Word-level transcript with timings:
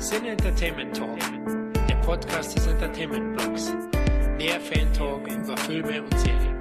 Sin 0.00 0.24
Entertainment 0.24 0.96
Talk, 0.96 1.18
der 1.86 1.94
Podcast 1.96 2.56
des 2.56 2.66
Entertainment 2.66 3.36
Blogs. 3.36 3.70
Mehr 4.38 4.58
Fan 4.58 4.90
Talk 4.94 5.28
über 5.28 5.54
Filme 5.58 6.02
und 6.02 6.18
Serien. 6.18 6.56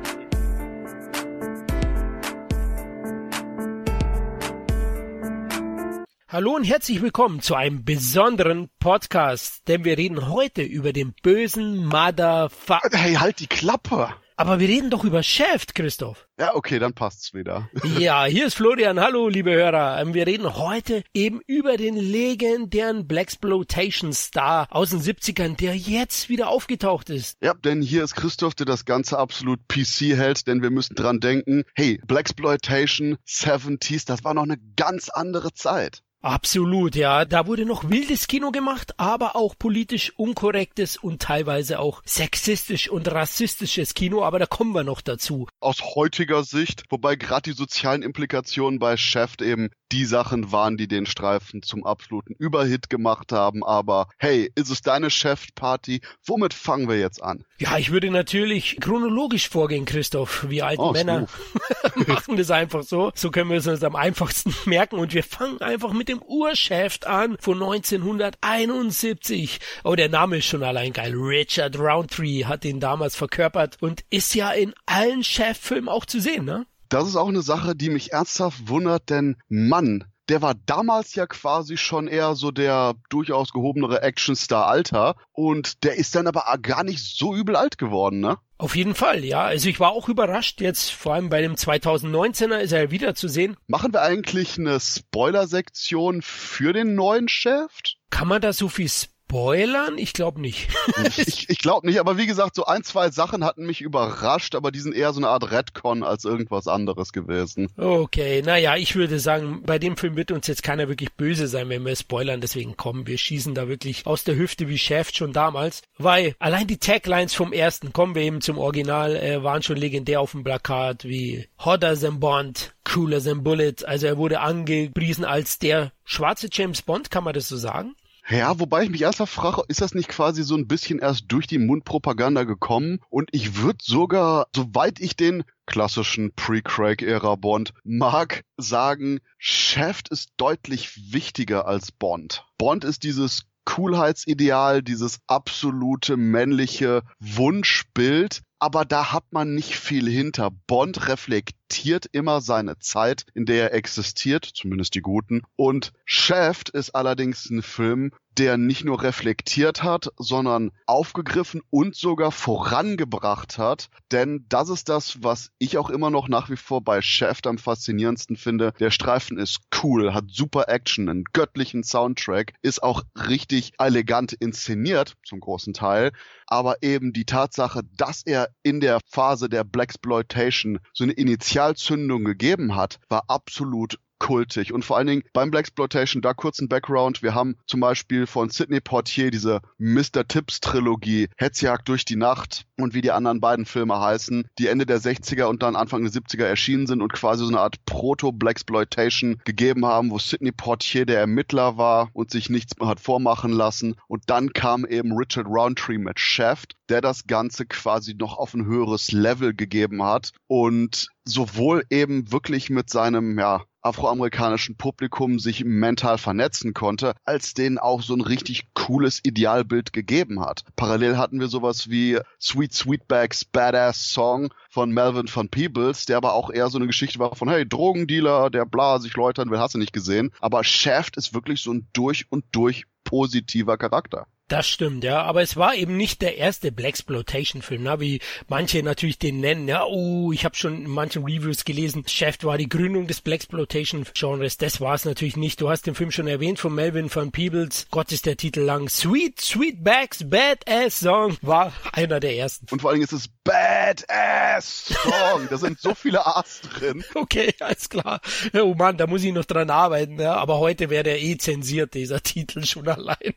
Hallo 6.27 6.55
und 6.57 6.65
herzlich 6.65 7.01
willkommen 7.01 7.39
zu 7.39 7.55
einem 7.55 7.85
besonderen 7.85 8.69
Podcast, 8.77 9.65
denn 9.69 9.85
wir 9.85 9.97
reden 9.97 10.27
heute 10.29 10.61
über 10.61 10.91
den 10.91 11.13
bösen 11.23 11.85
Motherfucker. 11.85 12.97
Hey, 12.97 13.13
halt 13.13 13.39
die 13.39 13.47
Klappe! 13.47 14.15
Aber 14.39 14.61
wir 14.61 14.69
reden 14.69 14.89
doch 14.89 15.03
über 15.03 15.21
Shaft, 15.21 15.75
Christoph. 15.75 16.29
Ja, 16.39 16.55
okay, 16.55 16.79
dann 16.79 16.93
passt's 16.93 17.33
wieder. 17.33 17.69
ja, 17.99 18.23
hier 18.23 18.47
ist 18.47 18.53
Florian. 18.53 18.97
Hallo, 18.97 19.27
liebe 19.27 19.51
Hörer. 19.51 19.99
Ähm, 19.99 20.13
wir 20.13 20.25
reden 20.25 20.55
heute 20.55 21.03
eben 21.13 21.41
über 21.45 21.75
den 21.75 21.97
legendären 21.97 23.05
Blaxploitation 23.05 24.13
Star 24.13 24.67
aus 24.69 24.91
den 24.91 25.01
70ern, 25.01 25.57
der 25.57 25.75
jetzt 25.75 26.29
wieder 26.29 26.47
aufgetaucht 26.47 27.09
ist. 27.09 27.35
Ja, 27.41 27.53
denn 27.53 27.81
hier 27.81 28.01
ist 28.01 28.15
Christoph, 28.15 28.55
der 28.55 28.65
das 28.65 28.85
Ganze 28.85 29.19
absolut 29.19 29.59
PC 29.67 30.15
hält, 30.15 30.47
denn 30.47 30.61
wir 30.61 30.71
müssen 30.71 30.95
dran 30.95 31.19
denken, 31.19 31.65
hey, 31.75 31.99
Blaxploitation 32.07 33.17
70s, 33.27 34.07
das 34.07 34.23
war 34.23 34.33
noch 34.33 34.43
eine 34.43 34.57
ganz 34.77 35.09
andere 35.09 35.51
Zeit. 35.51 36.01
Absolut, 36.21 36.95
ja. 36.95 37.23
Da 37.23 37.47
wurde 37.47 37.65
noch 37.65 37.89
wildes 37.89 38.27
Kino 38.27 38.51
gemacht, 38.51 38.93
aber 38.97 39.37
auch 39.37 39.55
politisch 39.57 40.11
unkorrektes 40.17 40.97
und 40.97 41.21
teilweise 41.21 41.79
auch 41.79 42.01
sexistisch 42.05 42.89
und 42.89 43.09
rassistisches 43.09 43.93
Kino, 43.93 44.23
aber 44.23 44.37
da 44.37 44.45
kommen 44.45 44.73
wir 44.73 44.83
noch 44.83 44.99
dazu. 44.99 45.47
Aus 45.61 45.81
heutiger 45.95 46.43
Sicht, 46.43 46.83
wobei 46.89 47.15
gerade 47.15 47.51
die 47.51 47.55
sozialen 47.55 48.03
Implikationen 48.03 48.79
bei 48.79 48.97
Shaft 48.97 49.41
eben 49.41 49.69
die 49.91 50.05
Sachen 50.05 50.51
waren, 50.51 50.77
die 50.77 50.87
den 50.87 51.05
Streifen 51.05 51.63
zum 51.63 51.85
absoluten 51.85 52.33
Überhit 52.33 52.89
gemacht 52.89 53.31
haben, 53.31 53.63
aber 53.63 54.07
hey, 54.17 54.51
ist 54.55 54.69
es 54.69 54.81
deine 54.81 55.09
Shaft-Party? 55.09 56.01
Womit 56.25 56.53
fangen 56.53 56.87
wir 56.87 56.99
jetzt 56.99 57.23
an? 57.23 57.43
Ja, 57.57 57.77
ich 57.77 57.91
würde 57.91 58.11
natürlich 58.11 58.77
chronologisch 58.79 59.49
vorgehen, 59.49 59.85
Christoph. 59.85 60.49
Wir 60.49 60.65
alten 60.65 60.81
oh, 60.81 60.91
Männer 60.91 61.27
machen 62.07 62.37
das 62.37 62.51
einfach 62.51 62.83
so. 62.83 63.11
So 63.15 63.31
können 63.31 63.49
wir 63.49 63.57
es 63.57 63.67
uns 63.67 63.83
am 63.83 63.95
einfachsten 63.95 64.53
merken 64.69 64.97
und 64.97 65.13
wir 65.13 65.23
fangen 65.23 65.61
einfach 65.61 65.93
mit 65.93 66.07
dem 66.07 66.21
Urschaft 66.21 67.07
an 67.07 67.37
von 67.39 67.55
1971. 67.55 69.59
Oh, 69.83 69.95
der 69.95 70.09
Name 70.09 70.37
ist 70.37 70.45
schon 70.45 70.63
allein 70.63 70.93
geil. 70.93 71.13
Richard 71.15 71.77
Roundtree 71.77 72.45
hat 72.45 72.63
den 72.63 72.79
damals 72.79 73.15
verkörpert 73.15 73.77
und 73.81 74.03
ist 74.09 74.33
ja 74.35 74.51
in 74.51 74.73
allen 74.85 75.23
Shaft-Filmen 75.23 75.89
auch 75.89 76.05
zu 76.05 76.21
sehen, 76.21 76.45
ne? 76.45 76.65
Das 76.89 77.07
ist 77.07 77.15
auch 77.15 77.27
eine 77.27 77.43
Sache, 77.43 77.75
die 77.75 77.91
mich 77.91 78.13
ernsthaft 78.13 78.67
wundert, 78.67 79.11
denn 79.11 79.37
Mann, 79.47 80.05
der 80.27 80.41
war 80.41 80.55
damals 80.65 81.15
ja 81.15 81.27
quasi 81.27 81.77
schon 81.77 82.07
eher 82.07 82.35
so 82.35 82.49
der 82.49 82.95
durchaus 83.09 83.51
gehobenere 83.51 84.01
Actionstar 84.01 84.67
Alter 84.67 85.15
und 85.31 85.83
der 85.83 85.95
ist 85.95 86.15
dann 86.15 86.27
aber 86.27 86.45
gar 86.61 86.83
nicht 86.83 87.03
so 87.03 87.35
übel 87.35 87.55
alt 87.55 87.77
geworden, 87.77 88.19
ne? 88.19 88.37
Auf 88.57 88.75
jeden 88.75 88.93
Fall, 88.93 89.23
ja. 89.23 89.43
Also 89.43 89.69
ich 89.69 89.79
war 89.79 89.91
auch 89.91 90.09
überrascht, 90.09 90.61
jetzt 90.61 90.91
vor 90.91 91.13
allem 91.13 91.29
bei 91.29 91.41
dem 91.41 91.55
2019er 91.55 92.57
ist 92.57 92.73
er 92.73 92.91
wieder 92.91 93.15
zu 93.15 93.27
sehen. 93.27 93.55
Machen 93.67 93.93
wir 93.93 94.01
eigentlich 94.01 94.57
eine 94.57 94.79
Spoiler-Sektion 94.79 96.21
für 96.21 96.73
den 96.73 96.95
neuen 96.95 97.29
Shaft? 97.29 97.97
Kann 98.09 98.27
man 98.27 98.41
da 98.41 98.51
so 98.51 98.67
viel 98.67 98.89
spoilern? 99.29 99.97
Ich 99.97 100.13
glaube 100.13 100.41
nicht. 100.41 100.69
ich 101.17 101.49
ich 101.49 101.59
glaube 101.59 101.85
nicht, 101.85 101.99
aber 101.99 102.17
wie 102.17 102.25
gesagt, 102.25 102.55
so 102.55 102.65
ein, 102.65 102.83
zwei 102.83 103.11
Sachen 103.11 103.45
hatten 103.45 103.65
mich 103.65 103.79
überrascht, 103.81 104.55
aber 104.55 104.71
die 104.71 104.79
sind 104.79 104.95
eher 104.95 105.13
so 105.13 105.19
eine 105.19 105.29
Art 105.29 105.51
Redcon 105.51 106.03
als 106.03 106.25
irgendwas 106.25 106.67
anderes 106.67 107.13
gewesen. 107.13 107.69
Okay, 107.77 108.41
naja, 108.41 108.75
ich 108.75 108.95
würde 108.95 109.19
sagen, 109.19 109.61
bei 109.63 109.77
dem 109.77 109.97
Film 109.97 110.15
wird 110.15 110.31
uns 110.31 110.47
jetzt 110.47 110.63
keiner 110.63 110.89
wirklich 110.89 111.13
böse 111.13 111.47
sein, 111.47 111.69
wenn 111.69 111.85
wir 111.85 111.95
spoilern, 111.95 112.41
deswegen 112.41 112.75
kommen 112.75 113.05
wir 113.05 113.19
schießen 113.19 113.53
da 113.53 113.67
wirklich 113.67 114.07
aus 114.07 114.23
der 114.23 114.35
Hüfte 114.35 114.67
wie 114.67 114.79
Chef 114.79 115.11
schon 115.13 115.31
damals, 115.31 115.83
weil 115.99 116.35
allein 116.39 116.65
die 116.65 116.77
Taglines 116.77 117.35
vom 117.35 117.53
ersten, 117.53 117.93
kommen 117.93 118.15
wir 118.15 118.23
eben 118.23 118.41
zum 118.41 118.57
Original, 118.57 119.15
äh, 119.15 119.43
waren 119.43 119.61
schon 119.61 119.77
legendär 119.77 120.21
auf 120.21 120.31
dem 120.31 120.43
Plakat, 120.43 121.03
wie 121.03 121.47
Hotter 121.59 121.95
than 121.95 122.19
Bond, 122.19 122.73
Cooler 122.83 123.23
than 123.23 123.43
Bullet, 123.43 123.85
also 123.85 124.07
er 124.07 124.17
wurde 124.17 124.39
angepriesen 124.39 125.23
als 125.23 125.59
der 125.59 125.91
schwarze 126.03 126.49
James 126.51 126.81
Bond, 126.81 127.11
kann 127.11 127.23
man 127.23 127.33
das 127.33 127.47
so 127.47 127.57
sagen? 127.57 127.93
Ja, 128.31 128.59
wobei 128.59 128.83
ich 128.83 128.91
mich 128.91 129.01
ernsthaft 129.01 129.33
frage, 129.33 129.63
ist 129.69 129.81
das 129.81 129.95
nicht 129.95 130.07
quasi 130.07 130.43
so 130.43 130.55
ein 130.55 130.67
bisschen 130.67 130.99
erst 130.99 131.25
durch 131.29 131.47
die 131.47 131.57
Mundpropaganda 131.57 132.43
gekommen? 132.43 132.99
Und 133.09 133.29
ich 133.31 133.57
würde 133.57 133.79
sogar, 133.81 134.45
soweit 134.55 134.99
ich 134.99 135.15
den 135.15 135.43
klassischen 135.65 136.31
Pre-Craig-Ära 136.35 137.35
Bond 137.35 137.73
mag, 137.83 138.43
sagen, 138.55 139.19
Shaft 139.39 140.09
ist 140.09 140.29
deutlich 140.37 141.11
wichtiger 141.11 141.65
als 141.67 141.91
Bond. 141.91 142.45
Bond 142.59 142.83
ist 142.83 143.01
dieses 143.01 143.45
Coolheitsideal, 143.65 144.83
dieses 144.83 145.21
absolute 145.25 146.15
männliche 146.15 147.01
Wunschbild, 147.19 148.41
aber 148.59 148.85
da 148.85 149.11
hat 149.11 149.31
man 149.31 149.55
nicht 149.55 149.75
viel 149.75 150.07
hinter. 150.09 150.51
Bond 150.67 151.07
reflektiert 151.07 152.07
immer 152.11 152.41
seine 152.41 152.79
Zeit, 152.79 153.25
in 153.33 153.45
der 153.45 153.71
er 153.71 153.73
existiert, 153.73 154.45
zumindest 154.45 154.95
die 154.95 155.01
guten. 155.01 155.43
Und 155.55 155.93
Shaft 156.05 156.69
ist 156.69 156.95
allerdings 156.95 157.49
ein 157.49 157.61
Film, 157.61 158.11
der 158.37 158.57
nicht 158.57 158.85
nur 158.85 159.03
reflektiert 159.03 159.83
hat, 159.83 160.11
sondern 160.17 160.71
aufgegriffen 160.85 161.61
und 161.69 161.95
sogar 161.95 162.31
vorangebracht 162.31 163.57
hat. 163.57 163.89
Denn 164.11 164.45
das 164.47 164.69
ist 164.69 164.87
das, 164.87 165.21
was 165.21 165.51
ich 165.57 165.77
auch 165.77 165.89
immer 165.89 166.09
noch 166.09 166.29
nach 166.29 166.49
wie 166.49 166.55
vor 166.55 166.81
bei 166.81 167.01
Shaft 167.01 167.47
am 167.47 167.57
faszinierendsten 167.57 168.37
finde. 168.37 168.73
Der 168.79 168.91
Streifen 168.91 169.37
ist 169.37 169.59
cool, 169.83 170.13
hat 170.13 170.25
super 170.29 170.69
Action, 170.69 171.09
einen 171.09 171.25
göttlichen 171.33 171.83
Soundtrack, 171.83 172.53
ist 172.61 172.81
auch 172.81 173.03
richtig 173.15 173.73
elegant 173.77 174.33
inszeniert, 174.33 175.15
zum 175.25 175.41
großen 175.41 175.73
Teil. 175.73 176.11
Aber 176.51 176.81
eben 176.81 177.13
die 177.13 177.25
Tatsache, 177.25 177.83
dass 177.95 178.23
er 178.23 178.49
in 178.63 178.79
der 178.79 178.99
Phase 179.05 179.49
der 179.49 179.63
Blaxploitation 179.63 180.79
so 180.93 181.03
eine 181.03 181.13
Initialzündung 181.13 182.25
gegeben 182.25 182.75
hat, 182.75 182.99
war 183.07 183.25
absolut 183.27 183.99
kultig. 184.19 184.73
Und 184.73 184.85
vor 184.85 184.97
allen 184.97 185.07
Dingen 185.07 185.23
beim 185.33 185.51
Blaxploitation, 185.51 186.21
da 186.21 186.33
kurz 186.33 186.59
ein 186.59 186.69
Background. 186.69 187.23
Wir 187.23 187.33
haben 187.33 187.55
zum 187.65 187.79
Beispiel 187.79 188.27
von 188.27 188.49
Sidney 188.49 188.81
Portier 188.81 189.31
diese 189.31 189.61
Mr. 189.77 190.27
Tips 190.27 190.59
Trilogie, 190.59 191.29
Hetzjagd 191.37 191.87
durch 191.87 192.05
die 192.05 192.15
Nacht 192.15 192.65
und 192.77 192.93
wie 192.93 193.01
die 193.01 193.11
anderen 193.11 193.41
beiden 193.41 193.65
Filme 193.65 193.99
heißen, 193.99 194.47
die 194.57 194.67
Ende 194.67 194.85
der 194.85 194.99
60er 194.99 195.45
und 195.45 195.63
dann 195.63 195.75
Anfang 195.75 196.03
der 196.03 196.11
70er 196.11 196.43
erschienen 196.43 196.87
sind 196.87 197.01
und 197.01 197.13
quasi 197.13 197.43
so 197.43 197.49
eine 197.49 197.59
Art 197.59 197.83
Proto-Blaxploitation 197.85 199.41
gegeben 199.45 199.85
haben, 199.85 200.11
wo 200.11 200.19
Sidney 200.19 200.51
Portier 200.51 201.05
der 201.05 201.19
Ermittler 201.19 201.77
war 201.77 202.09
und 202.13 202.31
sich 202.31 202.49
nichts 202.49 202.77
mehr 202.77 202.87
hat 202.87 202.99
vormachen 202.99 203.51
lassen. 203.51 203.95
Und 204.07 204.23
dann 204.27 204.53
kam 204.53 204.85
eben 204.85 205.15
Richard 205.15 205.47
Roundtree 205.47 205.97
mit 205.97 206.19
Shaft, 206.19 206.75
der 206.89 207.01
das 207.01 207.27
Ganze 207.27 207.65
quasi 207.65 208.15
noch 208.15 208.37
auf 208.37 208.53
ein 208.53 208.65
höheres 208.65 209.11
Level 209.11 209.53
gegeben 209.53 210.03
hat 210.03 210.31
und 210.47 211.07
sowohl 211.25 211.83
eben 211.89 212.31
wirklich 212.31 212.69
mit 212.69 212.89
seinem, 212.89 213.37
ja, 213.37 213.63
afroamerikanischen 213.81 214.75
Publikum 214.75 215.39
sich 215.39 215.63
mental 215.63 216.17
vernetzen 216.17 216.73
konnte, 216.73 217.13
als 217.23 217.53
denen 217.53 217.77
auch 217.77 218.01
so 218.01 218.13
ein 218.13 218.21
richtig 218.21 218.73
cooles 218.73 219.19
Idealbild 219.23 219.93
gegeben 219.93 220.41
hat. 220.41 220.63
Parallel 220.75 221.17
hatten 221.17 221.39
wir 221.39 221.47
sowas 221.47 221.89
wie 221.89 222.19
Sweet 222.41 222.73
Sweetbacks 222.73 223.45
Badass 223.45 224.11
Song 224.11 224.53
von 224.69 224.91
Melvin 224.91 225.27
von 225.27 225.49
Peebles, 225.49 226.05
der 226.05 226.17
aber 226.17 226.33
auch 226.33 226.49
eher 226.49 226.69
so 226.69 226.77
eine 226.77 226.87
Geschichte 226.87 227.19
war 227.19 227.35
von, 227.35 227.49
hey, 227.49 227.67
Drogendealer, 227.67 228.49
der 228.49 228.65
bla, 228.65 228.99
sich 228.99 229.15
läutern 229.15 229.49
will, 229.49 229.59
hast 229.59 229.75
du 229.75 229.79
nicht 229.79 229.93
gesehen. 229.93 230.31
Aber 230.39 230.63
Shaft 230.63 231.17
ist 231.17 231.33
wirklich 231.33 231.61
so 231.61 231.73
ein 231.73 231.87
durch 231.93 232.25
und 232.31 232.45
durch 232.51 232.85
positiver 233.03 233.77
Charakter. 233.77 234.27
Das 234.49 234.67
stimmt, 234.67 235.03
ja, 235.03 235.21
aber 235.21 235.43
es 235.43 235.57
war 235.57 235.75
eben 235.75 235.95
nicht 235.95 236.23
der 236.23 236.37
erste 236.37 236.71
Blaxploitation-Film, 236.71 237.83
ne, 237.83 237.99
wie 237.99 238.19
manche 238.47 238.81
natürlich 238.81 239.19
den 239.19 239.39
nennen. 239.39 239.67
Ja, 239.67 239.85
oh, 239.85 240.31
ich 240.31 240.43
habe 240.43 240.55
schon 240.55 240.85
in 240.85 240.89
manchen 240.89 241.23
Reviews 241.23 241.65
gelesen, 241.65 242.03
Shaft 242.07 242.43
war 242.43 242.57
die 242.57 242.67
Gründung 242.67 243.05
des 243.05 243.21
Blaxploitation-Genres. 243.21 244.57
Das 244.57 244.81
war 244.81 244.95
es 244.95 245.05
natürlich 245.05 245.37
nicht. 245.37 245.61
Du 245.61 245.69
hast 245.69 245.85
den 245.85 245.93
Film 245.93 246.09
schon 246.09 246.27
erwähnt 246.27 246.57
von 246.57 246.73
Melvin 246.73 247.09
von 247.09 247.31
Peebles. 247.31 247.85
Gott 247.91 248.11
ist 248.11 248.25
der 248.25 248.37
Titel 248.37 248.61
lang. 248.61 248.89
Sweet 248.89 249.39
Sweetbacks 249.39 250.27
Badass 250.27 250.99
Song 250.99 251.37
war 251.43 251.71
einer 251.93 252.19
der 252.19 252.35
ersten. 252.35 252.65
Und 252.71 252.81
vor 252.81 252.89
allen 252.89 252.99
Dingen 252.99 253.05
ist 253.05 253.13
es 253.13 253.29
Badass 253.49 254.87
Song. 254.87 255.47
da 255.49 255.57
sind 255.57 255.79
so 255.79 255.93
viele 255.93 256.25
A's 256.25 256.61
drin. 256.61 257.03
Okay, 257.15 257.53
alles 257.59 257.89
klar. 257.89 258.21
Oh 258.53 258.73
Mann, 258.75 258.97
da 258.97 259.05
muss 259.05 259.23
ich 259.23 259.33
noch 259.33 259.45
dran 259.45 259.69
arbeiten. 259.69 260.19
Ja, 260.19 260.35
aber 260.35 260.59
heute 260.59 260.89
wäre 260.89 261.03
der 261.03 261.21
eh 261.21 261.37
zensiert, 261.37 261.93
dieser 261.93 262.21
Titel 262.23 262.63
schon 262.65 262.87
allein. 262.87 263.33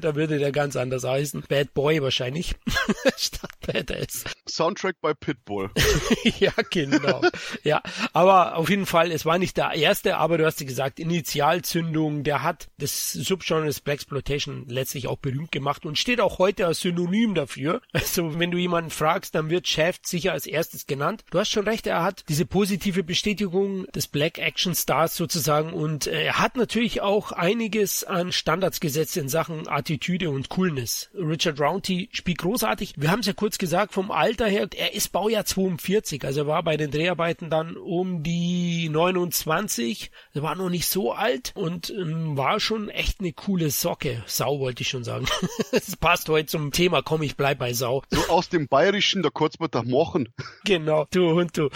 da 0.00 0.14
würde 0.14 0.38
der 0.38 0.52
ganz 0.52 0.76
anders 0.76 1.04
heißen. 1.04 1.44
Bad 1.48 1.74
Boy 1.74 2.02
wahrscheinlich. 2.02 2.54
Statt 3.16 3.50
Badass. 3.66 4.24
Soundtrack 4.48 4.96
bei 5.00 5.12
Pitbull. 5.14 5.70
ja, 6.38 6.52
genau. 6.70 7.20
ja, 7.64 7.82
aber 8.12 8.56
auf 8.56 8.70
jeden 8.70 8.86
Fall, 8.86 9.12
es 9.12 9.26
war 9.26 9.38
nicht 9.38 9.56
der 9.56 9.72
erste, 9.72 10.16
aber 10.16 10.38
du 10.38 10.46
hast 10.46 10.60
ja 10.60 10.66
gesagt, 10.66 10.98
Initialzündung, 10.98 12.24
der 12.24 12.42
hat 12.42 12.68
das 12.78 13.12
Subgenres 13.12 13.80
Black 13.80 13.98
Exploitation 13.98 14.64
letztlich 14.68 15.08
auch 15.08 15.18
berühmt 15.18 15.50
gemacht 15.50 15.84
und 15.84 15.98
steht 15.98 16.20
auch 16.20 16.38
heute 16.38 16.66
als 16.66 16.80
Synonym 16.80 17.34
dafür. 17.34 17.82
Also, 17.92 18.38
wenn 18.38 18.52
du 18.52 18.58
jemanden 18.58 18.90
fragst, 18.90 19.34
dann 19.34 19.47
wird 19.50 19.68
Shaft 19.68 20.06
sicher 20.06 20.32
als 20.32 20.46
erstes 20.46 20.86
genannt. 20.86 21.24
Du 21.30 21.38
hast 21.38 21.50
schon 21.50 21.66
recht, 21.66 21.86
er 21.86 22.02
hat 22.02 22.24
diese 22.28 22.46
positive 22.46 23.02
Bestätigung 23.02 23.86
des 23.86 24.08
Black 24.08 24.38
Action 24.38 24.74
Stars 24.74 25.16
sozusagen 25.16 25.72
und 25.72 26.06
äh, 26.06 26.24
er 26.24 26.38
hat 26.38 26.56
natürlich 26.56 27.00
auch 27.00 27.32
einiges 27.32 28.04
an 28.04 28.32
Standards 28.32 28.80
gesetzt 28.80 29.16
in 29.16 29.28
Sachen 29.28 29.68
Attitüde 29.68 30.30
und 30.30 30.48
Coolness. 30.48 31.10
Richard 31.14 31.60
Roundtree 31.60 32.08
spielt 32.12 32.38
großartig. 32.38 32.94
Wir 32.96 33.10
haben 33.10 33.20
es 33.20 33.26
ja 33.26 33.32
kurz 33.32 33.58
gesagt, 33.58 33.94
vom 33.94 34.10
Alter 34.10 34.46
her, 34.46 34.68
er 34.76 34.94
ist 34.94 35.12
Baujahr 35.12 35.44
42, 35.44 36.24
also 36.24 36.40
er 36.40 36.46
war 36.46 36.62
bei 36.62 36.76
den 36.76 36.90
Dreharbeiten 36.90 37.50
dann 37.50 37.76
um 37.76 38.22
die 38.22 38.88
29, 38.88 40.10
er 40.34 40.42
war 40.42 40.54
noch 40.54 40.70
nicht 40.70 40.86
so 40.86 41.12
alt 41.12 41.52
und 41.54 41.90
ähm, 41.90 42.36
war 42.36 42.60
schon 42.60 42.88
echt 42.88 43.20
eine 43.20 43.32
coole 43.32 43.70
Socke. 43.70 44.22
Sau 44.26 44.60
wollte 44.60 44.82
ich 44.82 44.88
schon 44.88 45.04
sagen. 45.04 45.26
das 45.72 45.96
passt 45.96 46.28
heute 46.28 46.46
zum 46.46 46.72
Thema, 46.72 47.02
komm, 47.02 47.22
ich 47.22 47.36
bleib 47.36 47.58
bei 47.58 47.72
Sau. 47.72 48.02
So 48.10 48.20
aus 48.28 48.48
dem 48.48 48.68
Bayerischen, 48.68 49.22
da 49.28 49.32
kurz 49.32 49.58
Mochen. 49.84 50.28
Genau, 50.64 51.06
du 51.10 51.28
und 51.30 51.56
du. 51.56 51.68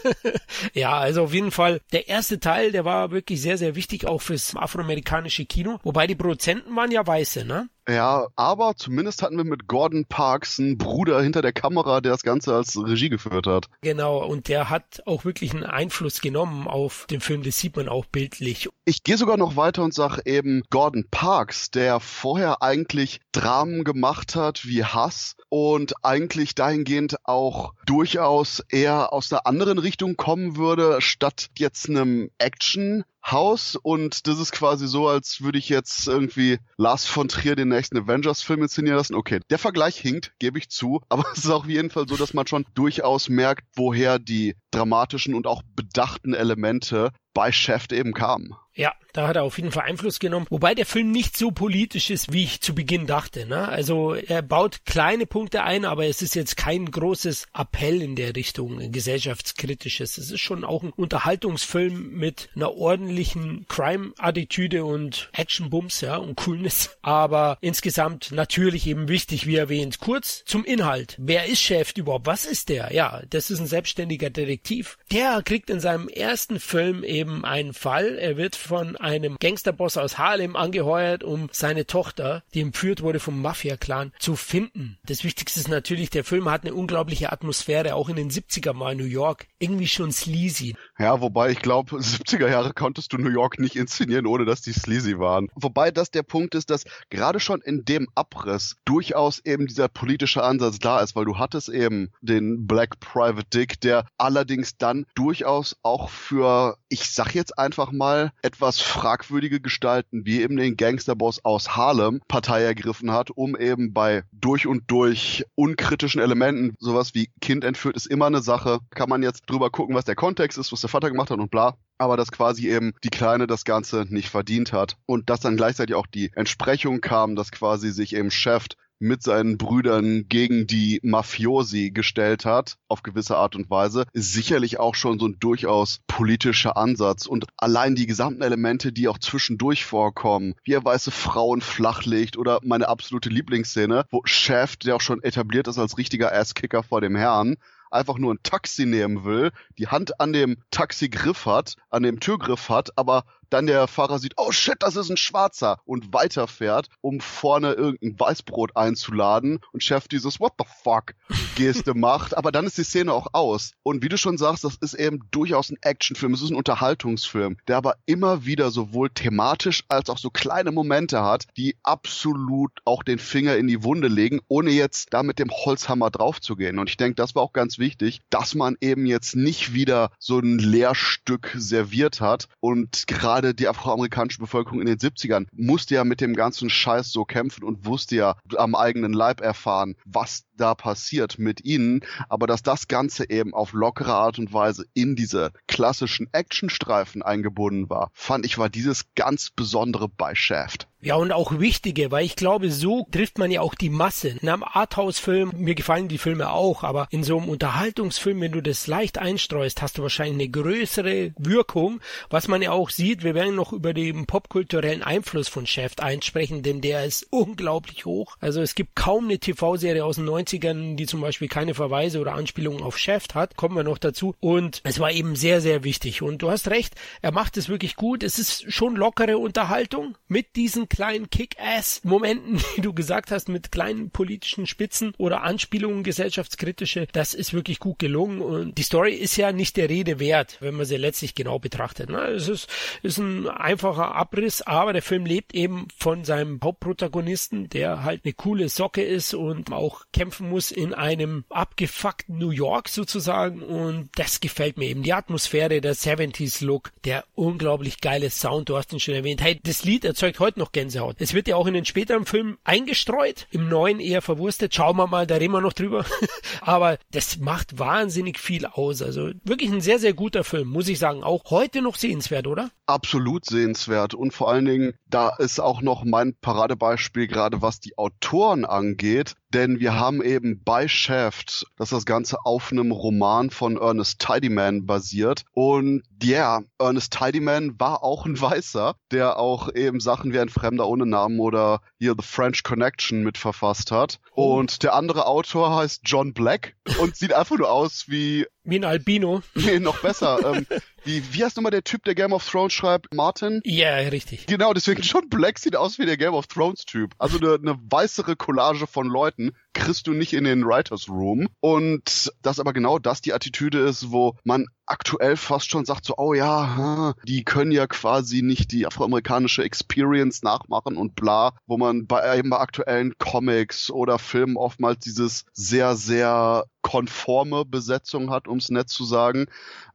ja, 0.74 0.98
also 0.98 1.24
auf 1.24 1.34
jeden 1.34 1.50
Fall, 1.50 1.80
der 1.92 2.08
erste 2.08 2.40
Teil, 2.40 2.72
der 2.72 2.84
war 2.84 3.10
wirklich 3.10 3.40
sehr, 3.40 3.58
sehr 3.58 3.74
wichtig 3.74 4.06
auch 4.06 4.20
fürs 4.20 4.56
afroamerikanische 4.56 5.44
Kino. 5.44 5.78
Wobei 5.82 6.06
die 6.06 6.14
Produzenten 6.14 6.74
waren 6.76 6.90
ja 6.90 7.06
Weiße, 7.06 7.44
ne? 7.44 7.68
Ja, 7.88 8.28
aber 8.36 8.76
zumindest 8.76 9.22
hatten 9.22 9.36
wir 9.36 9.44
mit 9.44 9.66
Gordon 9.66 10.04
Parks 10.04 10.58
einen 10.58 10.78
Bruder 10.78 11.20
hinter 11.22 11.42
der 11.42 11.52
Kamera, 11.52 12.00
der 12.00 12.12
das 12.12 12.22
Ganze 12.22 12.54
als 12.54 12.76
Regie 12.76 13.08
geführt 13.08 13.46
hat. 13.46 13.66
Genau, 13.80 14.24
und 14.24 14.48
der 14.48 14.70
hat 14.70 15.02
auch 15.06 15.24
wirklich 15.24 15.52
einen 15.52 15.64
Einfluss 15.64 16.20
genommen 16.20 16.68
auf 16.68 17.06
den 17.10 17.20
Film, 17.20 17.42
das 17.42 17.58
sieht 17.58 17.76
man 17.76 17.88
auch 17.88 18.06
bildlich. 18.06 18.68
Ich 18.84 19.02
gehe 19.02 19.16
sogar 19.16 19.36
noch 19.36 19.56
weiter 19.56 19.82
und 19.82 19.94
sage 19.94 20.22
eben 20.24 20.62
Gordon 20.70 21.06
Parks, 21.10 21.70
der 21.70 22.00
vorher 22.00 22.62
eigentlich 22.62 23.20
Dramen 23.32 23.84
gemacht 23.84 24.36
hat 24.36 24.66
wie 24.66 24.84
Hass 24.84 25.36
und 25.48 25.94
eigentlich 26.04 26.54
dahingehend 26.54 27.16
auch 27.24 27.74
durchaus 27.86 28.60
eher 28.68 29.12
aus 29.12 29.32
einer 29.32 29.46
anderen 29.46 29.78
Richtung 29.78 30.16
kommen 30.16 30.56
würde, 30.56 31.00
statt 31.00 31.48
jetzt 31.56 31.88
einem 31.88 32.30
Action 32.38 33.04
Haus 33.24 33.76
und 33.76 34.26
das 34.26 34.38
ist 34.38 34.52
quasi 34.52 34.88
so, 34.88 35.08
als 35.08 35.42
würde 35.42 35.58
ich 35.58 35.68
jetzt 35.68 36.08
irgendwie 36.08 36.58
Lars 36.76 37.06
von 37.06 37.28
Trier 37.28 37.56
den 37.56 37.68
nächsten 37.68 37.98
Avengers-Film 37.98 38.62
inszenieren 38.62 38.96
lassen. 38.96 39.14
Okay, 39.14 39.40
der 39.50 39.58
Vergleich 39.58 39.96
hinkt, 39.96 40.32
gebe 40.38 40.58
ich 40.58 40.70
zu, 40.70 41.00
aber 41.08 41.24
es 41.32 41.44
ist 41.44 41.50
auf 41.50 41.66
jeden 41.66 41.90
Fall 41.90 42.08
so, 42.08 42.16
dass 42.16 42.34
man 42.34 42.46
schon 42.46 42.66
durchaus 42.74 43.28
merkt, 43.28 43.64
woher 43.74 44.18
die 44.18 44.56
dramatischen 44.70 45.34
und 45.34 45.46
auch 45.46 45.62
bedachten 45.76 46.34
Elemente 46.34 47.10
bei 47.34 47.52
Chef 47.52 47.90
eben 47.92 48.12
kamen. 48.12 48.54
Ja, 48.74 48.94
da 49.12 49.26
hat 49.26 49.36
er 49.36 49.42
auf 49.42 49.58
jeden 49.58 49.72
Fall 49.72 49.84
Einfluss 49.84 50.20
genommen. 50.20 50.46
Wobei 50.48 50.74
der 50.74 50.86
Film 50.86 51.10
nicht 51.10 51.36
so 51.36 51.50
politisch 51.50 52.08
ist, 52.08 52.32
wie 52.32 52.44
ich 52.44 52.60
zu 52.60 52.74
Beginn 52.74 53.06
dachte. 53.06 53.44
Ne? 53.44 53.68
Also 53.68 54.14
er 54.14 54.40
baut 54.40 54.86
kleine 54.86 55.26
Punkte 55.26 55.64
ein, 55.64 55.84
aber 55.84 56.06
es 56.06 56.22
ist 56.22 56.34
jetzt 56.34 56.56
kein 56.56 56.90
großes 56.90 57.48
Appell 57.52 58.00
in 58.00 58.16
der 58.16 58.36
Richtung, 58.36 58.92
gesellschaftskritisches. 58.92 60.16
Es 60.16 60.30
ist 60.30 60.40
schon 60.40 60.64
auch 60.64 60.82
ein 60.82 60.92
Unterhaltungsfilm 60.92 62.12
mit 62.12 62.48
einer 62.54 62.72
ordentlichen 62.72 63.66
Crime-Attitüde 63.68 64.84
und 64.84 65.28
Action-Bums, 65.32 66.00
ja, 66.00 66.16
und 66.16 66.36
Coolness. 66.36 66.96
Aber 67.02 67.58
insgesamt 67.60 68.30
natürlich 68.30 68.86
eben 68.86 69.08
wichtig, 69.08 69.46
wie 69.46 69.56
erwähnt. 69.56 69.98
Kurz 69.98 70.44
zum 70.46 70.64
Inhalt. 70.64 71.16
Wer 71.18 71.46
ist 71.46 71.60
Chef 71.60 71.92
überhaupt? 71.96 72.26
Was 72.26 72.46
ist 72.46 72.70
der? 72.70 72.94
Ja, 72.94 73.22
das 73.28 73.50
ist 73.50 73.60
ein 73.60 73.66
selbstständiger 73.66 74.30
Detektiv. 74.30 74.96
Der 75.10 75.42
kriegt 75.42 75.68
in 75.68 75.80
seinem 75.80 76.08
ersten 76.08 76.60
Film 76.60 77.02
eben 77.02 77.19
einen 77.28 77.74
Fall. 77.74 78.18
Er 78.18 78.36
wird 78.36 78.56
von 78.56 78.96
einem 78.96 79.36
Gangsterboss 79.40 79.96
aus 79.96 80.18
Harlem 80.18 80.56
angeheuert, 80.56 81.24
um 81.24 81.48
seine 81.52 81.86
Tochter, 81.86 82.42
die 82.54 82.60
entführt 82.60 83.02
wurde 83.02 83.20
vom 83.20 83.40
Mafia-Clan, 83.42 84.12
zu 84.18 84.36
finden. 84.36 84.98
Das 85.06 85.24
Wichtigste 85.24 85.60
ist 85.60 85.68
natürlich, 85.68 86.10
der 86.10 86.24
Film 86.24 86.50
hat 86.50 86.62
eine 86.62 86.74
unglaubliche 86.74 87.32
Atmosphäre, 87.32 87.94
auch 87.94 88.08
in 88.08 88.16
den 88.16 88.30
70er 88.30 88.72
Mal 88.72 88.94
New 88.94 89.04
York. 89.04 89.46
Irgendwie 89.58 89.88
schon 89.88 90.12
sleazy. 90.12 90.74
Ja, 90.98 91.20
wobei 91.20 91.50
ich 91.50 91.60
glaube, 91.60 91.96
70er 91.98 92.48
Jahre 92.48 92.72
konntest 92.72 93.12
du 93.12 93.18
New 93.18 93.30
York 93.30 93.58
nicht 93.58 93.76
inszenieren, 93.76 94.26
ohne 94.26 94.44
dass 94.44 94.62
die 94.62 94.72
sleazy 94.72 95.18
waren. 95.18 95.48
Wobei 95.54 95.90
das 95.90 96.10
der 96.10 96.22
Punkt 96.22 96.54
ist, 96.54 96.70
dass 96.70 96.84
gerade 97.10 97.40
schon 97.40 97.60
in 97.60 97.84
dem 97.84 98.08
Abriss 98.14 98.76
durchaus 98.84 99.40
eben 99.44 99.66
dieser 99.66 99.88
politische 99.88 100.42
Ansatz 100.42 100.78
da 100.78 101.00
ist, 101.00 101.16
weil 101.16 101.24
du 101.24 101.38
hattest 101.38 101.68
eben 101.68 102.10
den 102.20 102.66
Black 102.66 103.00
Private 103.00 103.46
Dick, 103.52 103.80
der 103.80 104.06
allerdings 104.18 104.76
dann 104.76 105.06
durchaus 105.14 105.76
auch 105.82 106.10
für, 106.10 106.76
ich 106.88 107.09
sag 107.12 107.34
jetzt 107.34 107.58
einfach 107.58 107.92
mal, 107.92 108.32
etwas 108.42 108.80
fragwürdige 108.80 109.60
Gestalten 109.60 110.24
wie 110.24 110.42
eben 110.42 110.56
den 110.56 110.76
Gangsterboss 110.76 111.44
aus 111.44 111.76
Harlem 111.76 112.20
Partei 112.28 112.62
ergriffen 112.62 113.10
hat, 113.10 113.30
um 113.30 113.56
eben 113.56 113.92
bei 113.92 114.24
durch 114.32 114.66
und 114.66 114.90
durch 114.90 115.44
unkritischen 115.54 116.20
Elementen, 116.20 116.74
sowas 116.78 117.14
wie 117.14 117.30
Kind 117.40 117.64
entführt, 117.64 117.96
ist 117.96 118.06
immer 118.06 118.26
eine 118.26 118.42
Sache. 118.42 118.80
Kann 118.90 119.08
man 119.08 119.22
jetzt 119.22 119.42
drüber 119.46 119.70
gucken, 119.70 119.94
was 119.94 120.04
der 120.04 120.16
Kontext 120.16 120.58
ist, 120.58 120.72
was 120.72 120.80
der 120.80 120.90
Vater 120.90 121.10
gemacht 121.10 121.30
hat 121.30 121.38
und 121.38 121.50
bla 121.50 121.76
aber 122.00 122.16
dass 122.16 122.32
quasi 122.32 122.68
eben 122.68 122.94
die 123.04 123.10
Kleine 123.10 123.46
das 123.46 123.64
Ganze 123.64 124.06
nicht 124.08 124.30
verdient 124.30 124.72
hat 124.72 124.96
und 125.04 125.28
dass 125.28 125.40
dann 125.40 125.58
gleichzeitig 125.58 125.94
auch 125.94 126.06
die 126.06 126.32
Entsprechung 126.34 127.02
kam, 127.02 127.36
dass 127.36 127.52
quasi 127.52 127.90
sich 127.90 128.16
eben 128.16 128.30
Chef 128.30 128.68
mit 129.00 129.22
seinen 129.22 129.58
Brüdern 129.58 130.26
gegen 130.28 130.66
die 130.66 131.00
Mafiosi 131.02 131.90
gestellt 131.90 132.44
hat, 132.44 132.76
auf 132.86 133.02
gewisse 133.02 133.36
Art 133.36 133.56
und 133.56 133.70
Weise, 133.70 134.04
ist 134.12 134.32
sicherlich 134.32 134.78
auch 134.78 134.94
schon 134.94 135.18
so 135.18 135.26
ein 135.26 135.38
durchaus 135.40 136.00
politischer 136.06 136.76
Ansatz. 136.76 137.26
Und 137.26 137.46
allein 137.56 137.94
die 137.94 138.06
gesamten 138.06 138.42
Elemente, 138.42 138.92
die 138.92 139.08
auch 139.08 139.18
zwischendurch 139.18 139.84
vorkommen, 139.84 140.54
wie 140.62 140.74
er 140.74 140.84
weiße 140.84 141.10
Frauen 141.10 141.62
flachlegt 141.62 142.36
oder 142.36 142.60
meine 142.62 142.88
absolute 142.88 143.30
Lieblingsszene, 143.30 144.04
wo 144.10 144.20
Shaft, 144.24 144.86
der 144.86 144.96
auch 144.96 145.00
schon 145.00 145.22
etabliert 145.22 145.66
ist 145.66 145.78
als 145.78 145.98
richtiger 145.98 146.32
Asskicker 146.32 146.82
vor 146.82 147.00
dem 147.00 147.16
Herrn, 147.16 147.56
einfach 147.90 148.18
nur 148.18 148.34
ein 148.34 148.42
Taxi 148.42 148.86
nehmen 148.86 149.24
will, 149.24 149.50
die 149.78 149.88
Hand 149.88 150.20
an 150.20 150.32
dem 150.32 150.58
Taxigriff 150.70 151.46
hat, 151.46 151.74
an 151.90 152.02
dem 152.02 152.20
Türgriff 152.20 152.68
hat, 152.68 152.96
aber 152.96 153.24
dann 153.50 153.66
der 153.66 153.86
Fahrer 153.86 154.18
sieht, 154.18 154.34
oh 154.36 154.52
shit, 154.52 154.76
das 154.80 154.96
ist 154.96 155.10
ein 155.10 155.16
Schwarzer 155.16 155.80
und 155.84 156.12
weiterfährt, 156.12 156.88
um 157.00 157.20
vorne 157.20 157.72
irgendein 157.72 158.18
Weißbrot 158.18 158.76
einzuladen 158.76 159.60
und 159.72 159.82
Chef 159.82 160.08
dieses 160.08 160.40
What 160.40 160.54
the 160.58 160.64
fuck 160.82 161.14
Geste 161.56 161.94
macht, 161.94 162.36
aber 162.36 162.52
dann 162.52 162.66
ist 162.66 162.78
die 162.78 162.84
Szene 162.84 163.12
auch 163.12 163.28
aus. 163.32 163.72
Und 163.82 164.02
wie 164.02 164.08
du 164.08 164.16
schon 164.16 164.38
sagst, 164.38 164.64
das 164.64 164.76
ist 164.76 164.94
eben 164.94 165.20
durchaus 165.30 165.70
ein 165.70 165.78
Actionfilm, 165.82 166.34
es 166.34 166.42
ist 166.42 166.50
ein 166.50 166.56
Unterhaltungsfilm, 166.56 167.56
der 167.68 167.76
aber 167.76 167.96
immer 168.06 168.44
wieder 168.46 168.70
sowohl 168.70 169.10
thematisch 169.10 169.84
als 169.88 170.08
auch 170.10 170.18
so 170.18 170.30
kleine 170.30 170.72
Momente 170.72 171.22
hat, 171.22 171.46
die 171.56 171.76
absolut 171.82 172.72
auch 172.84 173.02
den 173.02 173.18
Finger 173.18 173.56
in 173.56 173.66
die 173.66 173.82
Wunde 173.82 174.08
legen, 174.08 174.40
ohne 174.48 174.70
jetzt 174.70 175.12
da 175.12 175.22
mit 175.22 175.38
dem 175.38 175.50
Holzhammer 175.50 176.10
draufzugehen. 176.10 176.78
Und 176.78 176.88
ich 176.88 176.96
denke, 176.96 177.16
das 177.16 177.34
war 177.34 177.42
auch 177.42 177.52
ganz 177.52 177.78
wichtig, 177.78 178.20
dass 178.30 178.54
man 178.54 178.76
eben 178.80 179.06
jetzt 179.06 179.36
nicht 179.36 179.74
wieder 179.74 180.10
so 180.18 180.38
ein 180.38 180.58
Lehrstück 180.58 181.54
serviert 181.56 182.20
hat 182.20 182.48
und 182.60 183.06
gerade 183.06 183.39
gerade 183.40 183.54
die 183.54 183.68
afroamerikanische 183.68 184.38
Bevölkerung 184.38 184.80
in 184.80 184.86
den 184.86 184.98
70ern 184.98 185.46
musste 185.52 185.94
ja 185.94 186.04
mit 186.04 186.20
dem 186.20 186.34
ganzen 186.34 186.68
Scheiß 186.68 187.10
so 187.10 187.24
kämpfen 187.24 187.64
und 187.64 187.86
wusste 187.86 188.16
ja 188.16 188.36
am 188.56 188.74
eigenen 188.74 189.14
Leib 189.14 189.40
erfahren, 189.40 189.96
was 190.04 190.44
da 190.60 190.74
passiert 190.74 191.38
mit 191.38 191.64
ihnen, 191.64 192.00
aber 192.28 192.46
dass 192.46 192.62
das 192.62 192.86
Ganze 192.86 193.30
eben 193.30 193.54
auf 193.54 193.72
lockere 193.72 194.14
Art 194.14 194.38
und 194.38 194.52
Weise 194.52 194.84
in 194.92 195.16
diese 195.16 195.52
klassischen 195.66 196.28
Actionstreifen 196.32 197.22
eingebunden 197.22 197.88
war, 197.88 198.10
fand 198.12 198.44
ich 198.44 198.58
war 198.58 198.68
dieses 198.68 199.06
ganz 199.14 199.50
besondere 199.50 200.08
bei 200.08 200.34
Shaft. 200.34 200.86
Ja, 201.02 201.14
und 201.14 201.32
auch 201.32 201.58
wichtige, 201.58 202.10
weil 202.10 202.26
ich 202.26 202.36
glaube, 202.36 202.70
so 202.70 203.06
trifft 203.10 203.38
man 203.38 203.50
ja 203.50 203.62
auch 203.62 203.74
die 203.74 203.88
Masse. 203.88 204.36
In 204.42 204.50
einem 204.50 204.62
Arthouse-Film, 204.62 205.52
mir 205.56 205.74
gefallen 205.74 206.08
die 206.08 206.18
Filme 206.18 206.50
auch, 206.50 206.84
aber 206.84 207.08
in 207.10 207.24
so 207.24 207.38
einem 207.38 207.48
Unterhaltungsfilm, 207.48 208.38
wenn 208.42 208.52
du 208.52 208.60
das 208.60 208.86
leicht 208.86 209.16
einstreust, 209.16 209.80
hast 209.80 209.96
du 209.96 210.02
wahrscheinlich 210.02 210.34
eine 210.34 210.50
größere 210.50 211.32
Wirkung, 211.38 212.00
was 212.28 212.48
man 212.48 212.60
ja 212.60 212.72
auch 212.72 212.90
sieht. 212.90 213.24
Wir 213.30 213.36
werden 213.36 213.54
noch 213.54 213.72
über 213.72 213.94
den 213.94 214.26
popkulturellen 214.26 215.04
Einfluss 215.04 215.46
von 215.46 215.64
Shaft 215.64 216.02
einsprechen, 216.02 216.64
denn 216.64 216.80
der 216.80 217.04
ist 217.04 217.28
unglaublich 217.30 218.04
hoch. 218.04 218.36
Also 218.40 218.60
es 218.60 218.74
gibt 218.74 218.96
kaum 218.96 219.26
eine 219.26 219.38
TV-Serie 219.38 220.04
aus 220.04 220.16
den 220.16 220.28
90ern, 220.28 220.96
die 220.96 221.06
zum 221.06 221.20
Beispiel 221.20 221.46
keine 221.46 221.74
Verweise 221.74 222.18
oder 222.18 222.32
Anspielungen 222.32 222.82
auf 222.82 222.98
Shaft 222.98 223.36
hat. 223.36 223.54
Kommen 223.54 223.76
wir 223.76 223.84
noch 223.84 223.98
dazu. 223.98 224.34
Und 224.40 224.80
es 224.82 224.98
war 224.98 225.12
eben 225.12 225.36
sehr, 225.36 225.60
sehr 225.60 225.84
wichtig. 225.84 226.22
Und 226.22 226.42
du 226.42 226.50
hast 226.50 226.70
recht, 226.70 226.96
er 227.22 227.30
macht 227.30 227.56
es 227.56 227.68
wirklich 227.68 227.94
gut. 227.94 228.24
Es 228.24 228.40
ist 228.40 228.64
schon 228.72 228.96
lockere 228.96 229.38
Unterhaltung 229.38 230.18
mit 230.26 230.56
diesen 230.56 230.88
kleinen 230.88 231.30
Kick-Ass-Momenten, 231.30 232.60
die 232.76 232.80
du 232.80 232.92
gesagt 232.92 233.30
hast, 233.30 233.48
mit 233.48 233.70
kleinen 233.70 234.10
politischen 234.10 234.66
Spitzen 234.66 235.14
oder 235.18 235.44
Anspielungen 235.44 236.02
gesellschaftskritische, 236.02 237.06
das 237.12 237.34
ist 237.34 237.54
wirklich 237.54 237.78
gut 237.78 238.00
gelungen. 238.00 238.40
Und 238.40 238.76
die 238.76 238.82
Story 238.82 239.14
ist 239.14 239.36
ja 239.36 239.52
nicht 239.52 239.76
der 239.76 239.88
Rede 239.88 240.18
wert, 240.18 240.56
wenn 240.58 240.74
man 240.74 240.86
sie 240.86 240.96
letztlich 240.96 241.36
genau 241.36 241.60
betrachtet. 241.60 242.10
Ne? 242.10 242.22
Es 242.22 242.48
ist, 242.48 242.68
ist 243.04 243.19
ein 243.20 243.48
einfacher 243.48 244.14
Abriss, 244.14 244.62
aber 244.62 244.92
der 244.92 245.02
Film 245.02 245.24
lebt 245.24 245.54
eben 245.54 245.86
von 245.96 246.24
seinem 246.24 246.58
Hauptprotagonisten, 246.62 247.68
der 247.68 248.02
halt 248.02 248.22
eine 248.24 248.32
coole 248.32 248.68
Socke 248.68 249.02
ist 249.02 249.34
und 249.34 249.72
auch 249.72 250.02
kämpfen 250.12 250.48
muss 250.48 250.70
in 250.70 250.94
einem 250.94 251.44
abgefuckten 251.50 252.38
New 252.38 252.50
York 252.50 252.88
sozusagen. 252.88 253.62
Und 253.62 254.10
das 254.16 254.40
gefällt 254.40 254.78
mir 254.78 254.88
eben. 254.88 255.02
Die 255.02 255.12
Atmosphäre, 255.12 255.80
der 255.80 255.94
70s-Look, 255.94 256.90
der 257.04 257.24
unglaublich 257.34 258.00
geile 258.00 258.30
Sound, 258.30 258.68
du 258.68 258.76
hast 258.76 258.92
ihn 258.92 259.00
schon 259.00 259.14
erwähnt. 259.14 259.42
Hey, 259.42 259.60
das 259.62 259.84
Lied 259.84 260.04
erzeugt 260.04 260.40
heute 260.40 260.58
noch 260.58 260.72
Gänsehaut. 260.72 261.16
Es 261.18 261.34
wird 261.34 261.48
ja 261.48 261.56
auch 261.56 261.66
in 261.66 261.74
den 261.74 261.84
späteren 261.84 262.26
Filmen 262.26 262.58
eingestreut, 262.64 263.46
im 263.50 263.68
neuen 263.68 264.00
eher 264.00 264.22
verwurstet. 264.22 264.74
Schauen 264.74 264.96
wir 264.96 265.06
mal, 265.06 265.26
da 265.26 265.36
reden 265.36 265.52
wir 265.52 265.60
noch 265.60 265.72
drüber. 265.72 266.04
Aber 266.60 266.98
das 267.10 267.38
macht 267.38 267.78
wahnsinnig 267.78 268.38
viel 268.38 268.66
aus. 268.66 269.02
Also 269.02 269.30
wirklich 269.44 269.70
ein 269.70 269.80
sehr, 269.80 269.98
sehr 269.98 270.14
guter 270.14 270.44
Film, 270.44 270.68
muss 270.68 270.88
ich 270.88 270.98
sagen. 270.98 271.22
Auch 271.22 271.50
heute 271.50 271.82
noch 271.82 271.96
sehenswert, 271.96 272.46
oder? 272.46 272.70
Absolut 273.00 273.46
sehenswert. 273.46 274.12
Und 274.12 274.34
vor 274.34 274.50
allen 274.50 274.66
Dingen, 274.66 274.92
da 275.08 275.30
ist 275.30 275.58
auch 275.58 275.80
noch 275.80 276.04
mein 276.04 276.34
Paradebeispiel, 276.34 277.28
gerade 277.28 277.62
was 277.62 277.80
die 277.80 277.96
Autoren 277.96 278.66
angeht. 278.66 279.36
Denn 279.54 279.80
wir 279.80 279.98
haben 279.98 280.22
eben 280.22 280.62
bei 280.62 280.86
Shaft, 280.86 281.66
dass 281.76 281.88
das 281.90 282.04
Ganze 282.04 282.44
auf 282.44 282.70
einem 282.70 282.92
Roman 282.92 283.48
von 283.48 283.78
Ernest 283.78 284.20
Tidyman 284.20 284.84
basiert. 284.84 285.44
Und 285.54 286.02
ja, 286.22 286.58
yeah, 286.58 286.62
Ernest 286.78 287.14
Tidyman 287.14 287.80
war 287.80 288.04
auch 288.04 288.26
ein 288.26 288.38
Weißer, 288.38 288.94
der 289.10 289.38
auch 289.38 289.74
eben 289.74 289.98
Sachen 289.98 290.34
wie 290.34 290.38
ein 290.38 290.50
Fremder 290.50 290.86
ohne 290.86 291.06
Namen 291.06 291.40
oder 291.40 291.80
hier 291.98 292.14
The 292.16 292.24
French 292.24 292.62
Connection 292.62 293.22
mitverfasst 293.22 293.90
hat. 293.90 294.20
Oh. 294.34 294.58
Und 294.58 294.82
der 294.82 294.94
andere 294.94 295.26
Autor 295.26 295.74
heißt 295.74 296.02
John 296.04 296.34
Black 296.34 296.76
und 297.00 297.16
sieht 297.16 297.32
einfach 297.32 297.56
nur 297.56 297.70
aus 297.70 298.04
wie 298.08 298.46
wie 298.70 298.78
ein 298.78 298.84
Albino. 298.84 299.42
Nee, 299.54 299.78
noch 299.78 300.00
besser. 300.00 300.38
ähm, 300.54 300.66
wie, 301.04 301.22
wie 301.32 301.44
heißt 301.44 301.56
nochmal 301.56 301.70
der 301.70 301.84
Typ, 301.84 302.04
der 302.04 302.14
Game 302.14 302.32
of 302.32 302.48
Thrones 302.48 302.72
schreibt? 302.72 303.12
Martin? 303.14 303.60
Ja, 303.64 303.98
yeah, 303.98 304.08
richtig. 304.08 304.46
Genau, 304.46 304.72
deswegen 304.72 305.02
John 305.02 305.28
Black 305.28 305.58
sieht 305.58 305.76
aus 305.76 305.98
wie 305.98 306.06
der 306.06 306.16
Game 306.16 306.34
of 306.34 306.46
Thrones 306.46 306.84
Typ. 306.84 307.14
Also 307.18 307.38
eine, 307.38 307.54
eine 307.54 307.78
weißere 307.90 308.36
Collage 308.36 308.86
von 308.86 309.06
Leuten 309.06 309.52
kriegst 309.72 310.06
du 310.06 310.12
nicht 310.12 310.32
in 310.32 310.44
den 310.44 310.64
Writers 310.64 311.08
Room. 311.08 311.48
Und 311.60 312.32
das 312.42 312.60
aber 312.60 312.72
genau 312.72 312.98
das 312.98 313.20
die 313.20 313.32
Attitüde 313.32 313.78
ist, 313.80 314.10
wo 314.10 314.36
man 314.44 314.66
aktuell 314.86 315.36
fast 315.36 315.70
schon 315.70 315.84
sagt 315.84 316.04
so, 316.04 316.14
oh 316.16 316.34
ja, 316.34 317.14
die 317.24 317.44
können 317.44 317.70
ja 317.70 317.86
quasi 317.86 318.42
nicht 318.42 318.72
die 318.72 318.86
afroamerikanische 318.86 319.62
Experience 319.62 320.42
nachmachen 320.42 320.96
und 320.96 321.14
bla, 321.14 321.52
wo 321.66 321.76
man 321.76 322.06
bei 322.06 322.38
eben 322.38 322.50
bei 322.50 322.58
aktuellen 322.58 323.14
Comics 323.18 323.90
oder 323.90 324.18
Filmen 324.18 324.56
oftmals 324.56 324.98
dieses 324.98 325.44
sehr, 325.52 325.94
sehr 325.94 326.64
konforme 326.82 327.64
Besetzung 327.64 328.30
hat, 328.30 328.48
ums 328.48 328.70
nett 328.70 328.88
zu 328.88 329.04
sagen. 329.04 329.46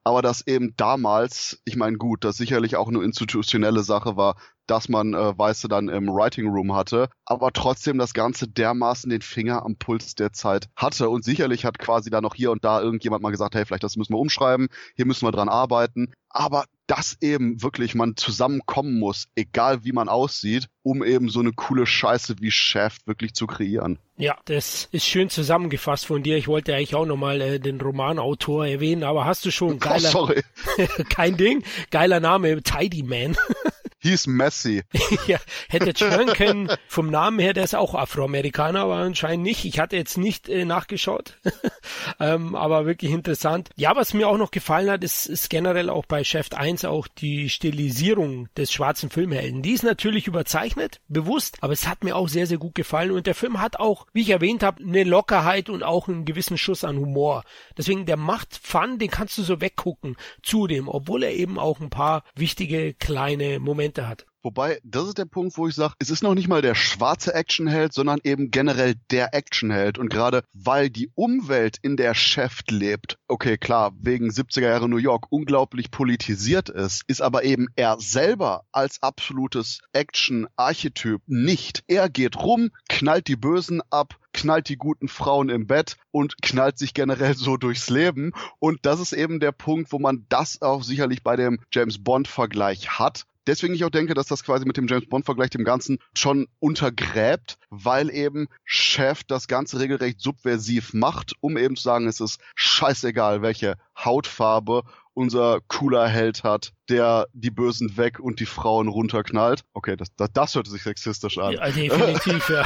Aber 0.03 0.21
dass 0.21 0.45
eben 0.47 0.75
damals, 0.77 1.59
ich 1.65 1.75
meine, 1.75 1.97
gut, 1.97 2.23
das 2.23 2.37
sicherlich 2.37 2.75
auch 2.75 2.87
eine 2.87 3.03
institutionelle 3.03 3.83
Sache 3.83 4.15
war, 4.15 4.35
dass 4.67 4.89
man 4.89 5.13
äh, 5.13 5.37
Weiße 5.37 5.67
dann 5.67 5.89
im 5.89 6.07
Writing 6.07 6.47
Room 6.47 6.75
hatte, 6.75 7.09
aber 7.25 7.51
trotzdem 7.51 7.97
das 7.97 8.13
Ganze 8.13 8.47
dermaßen 8.47 9.09
den 9.09 9.21
Finger 9.21 9.63
am 9.63 9.75
Puls 9.75 10.15
der 10.15 10.33
Zeit 10.33 10.69
hatte. 10.75 11.09
Und 11.09 11.23
sicherlich 11.23 11.65
hat 11.65 11.79
quasi 11.79 12.09
da 12.09 12.21
noch 12.21 12.35
hier 12.35 12.51
und 12.51 12.63
da 12.63 12.81
irgendjemand 12.81 13.23
mal 13.23 13.31
gesagt, 13.31 13.55
hey, 13.55 13.65
vielleicht 13.65 13.83
das 13.83 13.95
müssen 13.95 14.13
wir 14.13 14.19
umschreiben, 14.19 14.67
hier 14.95 15.05
müssen 15.05 15.25
wir 15.25 15.31
dran 15.31 15.49
arbeiten. 15.49 16.13
Aber 16.29 16.65
dass 16.87 17.17
eben 17.21 17.63
wirklich 17.63 17.95
man 17.95 18.15
zusammenkommen 18.15 18.99
muss, 18.99 19.27
egal 19.35 19.83
wie 19.83 19.91
man 19.91 20.09
aussieht, 20.09 20.67
um 20.83 21.03
eben 21.03 21.29
so 21.29 21.39
eine 21.39 21.51
coole 21.51 21.85
Scheiße 21.85 22.35
wie 22.39 22.51
Shaft 22.51 23.07
wirklich 23.07 23.33
zu 23.33 23.47
kreieren. 23.47 23.97
Ja, 24.17 24.37
das 24.45 24.87
ist 24.91 25.05
schön 25.05 25.29
zusammengefasst 25.29 26.05
von 26.05 26.23
dir. 26.23 26.37
Ich 26.37 26.47
wollte 26.47 26.75
eigentlich 26.75 26.95
auch 26.95 27.05
nochmal 27.05 27.41
äh, 27.41 27.59
den 27.59 27.81
Romanautor 27.81 28.67
erwähnen, 28.67 29.03
aber 29.03 29.25
hast 29.25 29.45
du 29.45 29.51
schon 29.51 29.79
geiler... 29.79 30.09
Oh, 30.15 30.27
sorry. 30.27 30.43
kein 31.09 31.35
Ding. 31.37 31.63
Geiler 31.89 32.19
Name, 32.19 32.61
Tidy 32.61 33.03
Man. 33.03 33.35
hieß 34.05 34.27
Messi. 34.27 34.83
ja, 35.27 35.37
hätte 35.69 35.87
jetzt 35.87 36.01
hören 36.01 36.27
können, 36.33 36.69
vom 36.87 37.09
Namen 37.09 37.39
her, 37.39 37.53
der 37.53 37.63
ist 37.63 37.75
auch 37.75 37.95
Afroamerikaner, 37.95 38.81
aber 38.81 38.95
anscheinend 38.95 39.43
nicht. 39.43 39.65
Ich 39.65 39.79
hatte 39.79 39.95
jetzt 39.95 40.17
nicht 40.17 40.47
äh, 40.47 40.65
nachgeschaut, 40.65 41.37
ähm, 42.19 42.55
aber 42.55 42.85
wirklich 42.85 43.11
interessant. 43.11 43.69
Ja, 43.75 43.95
was 43.95 44.13
mir 44.13 44.27
auch 44.27 44.37
noch 44.37 44.51
gefallen 44.51 44.89
hat, 44.89 45.03
ist, 45.03 45.25
ist 45.25 45.49
generell 45.49 45.89
auch 45.89 46.05
bei 46.05 46.23
Chef 46.23 46.49
1 46.53 46.85
auch 46.85 47.07
die 47.07 47.49
Stilisierung 47.49 48.47
des 48.55 48.71
schwarzen 48.71 49.09
Filmhelden. 49.09 49.61
Die 49.61 49.73
ist 49.73 49.83
natürlich 49.83 50.27
überzeichnet, 50.27 51.01
bewusst, 51.07 51.57
aber 51.61 51.73
es 51.73 51.87
hat 51.87 52.03
mir 52.03 52.15
auch 52.15 52.29
sehr, 52.29 52.47
sehr 52.47 52.57
gut 52.57 52.75
gefallen 52.75 53.11
und 53.11 53.27
der 53.27 53.35
Film 53.35 53.61
hat 53.61 53.79
auch, 53.79 54.07
wie 54.13 54.21
ich 54.21 54.29
erwähnt 54.29 54.63
habe, 54.63 54.83
eine 54.83 55.03
Lockerheit 55.03 55.69
und 55.69 55.83
auch 55.83 56.07
einen 56.07 56.25
gewissen 56.25 56.57
Schuss 56.57 56.83
an 56.83 56.97
Humor. 56.97 57.43
Deswegen, 57.77 58.05
der 58.05 58.17
macht 58.17 58.59
Fun, 58.61 58.99
den 58.99 59.09
kannst 59.09 59.37
du 59.37 59.43
so 59.43 59.61
weggucken 59.61 60.15
zu 60.41 60.67
dem, 60.67 60.87
obwohl 60.87 61.23
er 61.23 61.33
eben 61.33 61.59
auch 61.59 61.79
ein 61.79 61.89
paar 61.89 62.23
wichtige 62.35 62.93
kleine 62.93 63.59
Momente 63.59 64.07
hat. 64.07 64.25
Wobei, 64.45 64.79
das 64.83 65.07
ist 65.07 65.17
der 65.17 65.25
Punkt, 65.25 65.57
wo 65.57 65.67
ich 65.67 65.73
sage, 65.73 65.95
es 65.97 66.11
ist 66.11 66.21
noch 66.21 66.35
nicht 66.35 66.47
mal 66.47 66.61
der 66.61 66.75
schwarze 66.75 67.33
Actionheld, 67.33 67.93
sondern 67.93 68.19
eben 68.23 68.51
generell 68.51 68.93
der 69.09 69.33
Actionheld. 69.33 69.97
Und 69.97 70.09
gerade 70.09 70.43
weil 70.53 70.91
die 70.91 71.09
Umwelt, 71.15 71.79
in 71.81 71.97
der 71.97 72.13
Chef 72.13 72.59
lebt, 72.69 73.17
okay, 73.27 73.57
klar, 73.57 73.93
wegen 73.99 74.29
70er 74.29 74.67
Jahre 74.67 74.87
New 74.87 74.97
York 74.97 75.31
unglaublich 75.31 75.89
politisiert 75.89 76.69
ist, 76.69 77.01
ist 77.07 77.23
aber 77.23 77.43
eben 77.43 77.69
er 77.75 77.99
selber 77.99 78.65
als 78.71 79.01
absolutes 79.01 79.79
Action-Archetyp 79.93 81.23
nicht. 81.25 81.83
Er 81.87 82.07
geht 82.07 82.37
rum, 82.37 82.69
knallt 82.87 83.27
die 83.27 83.37
Bösen 83.37 83.81
ab, 83.89 84.13
knallt 84.31 84.69
die 84.69 84.77
guten 84.77 85.07
Frauen 85.07 85.49
im 85.49 85.65
Bett 85.65 85.97
und 86.11 86.39
knallt 86.43 86.77
sich 86.77 86.93
generell 86.93 87.35
so 87.35 87.57
durchs 87.57 87.89
Leben. 87.89 88.31
Und 88.59 88.85
das 88.85 88.99
ist 88.99 89.13
eben 89.13 89.39
der 89.39 89.53
Punkt, 89.53 89.91
wo 89.91 89.97
man 89.97 90.27
das 90.29 90.61
auch 90.61 90.83
sicherlich 90.83 91.23
bei 91.23 91.35
dem 91.35 91.59
James 91.71 92.03
Bond-Vergleich 92.03 92.99
hat 92.99 93.25
deswegen 93.47 93.73
ich 93.73 93.83
auch 93.83 93.89
denke, 93.89 94.13
dass 94.13 94.27
das 94.27 94.43
quasi 94.43 94.65
mit 94.65 94.77
dem 94.77 94.87
James 94.87 95.07
Bond-Vergleich 95.07 95.49
dem 95.49 95.63
Ganzen 95.63 95.99
schon 96.15 96.47
untergräbt, 96.59 97.57
weil 97.69 98.09
eben 98.09 98.47
Chef 98.63 99.23
das 99.23 99.47
Ganze 99.47 99.79
regelrecht 99.79 100.19
subversiv 100.21 100.93
macht, 100.93 101.33
um 101.41 101.57
eben 101.57 101.75
zu 101.75 101.83
sagen, 101.83 102.07
es 102.07 102.19
ist 102.19 102.39
scheißegal, 102.55 103.41
welche 103.41 103.77
Hautfarbe 103.97 104.83
unser 105.15 105.59
cooler 105.67 106.07
Held 106.07 106.43
hat, 106.43 106.73
der 106.89 107.27
die 107.33 107.49
Bösen 107.49 107.97
weg 107.97 108.19
und 108.19 108.39
die 108.39 108.45
Frauen 108.45 108.87
runterknallt. 108.87 109.63
Okay, 109.73 109.95
das, 109.95 110.09
das, 110.15 110.29
das 110.33 110.55
hört 110.55 110.67
sich 110.67 110.83
sexistisch 110.83 111.37
an. 111.37 111.53
Ja, 111.53 111.69
definitiv, 111.69 112.49
ja. 112.49 112.65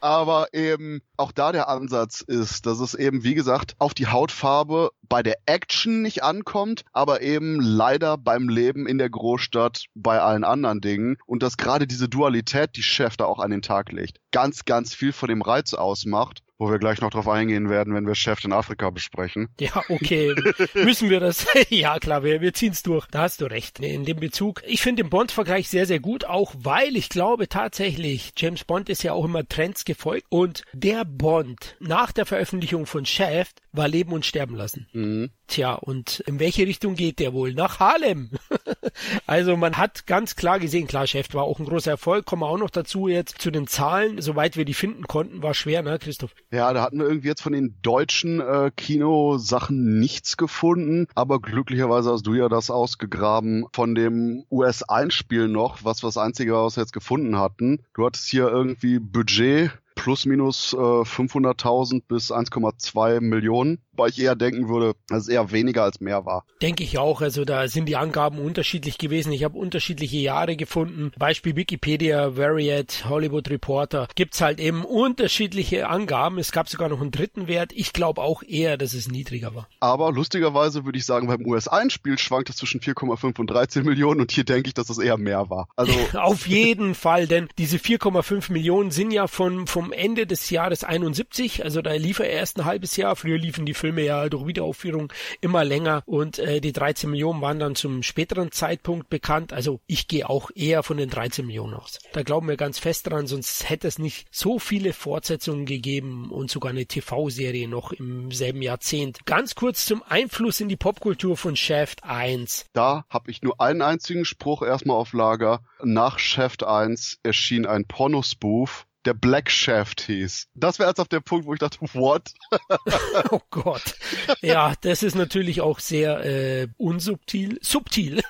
Aber 0.02 0.54
eben 0.54 1.02
auch 1.18 1.32
da 1.32 1.52
der 1.52 1.68
Ansatz 1.70 2.22
ist, 2.22 2.66
dass 2.66 2.80
es 2.80 2.94
eben, 2.94 3.24
wie 3.24 3.34
gesagt, 3.34 3.76
auf 3.80 3.94
die 3.94 4.08
Hautfarbe 4.08 4.92
bei 5.08 5.24
der 5.24 5.38
Action 5.46 6.02
nicht 6.02 6.24
ankommt, 6.24 6.84
aber 6.92 7.22
eben 7.22 7.60
leider 7.60 8.18
beim 8.18 8.50
Leben 8.50 8.88
in 8.88 8.98
der 8.98 9.10
Großstadt 9.10 9.86
bei 9.96 10.20
allen 10.20 10.44
anderen 10.44 10.82
Dingen. 10.82 11.18
Und 11.26 11.42
dass 11.42 11.58
gerade 11.58 11.88
diese 11.88 12.10
Dualität, 12.10 12.76
die 12.76 12.84
Chef 12.84 13.18
da 13.18 13.26
auch 13.26 13.40
an 13.40 13.52
den 13.52 13.62
Tag 13.62 13.92
legt, 13.92 14.20
ganz, 14.32 14.66
ganz 14.66 14.94
viel 14.94 15.14
von 15.14 15.30
dem 15.30 15.42
Reiz 15.42 15.74
ausmacht 15.74 16.44
wo 16.58 16.70
wir 16.70 16.80
gleich 16.80 17.02
noch 17.02 17.10
drauf 17.10 17.28
eingehen 17.28 17.70
werden, 17.70 17.94
wenn 17.94 18.08
wir 18.08 18.16
Chef 18.16 18.44
in 18.46 18.54
Afrika 18.54 18.90
besprechen. 18.90 19.50
Ja, 19.60 19.84
okay. 19.90 20.34
Müssen 20.74 21.10
wir 21.10 21.20
das? 21.20 21.46
ja, 21.70 22.00
klar, 22.00 22.24
wir, 22.24 22.42
wir 22.42 22.54
ziehen 22.54 22.72
es 22.72 22.84
durch. 22.84 23.08
Da 23.08 23.24
hast 23.24 23.42
du 23.42 23.46
recht. 23.46 23.80
In 23.80 24.06
dem 24.06 24.20
Bezug. 24.20 24.62
Ich 24.66 24.82
finde 24.82 25.04
den 25.04 25.10
Bond-Vergleich 25.10 25.68
sehr, 25.70 25.86
sehr 25.86 26.00
gut, 26.00 26.26
auch 26.26 26.54
weil 26.58 26.96
ich 26.96 27.10
glaube 27.10 27.50
tatsächlich, 27.50 28.34
James 28.38 28.64
Bond 28.64 28.90
ist 28.90 29.04
ja 29.04 29.14
auch 29.14 29.26
immer 29.26 29.48
Trends 29.48 29.86
gefolgt 29.86 30.28
und 30.30 30.64
der 30.74 31.04
Bond 31.04 31.76
nach 31.80 32.12
der 32.12 32.26
Veröffentlichung 32.26 32.86
von 32.86 33.06
Shaft 33.06 33.62
war 33.74 33.88
Leben 33.88 34.14
und 34.14 34.26
Sterben 34.26 34.56
lassen. 34.56 34.88
Mhm. 34.94 35.32
Tja, 35.48 35.74
und 35.74 36.22
in 36.22 36.40
welche 36.40 36.66
Richtung 36.66 36.96
geht 36.96 37.20
der 37.20 37.34
wohl? 37.34 37.54
Nach 37.54 37.80
Harlem. 37.80 38.32
also 39.28 39.58
man 39.58 39.78
hat 39.78 40.08
ganz 40.08 40.36
klar 40.36 40.60
gesehen, 40.60 40.88
klar, 40.88 41.06
Chef 41.06 41.34
war 41.34 41.44
auch 41.44 41.60
ein 41.60 41.66
großer 41.66 41.92
Erfolg. 41.92 42.26
Kommen 42.26 42.42
wir 42.42 42.48
auch 42.48 42.58
noch 42.58 42.70
dazu 42.70 43.08
jetzt 43.08 43.42
zu 43.42 43.52
den 43.52 43.68
Zahlen. 43.68 44.22
Soweit 44.22 44.58
wir 44.58 44.66
die 44.66 44.74
finden 44.74 45.04
konnten, 45.04 45.44
war 45.44 45.54
schwer, 45.54 45.84
ne, 45.84 46.00
Christoph? 46.00 46.34
Ja, 46.56 46.72
da 46.72 46.84
hatten 46.84 47.00
wir 47.00 47.06
irgendwie 47.06 47.28
jetzt 47.28 47.42
von 47.42 47.52
den 47.52 47.76
deutschen 47.82 48.40
äh, 48.40 48.72
Kinosachen 48.74 50.00
nichts 50.00 50.38
gefunden. 50.38 51.06
Aber 51.14 51.42
glücklicherweise 51.42 52.14
hast 52.14 52.26
du 52.26 52.34
ja 52.34 52.48
das 52.48 52.72
ausgegraben 52.72 53.66
von 53.74 53.94
dem 53.94 54.46
US-Einspiel 54.50 55.50
noch, 55.50 55.84
was 55.84 56.02
wir 56.02 56.08
das 56.08 56.18
Einzige, 56.18 56.54
was 56.54 56.78
wir 56.78 56.84
jetzt 56.84 56.94
gefunden 56.94 57.38
hatten. 57.38 57.84
Du 57.94 58.06
hattest 58.06 58.30
hier 58.30 58.48
irgendwie 58.48 59.00
Budget 59.00 59.72
plus 59.96 60.26
minus 60.26 60.74
äh, 60.74 60.78
500.000 60.78 62.04
bis 62.08 62.32
1,2 62.32 63.22
Millionen 63.22 63.80
weil 63.98 64.10
ich 64.10 64.20
eher 64.20 64.36
denken 64.36 64.70
würde, 64.70 64.96
dass 65.08 65.24
es 65.24 65.28
eher 65.28 65.52
weniger 65.52 65.84
als 65.84 66.00
mehr 66.00 66.26
war. 66.26 66.46
Denke 66.62 66.84
ich 66.84 66.98
auch. 66.98 67.22
Also 67.22 67.46
da 67.46 67.68
sind 67.68 67.88
die 67.88 67.96
Angaben 67.96 68.40
unterschiedlich 68.40 68.98
gewesen. 68.98 69.32
Ich 69.32 69.44
habe 69.44 69.58
unterschiedliche 69.58 70.18
Jahre 70.18 70.56
gefunden. 70.56 71.12
Beispiel 71.18 71.56
Wikipedia, 71.56 72.38
Variet, 72.38 73.06
Hollywood 73.08 73.50
Reporter. 73.50 74.08
Gibt's 74.16 74.42
halt 74.42 74.60
eben 74.60 74.84
unterschiedliche 74.84 75.88
Angaben. 75.88 76.38
Es 76.38 76.52
gab 76.52 76.70
sogar 76.70 76.90
noch 76.90 77.02
einen 77.02 77.12
dritten 77.12 77.48
Wert. 77.48 77.72
Ich 77.74 77.94
glaube 77.94 78.22
auch 78.22 78.44
eher, 78.44 78.78
dass 78.78 78.94
es 78.94 79.10
niedriger 79.10 79.56
war. 79.56 79.68
Aber 79.80 80.12
lustigerweise 80.12 80.86
würde 80.86 80.98
ich 80.98 81.06
sagen, 81.06 81.28
beim 81.28 81.46
US-Einspiel 81.46 82.18
schwankt 82.18 82.50
es 82.50 82.58
zwischen 82.58 82.82
4,5 82.82 83.40
und 83.40 83.48
13 83.48 83.84
Millionen 83.86 84.22
und 84.22 84.32
hier 84.32 84.44
denke 84.44 84.68
ich, 84.68 84.74
dass 84.74 84.90
es 84.90 84.98
eher 84.98 85.18
mehr 85.18 85.50
war. 85.50 85.68
Also 85.76 85.94
Auf 86.14 86.48
jeden 86.48 86.96
Fall, 86.96 87.28
denn 87.28 87.48
diese 87.58 87.78
4,5 87.78 88.52
Millionen 88.52 88.92
sind 88.92 89.12
ja 89.12 89.28
von, 89.28 89.68
vom 89.68 89.85
Ende 89.92 90.26
des 90.26 90.50
Jahres 90.50 90.84
71, 90.84 91.64
also 91.64 91.82
da 91.82 91.94
lief 91.94 92.20
er 92.20 92.30
erst 92.30 92.58
ein 92.58 92.66
halbes 92.66 92.96
Jahr. 92.98 93.16
Früher 93.16 93.38
liefen 93.38 93.66
die 93.66 93.74
Filme 93.74 94.04
ja 94.04 94.30
durch 94.30 94.48
Wiederaufführung 94.48 95.12
immer 95.42 95.64
länger 95.64 96.04
und 96.06 96.40
äh, 96.40 96.62
die 96.62 96.74
13 96.74 97.10
Millionen 97.10 97.42
waren 97.42 97.60
dann 97.60 97.76
zum 97.76 98.04
späteren 98.04 98.52
Zeitpunkt 98.52 99.10
bekannt. 99.10 99.54
Also 99.54 99.80
ich 99.88 100.08
gehe 100.08 100.30
auch 100.30 100.52
eher 100.56 100.84
von 100.84 100.98
den 100.98 101.10
13 101.10 101.46
Millionen 101.46 101.74
aus. 101.74 102.00
Da 102.14 102.24
glauben 102.24 102.48
wir 102.48 102.58
ganz 102.58 102.80
fest 102.80 103.10
dran, 103.10 103.28
sonst 103.28 103.70
hätte 103.70 103.88
es 103.88 104.00
nicht 104.00 104.28
so 104.32 104.60
viele 104.60 104.94
Fortsetzungen 104.94 105.66
gegeben 105.66 106.32
und 106.32 106.52
sogar 106.52 106.72
eine 106.72 106.86
TV-Serie 106.86 107.68
noch 107.68 107.92
im 107.92 108.32
selben 108.32 108.62
Jahrzehnt. 108.62 109.26
Ganz 109.26 109.56
kurz 109.56 109.86
zum 109.86 110.04
Einfluss 110.04 110.60
in 110.60 110.70
die 110.70 110.76
Popkultur 110.76 111.38
von 111.38 111.56
Shaft 111.56 112.04
1. 112.04 112.66
Da 112.74 113.06
habe 113.10 113.32
ich 113.32 113.42
nur 113.42 113.62
einen 113.62 113.82
einzigen 113.82 114.26
Spruch 114.26 114.62
erstmal 114.62 114.98
auf 114.98 115.14
Lager. 115.14 115.62
Nach 115.84 116.20
Shaft 116.20 116.64
1 116.64 117.20
erschien 117.24 117.66
ein 117.66 117.86
Pornospoof 117.86 118.86
der 119.06 119.14
Black 119.14 119.52
Shaft 119.52 120.02
hieß. 120.02 120.48
Das 120.56 120.80
wäre 120.80 120.90
jetzt 120.90 121.00
auf 121.00 121.08
der 121.08 121.20
Punkt, 121.20 121.46
wo 121.46 121.54
ich 121.54 121.60
dachte, 121.60 121.80
what? 121.94 122.34
oh 123.32 123.40
Gott. 123.52 123.96
Ja, 124.42 124.74
das 124.82 125.04
ist 125.04 125.16
natürlich 125.16 125.62
auch 125.62 125.80
sehr 125.80 126.26
äh, 126.26 126.68
unsubtil. 126.78 127.60
Subtil. 127.62 128.24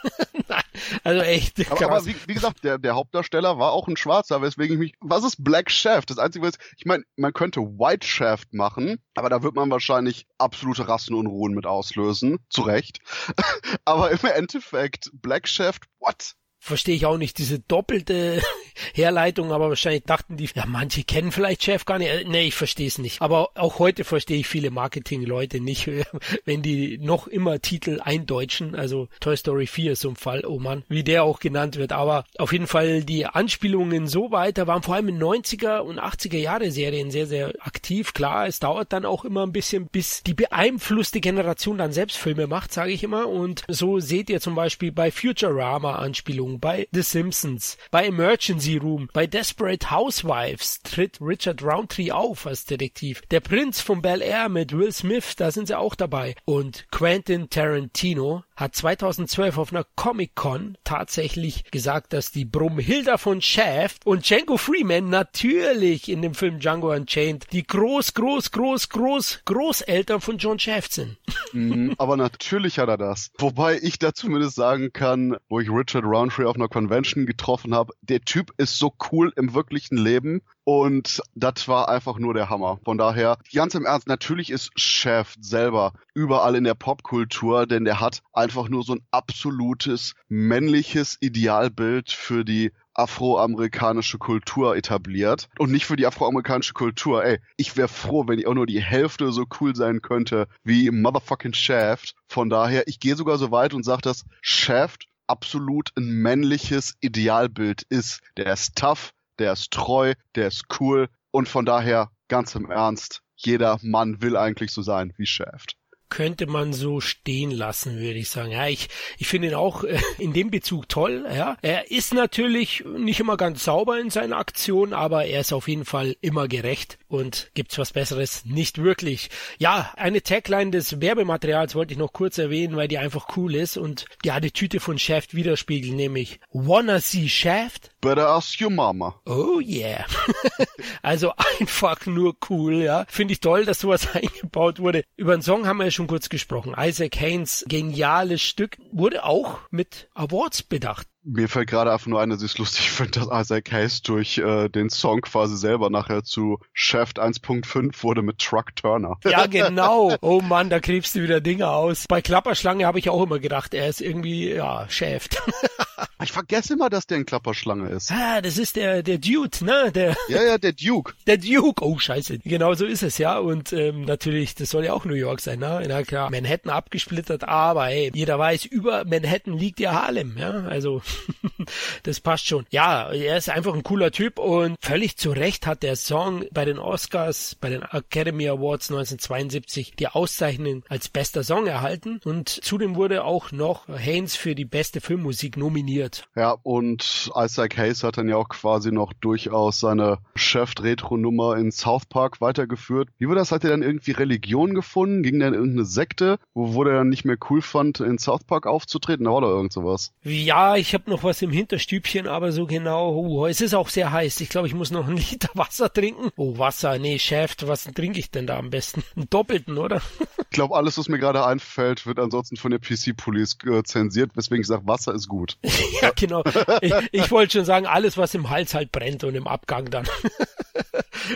also 1.03 1.21
echt. 1.21 1.71
Aber, 1.71 1.85
aber 1.85 2.05
wie, 2.05 2.15
wie, 2.27 2.33
gesagt, 2.33 2.63
der, 2.63 2.77
der 2.77 2.95
Hauptdarsteller 2.95 3.57
war 3.57 3.71
auch 3.71 3.87
ein 3.87 3.97
Schwarzer, 3.97 4.41
weswegen 4.41 4.73
ich 4.73 4.79
mich. 4.79 4.93
Was 4.99 5.23
ist 5.23 5.43
Black 5.43 5.71
Shaft? 5.71 6.09
Das 6.09 6.17
Einzige, 6.17 6.45
was 6.45 6.55
ich 6.77 6.85
meine, 6.85 7.03
man 7.15 7.33
könnte 7.33 7.61
White 7.61 8.05
Shaft 8.05 8.53
machen, 8.53 8.99
aber 9.15 9.29
da 9.29 9.43
wird 9.43 9.55
man 9.55 9.71
wahrscheinlich 9.71 10.27
absolute 10.37 10.87
Rassenunruhen 10.87 11.53
mit 11.53 11.65
auslösen. 11.65 12.39
Zu 12.49 12.63
Recht. 12.63 12.99
aber 13.85 14.11
im 14.11 14.19
Endeffekt, 14.23 15.09
Black 15.13 15.47
Shaft, 15.47 15.85
what? 15.99 16.35
Verstehe 16.65 16.95
ich 16.95 17.05
auch 17.05 17.17
nicht 17.17 17.37
diese 17.37 17.59
doppelte 17.59 18.41
Herleitung, 18.93 19.51
aber 19.51 19.69
wahrscheinlich 19.69 20.03
dachten 20.03 20.35
die, 20.35 20.49
ja, 20.55 20.65
manche 20.65 21.03
kennen 21.03 21.31
vielleicht 21.31 21.63
Chef 21.63 21.85
gar 21.85 21.99
nicht. 21.99 22.09
Äh, 22.09 22.25
nee, 22.25 22.47
ich 22.47 22.55
verstehe 22.55 22.87
es 22.87 22.97
nicht. 22.97 23.21
Aber 23.21 23.51
auch 23.55 23.77
heute 23.77 24.03
verstehe 24.03 24.39
ich 24.39 24.47
viele 24.47 24.71
Marketing-Leute 24.71 25.59
nicht, 25.59 25.89
wenn 26.45 26.63
die 26.63 26.97
noch 26.97 27.27
immer 27.27 27.61
Titel 27.61 28.01
eindeutschen. 28.03 28.75
Also 28.75 29.07
Toy 29.19 29.37
Story 29.37 29.67
4 29.67 29.91
ist 29.91 30.01
so 30.01 30.09
ein 30.09 30.15
Fall, 30.15 30.43
oh 30.45 30.59
man, 30.59 30.83
wie 30.89 31.03
der 31.03 31.23
auch 31.23 31.39
genannt 31.39 31.77
wird. 31.77 31.91
Aber 31.91 32.25
auf 32.39 32.51
jeden 32.51 32.67
Fall 32.67 33.03
die 33.03 33.27
Anspielungen 33.27 34.07
so 34.07 34.31
weiter 34.31 34.65
waren 34.65 34.81
vor 34.81 34.95
allem 34.95 35.09
in 35.09 35.21
90er 35.21 35.79
und 35.79 35.99
80er 35.99 36.37
Jahre 36.37 36.71
Serien 36.71 37.11
sehr, 37.11 37.27
sehr 37.27 37.53
aktiv. 37.59 38.13
Klar, 38.13 38.47
es 38.47 38.59
dauert 38.59 38.91
dann 38.91 39.05
auch 39.05 39.23
immer 39.23 39.43
ein 39.43 39.51
bisschen, 39.51 39.87
bis 39.87 40.23
die 40.23 40.33
beeinflusste 40.33 41.19
Generation 41.19 41.77
dann 41.77 41.93
selbst 41.93 42.17
Filme 42.17 42.47
macht, 42.47 42.73
sage 42.73 42.91
ich 42.91 43.03
immer. 43.03 43.27
Und 43.27 43.63
so 43.67 43.99
seht 43.99 44.31
ihr 44.31 44.41
zum 44.41 44.55
Beispiel 44.55 44.91
bei 44.91 45.11
Futurama 45.11 45.97
Anspielungen 45.97 46.54
bei 46.59 46.87
The 46.91 47.01
Simpsons, 47.01 47.77
bei 47.91 48.05
Emergency 48.05 48.77
Room, 48.77 49.09
bei 49.13 49.27
Desperate 49.27 49.91
Housewives 49.91 50.81
tritt 50.81 51.19
Richard 51.21 51.63
Roundtree 51.63 52.11
auf 52.11 52.47
als 52.47 52.65
Detektiv. 52.65 53.21
Der 53.31 53.39
Prinz 53.39 53.81
von 53.81 54.01
Bel 54.01 54.21
Air 54.21 54.49
mit 54.49 54.77
Will 54.77 54.91
Smith, 54.91 55.35
da 55.35 55.51
sind 55.51 55.67
sie 55.67 55.77
auch 55.77 55.95
dabei. 55.95 56.35
Und 56.45 56.85
Quentin 56.91 57.49
Tarantino 57.49 58.43
hat 58.55 58.75
2012 58.75 59.57
auf 59.57 59.73
einer 59.73 59.85
Comic-Con 59.95 60.77
tatsächlich 60.83 61.65
gesagt, 61.71 62.13
dass 62.13 62.31
die 62.31 62.45
Brumhilda 62.45 63.17
von 63.17 63.41
Shaft 63.41 64.05
und 64.05 64.29
Django 64.29 64.57
Freeman 64.57 65.09
natürlich 65.09 66.09
in 66.09 66.21
dem 66.21 66.33
Film 66.33 66.59
Django 66.59 66.93
Unchained 66.93 67.47
die 67.51 67.65
groß, 67.67 68.13
groß, 68.13 68.51
groß, 68.51 68.89
groß, 68.89 69.41
Großeltern 69.45 70.21
von 70.21 70.37
John 70.37 70.59
Shaft 70.59 70.93
sind. 70.93 71.17
Mm, 71.51 71.91
aber 71.97 72.17
natürlich 72.17 72.79
hat 72.79 72.89
er 72.89 72.97
das. 72.97 73.31
Wobei 73.37 73.79
ich 73.81 73.99
da 73.99 74.13
zumindest 74.13 74.55
sagen 74.55 74.93
kann, 74.93 75.37
wo 75.49 75.59
ich 75.59 75.69
Richard 75.69 76.05
Roundtree 76.35 76.45
auf 76.45 76.55
einer 76.55 76.67
Convention 76.67 77.25
getroffen 77.25 77.73
habe, 77.73 77.93
der 78.01 78.21
Typ 78.21 78.51
ist 78.57 78.77
so 78.77 78.93
cool 79.11 79.31
im 79.35 79.53
wirklichen 79.53 79.97
Leben 79.97 80.41
und 80.63 81.21
das 81.35 81.67
war 81.67 81.89
einfach 81.89 82.17
nur 82.17 82.33
der 82.33 82.49
Hammer. 82.49 82.79
Von 82.83 82.97
daher, 82.97 83.37
ganz 83.53 83.75
im 83.75 83.85
Ernst, 83.85 84.07
natürlich 84.07 84.49
ist 84.49 84.71
Chef 84.79 85.35
selber 85.39 85.93
überall 86.13 86.55
in 86.55 86.63
der 86.63 86.73
Popkultur, 86.73 87.67
denn 87.67 87.85
der 87.85 87.99
hat 87.99 88.21
einfach 88.33 88.69
nur 88.69 88.83
so 88.83 88.95
ein 88.95 89.05
absolutes 89.11 90.15
männliches 90.27 91.17
Idealbild 91.21 92.11
für 92.11 92.43
die 92.43 92.71
afroamerikanische 92.93 94.17
Kultur 94.17 94.77
etabliert 94.77 95.49
und 95.59 95.71
nicht 95.71 95.85
für 95.85 95.97
die 95.97 96.07
afroamerikanische 96.07 96.73
Kultur. 96.73 97.25
Ey, 97.25 97.39
ich 97.57 97.75
wäre 97.75 97.89
froh, 97.89 98.25
wenn 98.27 98.39
ich 98.39 98.47
auch 98.47 98.53
nur 98.53 98.65
die 98.65 98.81
Hälfte 98.81 99.33
so 99.33 99.45
cool 99.59 99.75
sein 99.75 100.01
könnte 100.01 100.47
wie 100.63 100.89
Motherfucking 100.91 101.53
Shaft. 101.53 102.15
Von 102.29 102.49
daher, 102.49 102.87
ich 102.87 103.01
gehe 103.01 103.17
sogar 103.17 103.37
so 103.37 103.51
weit 103.51 103.73
und 103.73 103.83
sage, 103.83 104.01
dass 104.01 104.25
Shaft 104.41 105.07
absolut 105.27 105.91
ein 105.97 106.07
männliches 106.07 106.95
Idealbild 107.01 107.83
ist. 107.89 108.21
Der 108.37 108.53
ist 108.53 108.75
tough, 108.75 109.13
der 109.39 109.53
ist 109.53 109.71
treu, 109.71 110.13
der 110.35 110.47
ist 110.47 110.65
cool 110.79 111.09
und 111.31 111.49
von 111.49 111.65
daher 111.65 112.11
ganz 112.27 112.55
im 112.55 112.71
Ernst, 112.71 113.21
jeder 113.35 113.79
Mann 113.81 114.21
will 114.21 114.37
eigentlich 114.37 114.71
so 114.71 114.81
sein 114.81 115.13
wie 115.17 115.25
Shaft 115.25 115.77
könnte 116.09 116.47
man 116.47 116.73
so 116.73 117.01
stehen 117.01 117.51
lassen, 117.51 117.97
würde 117.99 118.19
ich 118.19 118.29
sagen. 118.29 118.51
Ja, 118.51 118.67
ich, 118.67 118.89
ich 119.17 119.27
finde 119.27 119.49
ihn 119.49 119.55
auch 119.55 119.83
äh, 119.83 119.99
in 120.17 120.33
dem 120.33 120.51
Bezug 120.51 120.87
toll. 120.89 121.25
Ja, 121.33 121.57
er 121.61 121.91
ist 121.91 122.13
natürlich 122.13 122.83
nicht 122.85 123.19
immer 123.19 123.37
ganz 123.37 123.63
sauber 123.63 123.99
in 123.99 124.09
seinen 124.09 124.33
Aktionen, 124.33 124.93
aber 124.93 125.25
er 125.25 125.41
ist 125.41 125.53
auf 125.53 125.67
jeden 125.67 125.85
Fall 125.85 126.15
immer 126.21 126.47
gerecht 126.47 126.97
und 127.07 127.51
gibt's 127.53 127.77
was 127.77 127.93
Besseres 127.93 128.45
nicht 128.45 128.81
wirklich. 128.81 129.29
Ja, 129.57 129.91
eine 129.95 130.21
Tagline 130.21 130.71
des 130.71 131.01
Werbematerials 131.01 131.75
wollte 131.75 131.93
ich 131.93 131.99
noch 131.99 132.13
kurz 132.13 132.37
erwähnen, 132.37 132.75
weil 132.75 132.87
die 132.87 132.97
einfach 132.97 133.37
cool 133.37 133.55
ist 133.55 133.77
und 133.77 134.05
die 134.23 134.31
Attitüde 134.31 134.79
von 134.79 134.99
Shaft 134.99 135.35
widerspiegelt, 135.35 135.93
nämlich 135.93 136.39
Wanna 136.51 136.99
see 136.99 137.27
Shaft? 137.27 137.91
Better 138.01 138.27
ask 138.27 138.61
your 138.61 138.69
mama. 138.69 139.19
Oh 139.25 139.59
yeah. 139.59 140.05
also 141.01 141.33
einfach 141.59 142.05
nur 142.05 142.35
cool, 142.49 142.75
ja. 142.75 143.05
Finde 143.07 143.33
ich 143.33 143.39
toll, 143.39 143.65
dass 143.65 143.79
sowas 143.79 144.07
eingebaut 144.13 144.79
wurde. 144.79 145.03
Über 145.15 145.35
den 145.35 145.41
Song 145.41 145.67
haben 145.67 145.77
wir 145.77 145.85
ja 145.85 145.91
schon 145.95 146.07
kurz 146.07 146.29
gesprochen. 146.29 146.75
Isaac 146.77 147.15
Haynes 147.19 147.65
geniales 147.67 148.41
Stück 148.41 148.77
wurde 148.91 149.23
auch 149.23 149.59
mit 149.71 150.09
Awards 150.13 150.63
bedacht. 150.63 151.07
Mir 151.27 151.49
fällt 151.49 151.69
gerade 151.69 151.91
einfach 151.91 152.05
nur 152.05 152.21
ein, 152.21 152.29
dass 152.29 152.43
ich 152.43 152.51
es 152.51 152.57
lustig 152.59 152.91
finde, 152.91 153.19
dass 153.19 153.45
Isaac 153.45 153.71
Hayes 153.71 154.03
durch 154.03 154.37
äh, 154.37 154.69
den 154.69 154.91
Song 154.91 155.21
quasi 155.21 155.57
selber 155.57 155.89
nachher 155.89 156.23
zu 156.23 156.59
Shaft 156.71 157.19
1.5 157.19 158.03
wurde 158.03 158.21
mit 158.21 158.37
Truck 158.39 158.75
Turner. 158.75 159.17
Ja, 159.25 159.47
genau. 159.47 160.15
Oh 160.21 160.39
Mann, 160.39 160.69
da 160.69 160.79
krebst 160.79 161.15
du 161.15 161.23
wieder 161.23 161.41
Dinge 161.41 161.67
aus. 161.67 162.05
Bei 162.07 162.21
Klapperschlange 162.21 162.85
habe 162.85 162.99
ich 162.99 163.09
auch 163.09 163.23
immer 163.23 163.39
gedacht, 163.39 163.73
er 163.73 163.89
ist 163.89 163.99
irgendwie, 163.99 164.53
ja, 164.53 164.87
Shaft. 164.87 165.41
ich 166.23 166.31
vergesse 166.31 166.73
immer, 166.73 166.89
dass 166.89 167.07
der 167.07 167.17
ein 167.17 167.25
Klapperschlange 167.25 167.89
ist. 167.89 168.11
Ah, 168.11 168.39
das 168.41 168.57
ist 168.57 168.75
der, 168.75 169.03
der 169.03 169.17
Dude, 169.17 169.65
ne? 169.65 169.91
Der, 169.91 170.15
ja, 170.29 170.43
ja, 170.43 170.57
der 170.57 170.73
Duke. 170.73 171.13
Der 171.27 171.37
Duke. 171.37 171.83
Oh, 171.83 171.97
scheiße. 171.97 172.39
Genau 172.45 172.75
so 172.75 172.85
ist 172.85 173.03
es, 173.03 173.17
ja. 173.17 173.39
Und 173.39 173.73
ähm, 173.73 174.05
natürlich, 174.05 174.55
das 174.55 174.69
soll 174.69 174.85
ja 174.85 174.93
auch 174.93 175.05
New 175.05 175.15
York 175.15 175.41
sein, 175.41 175.59
ne? 175.59 175.83
Na 175.87 176.03
klar, 176.03 176.29
Manhattan 176.29 176.71
abgesplittert, 176.71 177.43
aber 177.45 177.87
hey, 177.87 178.11
jeder 178.13 178.37
weiß, 178.37 178.65
über 178.65 179.03
Manhattan 179.05 179.57
liegt 179.57 179.79
ja 179.79 179.93
Harlem, 179.93 180.37
ja. 180.37 180.51
Also 180.65 181.01
das 182.03 182.19
passt 182.19 182.47
schon. 182.47 182.65
Ja, 182.69 183.11
er 183.11 183.37
ist 183.37 183.49
einfach 183.49 183.73
ein 183.73 183.83
cooler 183.83 184.11
Typ 184.11 184.39
und 184.39 184.77
völlig 184.81 185.17
zu 185.17 185.31
Recht 185.31 185.67
hat 185.67 185.83
der 185.83 185.95
Song 185.95 186.45
bei 186.51 186.65
den 186.65 186.79
Oscars, 186.79 187.55
bei 187.59 187.69
den 187.69 187.83
Academy 187.83 188.47
Awards 188.47 188.89
1972 188.89 189.93
die 189.97 190.07
Auszeichnung 190.07 190.83
als 190.89 191.09
bester 191.09 191.43
Song 191.43 191.67
erhalten 191.67 192.19
und 192.23 192.49
zudem 192.49 192.95
wurde 192.95 193.23
auch 193.23 193.51
noch 193.51 193.87
Haynes 193.87 194.35
für 194.35 194.55
die 194.55 194.65
beste 194.65 195.01
Filmmusik 195.01 195.57
nominiert. 195.57 196.27
Ja, 196.35 196.55
und 196.63 197.31
Isaac 197.35 197.77
Hayes 197.77 198.03
hat 198.03 198.17
dann 198.17 198.29
ja 198.29 198.37
auch 198.37 198.49
quasi 198.49 198.91
noch 198.91 199.13
durchaus 199.13 199.79
seine 199.79 200.19
Chef-Retro-Nummer 200.35 201.57
in 201.57 201.71
South 201.71 202.05
Park 202.05 202.41
weitergeführt. 202.41 203.09
Wie 203.17 203.27
war 203.27 203.35
das? 203.35 203.51
Hat 203.51 203.63
er 203.63 203.69
dann 203.71 203.83
irgendwie 203.83 204.11
Religion 204.11 204.73
gefunden? 204.73 205.23
Ging 205.23 205.39
dann 205.39 205.53
irgendeine 205.53 205.85
Sekte, 205.85 206.39
wo, 206.53 206.73
wo 206.73 206.83
er 206.83 206.97
dann 206.97 207.09
nicht 207.09 207.25
mehr 207.25 207.37
cool 207.49 207.61
fand, 207.61 207.99
in 207.99 208.17
South 208.17 208.43
Park 208.43 208.65
aufzutreten? 208.67 209.25
Da 209.25 209.31
war 209.31 209.41
doch 209.41 209.49
irgend 209.49 209.73
sowas. 209.73 210.13
Ja, 210.23 210.75
ich 210.75 210.93
habe 210.93 211.04
noch 211.07 211.23
was 211.23 211.41
im 211.41 211.51
Hinterstübchen, 211.51 212.27
aber 212.27 212.51
so 212.51 212.65
genau, 212.65 213.11
oh, 213.13 213.47
es 213.47 213.61
ist 213.61 213.73
auch 213.73 213.89
sehr 213.89 214.11
heiß. 214.11 214.41
Ich 214.41 214.49
glaube, 214.49 214.67
ich 214.67 214.73
muss 214.73 214.91
noch 214.91 215.07
einen 215.07 215.17
Liter 215.31 215.49
Wasser 215.53 215.91
trinken. 215.91 216.31
Oh, 216.35 216.57
Wasser, 216.57 216.97
nee, 216.99 217.19
Chef, 217.19 217.55
was 217.61 217.85
trinke 217.85 218.19
ich 218.19 218.31
denn 218.31 218.47
da 218.47 218.57
am 218.57 218.69
besten? 218.69 219.03
Einen 219.15 219.29
doppelten, 219.29 219.77
oder? 219.77 220.01
ich 220.39 220.49
glaube, 220.49 220.75
alles, 220.75 220.97
was 220.97 221.09
mir 221.09 221.19
gerade 221.19 221.45
einfällt, 221.45 222.05
wird 222.05 222.19
ansonsten 222.19 222.57
von 222.57 222.71
der 222.71 222.79
PC-Police 222.79 223.57
äh, 223.65 223.83
zensiert, 223.83 224.31
weswegen 224.35 224.61
ich 224.61 224.67
sage, 224.67 224.85
Wasser 224.85 225.13
ist 225.13 225.27
gut. 225.27 225.57
ja, 226.01 226.11
genau. 226.15 226.43
Ich, 226.81 226.93
ich 227.11 227.31
wollte 227.31 227.57
schon 227.57 227.65
sagen, 227.65 227.85
alles, 227.85 228.17
was 228.17 228.33
im 228.35 228.49
Hals 228.49 228.73
halt 228.73 228.91
brennt 228.91 229.23
und 229.23 229.35
im 229.35 229.47
Abgang 229.47 229.89
dann. 229.89 230.05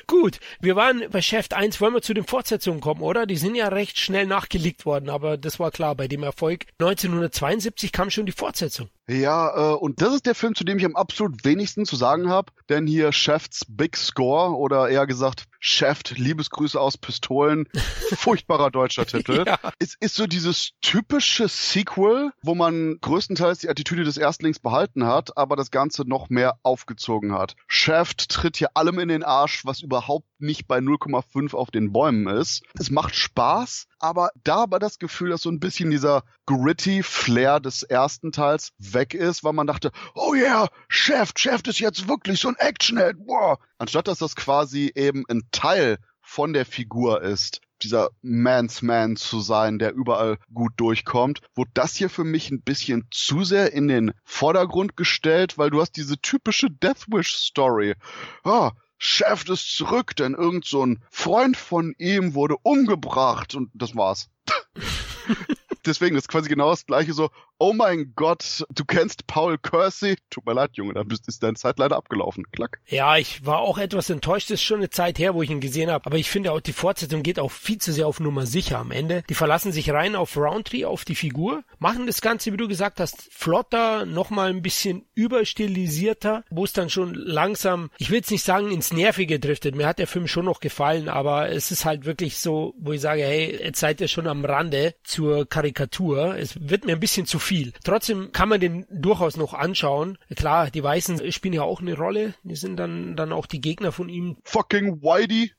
Gut, 0.08 0.40
wir 0.60 0.76
waren 0.76 1.04
bei 1.12 1.22
Chef 1.22 1.48
1, 1.52 1.80
wollen 1.82 1.94
wir 1.94 2.02
zu 2.02 2.14
den 2.14 2.26
Fortsetzungen 2.26 2.82
kommen, 2.82 3.02
oder? 3.02 3.26
Die 3.26 3.38
sind 3.38 3.56
ja 3.56 3.68
recht 3.68 4.00
schnell 4.00 4.26
nachgelegt 4.26 4.86
worden, 4.86 5.10
aber 5.10 5.38
das 5.38 5.60
war 5.60 5.72
klar, 5.72 5.96
bei 5.96 6.08
dem 6.08 6.24
Erfolg 6.24 6.66
1972 6.80 7.92
kam 7.92 8.10
schon 8.10 8.26
die 8.26 8.32
Fortsetzung. 8.32 8.90
Ja, 9.10 9.72
äh, 9.72 9.76
und 9.76 10.02
das 10.02 10.14
ist 10.14 10.28
der 10.28 10.36
Film, 10.36 10.54
zu 10.54 10.64
dem 10.64 10.78
ich 10.78 10.86
am 10.86 10.96
absolut 10.96 11.44
wenigsten 11.44 11.86
zu 11.86 11.96
sagen 11.96 12.30
habe, 12.30 12.52
denn 12.70 12.86
hier 12.86 13.12
Chef's 13.12 13.66
Big 13.68 13.98
Score 13.98 14.56
oder 14.56 14.88
eher 14.90 15.08
gesagt 15.08 15.46
Chef, 15.60 16.02
Liebesgrüße 16.16 16.80
aus 16.80 16.98
Pistolen, 16.98 17.68
furchtbarer 18.16 18.70
deutscher 18.70 19.08
Titel. 19.08 19.44
ja. 19.48 19.58
Es 19.80 19.96
ist 20.00 20.16
so 20.16 20.28
dieses 20.28 20.72
typische 20.82 21.48
Sequel, 21.48 22.32
wo 22.44 22.54
man 22.54 22.98
größtenteils 23.02 23.60
die 23.60 23.70
Attitüde 23.70 24.04
des 24.04 24.18
Erstlings 24.18 24.60
behalten 24.60 25.06
hat, 25.06 25.38
aber 25.38 25.56
das 25.56 25.72
Ganze 25.72 26.08
noch 26.08 26.30
mehr 26.30 26.60
aufgezogen 26.62 27.34
hat. 27.34 27.56
Chef 27.68 28.14
tritt 28.14 28.58
hier 28.58 28.70
allem 28.76 29.00
in 29.00 29.10
den 29.10 29.24
Arsch 29.24 29.49
Arsch, 29.50 29.66
was 29.66 29.82
überhaupt 29.82 30.28
nicht 30.38 30.68
bei 30.68 30.78
0,5 30.78 31.56
auf 31.56 31.72
den 31.72 31.92
Bäumen 31.92 32.28
ist. 32.28 32.62
Es 32.78 32.92
macht 32.92 33.16
Spaß, 33.16 33.88
aber 33.98 34.30
da 34.44 34.66
war 34.70 34.80
das 34.80 35.00
Gefühl, 35.00 35.32
dass 35.32 35.42
so 35.42 35.50
ein 35.50 35.60
bisschen 35.60 35.90
dieser 35.90 36.24
gritty 36.46 37.02
Flair 37.02 37.60
des 37.60 37.82
ersten 37.82 38.32
Teils 38.32 38.74
weg 38.78 39.16
ist, 39.16 39.44
weil 39.44 39.54
man 39.54 39.66
dachte, 39.66 39.92
oh 40.14 40.36
yeah, 40.36 40.68
Chef, 40.88 41.32
Chef 41.36 41.62
ist 41.66 41.80
jetzt 41.80 42.08
wirklich 42.08 42.40
so 42.40 42.50
ein 42.50 42.58
Actionhead, 42.58 43.16
wow. 43.26 43.58
Anstatt 43.80 44.08
dass 44.08 44.20
das 44.20 44.36
quasi 44.36 44.92
eben 44.94 45.24
ein 45.30 45.42
Teil 45.52 45.98
von 46.22 46.54
der 46.54 46.66
Figur 46.66 47.24
ist, 47.24 47.62
dieser 47.82 48.10
Man's 48.22 48.84
Man 48.84 49.16
zu 49.16 49.40
sein, 49.40 49.80
der 49.80 49.94
überall 49.94 50.38
gut 50.54 50.74
durchkommt, 50.78 51.42
wurde 51.56 51.72
das 51.74 51.96
hier 51.96 52.10
für 52.10 52.24
mich 52.24 52.52
ein 52.52 52.62
bisschen 52.62 53.08
zu 53.10 53.44
sehr 53.44 53.74
in 53.74 53.88
den 53.88 54.12
Vordergrund 54.26 54.96
gestellt, 54.96 55.58
weil 55.58 55.72
du 55.72 55.82
hast 55.82 55.96
diese 55.96 56.20
typische 56.20 56.70
Death 56.70 57.08
Wish 57.08 57.36
Story. 57.36 57.96
Ah, 58.44 58.74
Chef 59.00 59.48
ist 59.48 59.76
zurück, 59.76 60.16
denn 60.18 60.34
irgend 60.34 60.66
so 60.66 60.86
ein 60.86 61.02
Freund 61.10 61.58
von 61.58 61.96
ihm 61.98 62.36
wurde 62.36 62.58
umgebracht 62.62 63.56
und 63.56 63.72
das 63.74 63.96
war's. 63.96 64.30
Deswegen 65.86 66.18
ist 66.18 66.28
quasi 66.28 66.50
genau 66.50 66.70
das 66.70 66.86
gleiche 66.86 67.14
so, 67.14 67.30
oh 67.60 67.74
mein 67.74 68.14
Gott, 68.16 68.66
du 68.74 68.86
kennst 68.86 69.28
Paul 69.28 69.58
Kersey. 69.58 70.16
Tut 70.30 70.46
mir 70.46 70.54
leid, 70.54 70.72
Junge, 70.74 70.94
da 70.94 71.04
ist 71.28 71.44
deine 71.44 71.56
Zeit 71.56 71.78
leider 71.78 71.98
abgelaufen. 71.98 72.46
Klack. 72.52 72.80
Ja, 72.88 73.18
ich 73.18 73.46
war 73.46 73.60
auch 73.60 73.78
etwas 73.78 74.10
enttäuscht. 74.10 74.50
Das 74.50 74.56
ist 74.56 74.64
schon 74.64 74.78
eine 74.78 74.90
Zeit 74.90 75.20
her, 75.20 75.36
wo 75.36 75.44
ich 75.44 75.50
ihn 75.50 75.60
gesehen 75.60 75.92
habe. 75.92 76.06
Aber 76.06 76.18
ich 76.18 76.30
finde 76.30 76.54
auch, 76.54 76.62
die 76.62 76.74
Fortsetzung 76.74 77.22
geht 77.22 77.40
auch 77.40 77.52
viel 77.52 77.78
zu 77.78 77.92
sehr 77.92 78.08
auf 78.08 78.20
Nummer 78.20 78.46
sicher 78.46 78.80
am 78.80 78.92
Ende. 78.92 79.24
Die 79.30 79.36
verlassen 79.36 79.74
sich 79.74 79.92
rein 79.92 80.16
auf 80.16 80.38
Roundtree, 80.38 80.86
auf 80.86 81.04
die 81.04 81.16
Figur, 81.16 81.64
machen 81.78 82.08
das 82.08 82.22
Ganze, 82.22 82.54
wie 82.54 82.58
du 82.58 82.68
gesagt 82.68 83.00
hast, 83.00 83.28
flotter, 83.32 84.06
nochmal 84.06 84.50
ein 84.50 84.62
bisschen 84.62 85.06
überstilisierter, 85.14 86.46
wo 86.50 86.64
es 86.64 86.74
dann 86.74 86.90
schon 86.90 87.14
langsam, 87.14 87.92
ich 87.98 88.10
will 88.10 88.18
jetzt 88.18 88.32
nicht 88.32 88.44
sagen, 88.44 88.72
ins 88.72 88.94
Nervige 88.94 89.40
driftet. 89.40 89.76
Mir 89.76 89.88
hat 89.88 90.00
der 90.00 90.08
Film 90.08 90.28
schon 90.28 90.46
noch 90.46 90.62
gefallen, 90.62 91.10
aber 91.10 91.50
es 91.50 91.72
ist 91.72 91.84
halt 91.84 92.06
wirklich 92.06 92.38
so, 92.38 92.74
wo 92.80 92.94
ich 92.94 93.02
sage, 93.02 93.24
hey, 93.24 93.60
jetzt 93.62 93.82
seid 93.82 94.00
ihr 94.00 94.08
schon 94.08 94.28
am 94.28 94.46
Rande 94.46 94.96
zur 95.04 95.46
Karikatur. 95.48 96.38
Es 96.38 96.58
wird 96.58 96.86
mir 96.86 96.94
ein 96.94 97.00
bisschen 97.02 97.26
zu 97.26 97.38
viel 97.38 97.49
viel. 97.50 97.74
Trotzdem 97.84 98.32
kann 98.32 98.48
man 98.48 98.60
den 98.60 98.86
durchaus 98.92 99.36
noch 99.36 99.56
anschauen. 99.56 100.20
Klar, 100.36 100.70
die 100.70 100.84
Weißen 100.84 101.32
spielen 101.32 101.56
ja 101.56 101.64
auch 101.64 101.82
eine 101.82 101.98
Rolle. 101.98 102.36
Die 102.44 102.56
sind 102.56 102.78
dann, 102.78 103.16
dann 103.16 103.34
auch 103.34 103.48
die 103.48 103.60
Gegner 103.60 103.92
von 103.92 104.08
ihm. 104.08 104.38
Fucking 104.46 105.02
Whitey. 105.02 105.52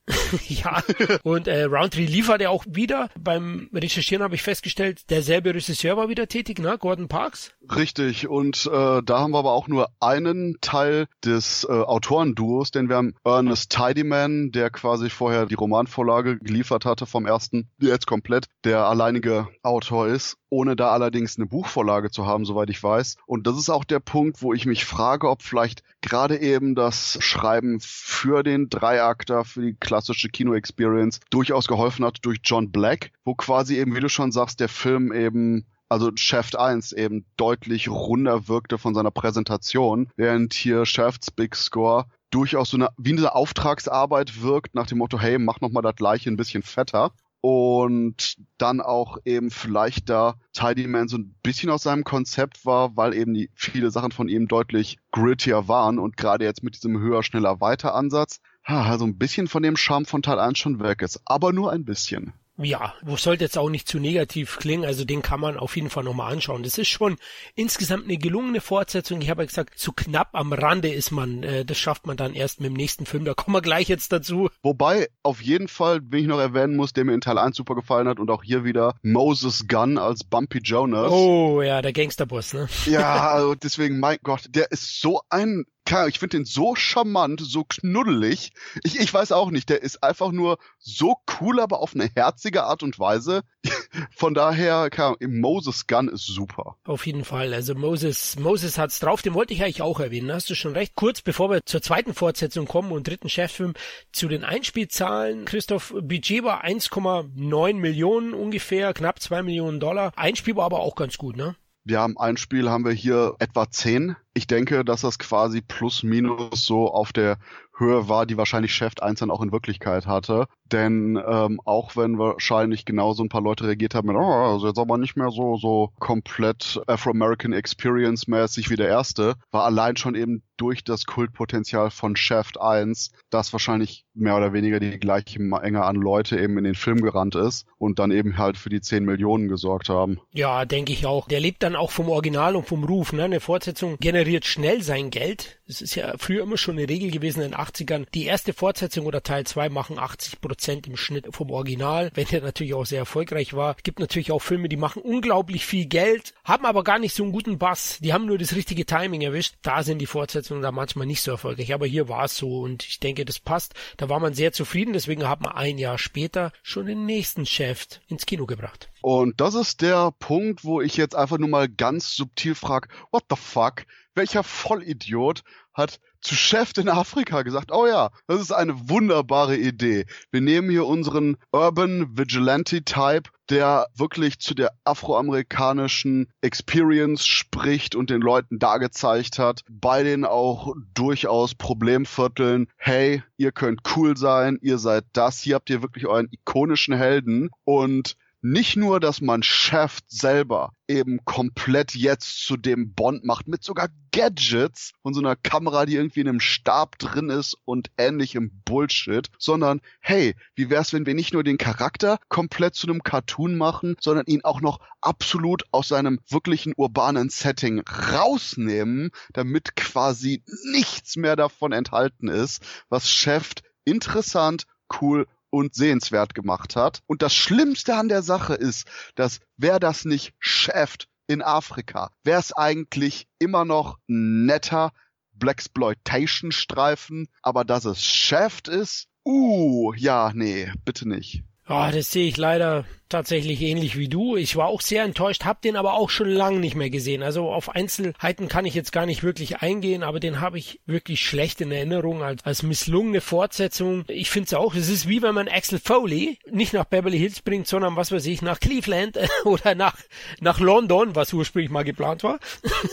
ja. 0.49 0.85
Und 1.25 1.49
äh, 1.49 1.65
Roundtree 1.65 2.07
liefert 2.07 2.43
er 2.43 2.53
auch 2.53 2.65
wieder. 2.69 3.09
Beim 3.19 3.69
Recherchieren 3.75 4.23
habe 4.23 4.37
ich 4.37 4.43
festgestellt, 4.43 5.11
derselbe 5.11 5.53
Regisseur 5.53 5.97
war 5.97 6.09
wieder 6.09 6.29
tätig, 6.29 6.61
ne? 6.61 6.79
Gordon 6.79 7.09
Parks. 7.09 7.53
Richtig. 7.75 8.29
Und 8.29 8.67
äh, 8.73 9.03
da 9.05 9.19
haben 9.19 9.33
wir 9.33 9.39
aber 9.39 9.53
auch 9.53 9.67
nur 9.67 9.89
einen 9.99 10.59
Teil 10.61 11.09
des 11.25 11.67
äh, 11.69 11.73
Autorenduos, 11.73 12.71
denn 12.71 12.89
wir 12.89 12.97
haben 12.97 13.15
Ernest 13.25 13.73
Tidyman, 13.73 14.53
der 14.53 14.71
quasi 14.71 15.11
vorher 15.11 15.47
die 15.47 15.55
Romanvorlage 15.55 16.39
geliefert 16.39 16.85
hatte 16.85 17.07
vom 17.07 17.27
ersten, 17.27 17.69
jetzt 17.81 18.07
komplett, 18.07 18.47
der 18.63 18.85
alleinige 18.87 19.49
Autor 19.65 20.07
ist 20.07 20.37
ohne 20.51 20.77
da 20.77 20.91
allerdings 20.91 21.37
eine 21.37 21.47
Buchvorlage 21.47 22.11
zu 22.11 22.27
haben, 22.27 22.45
soweit 22.45 22.71
ich 22.71 22.83
weiß. 22.83 23.17
Und 23.27 23.47
das 23.47 23.57
ist 23.57 23.71
auch 23.71 23.85
der 23.85 24.01
Punkt, 24.01 24.43
wo 24.43 24.53
ich 24.53 24.67
mich 24.67 24.85
frage, 24.85 25.31
ob 25.31 25.43
vielleicht 25.43 25.83
gerade 26.03 26.39
eben 26.39 26.75
das 26.75 27.19
Schreiben 27.21 27.79
für 27.81 28.43
den 28.43 28.69
Dreiakter, 28.69 29.45
für 29.45 29.63
die 29.63 29.75
klassische 29.75 30.29
Kino-Experience 30.29 31.21
durchaus 31.31 31.67
geholfen 31.67 32.05
hat 32.05 32.19
durch 32.23 32.41
John 32.45 32.71
Black, 32.71 33.13
wo 33.25 33.35
quasi 33.35 33.79
eben, 33.79 33.95
wie 33.95 34.01
du 34.01 34.09
schon 34.09 34.33
sagst, 34.33 34.61
der 34.61 34.69
Film 34.69 35.13
eben 35.13 35.65
also 35.89 36.13
Shaft 36.15 36.57
1 36.57 36.93
eben 36.93 37.25
deutlich 37.37 37.89
runder 37.89 38.47
wirkte 38.47 38.79
von 38.79 38.95
seiner 38.95 39.11
Präsentation, 39.11 40.09
während 40.17 40.55
hier 40.55 40.87
Shafts 40.87 41.33
Big 41.33 41.57
Score 41.57 42.07
durchaus 42.31 42.71
so 42.71 42.77
eine, 42.77 42.91
wie 42.97 43.11
eine 43.11 43.35
Auftragsarbeit 43.35 44.41
wirkt, 44.41 44.77
nach 44.77 44.87
dem 44.87 44.99
Motto, 44.99 45.19
hey, 45.19 45.39
mach 45.39 45.61
noch 45.61 45.71
mal 45.71 45.83
das 45.83 45.97
gleiche 45.97 46.31
ein 46.31 46.37
bisschen 46.37 46.63
fetter 46.63 47.13
und 47.41 48.37
dann 48.59 48.81
auch 48.81 49.19
eben 49.25 49.51
vielleicht 49.51 50.11
da 50.11 50.35
Tidy 50.53 50.87
Man 50.87 51.09
so 51.09 51.17
ein 51.17 51.35
bisschen 51.43 51.71
aus 51.71 51.83
seinem 51.83 52.05
Konzept 52.05 52.67
war, 52.67 52.97
weil 52.97 53.15
eben 53.15 53.33
die 53.33 53.51
viele 53.55 53.91
Sachen 53.91 54.13
von 54.13 54.29
ihm 54.29 54.47
deutlich 54.49 54.99
grittier 55.11 55.69
waren 55.69 55.99
und 55.99 56.17
gerade 56.17 56.45
jetzt 56.45 56.63
mit 56.63 56.75
diesem 56.75 56.99
höher, 57.01 57.23
schneller, 57.23 57.61
weiter 57.61 57.95
Ansatz, 57.95 58.41
also 58.65 59.07
ein 59.07 59.19
bisschen 59.19 59.49
von 59.49 59.63
dem 59.63 59.77
Charme 59.77 60.07
von 60.07 60.23
Teil 60.23 60.39
1 60.39 60.59
schon 60.59 60.81
weg 60.81 61.03
ist, 61.03 61.21
aber 61.25 61.53
nur 61.53 61.73
ein 61.73 61.85
bisschen 61.85 62.35
ja, 62.65 62.95
wo 63.03 63.17
sollte 63.17 63.45
jetzt 63.45 63.59
auch 63.59 63.71
nicht 63.71 63.89
zu 63.89 63.99
negativ 63.99 64.59
klingen, 64.59 64.85
also 64.85 65.05
den 65.05 65.23
kann 65.23 65.41
man 65.41 65.57
auf 65.57 65.77
jeden 65.77 65.91
Fall 65.91 66.05
nochmal 66.05 66.33
anschauen. 66.33 66.63
Das 66.63 66.79
ist 66.79 66.89
schon 66.89 67.17
insgesamt 67.55 68.05
eine 68.05 68.17
gelungene 68.17 68.61
Fortsetzung. 68.61 69.21
Ich 69.21 69.31
habe 69.31 69.43
ja 69.43 69.47
gesagt, 69.47 69.79
zu 69.79 69.93
knapp 69.93 70.31
am 70.33 70.53
Rande 70.53 70.89
ist 70.89 71.11
man, 71.11 71.43
äh, 71.43 71.65
das 71.65 71.79
schafft 71.79 72.07
man 72.07 72.17
dann 72.17 72.35
erst 72.35 72.61
mit 72.61 72.71
dem 72.71 72.77
nächsten 72.77 73.07
Film, 73.07 73.25
da 73.25 73.35
kommen 73.35 73.55
wir 73.55 73.63
gleich 73.63 73.89
jetzt 73.89 74.13
dazu. 74.13 74.49
Wobei, 74.63 75.09
auf 75.23 75.43
jeden 75.43 75.69
Fall, 75.69 76.01
wenn 76.03 76.21
ich 76.21 76.27
noch 76.27 76.39
erwähnen 76.39 76.77
muss, 76.77 76.93
der 76.93 77.05
mir 77.05 77.15
in 77.15 77.21
Teil 77.21 77.39
1 77.39 77.57
super 77.57 77.75
gefallen 77.75 78.09
hat 78.09 78.19
und 78.19 78.31
auch 78.31 78.43
hier 78.43 78.65
wieder 78.65 78.95
Moses 79.03 79.67
Gunn 79.67 79.99
als 79.99 80.25
Bumpy 80.25 80.61
Jonas. 80.63 81.11
Oh 81.11 81.63
ja, 81.63 81.83
der 81.83 81.93
Gangsterboss, 81.93 82.55
ne? 82.55 82.69
Ja, 82.87 83.31
also 83.33 83.55
deswegen, 83.55 84.01
mein 84.01 84.19
Gott, 84.23 84.47
der 84.51 84.71
ist 84.71 85.01
so 85.01 85.21
ein 85.31 85.65
ich 86.09 86.19
finde 86.19 86.39
den 86.39 86.45
so 86.45 86.75
charmant, 86.75 87.41
so 87.41 87.65
knuddelig. 87.65 88.53
Ich, 88.85 88.99
ich 88.99 89.13
weiß 89.13 89.33
auch 89.33 89.51
nicht, 89.51 89.69
der 89.69 89.83
ist 89.83 90.03
einfach 90.03 90.33
nur 90.33 90.59
so 90.79 91.17
cool, 91.41 91.61
aber 91.61 91.81
auf 91.81 91.95
eine 91.95 92.11
herzige 92.15 92.65
Art 92.65 92.83
und 92.83 92.99
Weise. 92.99 93.43
Von 94.17 94.35
daher, 94.35 94.89
keine 94.91 95.17
Moses 95.21 95.87
Gun 95.87 96.09
ist 96.09 96.27
super. 96.27 96.77
Auf 96.85 97.07
jeden 97.07 97.25
Fall. 97.25 97.53
Also 97.53 97.75
Moses, 97.75 98.39
Moses 98.39 98.79
hat's 98.79 99.01
drauf. 99.01 99.23
Den 99.23 99.35
wollte 99.35 99.53
ich 99.53 99.63
eigentlich 99.63 99.83
auch 99.83 100.01
erwähnen. 100.01 100.33
Hast 100.33 100.49
du 100.49 100.55
schon 100.55 100.73
recht. 100.73 100.95
Kurz 100.95 101.23
bevor 101.23 101.51
wir 101.51 101.65
zur 101.67 101.83
zweiten 101.83 102.15
Fortsetzung 102.15 102.67
kommen 102.67 102.93
und 102.93 103.07
dritten 103.07 103.29
Cheffilm 103.29 103.75
zu 104.13 104.29
den 104.29 104.45
Einspielzahlen. 104.45 105.45
Christoph, 105.45 105.95
Budget 106.01 106.45
war 106.45 106.65
1,9 106.65 107.75
Millionen 107.75 108.35
ungefähr, 108.35 108.95
knapp 108.95 109.21
2 109.21 109.43
Millionen 109.43 109.81
Dollar. 109.81 110.13
Einspiel 110.17 110.57
war 110.57 110.65
aber 110.67 110.81
auch 110.81 110.95
ganz 110.95 111.19
gut, 111.19 111.37
ne? 111.37 111.57
Wir 111.85 112.01
haben 112.01 112.19
ein 112.19 112.37
Spiel, 112.37 112.71
haben 112.71 112.85
wir 112.85 112.93
hier 112.93 113.35
etwa 113.39 113.71
10. 113.71 114.17
Ich 114.35 114.47
denke, 114.47 114.85
dass 114.85 115.01
das 115.01 115.19
quasi 115.19 115.61
plus 115.61 116.03
minus 116.03 116.65
so 116.65 116.93
auf 116.93 117.13
der 117.13 117.39
Höhe 117.81 118.09
war, 118.09 118.27
die 118.27 118.37
wahrscheinlich 118.37 118.75
Chef 118.75 118.93
1 119.01 119.21
dann 119.21 119.31
auch 119.31 119.43
in 119.43 119.53
Wirklichkeit 119.53 120.07
hatte. 120.07 120.47
Denn 120.71 121.21
ähm, 121.27 121.61
auch 121.65 121.97
wenn 121.97 122.19
wahrscheinlich 122.19 122.85
genauso 122.85 123.25
ein 123.25 123.29
paar 123.29 123.43
Leute 123.43 123.67
reagiert 123.67 123.95
haben 123.95 124.07
mit, 124.07 124.17
oh, 124.17 124.21
also 124.21 124.69
jetzt 124.69 124.79
aber 124.79 124.99
nicht 124.99 125.17
mehr 125.17 125.31
so, 125.31 125.57
so 125.57 125.91
komplett 125.99 126.81
Afro-American 126.87 127.53
Experience 127.53 128.29
mäßig 128.29 128.71
wie 128.71 128.77
der 128.77 128.89
erste, 128.89 129.35
war 129.51 129.65
allein 129.65 129.97
schon 129.97 130.15
eben 130.15 130.43
durch 130.61 130.85
das 130.85 131.07
Kultpotenzial 131.07 131.91
von 131.91 132.17
Shaft 132.17 132.61
1, 132.61 133.13
das 133.31 133.53
wahrscheinlich 133.53 134.05
mehr 134.13 134.37
oder 134.37 134.53
weniger 134.53 134.79
die 134.79 134.99
gleiche 134.99 135.41
Menge 135.41 135.85
an 135.85 135.97
Leute 135.97 136.39
eben 136.39 136.59
in 136.59 136.65
den 136.65 136.75
Film 136.75 137.01
gerannt 137.01 137.35
ist 137.35 137.67
und 137.79 137.99
dann 137.99 138.11
eben 138.11 138.37
halt 138.37 138.59
für 138.59 138.69
die 138.69 138.83
10 138.83 139.05
Millionen 139.05 139.49
gesorgt 139.49 139.89
haben. 139.89 140.21
Ja, 140.33 140.67
denke 140.67 140.93
ich 140.93 141.07
auch. 141.07 141.29
Der 141.29 141.41
lebt 141.41 141.63
dann 141.63 141.77
auch 141.77 141.91
vom 141.91 142.11
Original 142.11 142.57
und 142.57 142.67
vom 142.67 142.85
Ruf. 142.85 143.15
Ne? 143.15 143.25
Eine 143.25 143.41
Fortsetzung 143.41 143.97
generiert 143.99 144.45
schnell 144.45 144.83
sein 144.83 145.11
Geld. 145.11 145.61
Es 145.67 145.81
ist 145.81 145.95
ja 145.95 146.13
früher 146.19 146.43
immer 146.43 146.59
schon 146.59 146.77
eine 146.77 146.89
Regel 146.89 147.11
gewesen 147.11 147.41
in 147.41 147.53
den 147.53 147.59
80ern. 147.71 148.07
Die 148.15 148.27
erste 148.27 148.53
Fortsetzung 148.53 149.07
oder 149.07 149.23
Teil 149.23 149.47
2 149.47 149.69
machen 149.69 149.99
80 149.99 150.41
Prozent 150.41 150.87
im 150.87 150.97
Schnitt 150.97 151.29
vom 151.31 151.51
Original, 151.51 152.11
wenn 152.15 152.27
der 152.27 152.43
natürlich 152.43 152.75
auch 152.75 152.87
sehr 152.87 153.01
erfolgreich 153.01 153.55
war. 153.55 153.77
Gibt 153.83 154.01
natürlich 154.01 154.33
auch 154.33 154.41
Filme, 154.41 154.69
die 154.69 154.77
machen 154.77 155.03
unglaublich 155.03 155.65
viel 155.67 155.87
Geld, 155.87 156.35
haben 156.45 156.67
aber 156.67 156.85
gar 156.85 156.99
nicht 156.99 157.15
so 157.15 157.23
einen 157.23 157.33
guten 157.33 157.59
Bass. 157.59 157.99
Die 158.01 158.13
haben 158.13 158.27
nur 158.27 158.39
das 158.39 158.55
richtige 158.55 158.87
Timing 158.87 159.23
erwischt. 159.23 159.55
Da 159.63 159.83
sind 159.83 159.99
die 159.99 160.07
Fortsetzungen 160.07 160.63
da 160.63 160.73
manchmal 160.73 161.07
nicht 161.07 161.23
so 161.23 161.31
erfolgreich. 161.31 161.73
Aber 161.73 161.87
hier 161.87 162.09
war 162.09 162.25
es 162.25 162.37
so 162.37 162.61
und 162.61 162.85
ich 162.85 163.01
denke, 163.01 163.25
das 163.25 163.39
passt. 163.39 163.75
Da 163.97 164.09
war 164.09 164.21
man 164.21 164.35
sehr 164.35 164.53
zufrieden. 164.53 164.93
Deswegen 164.93 165.29
hat 165.29 165.41
man 165.41 165.53
ein 165.53 165.79
Jahr 165.79 165.99
später 165.99 166.53
schon 166.63 166.87
den 166.87 167.07
nächsten 167.07 167.47
Chef 167.47 167.87
ins 168.09 168.27
Kino 168.27 168.47
gebracht. 168.47 168.91
Und 169.03 169.41
das 169.41 169.55
ist 169.55 169.81
der 169.81 170.13
Punkt, 170.19 170.65
wo 170.65 170.81
ich 170.81 170.97
jetzt 170.97 171.15
einfach 171.15 171.39
nur 171.39 171.49
mal 171.49 171.69
ganz 171.69 172.15
subtil 172.15 172.55
frage, 172.55 172.89
what 173.11 173.25
the 173.31 173.37
fuck? 173.37 173.87
Welcher 174.15 174.43
Vollidiot 174.43 175.43
hat 175.73 176.01
zu 176.21 176.35
Chef 176.35 176.73
in 176.77 176.89
Afrika 176.89 177.43
gesagt, 177.43 177.73
oh 177.73 177.87
ja, 177.87 178.11
das 178.27 178.41
ist 178.41 178.53
eine 178.53 178.89
wunderbare 178.89 179.57
Idee. 179.57 180.07
Wir 180.31 180.41
nehmen 180.41 180.71
hier 180.71 180.87
unseren 180.87 181.37
Urban 181.53 182.17
Vigilante 182.17 182.83
Type, 182.85 183.31
der 183.49 183.89
wirklich 183.97 184.39
zu 184.39 184.55
der 184.55 184.73
afroamerikanischen 184.85 186.29
Experience 186.41 187.27
spricht 187.27 187.97
und 187.97 188.11
den 188.11 188.21
Leuten 188.21 188.59
dargezeigt 188.59 189.39
hat, 189.39 189.63
bei 189.69 190.03
denen 190.03 190.25
auch 190.25 190.75
durchaus 190.95 191.55
Problemvierteln, 191.55 192.69
hey, 192.77 193.23
ihr 193.37 193.53
könnt 193.53 193.81
cool 193.97 194.17
sein, 194.17 194.59
ihr 194.63 194.79
seid 194.79 195.05
das, 195.13 195.41
hier 195.41 195.57
habt 195.57 195.69
ihr 195.71 195.83
wirklich 195.83 196.07
euren 196.07 196.29
ikonischen 196.31 196.95
Helden 196.95 197.51
und 197.65 198.17
nicht 198.43 198.77
nur, 198.77 199.01
dass 199.01 199.21
man 199.21 199.43
Shaft 199.43 200.05
selber 200.09 200.73
eben 200.89 201.25
komplett 201.25 201.95
jetzt 201.95 202.45
zu 202.45 202.57
dem 202.57 202.95
Bond 202.95 203.25
macht, 203.25 203.49
mit 203.49 203.63
sogar 203.63 203.89
Gadgets 204.13 204.93
und 205.03 205.15
so 205.15 205.21
einer 205.21 205.37
Kamera, 205.37 205.87
die 205.87 205.95
irgendwie 205.95 206.21
in 206.21 206.29
einem 206.29 206.41
Stab 206.41 206.99
drin 206.99 207.31
ist 207.31 207.57
und 207.65 207.91
ähnlichem 207.97 208.51
Bullshit, 208.65 209.29
sondern 209.39 209.81
hey, 210.01 210.35
wie 210.55 210.71
wär's, 210.71 210.93
wenn 210.93 211.07
wir 211.07 211.15
nicht 211.15 211.33
nur 211.33 211.45
den 211.45 211.59
Charakter 211.59 212.19
komplett 212.29 212.75
zu 212.75 212.89
einem 212.89 213.03
Cartoon 213.03 213.57
machen, 213.57 213.97
sondern 214.01 214.27
ihn 214.27 214.45
auch 214.45 214.61
noch 214.61 214.81
absolut 215.01 215.65
aus 215.71 215.89
seinem 215.89 216.19
wirklichen 216.29 216.73
urbanen 216.77 217.29
Setting 217.29 217.81
rausnehmen, 217.81 219.11
damit 219.33 219.77
quasi 219.77 220.43
nichts 220.73 221.17
mehr 221.17 221.37
davon 221.37 221.73
enthalten 221.73 222.29
ist, 222.29 222.63
was 222.89 223.09
Shaft 223.11 223.63
interessant, 223.85 224.65
cool 225.01 225.27
und 225.51 225.75
sehenswert 225.75 226.35
gemacht 226.35 226.77
hat. 226.77 227.01
Und 227.07 227.23
das 227.23 227.35
Schlimmste 227.35 227.95
an 227.97 228.09
der 228.09 228.23
Sache 228.23 228.55
ist, 228.55 228.87
dass 229.15 229.41
wer 229.57 229.79
das 229.79 230.05
nicht 230.05 230.35
schafft 230.39 231.09
in 231.27 231.43
Afrika, 231.43 232.11
wäre 232.25 232.41
es 232.41 232.53
eigentlich 232.53 233.29
immer 233.39 233.65
noch 233.65 233.99
netter 234.07 234.93
Blaxploitation-Streifen, 235.33 237.29
aber 237.43 237.65
dass 237.65 237.85
es 237.85 238.03
Shaft 238.05 238.69
ist, 238.69 239.07
uh, 239.25 239.93
ja, 239.95 240.33
nee, 240.35 240.73
bitte 240.85 241.09
nicht. 241.09 241.45
Ah, 241.71 241.93
das 241.93 242.11
sehe 242.11 242.27
ich 242.27 242.37
leider 242.37 242.85
tatsächlich 243.11 243.61
ähnlich 243.61 243.99
wie 243.99 244.09
du. 244.09 244.37
Ich 244.37 244.57
war 244.57 244.69
auch 244.69 244.81
sehr 244.81 245.05
enttäuscht, 245.05 245.45
habe 245.45 245.59
den 245.63 245.77
aber 245.77 245.95
auch 245.95 246.09
schon 246.09 246.29
lange 246.31 246.61
nicht 246.61 246.77
mehr 246.77 246.91
gesehen. 246.91 247.23
Also 247.23 247.51
auf 247.51 247.69
Einzelheiten 247.69 248.49
kann 248.49 248.65
ich 248.65 248.75
jetzt 248.75 248.93
gar 248.93 249.05
nicht 249.05 249.23
wirklich 249.23 249.59
eingehen, 249.59 250.03
aber 250.03 250.21
den 250.21 250.41
habe 250.41 250.59
ich 250.59 250.81
wirklich 250.87 251.21
schlecht 251.21 251.61
in 251.61 251.73
Erinnerung 251.73 252.23
als, 252.23 252.45
als 252.45 252.63
misslungene 252.63 253.21
Fortsetzung. 253.21 254.05
Ich 254.09 254.31
finde 254.31 254.47
es 254.47 254.55
auch, 254.55 254.75
es 254.75 254.89
ist 254.89 255.09
wie 255.09 255.23
wenn 255.23 255.35
man 255.35 255.49
Axel 255.49 255.81
Foley 255.81 256.39
nicht 256.51 256.73
nach 256.73 256.85
Beverly 256.85 257.19
Hills 257.19 257.43
bringt, 257.43 257.67
sondern 257.67 257.97
was 257.97 258.13
weiß 258.13 258.25
ich, 258.27 258.43
nach 258.43 258.61
Cleveland 258.61 259.19
oder 259.45 259.75
nach, 259.75 259.97
nach 260.41 260.61
London, 260.61 261.17
was 261.17 261.33
ursprünglich 261.33 261.71
mal 261.71 261.85
geplant 261.85 262.23
war, 262.23 262.39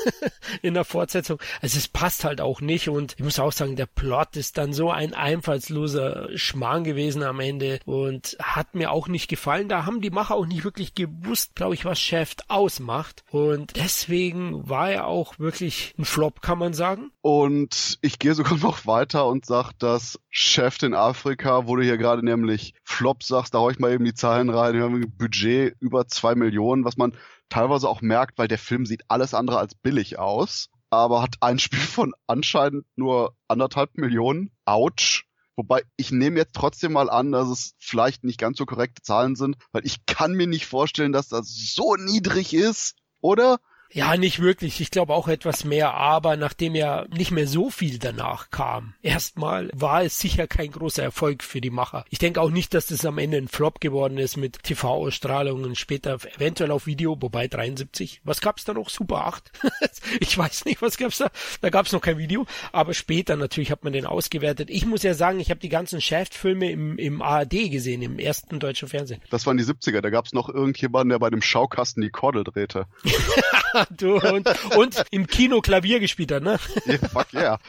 in 0.62 0.74
der 0.74 0.84
Fortsetzung. 0.84 1.40
Also 1.62 1.78
es 1.78 1.88
passt 1.88 2.24
halt 2.24 2.42
auch 2.42 2.60
nicht 2.60 2.90
und 2.90 3.14
ich 3.18 3.24
muss 3.24 3.40
auch 3.40 3.52
sagen, 3.52 3.76
der 3.76 3.86
Plot 3.86 4.36
ist 4.36 4.58
dann 4.58 4.74
so 4.74 4.90
ein 4.90 5.14
einfallsloser 5.14 6.30
Schmarrn 6.36 6.84
gewesen 6.84 7.22
am 7.22 7.40
Ende 7.40 7.80
und 7.86 8.36
hat 8.42 8.67
mir 8.74 8.92
auch 8.92 9.08
nicht 9.08 9.28
gefallen. 9.28 9.70
Da 9.70 9.86
haben 9.86 10.02
die 10.02 10.08
die 10.08 10.14
Macher 10.14 10.36
auch 10.36 10.46
nicht 10.46 10.64
wirklich 10.64 10.94
gewusst, 10.94 11.54
glaube 11.56 11.74
ich, 11.74 11.84
was 11.84 12.00
Shaft 12.00 12.50
ausmacht. 12.50 13.26
Und 13.30 13.76
deswegen 13.76 14.70
war 14.70 14.90
er 14.90 15.06
auch 15.06 15.38
wirklich 15.38 15.94
ein 15.98 16.06
Flop, 16.06 16.42
kann 16.42 16.60
man 16.60 16.74
sagen. 16.74 17.12
Und 17.20 18.00
ich 18.02 18.20
gehe 18.20 18.34
sogar 18.34 18.58
noch 18.62 18.86
weiter 18.86 19.28
und 19.28 19.46
sage, 19.46 19.72
dass 19.80 20.18
Shaft 20.30 20.84
in 20.84 20.94
Afrika, 20.94 21.68
wo 21.68 21.76
du 21.76 21.84
hier 21.84 21.98
gerade 21.98 22.24
nämlich 22.24 22.74
Flop 22.84 23.22
sagst, 23.22 23.54
da 23.54 23.60
hau 23.60 23.70
ich 23.70 23.80
mal 23.80 23.92
eben 23.92 24.06
die 24.06 24.14
Zahlen 24.14 24.50
rein. 24.50 24.76
Wir 24.76 24.84
haben 24.84 24.96
ein 24.96 25.18
Budget 25.18 25.76
über 25.82 26.08
zwei 26.08 26.36
Millionen, 26.36 26.86
was 26.86 26.96
man 26.96 27.14
teilweise 27.50 27.90
auch 27.90 28.02
merkt, 28.02 28.38
weil 28.38 28.48
der 28.48 28.58
Film 28.58 28.86
sieht 28.86 29.04
alles 29.10 29.34
andere 29.34 29.60
als 29.60 29.76
billig 29.76 30.18
aus 30.18 30.70
aber 30.90 31.22
hat 31.22 31.36
ein 31.42 31.60
Spiel 31.60 31.80
von 31.80 32.14
anscheinend 32.28 32.86
nur 32.96 33.36
anderthalb 33.50 33.98
Millionen. 33.98 34.52
Autsch. 34.64 35.27
Wobei 35.58 35.82
ich 35.98 36.12
nehme 36.12 36.38
jetzt 36.38 36.54
trotzdem 36.54 36.94
mal 36.94 37.10
an, 37.10 37.32
dass 37.32 37.50
es 37.50 37.74
vielleicht 37.80 38.24
nicht 38.24 38.40
ganz 38.40 38.60
so 38.60 38.66
korrekte 38.68 39.02
Zahlen 39.02 39.36
sind, 39.36 39.58
weil 39.72 39.86
ich 39.86 40.06
kann 40.06 40.34
mir 40.34 40.46
nicht 40.46 40.68
vorstellen, 40.68 41.12
dass 41.12 41.30
das 41.30 41.48
so 41.50 41.96
niedrig 41.96 42.54
ist, 42.54 42.96
oder? 43.22 43.58
Ja, 43.92 44.18
nicht 44.18 44.42
wirklich. 44.42 44.82
Ich 44.82 44.92
glaube 44.92 45.14
auch 45.14 45.28
etwas 45.28 45.64
mehr, 45.64 45.94
aber 45.94 46.38
nachdem 46.38 46.76
ja 46.76 47.06
nicht 47.10 47.32
mehr 47.32 47.48
so 47.48 47.70
viel 47.70 48.00
danach 48.00 48.50
kam, 48.52 48.94
erstmal 49.02 49.70
war 49.74 50.04
es 50.04 50.20
sicher 50.20 50.48
kein 50.48 50.72
großer 50.72 51.04
Erfolg 51.04 51.44
für 51.44 51.62
die 51.62 51.70
Macher. 51.70 52.06
Ich 52.10 52.20
denke 52.20 52.42
auch 52.42 52.50
nicht, 52.50 52.74
dass 52.74 52.88
das 52.88 53.06
am 53.06 53.18
Ende 53.18 53.38
ein 53.38 53.48
Flop 53.48 53.80
geworden 53.80 54.18
ist 54.18 54.38
mit 54.38 54.64
TV-Ausstrahlungen, 54.64 55.76
später 55.76 56.18
eventuell 56.36 56.72
auf 56.72 56.86
Video, 56.86 57.18
wobei 57.20 57.48
73. 57.48 58.22
Was 58.24 58.42
gab's 58.42 58.66
da 58.66 58.74
noch? 58.74 58.90
Super 58.90 59.26
8? 59.26 59.52
ich 60.20 60.38
weiß 60.38 60.66
nicht, 60.66 60.82
was 60.82 60.98
gab's 60.98 61.20
da? 61.20 61.32
Da 61.62 61.70
gab's 61.70 61.92
noch 61.92 62.02
kein 62.02 62.18
Video, 62.18 62.46
aber 62.72 62.94
später 62.94 63.36
natürlich 63.36 63.72
hat 63.72 63.84
man 63.84 63.94
den 63.94 64.06
ausgewertet. 64.06 64.70
Ich 64.70 64.86
muss 64.86 65.04
ja 65.04 65.14
sagen, 65.14 65.40
ich 65.40 65.50
habe 65.50 65.60
die 65.60 65.70
ganzen 65.70 66.02
Shaft-Filme 66.02 66.70
im, 66.72 66.98
im 66.98 67.22
ARD 67.22 67.72
gesehen, 67.72 68.02
im 68.02 68.20
ersten 68.20 68.60
deutschen 68.60 68.88
Fernsehen. 68.88 69.22
Das 69.30 69.46
waren 69.46 69.58
die 69.58 69.64
70er, 69.64 70.02
da 70.02 70.10
gab's 70.10 70.34
noch 70.34 70.50
irgendjemanden, 70.50 71.10
der 71.10 71.20
bei 71.20 71.30
dem 71.30 71.42
Schaukasten 71.42 72.02
die 72.02 72.10
Kordel 72.10 72.44
drehte. 72.44 72.86
du, 73.98 74.16
und, 74.20 74.48
und 74.76 75.04
im 75.12 75.28
Kino 75.28 75.62
Klavier 75.62 76.00
gespielt 76.00 76.32
hat, 76.32 76.44
ne? 76.44 76.60
Yeah, 76.86 77.10
fuck 77.10 77.34
yeah. 77.34 77.60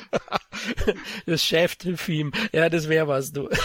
Das 1.27 1.45
Shaft-Theme. 1.45 2.33
Ja, 2.53 2.69
das 2.69 2.89
wäre 2.89 3.09
was, 3.09 3.33
du. 3.33 3.49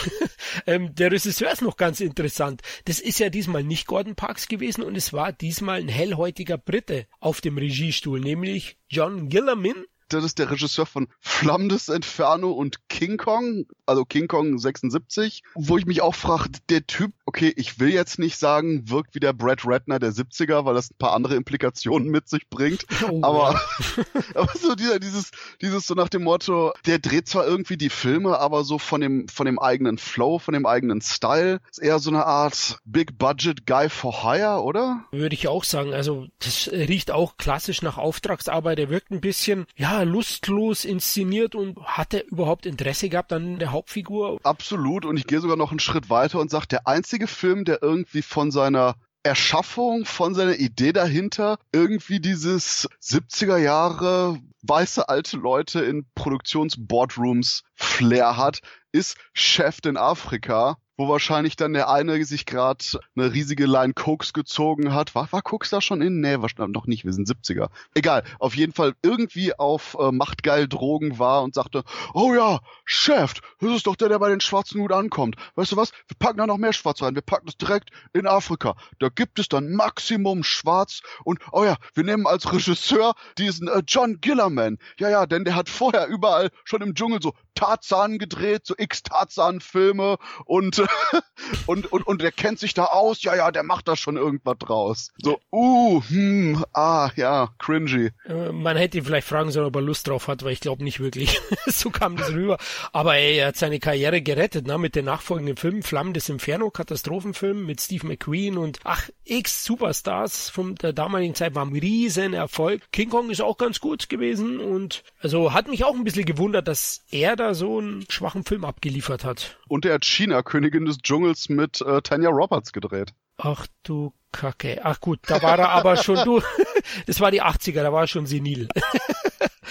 Ähm, 0.67 0.93
der 0.93 1.11
Regisseur 1.11 1.51
ist 1.51 1.63
noch 1.63 1.77
ganz 1.77 1.99
interessant. 1.99 2.61
Das 2.85 2.99
ist 2.99 3.17
ja 3.19 3.29
diesmal 3.29 3.63
nicht 3.63 3.87
Gordon 3.87 4.15
Parks 4.15 4.47
gewesen 4.47 4.83
und 4.83 4.95
es 4.95 5.11
war 5.11 5.31
diesmal 5.31 5.79
ein 5.79 5.87
hellhäutiger 5.87 6.59
Brite 6.59 7.07
auf 7.19 7.41
dem 7.41 7.57
Regiestuhl, 7.57 8.19
nämlich 8.19 8.77
John 8.87 9.29
Gillerman 9.29 9.85
das 10.13 10.23
ist 10.23 10.39
der 10.39 10.51
Regisseur 10.51 10.85
von 10.85 11.07
Flammendes 11.19 11.89
Inferno 11.89 12.51
und 12.51 12.87
King 12.89 13.17
Kong, 13.17 13.65
also 13.85 14.05
King 14.05 14.27
Kong 14.27 14.57
76, 14.57 15.43
wo 15.55 15.77
ich 15.77 15.85
mich 15.85 16.01
auch 16.01 16.15
frage, 16.15 16.49
der 16.69 16.85
Typ, 16.85 17.11
okay, 17.25 17.53
ich 17.55 17.79
will 17.79 17.89
jetzt 17.89 18.19
nicht 18.19 18.37
sagen, 18.37 18.89
wirkt 18.89 19.15
wie 19.15 19.19
der 19.19 19.33
Brad 19.33 19.65
Ratner 19.65 19.99
der 19.99 20.11
70er, 20.11 20.65
weil 20.65 20.75
das 20.75 20.91
ein 20.91 20.97
paar 20.97 21.13
andere 21.13 21.35
Implikationen 21.35 22.09
mit 22.09 22.29
sich 22.29 22.49
bringt, 22.49 22.85
oh, 23.09 23.19
aber, 23.23 23.59
aber 24.35 24.53
so 24.57 24.75
dieser, 24.75 24.99
dieses, 24.99 25.31
dieses 25.61 25.87
so 25.87 25.95
nach 25.95 26.09
dem 26.09 26.23
Motto, 26.23 26.73
der 26.85 26.99
dreht 26.99 27.27
zwar 27.27 27.47
irgendwie 27.47 27.77
die 27.77 27.89
Filme, 27.89 28.39
aber 28.39 28.63
so 28.63 28.77
von 28.77 29.01
dem, 29.01 29.27
von 29.27 29.45
dem 29.45 29.59
eigenen 29.59 29.97
Flow, 29.97 30.39
von 30.39 30.53
dem 30.53 30.65
eigenen 30.65 31.01
Style, 31.01 31.59
ist 31.69 31.81
eher 31.81 31.99
so 31.99 32.09
eine 32.09 32.25
Art 32.25 32.77
Big 32.85 33.17
Budget 33.17 33.65
Guy 33.65 33.89
for 33.89 34.23
Hire, 34.23 34.63
oder? 34.63 35.05
Würde 35.11 35.35
ich 35.35 35.47
auch 35.47 35.63
sagen, 35.63 35.93
also 35.93 36.27
das 36.39 36.69
riecht 36.71 37.11
auch 37.11 37.37
klassisch 37.37 37.81
nach 37.81 37.97
Auftragsarbeit, 37.97 38.79
er 38.79 38.89
wirkt 38.89 39.11
ein 39.11 39.21
bisschen, 39.21 39.65
ja, 39.75 40.02
lustlos 40.05 40.85
inszeniert 40.85 41.55
und 41.55 41.77
hat 41.83 42.13
er 42.13 42.25
überhaupt 42.25 42.65
Interesse 42.65 43.09
gehabt 43.09 43.33
an 43.33 43.59
der 43.59 43.71
Hauptfigur? 43.71 44.39
Absolut 44.43 45.05
und 45.05 45.17
ich 45.17 45.27
gehe 45.27 45.39
sogar 45.39 45.57
noch 45.57 45.71
einen 45.71 45.79
Schritt 45.79 46.09
weiter 46.09 46.39
und 46.39 46.49
sage, 46.49 46.67
der 46.67 46.87
einzige 46.87 47.27
Film, 47.27 47.65
der 47.65 47.81
irgendwie 47.81 48.21
von 48.21 48.51
seiner 48.51 48.95
Erschaffung, 49.23 50.05
von 50.05 50.35
seiner 50.35 50.57
Idee 50.57 50.91
dahinter 50.91 51.57
irgendwie 51.71 52.19
dieses 52.19 52.89
70er 53.01 53.57
Jahre 53.57 54.37
weiße 54.63 55.07
alte 55.07 55.37
Leute 55.37 55.81
in 55.81 56.05
Produktionsboardrooms 56.15 57.63
Flair 57.75 58.37
hat, 58.37 58.59
ist 58.91 59.17
Chef 59.33 59.79
in 59.85 59.97
Afrika 59.97 60.77
wo 61.03 61.09
wahrscheinlich 61.09 61.57
dann 61.57 61.73
der 61.73 61.89
eine 61.89 62.23
sich 62.23 62.45
gerade 62.45 62.85
eine 63.15 63.33
riesige 63.33 63.65
Line 63.65 63.93
Koks 63.93 64.31
gezogen 64.31 64.93
hat. 64.93 65.15
War, 65.15 65.29
war 65.31 65.41
Koks 65.41 65.69
da 65.69 65.81
schon 65.81 66.01
in? 66.01 66.21
Nee, 66.21 66.37
war 66.39 66.67
noch 66.67 66.87
nicht, 66.87 67.03
wir 67.03 67.11
sind 67.11 67.27
70er. 67.27 67.67
Egal, 67.93 68.23
auf 68.39 68.55
jeden 68.55 68.71
Fall 68.71 68.93
irgendwie 69.01 69.57
auf 69.57 69.97
äh, 69.99 70.11
machtgeil 70.11 70.67
Drogen 70.67 71.19
war 71.19 71.43
und 71.43 71.55
sagte, 71.55 71.83
oh 72.13 72.33
ja, 72.33 72.59
Chef, 72.85 73.33
das 73.59 73.71
ist 73.71 73.87
doch 73.87 73.95
der, 73.95 74.09
der 74.09 74.19
bei 74.19 74.29
den 74.29 74.39
schwarzen 74.39 74.79
Hut 74.81 74.93
ankommt. 74.93 75.35
Weißt 75.55 75.73
du 75.73 75.77
was? 75.77 75.91
Wir 76.07 76.15
packen 76.17 76.37
da 76.37 76.47
noch 76.47 76.57
mehr 76.57 76.73
Schwarz 76.73 77.01
rein. 77.01 77.15
Wir 77.15 77.21
packen 77.21 77.47
das 77.47 77.57
direkt 77.57 77.89
in 78.13 78.25
Afrika. 78.25 78.75
Da 78.99 79.09
gibt 79.09 79.39
es 79.39 79.49
dann 79.49 79.73
Maximum 79.73 80.43
Schwarz 80.43 81.01
und, 81.25 81.39
oh 81.51 81.65
ja, 81.65 81.75
wir 81.95 82.03
nehmen 82.03 82.27
als 82.27 82.51
Regisseur 82.53 83.13
diesen 83.37 83.67
äh, 83.67 83.81
John 83.85 84.21
Gillerman. 84.21 84.77
Ja, 84.99 85.09
ja, 85.09 85.25
denn 85.25 85.43
der 85.43 85.55
hat 85.55 85.67
vorher 85.67 86.07
überall 86.07 86.49
schon 86.63 86.81
im 86.81 86.93
Dschungel 86.93 87.21
so 87.21 87.33
Tarzan 87.55 88.17
gedreht, 88.17 88.65
so 88.65 88.75
X-Tarzan-Filme 88.77 90.17
und 90.45 90.83
und, 91.65 91.91
und, 91.91 92.05
und 92.05 92.21
der 92.21 92.31
kennt 92.31 92.59
sich 92.59 92.73
da 92.73 92.85
aus, 92.85 93.23
ja, 93.23 93.35
ja, 93.35 93.51
der 93.51 93.63
macht 93.63 93.87
da 93.87 93.95
schon 93.95 94.17
irgendwas 94.17 94.57
draus. 94.59 95.11
So, 95.21 95.39
uh, 95.51 96.01
hm, 96.07 96.63
ah, 96.73 97.09
ja, 97.15 97.49
cringy. 97.59 98.11
Äh, 98.25 98.51
man 98.51 98.77
hätte 98.77 98.97
ihn 98.97 99.05
vielleicht 99.05 99.27
fragen 99.27 99.51
sollen, 99.51 99.67
ob 99.67 99.75
er 99.75 99.81
Lust 99.81 100.07
drauf 100.07 100.27
hat, 100.27 100.43
weil 100.43 100.53
ich 100.53 100.59
glaube 100.59 100.83
nicht 100.83 100.99
wirklich. 100.99 101.39
so 101.65 101.89
kam 101.89 102.15
das 102.15 102.31
rüber. 102.31 102.57
Aber 102.91 103.15
ey, 103.15 103.37
er 103.37 103.47
hat 103.47 103.57
seine 103.57 103.79
Karriere 103.79 104.21
gerettet, 104.21 104.67
ne, 104.67 104.77
mit 104.77 104.95
den 104.95 105.05
nachfolgenden 105.05 105.57
Filmen, 105.57 105.83
Flammen 105.83 106.13
des 106.13 106.29
Inferno, 106.29 106.69
Katastrophenfilm 106.69 107.65
mit 107.65 107.81
Steve 107.81 108.07
McQueen 108.07 108.57
und 108.57 108.79
ach, 108.83 109.09
X 109.25 109.63
Superstars 109.63 110.49
von 110.49 110.75
der 110.75 110.93
damaligen 110.93 111.35
Zeit 111.35 111.55
war 111.55 111.65
ein 111.65 111.73
riesen 111.73 112.33
Erfolg. 112.33 112.81
King 112.91 113.09
Kong 113.09 113.29
ist 113.29 113.41
auch 113.41 113.57
ganz 113.57 113.79
gut 113.79 114.09
gewesen 114.09 114.59
und 114.59 115.03
also 115.21 115.53
hat 115.53 115.67
mich 115.67 115.83
auch 115.85 115.95
ein 115.95 116.03
bisschen 116.03 116.25
gewundert, 116.25 116.67
dass 116.67 117.03
er 117.11 117.35
da 117.35 117.53
so 117.53 117.79
einen 117.79 118.05
schwachen 118.09 118.43
Film 118.43 118.65
abgeliefert 118.65 119.23
hat. 119.23 119.57
Und 119.67 119.85
er 119.85 119.95
hat 119.95 120.05
China 120.05 120.41
Königin 120.43 120.85
des 120.85 120.99
Dschungels 120.99 121.32
mit 121.49 121.81
äh, 121.81 122.01
Tanya 122.01 122.29
Roberts 122.29 122.73
gedreht. 122.73 123.13
Ach 123.37 123.67
du 123.83 124.13
Kacke. 124.31 124.81
Ach 124.83 124.99
gut, 124.99 125.19
da 125.27 125.41
war 125.41 125.57
er 125.59 125.69
aber 125.69 125.97
schon, 125.97 126.15
du, 126.25 126.41
das 127.07 127.19
war 127.21 127.31
die 127.31 127.41
80er, 127.41 127.83
da 127.83 127.93
war 127.93 128.01
er 128.01 128.07
schon 128.07 128.25
senil. 128.25 128.67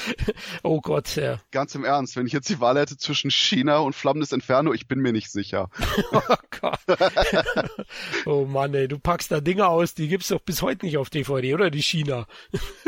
oh 0.62 0.80
Gott, 0.80 1.16
ja. 1.16 1.38
Ganz 1.50 1.74
im 1.74 1.84
Ernst, 1.84 2.16
wenn 2.16 2.26
ich 2.26 2.32
jetzt 2.32 2.48
die 2.48 2.60
Wahl 2.60 2.78
hätte 2.78 2.96
zwischen 2.96 3.30
China 3.30 3.78
und 3.78 3.94
Flammendes 3.94 4.32
Inferno, 4.32 4.72
ich 4.72 4.88
bin 4.88 5.00
mir 5.00 5.12
nicht 5.12 5.30
sicher. 5.30 5.70
oh 6.12 6.36
Gott. 6.60 6.80
oh 8.26 8.44
Mann, 8.46 8.74
ey, 8.74 8.88
du 8.88 8.98
packst 8.98 9.30
da 9.30 9.40
Dinge 9.40 9.68
aus, 9.68 9.94
die 9.94 10.08
gibt's 10.08 10.28
doch 10.28 10.40
bis 10.40 10.62
heute 10.62 10.86
nicht 10.86 10.98
auf 10.98 11.10
DVD, 11.10 11.54
oder 11.54 11.70
die 11.70 11.82
China? 11.82 12.26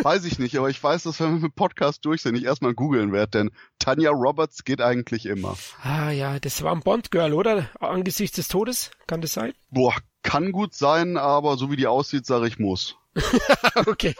weiß 0.03 0.25
ich 0.25 0.39
nicht, 0.39 0.57
aber 0.57 0.71
ich 0.71 0.83
weiß, 0.83 1.05
dass 1.05 1.21
wenn 1.21 1.35
wir 1.35 1.41
mit 1.41 1.55
Podcast 1.55 2.05
durch 2.05 2.23
sind, 2.23 2.37
ich 2.37 2.45
erstmal 2.45 2.75
googeln 2.75 3.13
werde, 3.13 3.39
denn 3.39 3.51
Tanya 3.79 4.11
Roberts 4.11 4.65
geht 4.65 4.81
eigentlich 4.81 5.27
immer. 5.27 5.57
Ah 5.83 6.11
ja, 6.11 6.39
das 6.41 6.63
war 6.63 6.73
ein 6.73 6.81
Bond-Girl, 6.81 7.33
oder? 7.33 7.69
Angesichts 7.81 8.37
des 8.37 8.49
Todes, 8.49 8.91
kann 9.07 9.21
das 9.21 9.35
sein? 9.35 9.53
Boah, 9.71 9.95
kann 10.23 10.53
gut 10.53 10.75
sein, 10.75 11.17
aber 11.17 11.57
so 11.57 11.71
wie 11.71 11.77
die 11.77 11.87
aussieht, 11.87 12.27
sage 12.27 12.47
ich 12.49 12.59
muss. 12.59 12.97
okay, 13.87 14.15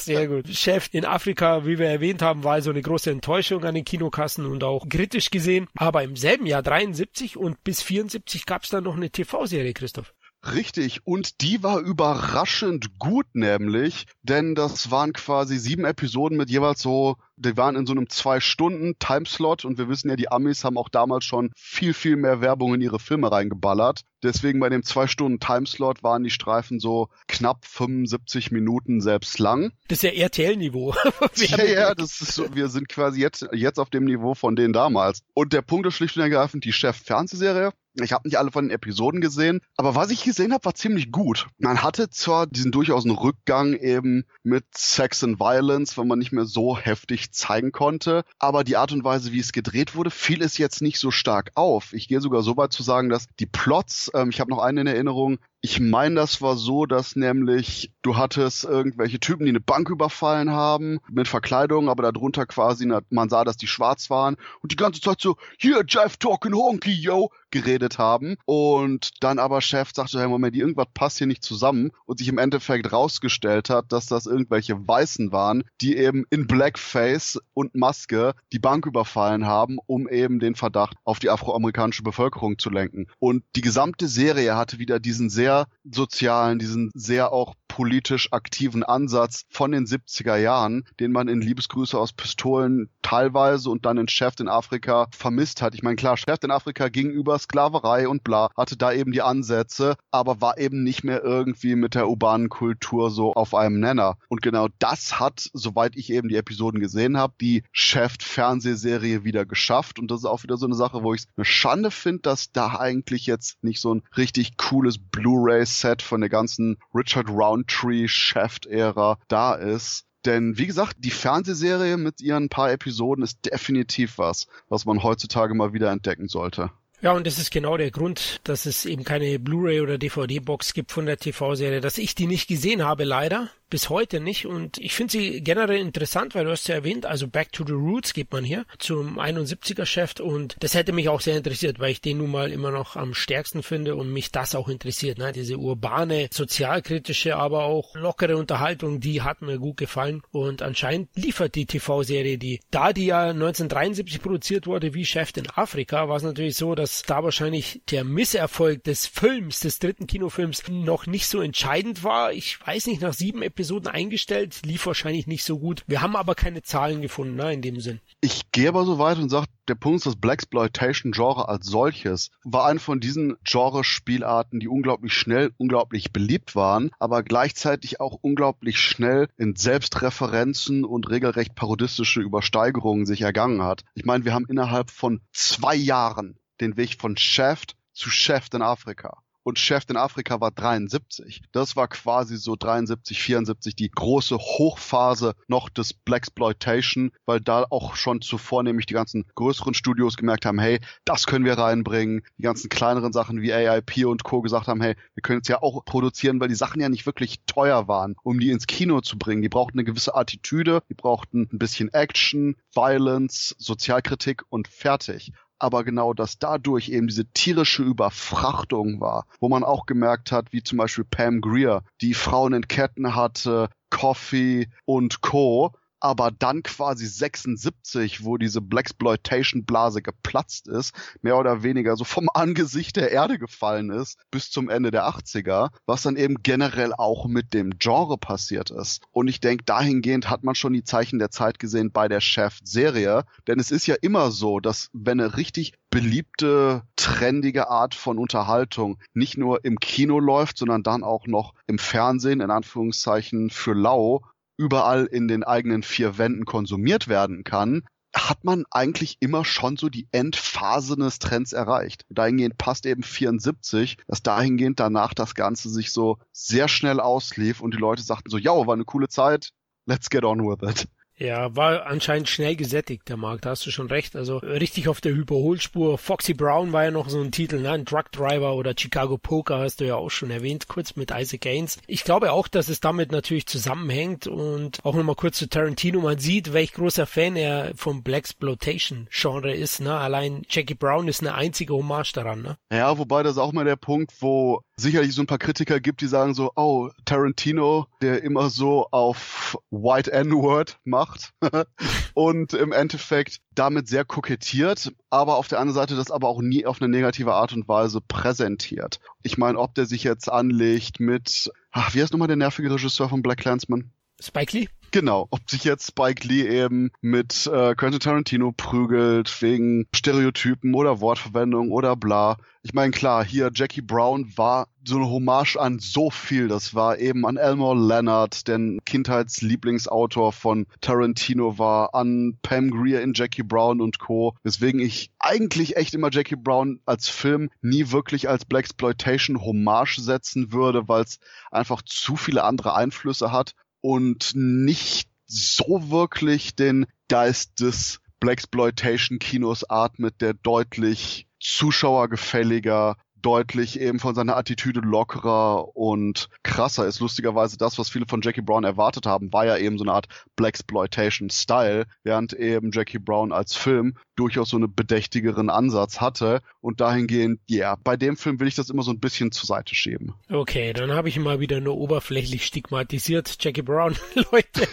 sehr 0.00 0.26
gut. 0.28 0.48
Chef 0.48 0.88
in 0.92 1.04
Afrika, 1.04 1.64
wie 1.66 1.78
wir 1.78 1.88
erwähnt 1.88 2.22
haben, 2.22 2.44
war 2.44 2.54
also 2.54 2.70
eine 2.70 2.82
große 2.82 3.10
Enttäuschung 3.10 3.64
an 3.64 3.74
den 3.74 3.84
Kinokassen 3.84 4.46
und 4.46 4.64
auch 4.64 4.88
kritisch 4.88 5.30
gesehen. 5.30 5.68
Aber 5.76 6.02
im 6.02 6.16
selben 6.16 6.46
Jahr 6.46 6.62
73 6.62 7.36
und 7.36 7.62
bis 7.64 7.82
74 7.82 8.46
gab 8.46 8.64
es 8.64 8.70
dann 8.70 8.84
noch 8.84 8.96
eine 8.96 9.10
TV-Serie, 9.10 9.72
Christoph. 9.72 10.14
Richtig, 10.42 11.06
und 11.06 11.42
die 11.42 11.62
war 11.62 11.80
überraschend 11.80 12.98
gut 12.98 13.26
nämlich, 13.34 14.06
denn 14.22 14.54
das 14.54 14.90
waren 14.90 15.12
quasi 15.12 15.58
sieben 15.58 15.84
Episoden 15.84 16.38
mit 16.38 16.48
jeweils 16.48 16.80
so 16.80 17.16
die 17.40 17.56
waren 17.56 17.76
in 17.76 17.86
so 17.86 17.92
einem 17.92 18.08
zwei 18.08 18.40
Stunden 18.40 18.98
Timeslot 18.98 19.64
und 19.64 19.78
wir 19.78 19.88
wissen 19.88 20.10
ja, 20.10 20.16
die 20.16 20.30
Amis 20.30 20.64
haben 20.64 20.76
auch 20.76 20.88
damals 20.88 21.24
schon 21.24 21.50
viel, 21.56 21.94
viel 21.94 22.16
mehr 22.16 22.40
Werbung 22.40 22.74
in 22.74 22.80
ihre 22.80 22.98
Filme 22.98 23.32
reingeballert. 23.32 24.02
Deswegen 24.22 24.60
bei 24.60 24.68
dem 24.68 24.82
zwei 24.82 25.06
Stunden 25.06 25.40
Timeslot 25.40 26.02
waren 26.02 26.22
die 26.22 26.30
Streifen 26.30 26.78
so 26.78 27.08
knapp 27.26 27.64
75 27.64 28.50
Minuten 28.50 29.00
selbst 29.00 29.38
lang. 29.38 29.72
Das 29.88 30.02
ist 30.02 30.02
ja 30.02 30.10
RTL-Niveau. 30.10 30.94
ja, 31.36 31.64
ja, 31.64 31.94
das 31.94 32.20
ist 32.20 32.34
so, 32.34 32.54
wir 32.54 32.68
sind 32.68 32.88
quasi 32.88 33.20
jetzt, 33.20 33.48
jetzt 33.52 33.78
auf 33.78 33.88
dem 33.88 34.04
Niveau 34.04 34.34
von 34.34 34.56
denen 34.56 34.74
damals. 34.74 35.22
Und 35.32 35.54
der 35.54 35.62
Punkt 35.62 35.86
ist 35.86 35.94
schlicht 35.94 36.16
und 36.16 36.22
ergreifend 36.22 36.64
die 36.64 36.72
Chef-Fernsehserie 36.72 37.72
ich 37.94 38.12
habe 38.12 38.26
nicht 38.26 38.38
alle 38.38 38.50
von 38.50 38.66
den 38.66 38.70
Episoden 38.70 39.20
gesehen, 39.20 39.60
aber 39.76 39.94
was 39.94 40.10
ich 40.10 40.22
gesehen 40.22 40.52
habe, 40.52 40.64
war 40.64 40.74
ziemlich 40.74 41.10
gut. 41.10 41.48
Man 41.58 41.82
hatte 41.82 42.10
zwar 42.10 42.46
diesen 42.46 42.72
durchaus 42.72 43.04
einen 43.04 43.16
Rückgang 43.16 43.74
eben 43.74 44.24
mit 44.42 44.64
Sex 44.74 45.24
and 45.24 45.40
Violence, 45.40 45.98
wenn 45.98 46.06
man 46.06 46.18
nicht 46.18 46.32
mehr 46.32 46.44
so 46.44 46.78
heftig 46.78 47.29
zeigen 47.30 47.72
konnte, 47.72 48.24
aber 48.38 48.64
die 48.64 48.76
Art 48.76 48.92
und 48.92 49.04
Weise, 49.04 49.32
wie 49.32 49.40
es 49.40 49.52
gedreht 49.52 49.94
wurde, 49.94 50.10
fiel 50.10 50.42
es 50.42 50.58
jetzt 50.58 50.82
nicht 50.82 50.98
so 50.98 51.10
stark 51.10 51.52
auf. 51.54 51.92
Ich 51.92 52.08
gehe 52.08 52.20
sogar 52.20 52.42
so 52.42 52.56
weit 52.56 52.72
zu 52.72 52.82
sagen, 52.82 53.08
dass 53.08 53.26
die 53.38 53.46
Plots, 53.46 54.10
ähm, 54.14 54.30
ich 54.30 54.40
habe 54.40 54.50
noch 54.50 54.58
einen 54.58 54.78
in 54.78 54.86
Erinnerung, 54.86 55.38
ich 55.62 55.78
meine, 55.78 56.14
das 56.14 56.40
war 56.40 56.56
so, 56.56 56.86
dass 56.86 57.16
nämlich 57.16 57.92
du 58.00 58.16
hattest 58.16 58.64
irgendwelche 58.64 59.20
Typen, 59.20 59.44
die 59.44 59.50
eine 59.50 59.60
Bank 59.60 59.90
überfallen 59.90 60.50
haben 60.50 61.00
mit 61.10 61.28
Verkleidung, 61.28 61.90
aber 61.90 62.10
darunter 62.10 62.46
quasi, 62.46 62.90
man 63.10 63.28
sah, 63.28 63.44
dass 63.44 63.58
die 63.58 63.66
schwarz 63.66 64.08
waren 64.08 64.36
und 64.62 64.72
die 64.72 64.76
ganze 64.76 65.02
Zeit 65.02 65.20
so, 65.20 65.36
hier, 65.58 65.84
Jeff 65.86 66.16
talking 66.16 66.54
honky, 66.54 66.92
yo, 66.92 67.30
geredet 67.50 67.98
haben. 67.98 68.36
Und 68.46 69.10
dann 69.20 69.38
aber 69.38 69.60
Chef 69.60 69.90
sagte, 69.94 70.18
hey 70.18 70.28
Moment, 70.28 70.56
irgendwas 70.56 70.86
passt 70.94 71.18
hier 71.18 71.26
nicht 71.26 71.44
zusammen 71.44 71.90
und 72.06 72.18
sich 72.18 72.28
im 72.28 72.38
Endeffekt 72.38 72.90
rausgestellt 72.90 73.68
hat, 73.68 73.92
dass 73.92 74.06
das 74.06 74.26
irgendwelche 74.26 74.88
Weißen 74.88 75.30
waren, 75.30 75.64
die 75.82 75.96
eben 75.96 76.24
in 76.30 76.46
Blackface 76.46 77.38
und 77.52 77.74
Maske 77.74 78.34
die 78.52 78.58
Bank 78.58 78.86
überfallen 78.86 79.46
haben, 79.46 79.78
um 79.86 80.08
eben 80.08 80.40
den 80.40 80.54
Verdacht 80.54 80.96
auf 81.04 81.18
die 81.18 81.28
afroamerikanische 81.28 82.02
Bevölkerung 82.02 82.58
zu 82.58 82.70
lenken. 82.70 83.08
Und 83.18 83.44
die 83.56 83.60
gesamte 83.60 84.08
Serie 84.08 84.56
hatte 84.56 84.78
wieder 84.78 85.00
diesen 85.00 85.28
sehr 85.28 85.49
sehr 85.50 85.66
sozialen, 85.84 86.58
diesen 86.58 86.90
sehr 86.94 87.32
auch 87.32 87.54
politisch 87.70 88.32
aktiven 88.32 88.82
Ansatz 88.82 89.44
von 89.48 89.70
den 89.72 89.86
70er 89.86 90.36
Jahren, 90.36 90.84
den 90.98 91.12
man 91.12 91.28
in 91.28 91.40
Liebesgrüße 91.40 91.96
aus 91.96 92.12
Pistolen 92.12 92.90
teilweise 93.00 93.70
und 93.70 93.86
dann 93.86 93.96
in 93.96 94.08
Chef 94.08 94.34
in 94.40 94.48
Afrika 94.48 95.06
vermisst 95.16 95.62
hat. 95.62 95.74
Ich 95.74 95.82
meine, 95.82 95.96
klar, 95.96 96.16
Chef 96.16 96.38
in 96.42 96.50
Afrika 96.50 96.88
gegenüber 96.88 97.38
Sklaverei 97.38 98.08
und 98.08 98.24
bla, 98.24 98.50
hatte 98.56 98.76
da 98.76 98.92
eben 98.92 99.12
die 99.12 99.22
Ansätze, 99.22 99.96
aber 100.10 100.40
war 100.40 100.58
eben 100.58 100.82
nicht 100.82 101.04
mehr 101.04 101.22
irgendwie 101.22 101.76
mit 101.76 101.94
der 101.94 102.08
urbanen 102.08 102.48
Kultur 102.48 103.10
so 103.10 103.32
auf 103.34 103.54
einem 103.54 103.78
Nenner. 103.78 104.18
Und 104.28 104.42
genau 104.42 104.66
das 104.80 105.20
hat, 105.20 105.48
soweit 105.52 105.96
ich 105.96 106.12
eben 106.12 106.28
die 106.28 106.36
Episoden 106.36 106.80
gesehen 106.80 107.16
habe, 107.16 107.34
die 107.40 107.62
Chef-Fernsehserie 107.72 109.22
wieder 109.24 109.46
geschafft. 109.46 110.00
Und 110.00 110.10
das 110.10 110.20
ist 110.20 110.26
auch 110.26 110.42
wieder 110.42 110.56
so 110.56 110.66
eine 110.66 110.74
Sache, 110.74 111.04
wo 111.04 111.14
ich 111.14 111.22
es 111.22 111.28
eine 111.36 111.44
Schande 111.44 111.92
finde, 111.92 112.22
dass 112.22 112.50
da 112.50 112.78
eigentlich 112.78 113.26
jetzt 113.26 113.62
nicht 113.62 113.80
so 113.80 113.94
ein 113.94 114.02
richtig 114.16 114.56
cooles 114.56 114.98
Blu-ray-Set 115.40 116.02
von 116.02 116.20
der 116.20 116.30
ganzen 116.30 116.78
Richard 116.94 117.28
Round 117.28 117.60
Roundtree 117.60 118.08
Shaft-Ära 118.08 119.18
da 119.28 119.54
ist. 119.54 120.04
Denn 120.24 120.58
wie 120.58 120.66
gesagt, 120.66 120.96
die 120.98 121.10
Fernsehserie 121.10 121.96
mit 121.96 122.20
ihren 122.20 122.48
paar 122.48 122.70
Episoden 122.70 123.24
ist 123.24 123.38
definitiv 123.46 124.18
was, 124.18 124.46
was 124.68 124.84
man 124.84 125.02
heutzutage 125.02 125.54
mal 125.54 125.72
wieder 125.72 125.90
entdecken 125.90 126.28
sollte. 126.28 126.70
Ja, 127.00 127.12
und 127.12 127.26
das 127.26 127.38
ist 127.38 127.50
genau 127.50 127.78
der 127.78 127.90
Grund, 127.90 128.40
dass 128.44 128.66
es 128.66 128.84
eben 128.84 129.04
keine 129.04 129.38
Blu-ray 129.38 129.80
oder 129.80 129.96
DVD-Box 129.96 130.74
gibt 130.74 130.92
von 130.92 131.06
der 131.06 131.16
TV-Serie, 131.16 131.80
dass 131.80 131.96
ich 131.96 132.14
die 132.14 132.26
nicht 132.26 132.46
gesehen 132.46 132.84
habe, 132.84 133.04
leider 133.04 133.48
bis 133.70 133.88
heute 133.88 134.20
nicht. 134.20 134.46
Und 134.46 134.78
ich 134.78 134.94
finde 134.94 135.12
sie 135.12 135.40
generell 135.42 135.78
interessant, 135.78 136.34
weil 136.34 136.44
du 136.44 136.50
hast 136.50 136.68
ja 136.68 136.74
erwähnt, 136.74 137.06
also 137.06 137.28
Back 137.28 137.52
to 137.52 137.64
the 137.64 137.72
Roots 137.72 138.12
geht 138.12 138.32
man 138.32 138.44
hier 138.44 138.66
zum 138.78 139.18
71er 139.18 139.86
Chef 139.86 140.10
und 140.18 140.56
das 140.60 140.74
hätte 140.74 140.92
mich 140.92 141.08
auch 141.08 141.20
sehr 141.20 141.36
interessiert, 141.36 141.78
weil 141.78 141.92
ich 141.92 142.00
den 142.00 142.18
nun 142.18 142.30
mal 142.30 142.50
immer 142.50 142.72
noch 142.72 142.96
am 142.96 143.14
stärksten 143.14 143.62
finde 143.62 143.94
und 143.94 144.12
mich 144.12 144.32
das 144.32 144.54
auch 144.54 144.68
interessiert. 144.68 145.18
Ne? 145.18 145.32
Diese 145.32 145.56
urbane, 145.56 146.28
sozialkritische, 146.32 147.36
aber 147.36 147.64
auch 147.64 147.94
lockere 147.94 148.36
Unterhaltung, 148.36 148.98
die 148.98 149.22
hat 149.22 149.42
mir 149.42 149.58
gut 149.58 149.76
gefallen 149.76 150.22
und 150.32 150.62
anscheinend 150.62 151.08
liefert 151.14 151.54
die 151.54 151.66
TV-Serie 151.66 152.38
die. 152.38 152.60
Da 152.70 152.92
die 152.92 153.06
ja 153.06 153.30
1973 153.30 154.20
produziert 154.20 154.66
wurde 154.66 154.94
wie 154.94 155.04
Chef 155.04 155.30
in 155.36 155.48
Afrika, 155.48 156.08
war 156.08 156.16
es 156.16 156.22
natürlich 156.24 156.56
so, 156.56 156.74
dass 156.74 157.02
da 157.02 157.22
wahrscheinlich 157.22 157.82
der 157.90 158.02
Misserfolg 158.04 158.82
des 158.82 159.06
Films, 159.06 159.60
des 159.60 159.78
dritten 159.78 160.06
Kinofilms 160.06 160.64
noch 160.68 161.06
nicht 161.06 161.28
so 161.28 161.40
entscheidend 161.40 162.02
war. 162.02 162.32
Ich 162.32 162.58
weiß 162.66 162.86
nicht, 162.86 163.00
nach 163.00 163.12
sieben 163.12 163.42
Episoden 163.42 163.59
Episoden 163.60 163.88
eingestellt, 163.88 164.62
lief 164.64 164.86
wahrscheinlich 164.86 165.26
nicht 165.26 165.44
so 165.44 165.58
gut. 165.58 165.84
Wir 165.86 166.00
haben 166.00 166.16
aber 166.16 166.34
keine 166.34 166.62
Zahlen 166.62 167.02
gefunden, 167.02 167.36
ne, 167.36 167.52
in 167.52 167.60
dem 167.60 167.78
Sinn. 167.78 168.00
Ich 168.22 168.52
gehe 168.52 168.70
aber 168.70 168.86
so 168.86 168.98
weit 168.98 169.18
und 169.18 169.28
sage, 169.28 169.48
der 169.68 169.74
Punkt 169.74 169.98
ist, 169.98 170.06
das 170.06 170.16
Blaxploitation-Genre 170.16 171.46
als 171.46 171.66
solches 171.66 172.30
war 172.42 172.64
eine 172.64 172.80
von 172.80 173.00
diesen 173.00 173.36
Genrespielarten, 173.44 174.60
die 174.60 174.68
unglaublich 174.68 175.12
schnell, 175.12 175.52
unglaublich 175.58 176.10
beliebt 176.10 176.56
waren, 176.56 176.90
aber 176.98 177.22
gleichzeitig 177.22 178.00
auch 178.00 178.16
unglaublich 178.22 178.80
schnell 178.80 179.28
in 179.36 179.54
Selbstreferenzen 179.54 180.86
und 180.86 181.10
regelrecht 181.10 181.54
parodistische 181.54 182.22
Übersteigerungen 182.22 183.04
sich 183.04 183.20
ergangen 183.20 183.62
hat. 183.62 183.84
Ich 183.94 184.06
meine, 184.06 184.24
wir 184.24 184.32
haben 184.32 184.46
innerhalb 184.46 184.90
von 184.90 185.20
zwei 185.32 185.74
Jahren 185.74 186.38
den 186.62 186.78
Weg 186.78 186.98
von 186.98 187.18
Shaft 187.18 187.76
zu 187.92 188.08
Shaft 188.08 188.54
in 188.54 188.62
Afrika 188.62 189.18
und 189.42 189.58
Chef 189.58 189.84
in 189.88 189.96
Afrika 189.96 190.40
war 190.40 190.50
73. 190.50 191.42
Das 191.52 191.76
war 191.76 191.88
quasi 191.88 192.36
so 192.36 192.56
73, 192.56 193.20
74 193.20 193.74
die 193.74 193.90
große 193.90 194.36
Hochphase 194.36 195.34
noch 195.48 195.68
des 195.68 195.92
Blaxploitation, 195.92 197.12
weil 197.26 197.40
da 197.40 197.66
auch 197.70 197.96
schon 197.96 198.20
zuvor 198.20 198.62
nämlich 198.62 198.86
die 198.86 198.94
ganzen 198.94 199.26
größeren 199.34 199.74
Studios 199.74 200.16
gemerkt 200.16 200.46
haben, 200.46 200.58
hey, 200.58 200.80
das 201.04 201.26
können 201.26 201.44
wir 201.44 201.58
reinbringen. 201.58 202.22
Die 202.38 202.42
ganzen 202.42 202.68
kleineren 202.68 203.12
Sachen 203.12 203.40
wie 203.42 203.52
AIP 203.52 204.06
und 204.06 204.24
Co. 204.24 204.42
gesagt 204.42 204.68
haben, 204.68 204.80
hey, 204.80 204.96
wir 205.14 205.22
können 205.22 205.40
es 205.42 205.48
ja 205.48 205.62
auch 205.62 205.84
produzieren, 205.84 206.40
weil 206.40 206.48
die 206.48 206.54
Sachen 206.54 206.80
ja 206.80 206.88
nicht 206.88 207.06
wirklich 207.06 207.40
teuer 207.46 207.88
waren, 207.88 208.16
um 208.22 208.40
die 208.40 208.50
ins 208.50 208.66
Kino 208.66 209.00
zu 209.00 209.18
bringen. 209.18 209.42
Die 209.42 209.48
brauchten 209.48 209.78
eine 209.78 209.84
gewisse 209.84 210.14
Attitüde, 210.14 210.82
die 210.88 210.94
brauchten 210.94 211.48
ein 211.52 211.58
bisschen 211.58 211.92
Action, 211.92 212.56
Violence, 212.74 213.54
Sozialkritik 213.58 214.42
und 214.48 214.68
fertig 214.68 215.32
aber 215.60 215.84
genau, 215.84 216.14
dass 216.14 216.38
dadurch 216.38 216.88
eben 216.88 217.06
diese 217.06 217.26
tierische 217.26 217.82
Überfrachtung 217.82 219.00
war, 219.00 219.26
wo 219.38 219.48
man 219.48 219.62
auch 219.62 219.86
gemerkt 219.86 220.32
hat, 220.32 220.52
wie 220.52 220.62
zum 220.62 220.78
Beispiel 220.78 221.04
Pam 221.04 221.40
Greer, 221.40 221.84
die 222.00 222.14
Frauen 222.14 222.54
in 222.54 222.66
Ketten 222.66 223.14
hatte, 223.14 223.68
Coffee 223.90 224.68
und 224.86 225.20
Co., 225.20 225.72
aber 226.00 226.30
dann 226.30 226.62
quasi 226.62 227.06
76, 227.06 228.24
wo 228.24 228.36
diese 228.36 228.60
Blaxploitation-Blase 228.60 230.02
geplatzt 230.02 230.68
ist, 230.68 230.94
mehr 231.22 231.38
oder 231.38 231.62
weniger 231.62 231.96
so 231.96 232.04
vom 232.04 232.28
Angesicht 232.34 232.96
der 232.96 233.12
Erde 233.12 233.38
gefallen 233.38 233.90
ist, 233.90 234.18
bis 234.30 234.50
zum 234.50 234.68
Ende 234.68 234.90
der 234.90 235.04
80er, 235.04 235.70
was 235.86 236.02
dann 236.02 236.16
eben 236.16 236.42
generell 236.42 236.92
auch 236.94 237.26
mit 237.26 237.54
dem 237.54 237.78
Genre 237.78 238.18
passiert 238.18 238.70
ist. 238.70 239.02
Und 239.12 239.28
ich 239.28 239.40
denke, 239.40 239.64
dahingehend 239.64 240.30
hat 240.30 240.42
man 240.42 240.54
schon 240.54 240.72
die 240.72 240.84
Zeichen 240.84 241.18
der 241.18 241.30
Zeit 241.30 241.58
gesehen 241.58 241.92
bei 241.92 242.08
der 242.08 242.20
Chef-Serie, 242.20 243.24
denn 243.46 243.60
es 243.60 243.70
ist 243.70 243.86
ja 243.86 243.96
immer 244.00 244.30
so, 244.30 244.60
dass 244.60 244.88
wenn 244.92 245.20
eine 245.20 245.36
richtig 245.36 245.74
beliebte, 245.90 246.82
trendige 246.96 247.68
Art 247.68 247.94
von 247.94 248.18
Unterhaltung 248.18 248.98
nicht 249.12 249.36
nur 249.36 249.64
im 249.64 249.78
Kino 249.78 250.20
läuft, 250.20 250.58
sondern 250.58 250.82
dann 250.82 251.02
auch 251.02 251.26
noch 251.26 251.54
im 251.66 251.78
Fernsehen, 251.78 252.40
in 252.40 252.50
Anführungszeichen, 252.50 253.50
für 253.50 253.74
lau, 253.74 254.22
überall 254.60 255.06
in 255.06 255.26
den 255.26 255.42
eigenen 255.42 255.82
vier 255.82 256.18
Wänden 256.18 256.44
konsumiert 256.44 257.08
werden 257.08 257.44
kann, 257.44 257.82
hat 258.14 258.44
man 258.44 258.64
eigentlich 258.70 259.16
immer 259.20 259.44
schon 259.46 259.78
so 259.78 259.88
die 259.88 260.06
Endphase 260.12 260.96
des 260.96 261.18
Trends 261.18 261.54
erreicht. 261.54 262.04
Dahingehend 262.10 262.58
passt 262.58 262.84
eben 262.84 263.02
74, 263.02 263.96
dass 264.06 264.22
dahingehend 264.22 264.78
danach 264.78 265.14
das 265.14 265.34
Ganze 265.34 265.70
sich 265.70 265.92
so 265.92 266.18
sehr 266.32 266.68
schnell 266.68 267.00
auslief 267.00 267.62
und 267.62 267.72
die 267.72 267.78
Leute 267.78 268.02
sagten 268.02 268.28
so, 268.28 268.36
ja, 268.36 268.50
war 268.50 268.74
eine 268.74 268.84
coole 268.84 269.08
Zeit, 269.08 269.52
let's 269.86 270.10
get 270.10 270.24
on 270.24 270.40
with 270.40 270.68
it. 270.68 270.88
Ja, 271.20 271.54
war 271.54 271.86
anscheinend 271.86 272.30
schnell 272.30 272.56
gesättigt, 272.56 273.06
der 273.10 273.18
Markt, 273.18 273.44
da 273.44 273.50
hast 273.50 273.66
du 273.66 273.70
schon 273.70 273.88
recht. 273.88 274.16
Also 274.16 274.38
richtig 274.38 274.88
auf 274.88 275.02
der 275.02 275.12
Überholspur. 275.12 275.98
Foxy 275.98 276.32
Brown 276.32 276.72
war 276.72 276.84
ja 276.84 276.90
noch 276.90 277.10
so 277.10 277.20
ein 277.20 277.30
Titel, 277.30 277.60
ne? 277.60 277.72
Ein 277.72 277.84
Drug 277.84 278.04
Driver 278.10 278.54
oder 278.54 278.72
Chicago 278.74 279.18
Poker 279.18 279.58
hast 279.58 279.80
du 279.80 279.86
ja 279.86 279.96
auch 279.96 280.08
schon 280.08 280.30
erwähnt, 280.30 280.66
kurz 280.66 280.96
mit 280.96 281.10
Isaac 281.14 281.42
Gaines. 281.42 281.76
Ich 281.86 282.04
glaube 282.04 282.32
auch, 282.32 282.48
dass 282.48 282.70
es 282.70 282.80
damit 282.80 283.12
natürlich 283.12 283.46
zusammenhängt 283.46 284.28
und 284.28 284.82
auch 284.82 284.94
nochmal 284.94 285.14
kurz 285.14 285.36
zu 285.36 285.46
Tarantino. 285.46 286.00
Man 286.00 286.18
sieht, 286.18 286.54
welch 286.54 286.72
großer 286.72 287.04
Fan 287.04 287.36
er 287.36 287.72
vom 287.76 288.02
Blaxploitation-Genre 288.02 289.52
ist, 289.52 289.80
ne? 289.80 289.94
Allein 289.94 290.40
Jackie 290.48 290.74
Brown 290.74 291.06
ist 291.06 291.20
eine 291.20 291.34
einzige 291.34 291.74
Hommage 291.74 292.14
daran, 292.14 292.40
ne? 292.40 292.56
Ja, 292.72 292.96
wobei 292.96 293.22
das 293.22 293.36
auch 293.36 293.52
mal 293.52 293.66
der 293.66 293.76
Punkt, 293.76 294.14
wo 294.20 294.62
sicherlich 294.80 295.14
so 295.14 295.22
ein 295.22 295.26
paar 295.26 295.38
Kritiker 295.38 295.80
gibt, 295.80 296.00
die 296.00 296.06
sagen 296.06 296.32
so, 296.32 296.52
oh, 296.56 296.88
Tarantino, 297.04 297.86
der 298.00 298.22
immer 298.22 298.48
so 298.48 298.88
auf 298.90 299.58
White 299.70 300.10
N-Word 300.10 300.78
macht, 300.84 301.09
gemacht 301.10 301.32
und 302.14 302.52
im 302.52 302.72
Endeffekt 302.72 303.40
damit 303.54 303.88
sehr 303.88 304.04
kokettiert, 304.04 304.92
aber 305.10 305.36
auf 305.36 305.48
der 305.48 305.58
anderen 305.58 305.74
Seite 305.74 305.96
das 305.96 306.10
aber 306.10 306.28
auch 306.28 306.40
nie 306.40 306.66
auf 306.66 306.80
eine 306.80 306.90
negative 306.90 307.34
Art 307.34 307.52
und 307.52 307.68
Weise 307.68 308.00
präsentiert. 308.00 309.00
Ich 309.22 309.38
meine, 309.38 309.58
ob 309.58 309.74
der 309.74 309.86
sich 309.86 310.04
jetzt 310.04 310.30
anlegt 310.30 311.00
mit, 311.00 311.50
ach, 311.70 311.94
wie 311.94 312.02
heißt 312.02 312.12
nochmal 312.12 312.28
der 312.28 312.36
nervige 312.36 312.70
Regisseur 312.70 313.08
von 313.08 313.22
Black 313.22 313.38
Clansman? 313.38 313.92
Spike 314.20 314.56
Lee? 314.56 314.68
Genau, 314.92 315.28
ob 315.30 315.48
sich 315.48 315.62
jetzt 315.62 315.86
Spike 315.86 316.26
Lee 316.26 316.48
eben 316.48 316.90
mit 317.00 317.46
äh, 317.46 317.76
Quentin 317.76 318.00
Tarantino 318.00 318.50
prügelt 318.50 319.40
wegen 319.40 319.86
Stereotypen 319.94 320.74
oder 320.74 321.00
Wortverwendung 321.00 321.70
oder 321.70 321.94
bla. 321.94 322.38
Ich 322.62 322.74
meine, 322.74 322.90
klar, 322.90 323.24
hier 323.24 323.52
Jackie 323.54 323.82
Brown 323.82 324.36
war 324.36 324.66
so 324.84 324.96
eine 324.96 325.08
Hommage 325.08 325.56
an 325.56 325.78
so 325.78 326.10
viel. 326.10 326.48
Das 326.48 326.74
war 326.74 326.98
eben 326.98 327.24
an 327.24 327.36
Elmore 327.36 327.78
Leonard, 327.78 328.48
der 328.48 328.58
Kindheitslieblingsautor 328.84 330.32
von 330.32 330.66
Tarantino 330.80 331.56
war, 331.56 331.94
an 331.94 332.38
Pam 332.42 332.70
Greer 332.70 333.00
in 333.00 333.12
Jackie 333.14 333.44
Brown 333.44 333.80
und 333.80 334.00
Co. 334.00 334.34
Weswegen 334.42 334.80
ich 334.80 335.12
eigentlich 335.20 335.76
echt 335.76 335.94
immer 335.94 336.10
Jackie 336.10 336.36
Brown 336.36 336.80
als 336.84 337.08
Film 337.08 337.48
nie 337.62 337.92
wirklich 337.92 338.28
als 338.28 338.44
Blaxploitation 338.44 339.40
Hommage 339.40 340.00
setzen 340.00 340.52
würde, 340.52 340.88
weil 340.88 341.04
es 341.04 341.20
einfach 341.52 341.80
zu 341.82 342.16
viele 342.16 342.42
andere 342.42 342.74
Einflüsse 342.74 343.30
hat 343.30 343.54
und 343.80 344.32
nicht 344.34 345.08
so 345.26 345.90
wirklich 345.90 346.54
den 346.56 346.86
Geist 347.08 347.60
des 347.60 348.00
Blaxploitation-Kinos 348.20 349.68
atmet, 349.68 350.20
der 350.20 350.34
deutlich 350.34 351.26
zuschauergefälliger 351.40 352.96
deutlich 353.22 353.78
eben 353.80 353.98
von 353.98 354.14
seiner 354.14 354.36
Attitüde 354.36 354.80
lockerer 354.80 355.76
und 355.76 356.28
krasser 356.42 356.86
ist. 356.86 357.00
Lustigerweise 357.00 357.58
das, 357.58 357.78
was 357.78 357.90
viele 357.90 358.06
von 358.06 358.22
Jackie 358.22 358.40
Brown 358.40 358.64
erwartet 358.64 359.06
haben, 359.06 359.32
war 359.32 359.46
ja 359.46 359.56
eben 359.56 359.78
so 359.78 359.84
eine 359.84 359.92
Art 359.92 360.08
Blaxploitation-Style, 360.36 361.86
während 362.02 362.32
eben 362.32 362.70
Jackie 362.72 362.98
Brown 362.98 363.32
als 363.32 363.54
Film 363.54 363.96
durchaus 364.20 364.50
so 364.50 364.58
einen 364.58 364.74
bedächtigeren 364.74 365.48
Ansatz 365.48 365.98
hatte 365.98 366.42
und 366.60 366.82
dahingehend, 366.82 367.40
ja, 367.46 367.58
yeah, 367.58 367.78
bei 367.82 367.96
dem 367.96 368.18
Film 368.18 368.38
will 368.38 368.48
ich 368.48 368.54
das 368.54 368.68
immer 368.68 368.82
so 368.82 368.90
ein 368.90 369.00
bisschen 369.00 369.32
zur 369.32 369.46
Seite 369.46 369.74
schieben. 369.74 370.12
Okay, 370.30 370.74
dann 370.74 370.92
habe 370.92 371.08
ich 371.08 371.18
mal 371.18 371.40
wieder 371.40 371.60
nur 371.60 371.78
oberflächlich 371.78 372.44
stigmatisiert. 372.44 373.38
Jackie 373.40 373.62
Brown, 373.62 373.96
Leute, 374.14 374.68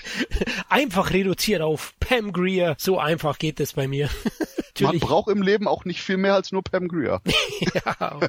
einfach 0.68 1.14
reduziert 1.14 1.62
auf 1.62 1.94
Pam 2.02 2.34
Greer. 2.34 2.76
So 2.78 3.00
einfach 3.00 3.40
geht 3.40 3.62
es 3.62 3.74
bei 3.74 3.88
mir. 3.88 4.10
Man 4.82 5.00
braucht 5.00 5.30
im 5.30 5.42
Leben 5.42 5.68
auch 5.68 5.86
nicht 5.86 6.02
viel 6.02 6.18
mehr 6.18 6.36
als 6.36 6.52
nur 6.52 6.64
Pam 6.64 6.88
Greer. 6.88 7.22
ja, 7.74 8.20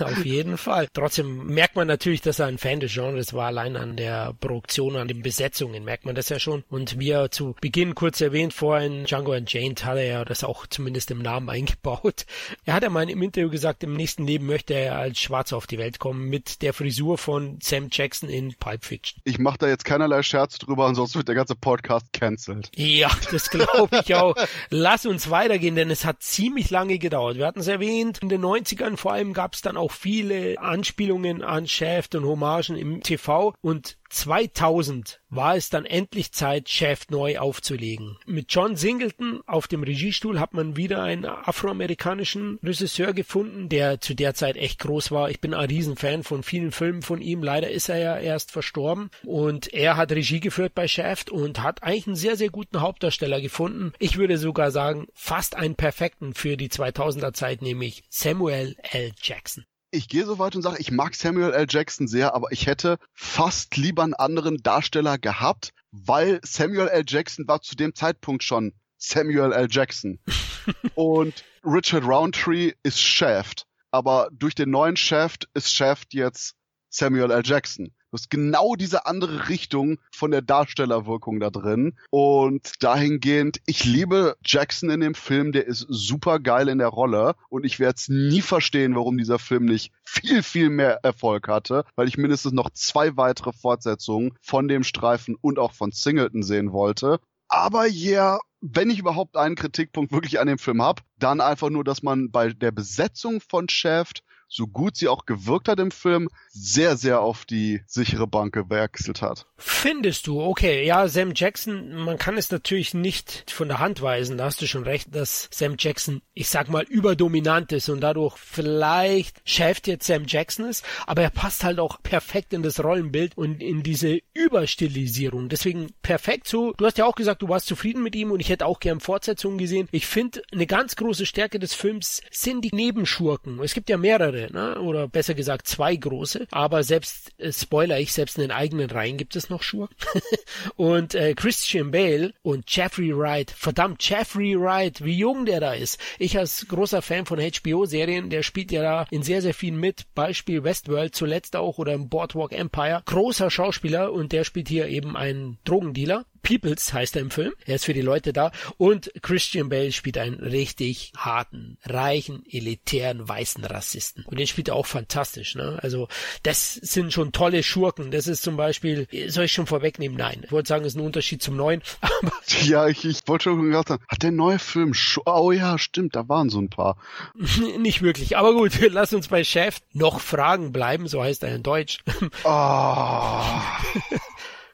auf 0.00 0.24
jeden 0.24 0.56
Fall. 0.56 0.88
Trotzdem 0.92 1.46
merkt 1.46 1.76
man 1.76 1.86
natürlich, 1.86 2.20
dass 2.20 2.38
er 2.38 2.46
ein 2.46 2.58
Fan 2.58 2.80
des 2.80 2.92
Genres 2.92 3.34
war. 3.34 3.46
Allein 3.46 3.76
an 3.76 3.96
der 3.96 4.34
Produktion, 4.40 4.96
an 4.96 5.08
den 5.08 5.22
Besetzungen 5.22 5.84
merkt 5.84 6.04
man 6.04 6.14
das 6.14 6.28
ja 6.28 6.38
schon. 6.38 6.64
Und 6.68 6.98
wie 6.98 7.10
er 7.10 7.30
zu 7.30 7.56
Beginn 7.60 7.94
kurz 7.94 8.20
erwähnt, 8.20 8.52
vorhin 8.52 9.04
Django 9.04 9.32
Unchained 9.32 9.84
hat 9.84 9.96
er 9.96 10.06
ja 10.06 10.24
das 10.24 10.44
auch 10.44 10.65
zumindest 10.70 11.10
im 11.10 11.22
Namen 11.22 11.48
eingebaut. 11.56 12.26
Er 12.64 12.74
hat 12.74 12.82
ja 12.82 12.90
mal 12.90 13.08
im 13.08 13.22
Interview 13.22 13.50
gesagt, 13.50 13.84
im 13.84 13.94
nächsten 13.94 14.26
Leben 14.26 14.46
möchte 14.46 14.74
er 14.74 14.96
als 14.96 15.18
Schwarzer 15.18 15.56
auf 15.56 15.66
die 15.66 15.78
Welt 15.78 15.98
kommen 15.98 16.28
mit 16.28 16.62
der 16.62 16.72
Frisur 16.72 17.18
von 17.18 17.58
Sam 17.62 17.88
Jackson 17.90 18.28
in 18.28 18.54
Pulp 18.54 18.84
Fiction. 18.84 19.20
Ich 19.24 19.38
mache 19.38 19.58
da 19.58 19.68
jetzt 19.68 19.84
keinerlei 19.84 20.22
Scherz 20.22 20.58
drüber, 20.58 20.86
ansonsten 20.86 21.18
wird 21.18 21.28
der 21.28 21.34
ganze 21.34 21.54
Podcast 21.54 22.12
cancelled. 22.12 22.70
Ja, 22.74 23.10
das 23.30 23.50
glaube 23.50 24.00
ich 24.02 24.14
auch. 24.14 24.34
Lass 24.70 25.06
uns 25.06 25.30
weitergehen, 25.30 25.76
denn 25.76 25.90
es 25.90 26.04
hat 26.04 26.22
ziemlich 26.22 26.70
lange 26.70 26.98
gedauert. 26.98 27.36
Wir 27.36 27.46
hatten 27.46 27.60
es 27.60 27.68
erwähnt, 27.68 28.18
in 28.22 28.28
den 28.28 28.42
90ern 28.44 28.96
vor 28.96 29.12
allem 29.12 29.32
gab 29.32 29.54
es 29.54 29.62
dann 29.62 29.76
auch 29.76 29.92
viele 29.92 30.58
Anspielungen 30.58 31.42
an 31.42 31.66
Shaft 31.66 32.14
und 32.14 32.24
Hommagen 32.24 32.76
im 32.76 33.02
TV 33.02 33.54
und 33.60 33.96
2000 34.10 35.20
war 35.28 35.56
es 35.56 35.70
dann 35.70 35.84
endlich 35.84 36.32
Zeit, 36.32 36.68
Shaft 36.68 37.10
neu 37.10 37.38
aufzulegen. 37.38 38.16
Mit 38.26 38.46
John 38.48 38.76
Singleton 38.76 39.40
auf 39.46 39.68
dem 39.68 39.82
Regiestuhl 39.82 40.40
hat 40.40 40.54
man 40.54 40.76
wieder 40.76 41.02
einen 41.02 41.24
afroamerikanischen 41.24 42.58
Regisseur 42.62 43.12
gefunden, 43.12 43.68
der 43.68 44.00
zu 44.00 44.14
der 44.14 44.34
Zeit 44.34 44.56
echt 44.56 44.78
groß 44.80 45.10
war. 45.10 45.30
Ich 45.30 45.40
bin 45.40 45.54
ein 45.54 45.68
Riesenfan 45.68 46.22
von 46.22 46.42
vielen 46.42 46.72
Filmen 46.72 47.02
von 47.02 47.20
ihm. 47.20 47.42
Leider 47.42 47.70
ist 47.70 47.88
er 47.88 47.98
ja 47.98 48.18
erst 48.18 48.50
verstorben. 48.50 49.10
Und 49.24 49.72
er 49.72 49.96
hat 49.96 50.12
Regie 50.12 50.40
geführt 50.40 50.74
bei 50.74 50.88
Shaft 50.88 51.30
und 51.30 51.62
hat 51.62 51.82
eigentlich 51.82 52.06
einen 52.06 52.16
sehr, 52.16 52.36
sehr 52.36 52.50
guten 52.50 52.80
Hauptdarsteller 52.80 53.40
gefunden. 53.40 53.92
Ich 53.98 54.16
würde 54.16 54.38
sogar 54.38 54.70
sagen, 54.70 55.06
fast 55.14 55.56
einen 55.56 55.74
perfekten 55.74 56.34
für 56.34 56.56
die 56.56 56.68
2000er 56.68 57.32
Zeit, 57.32 57.62
nämlich 57.62 58.04
Samuel 58.08 58.76
L. 58.92 59.12
Jackson 59.20 59.64
ich 59.96 60.08
gehe 60.08 60.26
so 60.26 60.38
weit 60.38 60.54
und 60.54 60.62
sage, 60.62 60.76
ich 60.78 60.90
mag 60.90 61.14
Samuel 61.14 61.52
L. 61.52 61.66
Jackson 61.68 62.06
sehr, 62.06 62.34
aber 62.34 62.52
ich 62.52 62.66
hätte 62.66 62.98
fast 63.14 63.76
lieber 63.76 64.02
einen 64.02 64.14
anderen 64.14 64.58
Darsteller 64.58 65.18
gehabt, 65.18 65.72
weil 65.90 66.40
Samuel 66.42 66.88
L. 66.88 67.04
Jackson 67.06 67.48
war 67.48 67.62
zu 67.62 67.74
dem 67.74 67.94
Zeitpunkt 67.94 68.42
schon 68.42 68.74
Samuel 68.98 69.52
L. 69.52 69.68
Jackson. 69.70 70.20
und 70.94 71.44
Richard 71.64 72.04
Roundtree 72.04 72.72
ist 72.82 73.00
Shaft. 73.00 73.66
Aber 73.90 74.28
durch 74.32 74.54
den 74.54 74.70
neuen 74.70 74.96
Shaft 74.96 75.48
ist 75.54 75.72
Shaft 75.72 76.12
jetzt 76.12 76.54
Samuel 76.90 77.30
L. 77.30 77.42
Jackson. 77.44 77.94
Du 78.10 78.14
hast 78.14 78.30
genau 78.30 78.76
diese 78.76 79.06
andere 79.06 79.48
Richtung 79.48 79.98
von 80.12 80.30
der 80.30 80.42
Darstellerwirkung 80.42 81.40
da 81.40 81.50
drin. 81.50 81.98
Und 82.10 82.82
dahingehend, 82.82 83.60
ich 83.66 83.84
liebe 83.84 84.36
Jackson 84.44 84.90
in 84.90 85.00
dem 85.00 85.14
Film, 85.14 85.52
der 85.52 85.66
ist 85.66 85.86
super 85.88 86.38
geil 86.38 86.68
in 86.68 86.78
der 86.78 86.88
Rolle. 86.88 87.34
Und 87.48 87.64
ich 87.64 87.80
werde 87.80 87.96
es 87.96 88.08
nie 88.08 88.42
verstehen, 88.42 88.94
warum 88.94 89.18
dieser 89.18 89.38
Film 89.38 89.64
nicht 89.64 89.92
viel, 90.04 90.42
viel 90.42 90.70
mehr 90.70 91.00
Erfolg 91.02 91.48
hatte, 91.48 91.84
weil 91.96 92.08
ich 92.08 92.16
mindestens 92.16 92.52
noch 92.52 92.70
zwei 92.70 93.16
weitere 93.16 93.52
Fortsetzungen 93.52 94.34
von 94.40 94.68
dem 94.68 94.84
Streifen 94.84 95.36
und 95.40 95.58
auch 95.58 95.72
von 95.72 95.90
Singleton 95.90 96.42
sehen 96.42 96.72
wollte. 96.72 97.18
Aber 97.48 97.86
ja, 97.86 98.32
yeah, 98.32 98.40
wenn 98.60 98.90
ich 98.90 98.98
überhaupt 98.98 99.36
einen 99.36 99.54
Kritikpunkt 99.54 100.12
wirklich 100.12 100.40
an 100.40 100.46
dem 100.46 100.58
Film 100.58 100.82
habe, 100.82 101.02
dann 101.18 101.40
einfach 101.40 101.70
nur, 101.70 101.84
dass 101.84 102.02
man 102.02 102.30
bei 102.30 102.52
der 102.52 102.72
Besetzung 102.72 103.40
von 103.40 103.68
Shaft 103.68 104.22
so 104.48 104.66
gut 104.66 104.96
sie 104.96 105.08
auch 105.08 105.26
gewirkt 105.26 105.68
hat 105.68 105.80
im 105.80 105.90
Film, 105.90 106.28
sehr, 106.48 106.96
sehr 106.96 107.20
auf 107.20 107.44
die 107.44 107.82
sichere 107.86 108.26
Bank 108.26 108.54
gewechselt 108.54 109.22
hat. 109.22 109.46
Findest 109.58 110.26
du? 110.26 110.40
Okay, 110.40 110.86
ja, 110.86 111.08
Sam 111.08 111.32
Jackson, 111.34 111.94
man 111.94 112.18
kann 112.18 112.36
es 112.36 112.50
natürlich 112.50 112.94
nicht 112.94 113.50
von 113.50 113.68
der 113.68 113.78
Hand 113.78 114.02
weisen, 114.02 114.38
da 114.38 114.44
hast 114.44 114.62
du 114.62 114.66
schon 114.66 114.84
recht, 114.84 115.14
dass 115.14 115.48
Sam 115.52 115.76
Jackson, 115.78 116.22
ich 116.34 116.48
sag 116.48 116.68
mal, 116.68 116.84
überdominant 116.84 117.72
ist 117.72 117.88
und 117.88 118.00
dadurch 118.00 118.36
vielleicht 118.36 119.40
Chef 119.44 119.80
jetzt 119.86 120.06
Sam 120.06 120.24
Jackson 120.26 120.66
ist, 120.66 120.84
aber 121.06 121.22
er 121.22 121.30
passt 121.30 121.64
halt 121.64 121.78
auch 121.78 122.02
perfekt 122.02 122.52
in 122.52 122.62
das 122.62 122.82
Rollenbild 122.82 123.36
und 123.36 123.62
in 123.62 123.82
diese 123.82 124.20
Überstilisierung. 124.32 125.48
Deswegen 125.48 125.92
perfekt 126.02 126.48
so. 126.48 126.72
Du 126.72 126.86
hast 126.86 126.98
ja 126.98 127.04
auch 127.04 127.14
gesagt, 127.14 127.42
du 127.42 127.48
warst 127.48 127.66
zufrieden 127.66 128.02
mit 128.02 128.14
ihm 128.14 128.30
und 128.30 128.40
ich 128.40 128.48
hätte 128.48 128.66
auch 128.66 128.80
gern 128.80 129.00
Fortsetzungen 129.00 129.58
gesehen. 129.58 129.88
Ich 129.90 130.06
finde, 130.06 130.42
eine 130.52 130.66
ganz 130.66 130.96
große 130.96 131.26
Stärke 131.26 131.58
des 131.58 131.74
Films 131.74 132.22
sind 132.30 132.64
die 132.64 132.74
Nebenschurken. 132.74 133.60
Es 133.60 133.74
gibt 133.74 133.90
ja 133.90 133.96
mehrere 133.96 134.35
mehrere, 134.36 134.52
ne? 134.52 134.80
oder 134.80 135.08
besser 135.08 135.34
gesagt 135.34 135.66
zwei 135.66 135.96
große, 135.96 136.46
aber 136.50 136.82
selbst, 136.82 137.32
äh, 137.38 137.52
spoiler 137.52 137.98
ich, 137.98 138.12
selbst 138.12 138.36
in 138.36 138.42
den 138.42 138.50
eigenen 138.50 138.90
Reihen 138.90 139.16
gibt 139.16 139.36
es 139.36 139.50
noch 139.50 139.62
Schuhe. 139.62 139.88
und 140.76 141.14
äh, 141.14 141.34
Christian 141.34 141.90
Bale 141.90 142.32
und 142.42 142.64
Jeffrey 142.74 143.16
Wright, 143.16 143.50
verdammt, 143.50 144.06
Jeffrey 144.08 144.58
Wright, 144.58 145.04
wie 145.04 145.18
jung 145.18 145.46
der 145.46 145.60
da 145.60 145.72
ist. 145.72 146.00
Ich 146.18 146.38
als 146.38 146.66
großer 146.68 147.02
Fan 147.02 147.26
von 147.26 147.38
HBO-Serien, 147.38 148.30
der 148.30 148.42
spielt 148.42 148.72
ja 148.72 148.82
da 148.82 149.06
in 149.10 149.22
sehr, 149.22 149.42
sehr 149.42 149.54
vielen 149.54 149.78
mit, 149.78 150.14
Beispiel 150.14 150.64
Westworld 150.64 151.14
zuletzt 151.14 151.56
auch 151.56 151.78
oder 151.78 151.94
im 151.94 152.08
Boardwalk 152.08 152.52
Empire, 152.52 153.02
großer 153.06 153.50
Schauspieler 153.50 154.12
und 154.12 154.32
der 154.32 154.44
spielt 154.44 154.68
hier 154.68 154.88
eben 154.88 155.16
einen 155.16 155.58
Drogendealer 155.64 156.24
Peoples 156.46 156.92
heißt 156.92 157.16
er 157.16 157.22
im 157.22 157.30
Film. 157.32 157.52
Er 157.64 157.74
ist 157.74 157.86
für 157.86 157.92
die 157.92 158.02
Leute 158.02 158.32
da. 158.32 158.52
Und 158.78 159.10
Christian 159.20 159.68
Bale 159.68 159.90
spielt 159.90 160.16
einen 160.16 160.36
richtig 160.36 161.12
harten, 161.16 161.76
reichen, 161.84 162.44
elitären, 162.48 163.28
weißen 163.28 163.64
Rassisten. 163.64 164.24
Und 164.26 164.38
den 164.38 164.46
spielt 164.46 164.68
er 164.68 164.76
auch 164.76 164.86
fantastisch. 164.86 165.56
Ne? 165.56 165.80
Also 165.82 166.06
das 166.44 166.74
sind 166.74 167.12
schon 167.12 167.32
tolle 167.32 167.64
Schurken. 167.64 168.12
Das 168.12 168.28
ist 168.28 168.44
zum 168.44 168.56
Beispiel, 168.56 169.08
soll 169.26 169.46
ich 169.46 169.52
schon 169.52 169.66
vorwegnehmen? 169.66 170.16
Nein. 170.16 170.42
Ich 170.44 170.52
wollte 170.52 170.68
sagen, 170.68 170.84
es 170.84 170.92
ist 170.94 171.00
ein 171.00 171.04
Unterschied 171.04 171.42
zum 171.42 171.56
neuen. 171.56 171.82
ja, 172.62 172.86
ich, 172.86 173.04
ich 173.04 173.26
wollte 173.26 173.44
schon 173.44 173.62
gesagt 173.62 173.90
haben, 173.90 174.04
hat 174.06 174.22
der 174.22 174.30
neue 174.30 174.60
Film, 174.60 174.92
oh 175.24 175.50
ja, 175.50 175.78
stimmt, 175.78 176.14
da 176.14 176.28
waren 176.28 176.48
so 176.48 176.60
ein 176.60 176.70
paar. 176.70 176.96
Nicht 177.78 178.02
wirklich. 178.02 178.36
Aber 178.36 178.54
gut, 178.54 178.70
lass 178.90 179.12
uns 179.12 179.26
bei 179.26 179.42
Chef 179.42 179.80
noch 179.92 180.20
Fragen 180.20 180.70
bleiben. 180.70 181.08
So 181.08 181.24
heißt 181.24 181.42
er 181.42 181.56
in 181.56 181.64
Deutsch. 181.64 182.04
Oh. 182.44 183.42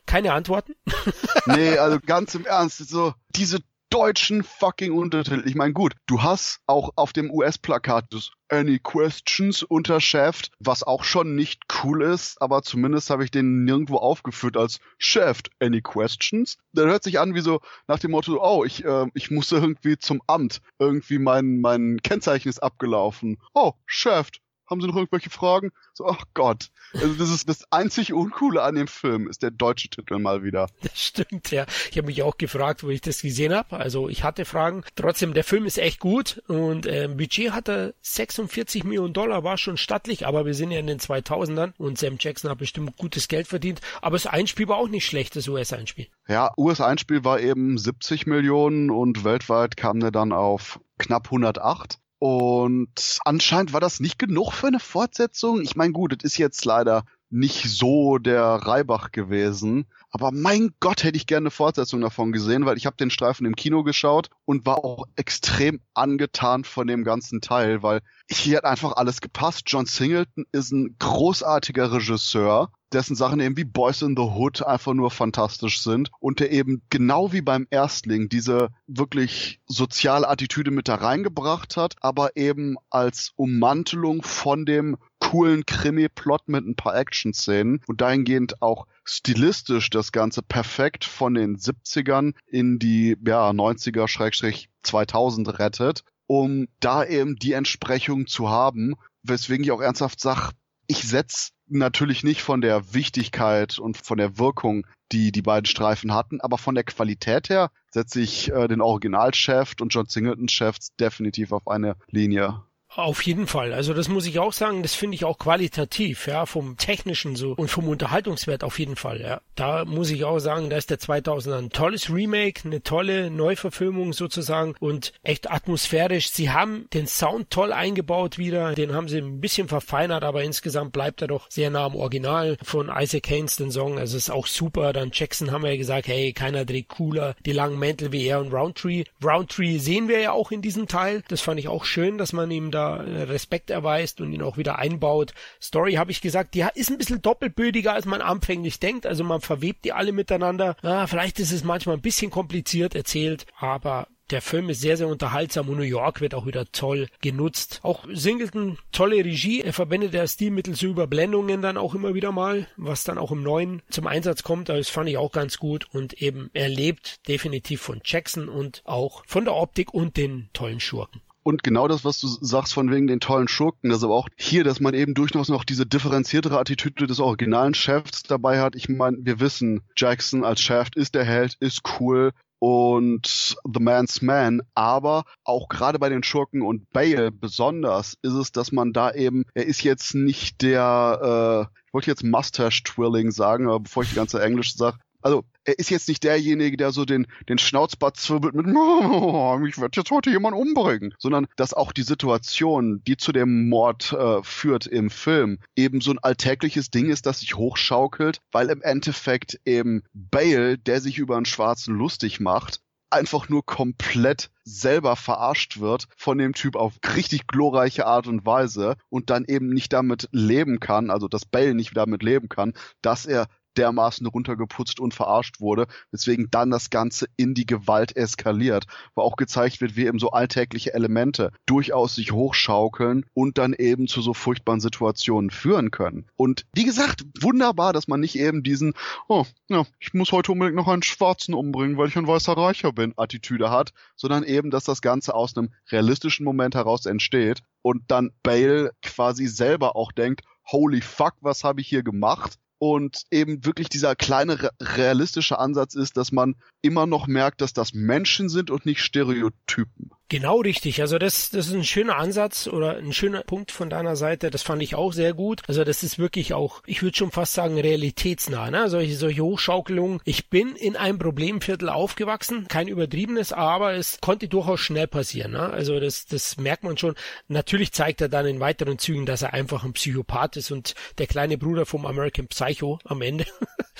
Keine 0.07 0.33
Antworten? 0.33 0.75
nee, 1.47 1.79
also 1.79 1.99
ganz 2.05 2.35
im 2.35 2.45
Ernst, 2.45 2.89
so 2.89 3.15
diese 3.31 3.61
deutschen 3.93 4.43
fucking 4.43 4.93
Untertitel. 4.93 5.47
Ich 5.47 5.55
meine, 5.55 5.75
gut, 5.75 5.93
du 6.07 6.23
hast 6.23 6.61
auch 6.67 6.93
auf 6.97 7.13
dem 7.13 7.31
US-Plakat 7.31 8.07
das 8.11 8.31
Any 8.49 8.79
Questions 8.79 9.63
unter 9.63 10.01
Shaft, 10.01 10.51
was 10.59 10.83
auch 10.83 11.05
schon 11.05 11.35
nicht 11.35 11.65
cool 11.83 12.03
ist, 12.03 12.41
aber 12.41 12.63
zumindest 12.63 13.11
habe 13.11 13.25
ich 13.25 13.31
den 13.31 13.65
nirgendwo 13.65 13.97
aufgeführt 13.97 14.57
als 14.57 14.81
Shaft 14.97 15.51
Any 15.59 15.83
Questions. 15.83 16.57
Der 16.73 16.87
hört 16.87 17.03
sich 17.03 17.19
an 17.19 17.35
wie 17.35 17.41
so 17.41 17.61
nach 17.87 17.99
dem 17.99 18.13
Motto, 18.13 18.43
oh, 18.43 18.65
ich, 18.65 18.83
äh, 18.83 19.07
ich 19.13 19.31
muss 19.31 19.53
irgendwie 19.53 19.99
zum 19.99 20.23
Amt. 20.27 20.63
Irgendwie 20.79 21.19
mein, 21.19 21.61
mein 21.61 22.01
Kennzeichen 22.03 22.49
ist 22.49 22.63
abgelaufen. 22.63 23.39
Oh, 23.53 23.73
Shaft, 23.85 24.41
haben 24.73 24.81
Sie 24.81 24.89
noch 24.89 24.97
irgendwelche 24.97 25.31
Fragen? 25.31 25.71
So, 25.95 26.07
ach 26.07 26.25
Gott. 26.35 26.71
Also 26.95 27.15
das 27.15 27.31
ist 27.31 27.49
das 27.49 27.71
einzig 27.71 28.13
Uncoole 28.13 28.63
an 28.63 28.75
dem 28.75 28.89
Film, 28.89 29.29
ist 29.29 29.43
der 29.43 29.51
deutsche 29.51 29.89
Titel 29.89 30.19
mal 30.19 30.43
wieder. 30.43 30.69
Das 30.83 31.01
stimmt, 31.01 31.51
ja. 31.51 31.67
Ich 31.91 31.97
habe 31.97 32.07
mich 32.07 32.23
auch 32.23 32.37
gefragt, 32.37 32.83
wo 32.83 32.91
ich 32.91 33.01
das 33.01 33.23
gesehen 33.23 33.55
habe. 33.55 33.77
Also 33.77 34.09
ich 34.09 34.25
hatte 34.25 34.45
Fragen. 34.45 34.83
Trotzdem, 34.97 35.35
der 35.35 35.45
Film 35.45 35.65
ist 35.65 35.79
echt 35.79 36.01
gut 36.01 36.43
und 36.49 36.87
äh, 36.87 37.09
Budget 37.09 37.53
hatte 37.53 37.95
46 38.03 38.85
Millionen 38.85 39.15
Dollar, 39.15 39.45
war 39.45 39.59
schon 39.59 39.77
stattlich, 39.77 40.27
aber 40.27 40.45
wir 40.45 40.55
sind 40.55 40.71
ja 40.71 40.81
in 40.81 40.87
den 40.87 40.99
2000ern 40.99 41.73
und 41.79 41.99
Sam 41.99 42.17
Jackson 42.19 42.51
hat 42.51 42.59
bestimmt 42.59 42.97
gutes 42.97 43.29
Geld 43.29 43.47
verdient. 43.47 43.81
Aber 44.01 44.17
das 44.17 44.27
Einspiel 44.27 44.69
war 44.69 44.79
auch 44.79 44.89
nicht 44.89 45.07
schlecht, 45.07 45.37
das 45.37 45.49
US-Einspiel. 45.49 46.09
Ja, 46.29 46.53
US-Einspiel 46.57 47.25
war 47.25 47.41
eben 47.41 47.79
70 47.79 48.27
Millionen 48.27 48.91
und 48.91 49.25
weltweit 49.25 49.77
kam 49.77 50.01
der 50.01 50.11
dann 50.11 50.33
auf 50.33 50.81
knapp 50.99 51.27
108. 51.27 51.99
Und 52.25 53.19
anscheinend 53.25 53.73
war 53.73 53.81
das 53.81 53.99
nicht 53.99 54.17
genug 54.17 54.53
für 54.53 54.69
eine 54.69 54.79
Fortsetzung. 54.79 55.61
Ich 55.61 55.75
meine, 55.75 55.93
gut, 55.93 56.13
es 56.13 56.23
ist 56.23 56.39
jetzt 56.39 56.65
leider 56.65 57.03
nicht 57.33 57.65
so 57.65 58.19
der 58.19 58.43
Reibach 58.43 59.11
gewesen. 59.11 59.87
Aber 60.11 60.31
mein 60.33 60.75
Gott, 60.81 61.03
hätte 61.03 61.17
ich 61.17 61.27
gerne 61.27 61.45
eine 61.45 61.51
Fortsetzung 61.51 62.01
davon 62.01 62.33
gesehen, 62.33 62.67
weil 62.67 62.77
ich 62.77 62.87
habe 62.87 62.97
den 62.97 63.11
Streifen 63.11 63.47
im 63.47 63.57
Kino 63.57 63.83
geschaut 63.83 64.29
und 64.45 64.67
war 64.67 64.85
auch 64.85 65.07
extrem 65.17 65.81
angetan 65.95 66.65
von 66.65 66.87
dem 66.87 67.05
ganzen 67.05 67.41
Teil, 67.41 67.83
weil 67.83 68.01
hier 68.31 68.59
hat 68.59 68.65
einfach 68.65 68.93
alles 68.97 69.21
gepasst. 69.21 69.63
John 69.67 69.87
Singleton 69.87 70.45
ist 70.53 70.73
ein 70.73 70.97
großartiger 70.99 71.93
Regisseur 71.93 72.71
dessen 72.93 73.17
Sachen 73.17 73.41
eben 73.41 73.57
wie 73.57 73.65
Boys 73.65 74.03
in 74.03 74.17
the 74.17 74.23
Hood 74.23 74.63
einfach 74.63 74.95
nur 74.95 75.11
fantastisch 75.11 75.83
sind 75.83 76.11
und 76.21 76.41
der 76.41 76.51
eben 76.51 76.83
genau 76.91 77.33
wie 77.33 77.41
beim 77.41 77.67
Erstling 77.71 78.29
diese 78.29 78.69
wirklich 78.87 79.61
soziale 79.67 80.29
Attitüde 80.29 80.71
mit 80.71 80.89
da 80.89 80.97
reingebracht 80.97 81.77
hat, 81.77 81.97
aber 82.01 82.37
eben 82.37 82.77
als 82.91 83.33
Ummantelung 83.37 84.23
von 84.23 84.67
dem 84.67 84.97
coolen 85.23 85.65
Krimi-Plot 85.65 86.49
mit 86.49 86.67
ein 86.67 86.75
paar 86.75 86.97
Action-Szenen 86.97 87.81
und 87.87 88.01
dahingehend 88.01 88.61
auch 88.61 88.89
stilistisch 89.05 89.89
das 89.89 90.11
Ganze 90.11 90.43
perfekt 90.43 91.05
von 91.05 91.35
den 91.35 91.57
70ern 91.57 92.35
in 92.47 92.81
die 92.81 93.17
ja, 93.25 93.51
90er-2000 93.51 95.61
rettet, 95.61 96.03
um 96.27 96.67
da 96.81 97.05
eben 97.05 97.37
die 97.37 97.53
Entsprechung 97.53 98.27
zu 98.27 98.51
haben, 98.51 98.97
weswegen 99.23 99.63
ich 99.63 99.71
auch 99.71 99.81
ernsthaft 99.81 100.19
sage, 100.19 100.51
ich 100.89 101.05
setze 101.05 101.51
natürlich 101.69 102.25
nicht 102.25 102.43
von 102.43 102.61
der 102.61 102.93
Wichtigkeit 102.93 103.79
und 103.79 103.97
von 103.97 104.19
der 104.19 104.39
Wirkung, 104.39 104.85
die 105.13 105.31
die 105.31 105.43
beiden 105.43 105.67
Streifen 105.67 106.13
hatten, 106.13 106.41
aber 106.41 106.59
von 106.59 106.75
der 106.75 106.83
Qualität 106.83 107.49
her 107.49 107.71
setze 107.93 108.21
ich 108.21 108.51
äh, 108.51 108.67
den 108.67 108.81
Originalchef 108.81 109.75
und 109.81 109.95
John 109.95 110.07
Singleton 110.07 110.49
Chef 110.49 110.79
definitiv 110.99 111.53
auf 111.53 111.69
eine 111.69 111.95
Linie. 112.11 112.65
Auf 112.95 113.23
jeden 113.23 113.47
Fall. 113.47 113.73
Also 113.73 113.95
das 113.95 114.09
muss 114.09 114.27
ich 114.27 114.39
auch 114.39 114.53
sagen, 114.53 114.83
das 114.83 114.95
finde 114.95 115.15
ich 115.15 115.25
auch 115.25 115.39
qualitativ, 115.39 116.27
ja, 116.27 116.45
vom 116.45 116.77
technischen 116.77 117.37
so 117.37 117.53
und 117.53 117.71
vom 117.71 117.89
Unterhaltungswert 117.89 118.63
auf 118.65 118.79
jeden 118.79 118.97
Fall, 118.97 119.21
ja. 119.23 119.41
Da 119.55 119.87
muss 119.87 120.11
ich 120.11 120.25
auch 120.25 120.41
sagen, 120.41 120.69
da 120.69 120.77
ist 120.77 120.91
der 120.91 120.99
2000er 120.99 121.57
ein 121.57 121.71
tolles 121.71 122.13
Remake, 122.13 122.63
eine 122.67 122.83
tolle 122.83 123.31
Neuverfilmung 123.31 124.13
sozusagen 124.13 124.75
und 124.79 125.15
echt 125.23 125.51
atmosphärisch. 125.51 126.31
Sie 126.31 126.51
haben 126.51 126.87
den 126.93 127.07
Sound 127.07 127.49
toll 127.49 127.73
eingebaut 127.73 128.37
wieder, 128.37 128.75
den 128.75 128.93
haben 128.93 129.09
sie 129.09 129.19
ein 129.19 129.41
bisschen 129.41 129.69
verfeinert, 129.69 130.23
aber 130.23 130.43
insgesamt 130.43 130.93
bleibt 130.93 131.23
er 131.23 131.29
doch 131.29 131.51
sehr 131.51 131.71
nah 131.71 131.87
am 131.87 131.97
Original 131.97 132.59
von 132.63 132.91
Isaac 132.95 133.31
Haynes, 133.31 133.57
den 133.57 133.71
Song. 133.71 133.99
Also 133.99 134.19
ist 134.19 134.31
auch 134.31 134.47
super. 134.47 134.93
Dann 134.93 135.11
Jackson 135.15 135.51
haben 135.51 135.63
wir 135.63 135.71
ja 135.71 135.79
gesagt, 135.79 136.09
hey, 136.09 136.35
keiner 136.35 136.67
dreht 136.67 136.89
cooler 136.89 137.37
die 137.47 137.53
langen 137.53 137.79
Mäntel 137.79 138.13
wie 138.13 138.27
er 138.27 138.41
und 138.41 138.53
Roundtree. 138.53 139.05
Roundtree 139.25 139.79
sehen 139.79 140.09
wir 140.09 140.21
ja 140.21 140.33
auch 140.33 140.51
in 140.51 140.61
diesem 140.61 140.89
Teil. 140.89 141.23
Das 141.29 141.41
fand 141.41 141.59
ich 141.59 141.69
auch 141.69 141.87
schön, 141.87 142.19
dass 142.19 142.35
man 142.35 142.51
ihm 142.51 142.71
da 142.71 142.82
äh, 142.83 143.23
Respekt 143.23 143.71
erweist 143.71 144.21
und 144.21 144.33
ihn 144.33 144.43
auch 144.43 144.57
wieder 144.57 144.79
einbaut. 144.79 145.35
Story 145.61 145.95
habe 145.95 146.11
ich 146.11 146.21
gesagt, 146.21 146.55
die 146.55 146.65
ist 146.75 146.91
ein 146.91 146.99
bisschen 146.99 147.23
doppelbödiger, 147.23 147.93
als 147.93 148.07
man 148.07 148.23
anfänglich 148.23 148.81
denkt. 148.81 149.07
Also 149.07 149.25
man 149.25 149.41
verwebt 149.41 149.85
die 149.85 149.93
alle 149.93 150.13
miteinander. 150.13 150.77
Ah, 150.83 151.07
vielleicht 151.07 151.41
ist 151.41 151.53
es 151.53 151.65
manchmal 151.65 151.97
ein 151.97 152.03
bisschen 152.03 152.31
kompliziert 152.31 152.95
erzählt, 152.95 153.47
aber 153.59 154.09
der 154.33 154.41
Film 154.41 154.71
ist 154.71 154.81
sehr, 154.81 154.97
sehr 154.97 155.09
unterhaltsam 155.09 155.69
und 155.69 155.77
New 155.77 155.83
York 155.83 156.21
wird 156.21 156.35
auch 156.35 156.47
wieder 156.47 156.65
toll 156.73 157.09
genutzt. 157.21 157.81
Auch 157.83 158.07
Singleton, 158.11 158.79
tolle 158.91 159.17
Regie. 159.17 159.61
Er 159.61 159.75
verwendet 159.75 160.15
ja 160.15 160.27
Stilmittel 160.27 160.75
zu 160.75 160.87
Überblendungen 160.87 161.61
dann 161.61 161.77
auch 161.77 161.95
immer 161.95 162.15
wieder 162.15 162.33
mal, 162.33 162.67
was 162.77 163.05
dann 163.05 163.19
auch 163.19 163.31
im 163.31 163.43
Neuen 163.43 163.83
zum 163.91 164.07
Einsatz 164.07 164.43
kommt. 164.43 164.71
Das 164.71 164.89
fand 164.89 165.09
ich 165.11 165.19
auch 165.19 165.33
ganz 165.33 165.59
gut 165.59 165.87
und 165.93 166.15
eben 166.15 166.51
er 166.55 166.69
lebt 166.69 167.29
definitiv 167.29 167.83
von 167.83 168.01
Jackson 168.05 168.49
und 168.49 168.81
auch 168.85 169.23
von 169.27 169.45
der 169.45 169.55
Optik 169.55 169.93
und 169.93 170.17
den 170.17 170.49
tollen 170.55 170.81
Schurken. 170.81 171.21
Und 171.43 171.63
genau 171.63 171.89
das, 171.89 172.05
was 172.05 172.21
du 172.21 172.29
sagst 172.29 172.73
von 172.73 172.91
wegen 172.91 173.07
den 173.07 173.21
tollen 173.21 173.49
Schurken, 173.49 173.91
das 173.91 174.05
aber 174.05 174.15
auch 174.15 174.29
hier, 174.37 174.63
dass 174.65 174.81
man 174.81 174.95
eben 174.95 175.15
durchaus 175.15 175.49
noch 175.49 175.65
diese 175.65 175.87
differenziertere 175.87 176.59
Attitüde 176.59 177.07
des 177.07 177.21
originalen 177.21 177.75
Shafts 177.75 178.23
dabei 178.23 178.61
hat. 178.61 178.77
Ich 178.77 178.89
meine, 178.89 179.19
wir 179.21 179.41
wissen, 179.41 179.83
Jackson 179.97 180.45
als 180.45 180.61
Shaft 180.61 180.97
ist 180.97 181.15
der 181.15 181.25
Held, 181.25 181.57
ist 181.59 181.83
cool 181.99 182.33
und 182.61 183.57
The 183.65 183.81
Man's 183.81 184.23
Man, 184.23 184.63
aber 184.77 185.25
auch 185.43 185.69
gerade 185.69 185.99
bei 185.99 186.09
den 186.09 186.23
Schurken 186.23 186.63
und 186.63 186.89
Bale 186.91 187.33
besonders 187.33 188.17
ist 188.23 188.35
es, 188.35 188.53
dass 188.53 188.71
man 188.71 188.93
da 188.93 189.11
eben, 189.11 189.47
er 189.55 189.67
ist 189.67 189.83
jetzt 189.83 190.15
nicht 190.15 190.63
der, 190.63 191.69
äh, 191.69 191.79
ich 191.89 191.93
wollte 191.93 192.11
jetzt 192.13 192.23
Mustache 192.23 192.85
Twilling 192.85 193.33
sagen, 193.33 193.67
aber 193.67 193.81
bevor 193.81 194.05
ich 194.05 194.11
die 194.11 194.15
ganze 194.15 194.41
Englisch 194.41 194.77
sage, 194.77 194.99
also 195.23 195.45
er 195.65 195.79
ist 195.79 195.91
jetzt 195.91 196.09
nicht 196.09 196.25
derjenige, 196.25 196.77
der 196.77 196.91
so 196.93 197.05
den, 197.05 197.27
den 197.49 197.59
Schnauzbart 197.59 198.17
zwirbelt 198.17 198.55
mit, 198.55 198.67
oh, 198.77 199.59
ich 199.67 199.79
werde 199.79 200.01
jetzt 200.01 200.11
heute 200.11 200.31
jemanden 200.31 200.61
umbringen, 200.61 201.15
sondern 201.19 201.47
dass 201.57 201.75
auch 201.75 201.93
die 201.93 202.03
Situation, 202.03 203.03
die 203.07 203.17
zu 203.17 203.33
dem 203.33 203.69
Mord 203.69 204.13
äh, 204.13 204.43
führt 204.43 204.87
im 204.87 205.11
Film, 205.11 205.59
eben 205.77 206.01
so 206.01 206.11
ein 206.11 206.19
alltägliches 206.19 206.91
Ding 206.91 207.11
ist, 207.11 207.27
das 207.27 207.41
sich 207.41 207.57
hochschaukelt, 207.57 208.41
weil 208.51 208.71
im 208.71 208.83
Endeffekt 208.83 209.61
eben 209.65 210.03
Bale, 210.13 210.79
der 210.79 211.01
sich 211.01 211.19
über 211.19 211.37
einen 211.37 211.47
Schwarzen 211.47 211.95
lustig 211.95 212.41
macht, 212.41 212.81
einfach 213.13 213.49
nur 213.49 213.65
komplett 213.65 214.51
selber 214.65 215.17
verarscht 215.17 215.81
wird 215.81 216.07
von 216.17 216.39
dem 216.39 216.55
Typ 216.55 216.77
auf 216.77 216.95
richtig 217.15 217.47
glorreiche 217.47 218.07
Art 218.07 218.27
und 218.27 218.47
Weise 218.47 218.97
und 219.11 219.31
dann 219.31 219.45
eben 219.47 219.69
nicht 219.69 219.93
damit 219.93 220.29
leben 220.33 220.81
kann, 220.81 221.11
also 221.11 221.29
dass 221.29 221.45
Bale 221.45 221.75
nicht 221.75 221.97
damit 221.97 222.23
leben 222.23 222.49
kann, 222.49 222.73
dass 223.03 223.27
er 223.27 223.49
dermaßen 223.77 224.27
runtergeputzt 224.27 225.01
und 225.01 225.15
verarscht 225.15 225.61
wurde, 225.61 225.87
weswegen 226.11 226.49
dann 226.51 226.71
das 226.71 226.91
Ganze 226.91 227.27
in 227.37 227.55
die 227.55 227.67
Gewalt 227.67 228.17
eskaliert, 228.17 228.87
wo 229.15 229.23
auch 229.23 229.37
gezeigt 229.37 229.81
wird, 229.81 229.97
wie 229.97 230.07
eben 230.07 230.19
so 230.19 230.31
alltägliche 230.31 230.95
Elemente 230.95 231.53
durchaus 231.67 232.15
sich 232.15 232.33
hochschaukeln 232.33 233.25
und 233.35 233.59
dann 233.59 233.73
eben 233.73 234.07
zu 234.09 234.23
so 234.23 234.35
furchtbaren 234.35 234.81
Situationen 234.81 235.51
führen 235.51 235.91
können. 235.91 236.27
Und 236.37 236.67
wie 236.75 236.85
gesagt, 236.85 237.25
wunderbar, 237.41 237.93
dass 237.93 238.09
man 238.09 238.21
nicht 238.21 238.39
eben 238.39 238.63
diesen, 238.63 238.95
oh, 239.29 239.45
ja, 239.69 239.85
ich 239.99 240.15
muss 240.15 240.33
heute 240.33 240.53
unbedingt 240.53 240.77
noch 240.77 240.89
einen 240.89 241.03
Schwarzen 241.03 241.55
umbringen, 241.55 241.97
weil 241.97 242.09
ich 242.09 242.17
ein 242.17 242.27
weißer 242.27 242.57
Reicher 242.57 242.93
bin, 242.93 243.15
Attitüde 243.17 243.71
hat, 243.71 243.93
sondern 244.17 244.45
eben, 244.45 244.71
dass 244.71 244.85
das 244.85 245.03
Ganze 245.03 245.35
aus 245.35 245.57
einem 245.57 245.73
realistischen 245.91 246.45
Moment 246.45 246.75
heraus 246.75 247.07
entsteht 247.07 247.63
und 247.83 248.05
dann 248.09 248.33
Bale 248.43 248.93
quasi 249.03 249.47
selber 249.47 249.97
auch 249.97 250.13
denkt, 250.13 250.43
holy 250.71 251.01
fuck, 251.01 251.35
was 251.41 251.65
habe 251.65 251.81
ich 251.81 251.89
hier 251.89 252.03
gemacht? 252.03 252.59
Und 252.83 253.23
eben 253.31 253.65
wirklich 253.65 253.89
dieser 253.91 254.17
kleine 254.17 254.71
realistische 254.81 255.61
Ansatz 255.61 255.95
ist, 255.95 256.17
dass 256.17 256.33
man 256.33 256.57
immer 256.81 257.07
noch 257.07 257.29
merkt, 257.29 257.61
dass 257.61 257.73
das 257.73 257.95
Menschen 257.95 258.49
sind 258.49 258.73
und 258.73 258.87
nicht 258.87 259.05
Stereotypen. 259.05 260.11
Genau 260.33 260.63
richtig. 260.63 261.03
Also 261.03 261.19
das, 261.19 261.51
das 261.51 261.67
ist 261.67 261.75
ein 261.75 261.85
schöner 261.85 262.17
Ansatz 262.17 262.67
oder 262.67 262.97
ein 262.97 263.13
schöner 263.13 263.43
Punkt 263.43 263.71
von 263.71 263.91
deiner 263.91 264.17
Seite. 264.17 264.49
Das 264.49 264.63
fand 264.63 264.83
ich 264.83 264.95
auch 264.95 265.13
sehr 265.13 265.35
gut. 265.35 265.61
Also 265.69 265.85
das 265.85 266.03
ist 266.03 266.19
wirklich 266.19 266.55
auch, 266.55 266.83
ich 266.87 267.03
würde 267.03 267.19
schon 267.19 267.31
fast 267.31 267.53
sagen, 267.53 267.79
realitätsnah. 267.79 268.71
Ne? 268.71 268.89
Solche, 268.89 269.15
solche 269.15 269.43
Hochschaukelungen. 269.43 270.21
Ich 270.25 270.49
bin 270.49 270.75
in 270.75 270.97
einem 270.97 271.19
Problemviertel 271.19 271.91
aufgewachsen. 271.91 272.67
Kein 272.69 272.89
übertriebenes, 272.89 273.53
aber 273.53 273.93
es 273.93 274.23
konnte 274.23 274.49
durchaus 274.49 274.81
schnell 274.81 275.07
passieren. 275.07 275.53
Ne? 275.53 275.69
Also 275.69 276.01
das, 276.01 276.25
das 276.25 276.57
merkt 276.57 276.83
man 276.83 276.97
schon. 276.97 277.15
Natürlich 277.49 277.93
zeigt 277.93 278.23
er 278.23 278.31
dann 278.31 278.47
in 278.47 278.59
weiteren 278.59 278.99
Zügen, 278.99 279.27
dass 279.27 279.43
er 279.43 279.53
einfach 279.53 279.85
ein 279.85 279.93
Psychopath 279.93 280.57
ist 280.57 280.71
und 280.71 280.95
der 281.19 281.27
kleine 281.27 281.59
Bruder 281.59 281.85
vom 281.85 282.07
American 282.07 282.49
Psycho 282.49 282.99
am 283.05 283.21
Ende, 283.21 283.45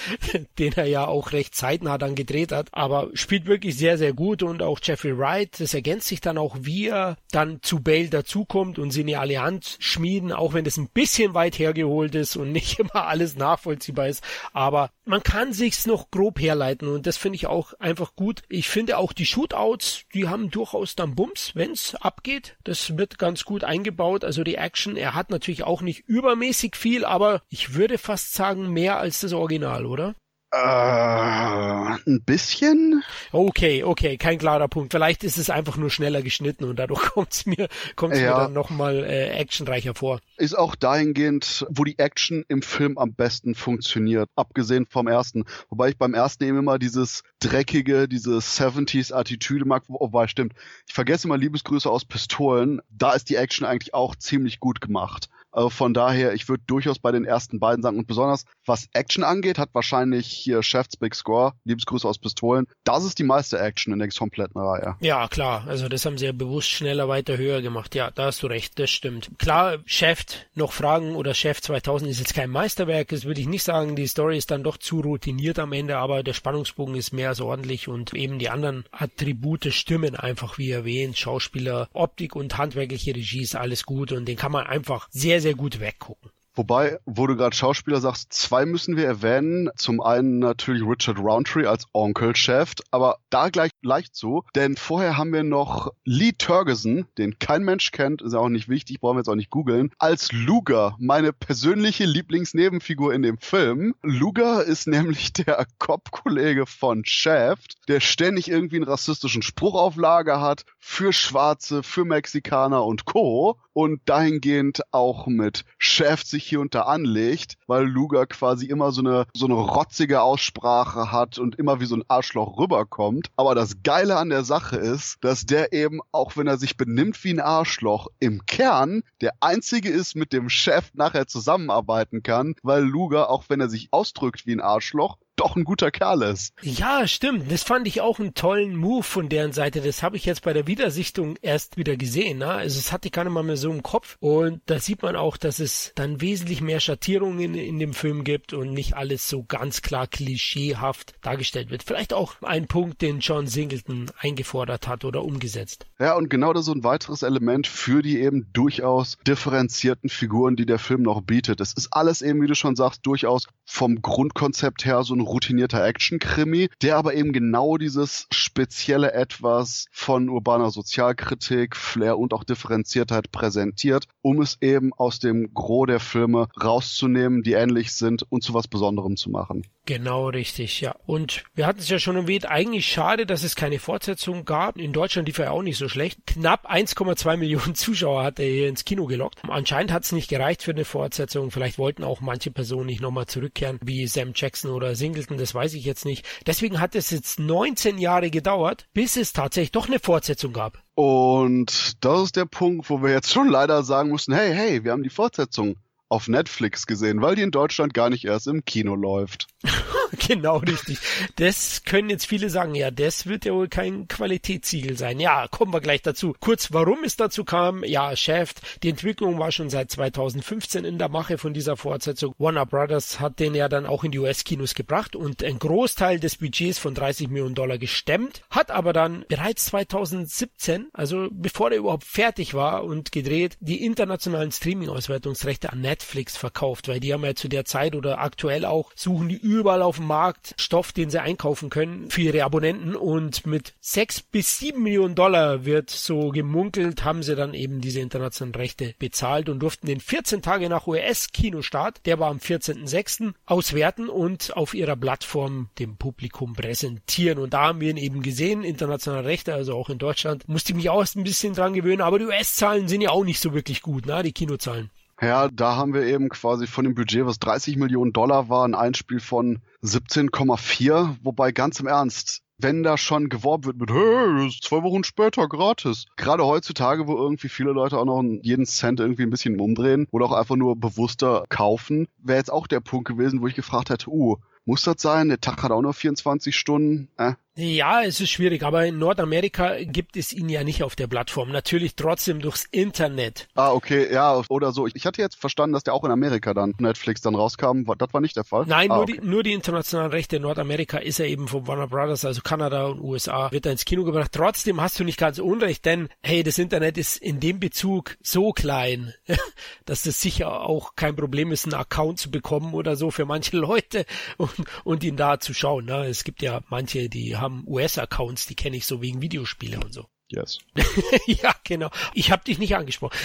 den 0.59 0.73
er 0.73 0.87
ja 0.87 1.07
auch 1.07 1.33
recht 1.33 1.55
zeitnah 1.55 1.99
dann 1.99 2.15
gedreht 2.15 2.53
hat. 2.53 2.69
Aber 2.73 3.11
spielt 3.13 3.45
wirklich 3.45 3.77
sehr, 3.77 3.99
sehr 3.99 4.15
gut 4.15 4.43
und 4.43 4.63
auch 4.63 4.81
Jeffrey 4.83 5.19
Wright, 5.19 5.61
das 5.61 5.75
ergänzt 5.75 6.09
sich 6.09 6.22
dann 6.27 6.39
auch, 6.39 6.57
wie 6.61 6.89
er 6.89 7.17
dann 7.31 7.61
zu 7.63 7.81
Bale 7.83 8.09
dazukommt 8.09 8.79
und 8.79 8.91
sie 8.91 9.03
eine 9.03 9.19
Allianz 9.19 9.77
schmieden, 9.81 10.33
auch 10.33 10.55
wenn 10.55 10.65
das 10.65 10.77
ein 10.77 10.89
bisschen 10.89 11.35
weit 11.35 11.59
hergeholt 11.59 12.15
ist 12.15 12.37
und 12.37 12.53
nicht 12.53 12.79
immer 12.79 13.07
alles 13.07 13.37
nachvollziehbar 13.37 14.09
ist. 14.09 14.23
Aber 14.53 14.91
man 15.05 15.23
kann 15.23 15.53
sich's 15.53 15.87
noch 15.87 16.11
grob 16.11 16.41
herleiten 16.41 16.89
und 16.89 17.07
das 17.07 17.17
finde 17.17 17.37
ich 17.37 17.47
auch 17.47 17.73
einfach 17.75 18.15
gut. 18.17 18.43
Ich 18.49 18.69
finde 18.69 18.99
auch 18.99 19.13
die 19.13 19.27
Shootouts, 19.27 20.05
die 20.15 20.29
haben 20.29 20.51
durchaus 20.51 20.95
dann 20.97 21.15
Bums, 21.15 21.53
wenn's 21.55 21.95
abgeht. 21.97 22.57
Das 22.65 22.97
wird 22.97 23.19
ganz 23.19 23.45
gut 23.45 23.65
eingebaut. 23.65 24.25
Also 24.25 24.45
die 24.45 24.57
Action, 24.57 24.97
er 24.97 25.15
hat 25.15 25.31
natürlich 25.31 25.65
auch 25.65 25.83
nicht 25.83 26.09
übermäßig 26.09 26.77
viel, 26.77 27.05
aber 27.05 27.43
ich 27.49 27.75
würde 27.75 27.99
fast 27.99 28.35
sagen 28.35 28.73
mehr 28.73 28.99
als 28.99 29.21
das 29.21 29.33
Original, 29.33 29.87
oder? 29.87 30.15
Äh, 30.55 31.97
ein 32.07 32.23
bisschen. 32.27 33.03
Okay, 33.33 33.85
okay, 33.85 34.19
kein 34.19 34.37
klarer 34.37 34.69
Punkt. 34.69 34.93
Vielleicht 34.93 35.25
ist 35.25 35.39
es 35.39 35.49
einfach 35.49 35.79
nur 35.79 35.89
schneller 35.89 36.21
geschnitten 36.21 36.65
und 36.65 36.77
dadurch 36.79 37.01
kommt 37.15 37.33
es 37.33 37.47
mir, 37.47 37.69
kommt's 37.97 38.21
ja. 38.21 38.37
mir 38.37 38.43
dann 38.45 38.53
nochmal 38.53 39.03
äh, 39.03 39.31
actionreicher 39.31 39.95
vor. 39.95 40.21
Ist 40.37 40.53
auch 40.53 40.75
dahingehend, 40.75 41.67
wo 41.71 41.85
die 41.85 41.99
Action 41.99 42.45
im 42.49 42.61
Film 42.61 42.99
am 42.99 43.15
besten 43.15 43.55
funktioniert, 43.55 44.29
abgesehen 44.37 44.85
vom 44.91 45.07
ersten. 45.07 45.45
Wobei 45.71 45.89
ich 45.89 45.97
beim 45.97 46.13
ersten 46.13 46.45
eben 46.45 46.59
immer 46.59 46.79
dieses 46.79 47.23
dreckige, 47.41 48.07
diese 48.07 48.33
70s-Attitüde 48.37 49.65
mag, 49.65 49.85
wobei 49.89 50.29
stimmt. 50.29 50.53
Ich 50.87 50.93
vergesse 50.93 51.29
immer 51.29 51.39
Liebesgrüße 51.39 51.89
aus 51.89 52.05
Pistolen. 52.05 52.83
Da 52.91 53.13
ist 53.15 53.31
die 53.31 53.37
Action 53.37 53.67
eigentlich 53.67 53.95
auch 53.95 54.17
ziemlich 54.17 54.61
gut 54.61 54.83
gemacht. 54.83 55.31
Also 55.53 55.69
von 55.69 55.95
daher, 55.95 56.33
ich 56.33 56.49
würde 56.49 56.63
durchaus 56.67 56.99
bei 56.99 57.13
den 57.13 57.25
ersten 57.25 57.61
beiden 57.61 57.83
sagen, 57.83 57.99
und 57.99 58.07
besonders 58.07 58.45
was 58.65 58.89
Action 58.93 59.23
angeht, 59.23 59.59
hat 59.59 59.71
wahrscheinlich 59.75 60.27
hier 60.27 60.63
Chef's 60.63 60.97
Big 60.97 61.15
Score, 61.15 61.53
Liebesgrüße 61.65 62.09
aus 62.09 62.19
Pistolen, 62.19 62.67
das 62.85 63.05
ist 63.05 63.19
die 63.19 63.25
meiste 63.25 63.59
Action 63.59 63.93
in 63.93 63.99
der 63.99 64.09
kompletten 64.09 64.61
Reihe. 64.61 64.97
Ja, 65.01 65.29
klar, 65.29 65.65
also 65.67 65.89
das 65.89 66.07
haben 66.07 66.17
sie 66.17 66.27
ja 66.27 66.33
bewusst 66.33 66.71
schneller, 66.71 67.09
weiter, 67.09 67.37
höher 67.37 67.61
gemacht. 67.61 67.95
Ja, 67.95 68.11
da 68.11 68.27
hast 68.27 68.43
du 68.43 68.47
recht, 68.47 68.79
das 68.79 68.91
stimmt. 68.91 69.31
Klar, 69.39 69.79
Chef 69.85 70.25
noch 70.55 70.73
Fragen 70.73 71.15
oder 71.17 71.35
Chef 71.35 71.61
2000 71.61 72.11
ist 72.11 72.19
jetzt 72.21 72.35
kein 72.35 72.51
Meisterwerk, 72.51 73.09
das 73.09 73.25
würde 73.25 73.41
ich 73.41 73.49
nicht 73.49 73.63
sagen. 73.63 73.97
Die 73.97 74.07
Story 74.07 74.39
ist 74.39 74.51
dann 74.51 74.63
doch 74.63 74.79
zu 74.79 75.01
routiniert 75.01 75.59
am 75.59 75.73
Ende, 75.73 75.99
aber 75.99 76.23
der 76.23 76.33
Spannungsbogen 76.33 76.95
ist 76.95 77.13
mehr 77.13 77.31
als 77.31 77.41
ordentlich 77.41 77.89
und 77.89 78.15
eben 78.15 78.39
die 78.39 78.49
anderen 78.49 78.85
Attribute 78.93 79.73
stimmen 79.73 80.17
einfach, 80.17 80.57
wie 80.59 80.71
erwähnt. 80.71 81.19
Schauspieler, 81.19 81.89
Optik 81.93 82.37
und 82.37 82.57
handwerkliche 82.57 83.15
Regie 83.15 83.43
ist 83.43 83.57
alles 83.57 83.85
gut 83.85 84.13
und 84.13 84.27
den 84.27 84.37
kann 84.37 84.53
man 84.53 84.67
einfach 84.67 85.09
sehr, 85.11 85.42
sehr 85.43 85.55
gut 85.55 85.81
weggucken. 85.81 86.31
Wobei, 86.55 86.99
wo 87.07 87.27
du 87.27 87.35
gerade 87.35 87.57
Schauspieler 87.57 88.01
sagst, 88.01 88.33
zwei 88.35 88.67
müssen 88.67 88.97
wir 88.97 89.07
erwähnen. 89.07 89.71
Zum 89.77 90.03
einen 90.03 90.39
natürlich 90.39 90.83
Richard 90.83 91.19
Roundtree 91.19 91.65
als 91.65 91.87
Onkel 91.95 92.37
Chef, 92.37 92.75
aber 92.91 93.17
da 93.31 93.49
gleich 93.49 93.71
leicht 93.81 94.15
so, 94.15 94.45
denn 94.55 94.77
vorher 94.77 95.17
haben 95.17 95.33
wir 95.33 95.45
noch 95.45 95.93
Lee 96.05 96.33
Turgeson, 96.37 97.07
den 97.17 97.39
kein 97.39 97.65
Mensch 97.65 97.91
kennt, 97.91 98.21
ist 98.21 98.35
ja 98.35 98.39
auch 98.39 98.51
nicht 98.51 98.69
wichtig, 98.69 99.01
brauchen 99.01 99.17
wir 99.17 99.21
jetzt 99.21 99.29
auch 99.29 99.35
nicht 99.35 99.49
googeln, 99.49 99.93
als 99.99 100.31
Luger, 100.33 100.95
meine 100.99 101.33
persönliche 101.33 102.05
Lieblingsnebenfigur 102.05 103.15
in 103.15 103.23
dem 103.23 103.39
Film. 103.39 103.95
Luger 104.03 104.63
ist 104.63 104.87
nämlich 104.87 105.33
der 105.33 105.67
Cop-Kollege 105.79 106.67
von 106.67 107.07
Shaft, 107.07 107.77
der 107.89 108.01
ständig 108.01 108.51
irgendwie 108.51 108.77
einen 108.77 108.85
rassistischen 108.85 109.41
Spruch 109.41 109.75
auf 109.75 109.97
Lager 109.97 110.43
hat 110.43 110.67
für 110.79 111.15
Schwarze, 111.15 111.83
für 111.83 112.05
Mexikaner 112.05 112.85
und 112.85 113.07
Co. 113.07 113.57
und 113.73 114.01
dahingehend 114.07 114.83
auch 114.91 115.27
mit 115.27 115.65
Shaft 115.79 116.27
sich 116.27 116.45
hier 116.45 116.61
und 116.61 116.73
anlegt, 116.77 117.57
weil 117.67 117.85
Luger 117.85 118.27
quasi 118.27 118.67
immer 118.67 118.93
so 118.93 119.01
eine, 119.01 119.27
so 119.35 119.47
eine 119.47 119.55
rotzige 119.55 120.23
Aussprache 120.23 121.13
hat 121.13 121.39
und 121.39 121.59
immer 121.59 121.81
wie 121.81 121.87
so 121.87 121.97
ein 121.97 122.05
Arschloch 122.09 122.59
rüberkommt. 122.59 123.29
Aber 123.37 123.55
das 123.55 123.83
Geile 123.83 124.17
an 124.17 124.31
der 124.31 124.45
Sache 124.45 124.77
ist, 124.77 125.19
dass 125.21 125.47
der 125.47 125.73
eben, 125.73 126.01
auch 126.13 126.37
wenn 126.37 126.47
er 126.47 126.59
sich 126.59 126.77
benimmt 126.77 127.23
wie 127.25 127.33
ein 127.33 127.41
Arschloch, 127.41 128.09
im 128.21 128.47
Kern 128.47 129.03
der 129.21 129.35
einzige 129.41 129.91
ist, 129.91 130.17
mit 130.17 130.33
dem 130.33 130.49
Chef 130.49 130.91
nachher 130.95 131.27
zusammenarbeiten 131.27 132.23
kann, 132.23 132.55
weil 132.63 132.83
Luger, 132.83 133.31
auch 133.31 133.45
wenn 133.49 133.61
er 133.61 133.69
sich 133.69 133.89
ausdrückt 133.91 134.47
wie 134.47 134.53
ein 134.53 134.61
Arschloch, 134.61 135.19
doch 135.43 135.57
ein 135.57 135.65
guter 135.65 135.91
Kerl 135.91 136.23
ist. 136.23 136.55
Ja, 136.63 137.07
stimmt. 137.09 137.51
Das 137.51 137.65
fand 137.65 137.89
ich 137.89 138.01
auch 138.01 138.21
einen 138.21 138.35
tollen 138.35 138.77
Move 138.77 139.03
von 139.03 139.29
deren 139.29 139.53
Seite. 139.53 139.81
Das 139.81 140.03
habe 140.03 140.17
ich 140.17 140.25
jetzt 140.25 140.43
bei 140.43 140.53
der 140.53 140.69
Wiedersichtung 140.69 141.37
erst 141.43 141.77
wieder 141.77 141.97
gesehen. 141.97 142.39
Ne? 142.39 142.47
Also 142.47 142.79
es 142.79 142.93
hatte 142.93 143.09
ich 143.09 143.13
gar 143.13 143.25
nicht 143.25 143.33
mal 143.33 143.43
mehr 143.43 143.57
so 143.57 143.71
im 143.71 143.83
Kopf. 143.83 144.17
Und 144.21 144.63
da 144.67 144.79
sieht 144.79 145.03
man 145.03 145.17
auch, 145.17 145.37
dass 145.37 145.59
es 145.59 145.93
dann 145.97 146.21
wesentlich 146.21 146.61
mehr 146.61 146.79
Schattierungen 146.79 147.41
in, 147.41 147.55
in 147.55 147.79
dem 147.81 147.93
Film 147.93 148.23
gibt 148.23 148.53
und 148.53 148.73
nicht 148.73 148.95
alles 148.95 149.29
so 149.29 149.43
ganz 149.43 149.83
klar 149.83 150.07
klischeehaft 150.07 151.15
dargestellt 151.23 151.71
wird. 151.71 151.83
Vielleicht 151.83 152.13
auch 152.13 152.35
ein 152.43 152.69
Punkt, 152.69 153.03
den 153.03 153.19
John 153.19 153.49
Singleton 153.49 154.11
eingefordert 154.19 154.87
hat 154.87 155.05
oder 155.05 155.25
umgesetzt. 155.25 155.87
Ja, 155.99 156.15
und 156.15 156.31
genau 156.31 156.53
das 156.53 156.61
ist 156.61 156.67
so 156.67 156.73
ein 156.73 156.85
weiteres 156.85 157.23
Element 157.23 157.67
für 157.67 158.03
die 158.03 158.21
eben 158.21 158.49
durchaus 158.53 159.19
differenzierten 159.27 160.09
Figuren, 160.09 160.55
die 160.55 160.67
der 160.67 160.79
Film 160.79 161.03
noch 161.03 161.21
bietet. 161.23 161.61
Es 161.61 161.73
ist 161.73 161.89
alles 161.91 162.23
eben, 162.23 162.41
wie 162.43 162.47
du 162.47 162.55
schon 162.55 162.77
sagst, 162.77 163.05
durchaus 163.07 163.49
vom 163.65 164.03
Grundkonzept 164.03 164.85
her 164.85 165.03
so 165.03 165.15
ein 165.15 165.21
routinierter 165.33 165.85
Action-Krimi, 165.85 166.69
der 166.83 166.97
aber 166.97 167.15
eben 167.15 167.33
genau 167.33 167.77
dieses 167.77 168.27
spezielle 168.31 169.13
Etwas 169.13 169.87
von 169.91 170.29
urbaner 170.29 170.71
Sozialkritik, 170.71 171.77
Flair 171.77 172.19
und 172.19 172.33
auch 172.35 172.45
Differenziertheit 172.45 173.33
präsentiert, 173.33 174.07
um 174.21 174.41
es 174.41 174.59
eben 174.61 174.93
aus 174.93 175.19
dem 175.19 175.53
Gros 175.55 175.87
der 175.87 176.01
Filme 176.01 176.49
rauszunehmen, 176.63 177.43
die 177.43 177.53
ähnlich 177.53 177.93
sind 177.93 178.25
und 178.31 178.43
zu 178.43 178.55
was 178.55 178.69
Besonderem 178.69 179.17
zu 179.17 179.31
machen. 179.31 179.67
Genau 179.85 180.29
richtig, 180.29 180.81
ja. 180.81 180.95
Und 181.07 181.43
wir 181.55 181.67
hatten 181.67 181.81
es 181.81 181.89
ja 181.89 181.99
schon 181.99 182.15
erwähnt, 182.15 182.49
eigentlich 182.49 182.87
schade, 182.87 183.27
dass 183.27 183.43
es 183.43 183.57
keine 183.57 183.81
Fortsetzung 183.81 184.45
gab. 184.45 184.79
In 184.79 184.93
Deutschland 184.93 185.27
lief 185.27 185.39
er 185.39 185.53
auch 185.53 185.63
nicht 185.63 185.77
so 185.77 185.89
schlecht. 185.89 186.21
Knapp 186.27 186.71
1,2 186.71 187.37
Millionen 187.37 187.75
Zuschauer 187.75 188.23
hat 188.23 188.39
er 188.39 188.47
hier 188.47 188.69
ins 188.69 188.85
Kino 188.85 189.07
gelockt. 189.07 189.41
Anscheinend 189.49 189.91
hat 189.91 190.05
es 190.05 190.13
nicht 190.13 190.31
gereicht 190.31 190.63
für 190.63 190.71
eine 190.71 190.85
Fortsetzung. 190.85 191.51
Vielleicht 191.51 191.79
wollten 191.79 192.05
auch 192.05 192.21
manche 192.21 192.53
Personen 192.53 192.87
nicht 192.87 193.01
nochmal 193.01 193.27
zurückkehren, 193.27 193.81
wie 193.83 194.07
Sam 194.07 194.33
Jackson 194.35 194.71
oder 194.71 194.95
Singleton, 194.95 195.37
das 195.37 195.55
weiß 195.55 195.75
ich 195.75 195.85
jetzt 195.85 196.05
nicht. 196.05 196.25
Deswegen 196.47 196.79
hat 196.79 196.95
es 196.95 197.11
jetzt 197.11 197.41
19 197.41 197.99
Jahre 197.99 198.31
gedauert, 198.31 198.87
bis 198.95 199.17
es 199.17 199.33
tatsächlich 199.33 199.73
doch 199.73 199.89
eine 199.89 199.99
Fortsetzung 199.99 200.53
gab. 200.53 200.81
Und 200.95 201.97
das 202.05 202.23
ist 202.23 202.37
der 202.37 202.45
Punkt, 202.45 202.89
wo 202.89 203.03
wir 203.03 203.11
jetzt 203.11 203.33
schon 203.33 203.49
leider 203.49 203.83
sagen 203.83 204.11
mussten, 204.11 204.33
hey, 204.33 204.55
hey, 204.55 204.85
wir 204.85 204.93
haben 204.93 205.03
die 205.03 205.11
Fortsetzung 205.11 205.77
auf 206.09 206.29
Netflix 206.29 206.87
gesehen, 206.87 207.23
weil 207.23 207.37
die 207.37 207.43
in 207.43 207.51
Deutschland 207.51 207.95
gar 207.95 208.11
nicht 208.11 208.27
erst 208.27 208.47
im 208.47 208.65
Kino 208.67 208.95
läuft. 208.95 209.47
genau 210.29 210.59
richtig. 210.59 210.99
Das 211.37 211.83
können 211.85 212.11
jetzt 212.11 212.27
viele 212.27 212.51
sagen, 212.51 212.75
ja, 212.75 212.91
das 212.91 213.27
wird 213.27 213.45
ja 213.45 213.53
wohl 213.53 213.69
kein 213.69 214.09
Qualitätssiegel 214.09 214.97
sein. 214.97 215.21
Ja, 215.21 215.47
kommen 215.49 215.73
wir 215.73 215.81
gleich 215.81 216.03
dazu. 216.03 216.35
Kurz, 216.41 216.73
warum 216.73 217.05
es 217.05 217.17
dazu 217.17 217.45
kam. 217.45 217.85
Ja, 217.85 218.15
Shaft, 218.17 218.61
die 218.83 218.89
Entwicklung 218.89 219.39
war 219.39 219.53
schon 219.53 219.71
seit 219.71 219.91
2015 219.91 220.85
in 220.85 220.99
der 220.99 221.09
Mache 221.09 221.39
von 221.39 221.55
dieser 221.55 221.77
Fortsetzung. 221.77 222.35
Warner 222.39 222.67
Brothers 222.67 223.21
hat 223.21 223.39
den 223.39 223.55
ja 223.55 223.69
dann 223.69 223.87
auch 223.87 224.05
in 224.05 224.11
die 224.11 224.19
US-Kinos 224.19 224.75
gebracht 224.75 225.17
und 225.17 225.43
ein 225.43 225.59
Großteil 225.59 226.19
des 226.19 226.37
Budgets 226.37 226.79
von 226.79 226.95
30 226.95 227.29
Millionen 227.29 227.55
Dollar 227.55 227.79
gestemmt, 227.79 228.43
hat 228.51 228.71
aber 228.71 228.93
dann 228.93 229.25
bereits 229.29 229.67
2017, 229.67 230.89
also 230.93 231.29
bevor 231.31 231.71
er 231.71 231.79
überhaupt 231.79 232.05
fertig 232.05 232.55
war 232.55 232.85
und 232.85 233.13
gedreht, 233.13 233.57
die 233.61 233.85
internationalen 233.85 234.53
Streaming-Auswertungsrechte 234.53 235.73
an 235.73 235.81
Netflix 235.81 236.37
verkauft, 236.37 236.89
weil 236.89 237.01
die 237.01 237.13
haben 237.13 237.25
ja 237.25 237.35
zu 237.35 237.49
der 237.49 237.65
Zeit 237.65 237.95
oder 237.95 238.21
aktuell 238.21 238.65
auch 238.65 238.91
suchen 238.95 239.29
die 239.29 239.37
überall 239.53 239.83
auf 239.83 239.97
dem 239.97 240.07
Markt 240.07 240.55
Stoff, 240.57 240.93
den 240.93 241.11
sie 241.11 241.21
einkaufen 241.21 241.69
können 241.69 242.11
für 242.11 242.23
ihre 242.23 242.45
Abonnenten 242.45 242.97
und 242.97 243.47
mit 243.47 243.75
sechs 243.81 244.23
bis 244.23 244.59
sieben 244.59 244.83
Millionen 244.83 245.15
Dollar 245.15 245.65
wird 245.65 245.91
so 245.91 246.31
gemunkelt, 246.31 247.05
haben 247.05 247.23
sie 247.23 247.37
dann 247.37 247.53
eben 247.53 247.81
diese 247.81 248.01
internationalen 248.01 248.55
Rechte 248.55 248.95
bezahlt 248.99 249.49
und 249.49 249.61
durften 249.61 249.87
den 249.87 250.01
14 250.01 250.41
Tage 250.41 250.69
nach 250.69 250.87
US-Kinostart, 250.87 252.07
der 252.07 252.19
war 252.19 252.31
am 252.31 252.39
14.06. 252.39 253.35
auswerten 253.45 254.09
und 254.09 254.57
auf 254.57 254.75
ihrer 254.75 254.97
Plattform 254.97 255.69
dem 255.79 255.97
Publikum 255.97 256.55
präsentieren. 256.55 257.39
Und 257.39 257.53
da 257.53 257.69
haben 257.69 257.81
wir 257.81 257.91
ihn 257.91 257.97
eben 257.99 258.23
gesehen, 258.23 258.65
internationale 258.65 259.27
Rechte, 259.27 259.53
also 259.53 259.75
auch 259.75 259.91
in 259.91 259.99
Deutschland. 259.99 260.49
Musste 260.49 260.73
ich 260.73 260.77
mich 260.77 260.91
auch 260.91 261.01
erst 261.01 261.17
ein 261.17 261.25
bisschen 261.25 261.55
dran 261.55 261.75
gewöhnen, 261.75 262.01
aber 262.01 262.19
die 262.19 262.27
US-Zahlen 262.27 262.89
sind 262.89 263.03
ja 263.03 263.11
auch 263.11 263.25
nicht 263.25 263.41
so 263.41 263.53
wirklich 263.53 263.83
gut, 263.83 264.07
ne, 264.07 264.23
die 264.23 264.33
Kinozahlen. 264.33 264.91
Ja, 265.23 265.47
da 265.47 265.77
haben 265.77 265.95
wir 265.95 266.03
eben 266.03 266.29
quasi 266.31 266.67
von 266.67 266.85
dem 266.85 266.97
Budget, 266.97 267.25
was 267.25 267.39
30 267.39 267.77
Millionen 267.77 268.13
Dollar 268.13 268.49
war, 268.49 268.67
ein 268.67 268.75
Einspiel 268.75 269.21
von 269.21 269.61
17,4. 269.85 271.17
Wobei 271.23 271.53
ganz 271.53 271.79
im 271.79 271.87
Ernst, 271.87 272.43
wenn 272.63 272.83
da 272.83 272.97
schon 272.97 273.29
geworben 273.29 273.65
wird 273.65 273.79
mit, 273.79 273.91
hey, 273.91 274.45
das 274.45 274.55
ist 274.55 274.65
zwei 274.65 274.83
Wochen 274.83 275.05
später 275.05 275.49
gratis. 275.49 276.07
Gerade 276.17 276.45
heutzutage, 276.45 277.07
wo 277.07 277.17
irgendwie 277.17 277.49
viele 277.49 277.73
Leute 277.73 277.99
auch 277.99 278.05
noch 278.05 278.23
jeden 278.43 278.67
Cent 278.67 279.01
irgendwie 279.01 279.23
ein 279.23 279.31
bisschen 279.31 279.61
umdrehen 279.61 280.07
oder 280.11 280.27
auch 280.27 280.33
einfach 280.33 280.57
nur 280.57 280.77
bewusster 280.77 281.45
kaufen, 281.49 282.09
wäre 282.19 282.39
jetzt 282.39 282.53
auch 282.53 282.67
der 282.67 282.81
Punkt 282.81 283.09
gewesen, 283.09 283.41
wo 283.41 283.47
ich 283.47 283.55
gefragt 283.55 283.91
hätte, 283.91 284.11
uh, 284.11 284.37
muss 284.65 284.85
das 284.85 284.97
sein? 284.99 285.29
Der 285.29 285.41
Tag 285.41 285.63
hat 285.63 285.73
auch 285.73 285.83
nur 285.83 285.93
24 285.93 286.55
Stunden. 286.55 287.09
Äh, 287.17 287.33
ja, 287.55 288.03
es 288.03 288.21
ist 288.21 288.31
schwierig, 288.31 288.63
aber 288.63 288.87
in 288.87 288.99
Nordamerika 288.99 289.77
gibt 289.83 290.17
es 290.17 290.33
ihn 290.33 290.49
ja 290.49 290.65
nicht 290.65 290.83
auf 290.83 290.97
der 290.97 291.07
Plattform. 291.07 291.51
Natürlich 291.51 291.97
trotzdem 291.97 292.41
durchs 292.41 292.65
Internet. 292.71 293.49
Ah, 293.55 293.73
okay, 293.73 294.11
ja, 294.11 294.41
oder 294.49 294.73
so. 294.73 294.87
Ich 294.87 295.05
hatte 295.05 295.21
jetzt 295.21 295.37
verstanden, 295.37 295.75
dass 295.75 295.83
der 295.83 295.93
auch 295.93 296.05
in 296.05 296.11
Amerika 296.11 296.55
dann 296.55 296.75
Netflix 296.79 297.21
dann 297.21 297.35
rauskam. 297.35 297.83
Das 297.99 298.15
war 298.15 298.21
nicht 298.21 298.37
der 298.37 298.45
Fall? 298.45 298.65
Nein, 298.67 298.91
ah, 298.91 298.95
nur, 298.95 299.03
okay. 299.03 299.19
die, 299.21 299.27
nur 299.27 299.43
die 299.43 299.53
internationalen 299.53 300.13
Rechte 300.13 300.37
in 300.37 300.43
Nordamerika 300.43 300.97
ist 300.99 301.21
er 301.21 301.27
eben 301.27 301.49
von 301.49 301.67
Warner 301.67 301.89
Brothers, 301.89 302.25
also 302.25 302.41
Kanada 302.53 302.85
und 302.85 303.01
USA, 303.01 303.51
wird 303.51 303.65
er 303.65 303.73
ins 303.73 303.87
Kino 303.87 304.05
gebracht. 304.05 304.31
Trotzdem 304.31 304.79
hast 304.79 305.01
du 305.01 305.05
nicht 305.05 305.17
ganz 305.17 305.39
unrecht, 305.39 305.87
denn 305.87 306.11
hey, 306.23 306.43
das 306.43 306.59
Internet 306.59 306.99
ist 306.99 307.17
in 307.17 307.41
dem 307.41 307.61
Bezug 307.61 308.19
so 308.23 308.53
klein, 308.53 309.15
dass 309.87 310.03
das 310.03 310.21
sicher 310.21 310.61
auch 310.61 310.95
kein 310.95 311.17
Problem 311.17 311.51
ist, 311.51 311.65
einen 311.65 311.73
Account 311.73 312.19
zu 312.19 312.31
bekommen 312.31 312.75
oder 312.75 312.95
so 312.95 313.11
für 313.11 313.25
manche 313.25 313.57
Leute 313.57 314.05
und, 314.37 314.53
und 314.85 315.03
ihn 315.03 315.17
da 315.17 315.41
zu 315.41 315.55
schauen. 315.55 315.87
Ne? 315.87 316.05
Es 316.05 316.25
gibt 316.25 316.43
ja 316.43 316.61
manche, 316.69 317.09
die 317.09 317.39
haben 317.39 317.65
US-Accounts, 317.67 318.49
die 318.49 318.55
kenne 318.55 318.77
ich 318.77 318.85
so 318.85 319.01
wegen 319.01 319.23
Videospiele 319.23 319.81
und 319.81 319.95
so. 319.95 320.05
Yes. 320.33 320.59
ja, 321.27 321.55
genau. 321.63 321.91
Ich 322.15 322.31
habe 322.31 322.43
dich 322.45 322.59
nicht 322.59 322.75
angesprochen. 322.75 323.17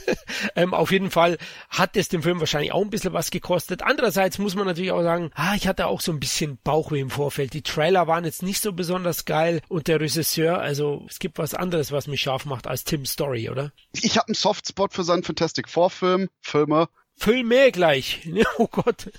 ähm, 0.56 0.72
auf 0.72 0.90
jeden 0.90 1.10
Fall 1.10 1.36
hat 1.68 1.96
es 1.96 2.08
dem 2.08 2.22
Film 2.22 2.40
wahrscheinlich 2.40 2.72
auch 2.72 2.80
ein 2.80 2.88
bisschen 2.88 3.12
was 3.12 3.30
gekostet. 3.30 3.82
Andererseits 3.82 4.38
muss 4.38 4.54
man 4.54 4.66
natürlich 4.66 4.92
auch 4.92 5.02
sagen, 5.02 5.30
ah, 5.34 5.54
ich 5.54 5.68
hatte 5.68 5.86
auch 5.86 6.00
so 6.00 6.12
ein 6.12 6.20
bisschen 6.20 6.58
Bauchweh 6.64 7.00
im 7.00 7.10
Vorfeld. 7.10 7.52
Die 7.52 7.62
Trailer 7.62 8.06
waren 8.06 8.24
jetzt 8.24 8.42
nicht 8.42 8.62
so 8.62 8.72
besonders 8.72 9.26
geil 9.26 9.60
und 9.68 9.86
der 9.86 10.00
Regisseur, 10.00 10.58
also 10.58 11.04
es 11.08 11.18
gibt 11.18 11.38
was 11.38 11.52
anderes, 11.54 11.92
was 11.92 12.06
mich 12.06 12.22
scharf 12.22 12.46
macht 12.46 12.66
als 12.66 12.84
Tim 12.84 13.04
Story, 13.04 13.50
oder? 13.50 13.72
Ich 13.92 14.16
habe 14.16 14.28
einen 14.28 14.34
Softspot 14.34 14.94
für 14.94 15.04
seinen 15.04 15.24
Fantastic 15.24 15.68
Four 15.68 15.90
Film, 15.90 16.28
Filme. 16.40 16.88
Füll 17.18 17.44
gleich. 17.72 18.28
Oh 18.58 18.68
Gott. 18.68 19.10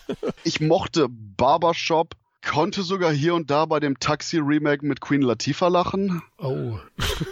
ich 0.44 0.60
mochte 0.60 1.08
Barbershop 1.10 2.16
konnte 2.46 2.84
sogar 2.84 3.12
hier 3.12 3.36
und 3.36 3.50
da 3.50 3.66
bei 3.66 3.80
dem 3.80 4.00
Taxi-Remake 4.00 4.86
mit 4.86 5.02
Queen 5.02 5.22
Latifah 5.22 5.68
lachen. 5.68 6.22
Oh. 6.38 6.78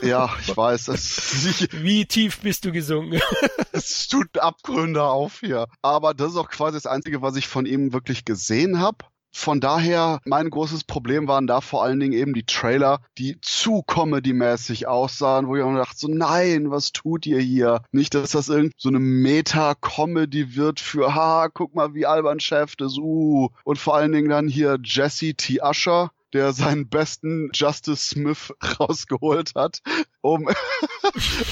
Ja, 0.02 0.36
ich 0.42 0.56
weiß. 0.56 0.90
Es, 0.90 1.68
Wie 1.72 2.06
tief 2.06 2.40
bist 2.40 2.66
du 2.66 2.72
gesungen? 2.72 3.22
es 3.72 4.08
tut 4.08 4.38
Abgründe 4.38 5.04
auf 5.04 5.40
hier. 5.40 5.68
Aber 5.82 6.14
das 6.14 6.32
ist 6.32 6.38
auch 6.38 6.50
quasi 6.50 6.78
das 6.78 6.86
Einzige, 6.86 7.22
was 7.22 7.36
ich 7.36 7.48
von 7.48 7.66
ihm 7.66 7.94
wirklich 7.94 8.26
gesehen 8.26 8.80
habe. 8.80 9.06
Von 9.38 9.60
daher, 9.60 10.22
mein 10.24 10.50
großes 10.50 10.86
Problem 10.86 11.28
waren 11.28 11.46
da 11.46 11.60
vor 11.60 11.84
allen 11.84 12.00
Dingen 12.00 12.14
eben 12.14 12.34
die 12.34 12.46
Trailer, 12.46 13.02
die 13.18 13.38
zu 13.42 13.84
comedy-mäßig 13.86 14.88
aussahen, 14.88 15.48
wo 15.48 15.58
ich 15.58 15.62
auch 15.62 15.76
dachte 15.76 15.98
so, 15.98 16.08
nein, 16.08 16.72
was 16.72 16.94
tut 16.94 17.26
ihr 17.26 17.40
hier? 17.40 17.82
Nicht, 17.92 18.16
dass 18.16 18.32
das 18.32 18.48
irgend 18.48 18.72
so 18.78 18.88
eine 18.88 19.00
Meta-Comedy 19.00 20.56
wird 20.56 20.80
für, 20.80 21.16
ha, 21.16 21.50
guck 21.54 21.76
mal, 21.76 21.94
wie 21.94 22.06
albern 22.06 22.40
Chef 22.40 22.76
ist, 22.80 22.98
uh. 22.98 23.50
Und 23.66 23.78
vor 23.78 23.98
allen 23.98 24.14
Dingen 24.14 24.30
dann 24.30 24.48
hier 24.48 24.80
Jesse 24.82 25.34
T. 25.34 25.60
Usher, 25.62 26.12
der 26.36 26.54
seinen 26.54 26.90
besten 26.90 27.50
Justice 27.54 28.10
Smith 28.10 28.54
rausgeholt 28.80 29.54
hat, 29.56 29.82
um, 30.22 30.48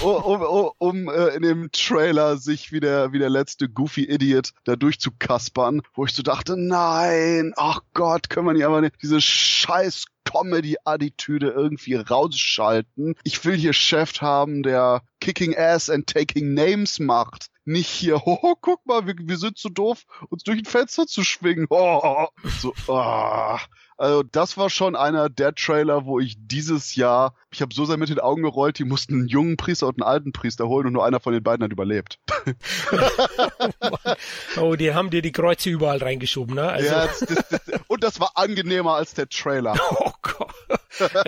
um, 0.01 0.41
um, 0.41 0.71
um, 0.77 1.09
äh, 1.09 1.35
in 1.35 1.41
dem 1.41 1.71
Trailer 1.71 2.37
sich 2.37 2.71
wie 2.71 2.79
der, 2.79 3.13
wie 3.13 3.19
der 3.19 3.29
letzte 3.29 3.69
Goofy 3.69 4.03
Idiot 4.03 4.51
da 4.65 4.75
durchzukaspern, 4.75 5.81
wo 5.95 6.05
ich 6.05 6.13
so 6.13 6.21
dachte, 6.21 6.57
nein, 6.57 7.53
ach 7.55 7.81
Gott, 7.93 8.29
können 8.29 8.45
wir 8.45 8.53
nicht 8.53 8.65
einfach 8.65 8.81
nicht 8.81 9.01
diese 9.01 9.21
scheiß 9.21 10.05
Comedy-Attitüde 10.25 11.49
irgendwie 11.49 11.95
rausschalten. 11.95 13.15
Ich 13.23 13.43
will 13.45 13.55
hier 13.55 13.73
Chef 13.73 14.21
haben, 14.21 14.63
der 14.63 15.03
Kicking 15.19 15.55
Ass 15.57 15.89
and 15.89 16.07
Taking 16.07 16.53
Names 16.53 16.99
macht. 16.99 17.47
Nicht 17.65 17.89
hier, 17.89 18.21
oh, 18.25 18.55
guck 18.59 18.85
mal, 18.85 19.07
wir, 19.07 19.15
wir 19.17 19.37
sind 19.37 19.57
zu 19.57 19.69
so 19.69 19.73
doof, 19.73 20.03
uns 20.29 20.43
durch 20.43 20.59
ein 20.59 20.65
Fenster 20.65 21.07
zu 21.07 21.23
schwingen. 21.23 21.67
Oh, 21.69 22.27
so, 22.59 22.73
oh. 22.87 23.57
Also 24.03 24.21
das 24.21 24.57
war 24.57 24.69
schon 24.69 24.97
einer 24.97 25.29
der 25.29 25.55
Trailer, 25.55 26.05
wo 26.05 26.19
ich 26.19 26.35
dieses 26.37 26.95
Jahr, 26.95 27.35
ich 27.51 27.61
habe 27.61 27.73
so 27.73 27.85
sehr 27.85 27.95
mit 27.95 28.09
den 28.09 28.19
Augen 28.19 28.43
gerollt, 28.43 28.77
die 28.77 28.83
mussten 28.83 29.13
einen 29.13 29.27
jungen 29.29 29.55
Priester 29.55 29.87
und 29.87 30.01
einen 30.01 30.03
alten 30.03 30.33
Priester 30.33 30.67
holen 30.67 30.87
und 30.87 30.91
nur 30.91 31.05
einer 31.05 31.21
von 31.21 31.31
den 31.31 31.41
beiden 31.41 31.63
hat 31.63 31.71
überlebt. 31.71 32.19
oh, 34.57 34.75
die 34.75 34.93
haben 34.93 35.09
dir 35.09 35.21
die 35.21 35.31
Kreuze 35.31 35.69
überall 35.69 35.99
reingeschoben, 35.99 36.53
ne? 36.53 36.67
Also. 36.67 36.85
Ja, 36.85 37.07
das, 37.07 37.19
das, 37.19 37.49
das, 37.49 37.79
und 37.87 38.03
das 38.03 38.19
war 38.19 38.31
angenehmer 38.35 38.95
als 38.95 39.13
der 39.13 39.29
Trailer. 39.29 39.73
Oh 39.95 40.11
Gott. 40.21 40.53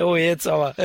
oh, 0.01 0.15
jetzt 0.15 0.47
aber 0.47 0.75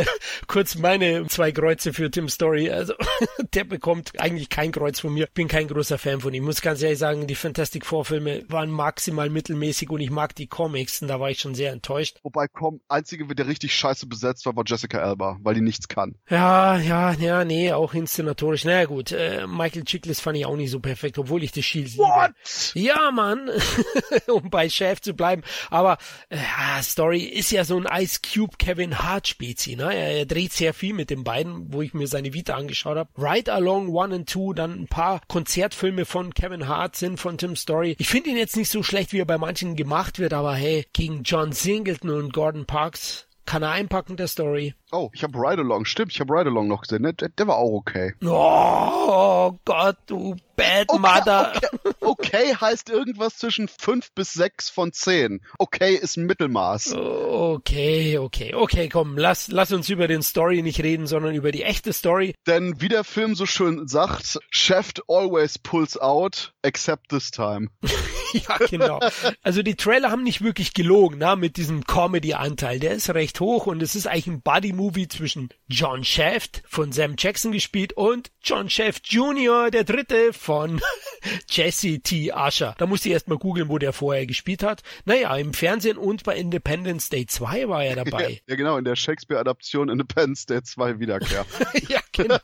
kurz 0.47 0.77
meine 0.77 1.27
zwei 1.27 1.53
Kreuze 1.53 1.93
für 1.93 2.11
Tim 2.11 2.29
Story. 2.29 2.71
Also 2.71 2.95
der 3.55 3.65
bekommt 3.65 4.19
eigentlich 4.21 4.49
kein 4.49 4.73
Kreuz 4.73 5.01
von 5.01 5.13
mir. 5.13 5.29
Bin 5.33 5.49
kein 5.49 5.69
großer 5.69 5.99
Fan 5.99 6.21
von 6.21 6.35
ihm. 6.35 6.45
Muss 6.45 6.61
ganz 6.61 6.83
ehrlich 6.83 6.99
sagen, 6.99 7.27
die 7.27 7.35
Fantastic 7.35 7.87
Four 7.87 8.05
Filme 8.05 8.45
waren 8.49 8.71
maximal 8.71 9.31
mittelmäßig 9.31 9.91
und 9.91 10.01
ich 10.01 10.11
mag 10.11 10.35
die 10.35 10.47
Comics 10.47 11.03
und 11.03 11.09
da 11.09 11.21
war 11.21 11.31
ich 11.31 11.41
schon 11.41 11.55
sehr 11.55 11.73
enttäuscht. 11.81 12.19
Wobei 12.23 12.47
komm, 12.47 12.81
einzige, 12.89 13.27
der 13.35 13.47
richtig 13.47 13.75
scheiße 13.75 14.07
besetzt 14.07 14.45
war, 14.47 14.55
war 14.55 14.65
Jessica 14.67 14.99
Alba, 14.99 15.39
weil 15.43 15.55
die 15.55 15.61
nichts 15.63 15.89
kann. 15.89 16.15
Ja, 16.29 16.77
ja, 16.79 17.13
ja, 17.13 17.45
nee, 17.45 17.73
auch 17.73 17.95
inszenatorisch. 17.95 18.65
Naja 18.65 18.85
gut, 18.85 19.13
äh, 19.13 19.47
Michael 19.47 19.85
Chiklis 19.85 20.21
fand 20.21 20.37
ich 20.37 20.47
auch 20.47 20.57
nicht 20.57 20.71
so 20.71 20.81
perfekt, 20.81 21.19
obwohl 21.19 21.43
ich 21.43 21.53
das 21.53 21.65
Shield 21.65 21.97
What? 21.97 22.33
liebe. 22.75 22.87
Ja, 22.89 23.11
Mann, 23.11 23.51
um 24.29 24.51
bei 24.51 24.69
Chef 24.69 25.01
zu 25.01 25.15
bleiben. 25.15 25.43
Aber 25.71 25.97
äh, 26.29 26.37
Story 26.83 27.23
ist 27.23 27.51
ja 27.51 27.65
so 27.65 27.79
ein 27.79 27.89
Ice 28.03 28.21
Cube 28.23 28.57
Kevin 28.59 28.99
Hart 28.99 29.29
Spezi, 29.29 29.77
ne? 29.77 29.95
Er, 29.95 30.19
er, 30.19 30.27
dreht 30.27 30.53
sehr 30.53 30.75
viel 30.75 30.95
mit 30.95 31.11
den 31.11 31.25
beiden, 31.25 31.73
wo 31.73 31.83
ich 31.83 31.95
mir 31.95 32.07
seine 32.07 32.35
Vita 32.35 32.55
angeschaut 32.55 32.97
habe. 32.97 33.11
Ride 33.17 33.53
Along 33.53 33.89
One 33.89 34.15
and 34.15 34.29
Two, 34.29 34.53
dann 34.53 34.83
ein 34.83 34.87
paar 34.87 35.21
Konzertfilme 35.29 36.05
von 36.05 36.35
Kevin 36.35 36.69
Hart 36.69 36.97
sind 36.97 37.19
von 37.19 37.39
Tim 37.39 37.57
Story. 37.57 37.97
Ich 37.99 38.09
finde 38.09 38.31
ihn 38.31 38.37
jetzt 38.37 38.57
nicht 38.57 38.71
so 38.71 38.83
schlecht, 38.83 39.13
wie 39.13 39.21
er 39.21 39.25
bei 39.25 39.39
manchen 39.39 39.77
gemacht 39.77 40.19
wird, 40.19 40.33
aber 40.33 40.55
hey, 40.55 40.87
gegen 40.93 41.23
John 41.23 41.53
Singleton 41.63 42.09
und 42.09 42.33
Gordon 42.33 42.65
Parks 42.65 43.27
kann 43.45 43.63
er 43.63 43.73
einpacken, 43.73 44.17
der 44.17 44.29
Story. 44.29 44.75
Oh, 44.93 45.11
ich 45.13 45.23
habe 45.23 45.37
Ride 45.37 45.61
Along, 45.61 45.85
stimmt, 45.85 46.13
ich 46.13 46.21
habe 46.21 46.33
Ride 46.33 46.49
Along 46.49 46.69
noch 46.69 46.81
gesehen, 46.81 47.03
der, 47.03 47.29
der, 47.29 47.47
war 47.47 47.57
auch 47.57 47.73
okay. 47.73 48.15
Oh 48.25 49.59
Gott, 49.67 49.99
du 50.07 50.37
Bad 50.57 50.89
okay, 50.89 50.99
Mother. 50.99 51.53
Okay, 51.55 51.97
okay, 52.01 52.55
heißt 52.59 52.89
irgendwas 52.89 53.37
zwischen 53.37 53.69
fünf 53.69 54.11
bis 54.13 54.33
sechs 54.33 54.71
von 54.71 54.93
zehn. 54.93 55.43
Okay 55.59 55.97
ist 55.97 56.17
Mittelmaß. 56.17 56.95
Okay, 56.95 58.17
okay, 58.17 58.55
okay, 58.55 58.89
komm, 58.89 59.19
lass, 59.19 59.49
lass 59.49 59.71
uns 59.71 59.91
über 59.91 60.09
den 60.09 60.23
Story 60.23 60.63
nicht 60.63 60.83
reden, 60.83 61.07
sondern 61.07 61.35
über 61.35 61.53
die 61.53 61.65
echte 61.65 61.93
Story. 61.93 62.35
Denn 62.47 62.81
wie 62.81 62.89
der 62.89 63.05
Film 63.05 63.35
so 63.35 63.45
schön 63.45 63.87
sagt, 63.87 64.39
Chef 64.49 64.93
always 65.09 65.59
pulls 65.59 65.99
out, 65.99 66.55
except 66.63 67.11
this 67.11 67.31
time. 67.31 67.69
ja, 68.49 68.57
genau. 68.69 69.01
Also 69.43 69.63
die 69.63 69.77
Trailer 69.77 70.11
haben 70.11 70.23
nicht 70.23 70.43
wirklich 70.43 70.75
gelogen, 70.75 71.19
na, 71.19 71.37
mit 71.37 71.57
diesem 71.57 71.85
Comedy-Anteil. 71.85 72.79
Der 72.79 72.93
ist 72.93 73.11
recht 73.11 73.41
hoch 73.41 73.67
und 73.67 73.83
es 73.83 73.95
ist 73.97 74.07
eigentlich 74.07 74.27
ein 74.27 74.43
Buddy-Movie 74.43 75.09
zwischen 75.09 75.49
John 75.69 76.05
Shaft 76.05 76.63
von 76.67 76.93
Sam 76.93 77.15
Jackson 77.19 77.53
gespielt 77.53 77.93
und 77.93 78.31
John 78.43 78.71
Shaft 78.71 79.07
Jr., 79.13 79.71
der 79.71 79.85
dritte 79.85 80.33
von 80.33 80.81
Jesse 81.49 82.01
T. 82.01 82.33
Usher. 82.33 82.75
Da 82.79 82.87
musste 82.87 83.09
ich 83.09 83.13
erst 83.15 83.29
mal 83.29 83.39
googeln, 83.39 83.69
wo 83.69 83.79
der 83.79 83.93
vorher 83.93 84.27
gespielt 84.27 84.63
hat. 84.63 84.83
Naja, 85.05 85.37
im 85.37 85.53
Fernsehen 85.53 85.99
und 85.99 86.25
bei 86.25 86.37
Independence 86.37 87.09
Day 87.09 87.27
2 87.27 87.69
war 87.69 87.85
er 87.85 87.97
dabei. 87.97 88.41
ja, 88.47 88.57
genau, 88.57 88.77
in 88.77 88.85
der 88.85 88.97
Shakespeare-Adaption 88.97 89.89
Independence 89.89 90.47
Day 90.47 90.63
2 90.63 90.99
Wiederkehr. 90.99 91.45
ja, 91.89 92.01
genau. 92.13 92.39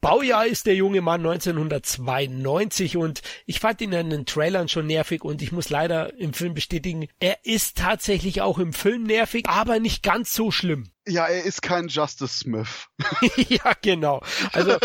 Baujahr 0.00 0.46
ist 0.46 0.66
der 0.66 0.74
junge 0.74 1.00
Mann 1.00 1.24
1992 1.24 2.96
und 2.96 3.22
ich 3.46 3.60
fand 3.60 3.80
ihn 3.80 3.92
in 3.92 4.10
den 4.10 4.26
Trailern 4.62 4.68
schon 4.68 4.86
nervig 4.86 5.24
und 5.24 5.42
ich 5.42 5.52
muss 5.52 5.70
leider 5.70 6.16
im 6.18 6.32
Film 6.32 6.54
bestätigen, 6.54 7.08
er 7.20 7.44
ist 7.44 7.76
tatsächlich 7.76 8.42
auch 8.42 8.58
im 8.58 8.72
Film 8.72 9.04
nervig, 9.04 9.48
aber 9.48 9.80
nicht 9.80 10.02
ganz 10.02 10.34
so 10.34 10.50
schlimm. 10.50 10.88
Ja, 11.04 11.26
er 11.26 11.42
ist 11.42 11.62
kein 11.62 11.88
Justice 11.88 12.38
Smith. 12.38 12.86
ja, 13.48 13.72
genau. 13.82 14.22
Also, 14.52 14.76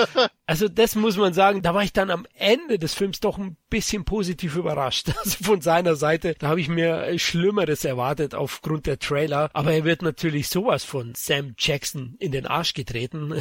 also 0.48 0.68
das 0.68 0.96
muss 0.96 1.16
man 1.16 1.32
sagen, 1.36 1.62
da 1.62 1.76
war 1.76 1.84
ich 1.84 1.94
dann 1.94 2.10
am 2.10 2.26
Ende 2.34 2.80
des 2.80 2.96
Films 2.96 3.20
doch 3.20 3.38
ein 3.38 3.56
bisschen 3.70 4.04
positiv 4.04 4.56
überrascht. 4.56 5.12
Also 5.24 5.44
von 5.44 5.62
seiner 5.62 5.96
Seite, 5.96 6.34
da 6.40 6.48
habe 6.48 6.60
ich 6.60 6.70
mir 6.70 7.20
Schlimmeres 7.20 7.86
erwartet 7.86 8.34
aufgrund 8.34 8.88
der 8.88 8.98
Trailer. 8.98 9.52
Aber 9.54 9.74
er 9.74 9.84
wird 9.84 10.02
natürlich 10.02 10.50
sowas 10.50 10.84
von 10.84 11.14
Sam 11.16 11.54
Jackson 11.56 12.16
in 12.18 12.32
den 12.32 12.48
Arsch 12.48 12.74
getreten. 12.74 13.40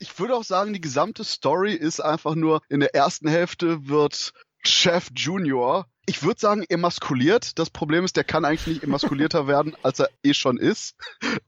ich 0.00 0.18
würde 0.18 0.34
auch 0.34 0.42
sagen, 0.42 0.72
die 0.72 0.80
gesamte 0.80 1.22
Story 1.22 1.74
ist 1.74 2.00
einfach 2.00 2.34
nur, 2.34 2.62
in 2.68 2.80
der 2.80 2.96
ersten 2.96 3.28
Hälfte 3.28 3.86
wird 3.86 4.32
Chef 4.64 5.08
Junior 5.14 5.86
ich 6.08 6.22
würde 6.22 6.40
sagen, 6.40 6.64
emaskuliert. 6.66 7.58
Das 7.58 7.68
Problem 7.68 8.02
ist, 8.06 8.16
der 8.16 8.24
kann 8.24 8.46
eigentlich 8.46 8.66
nicht 8.66 8.82
emaskulierter 8.82 9.46
werden, 9.46 9.76
als 9.82 10.00
er 10.00 10.08
eh 10.22 10.32
schon 10.32 10.56
ist. 10.56 10.96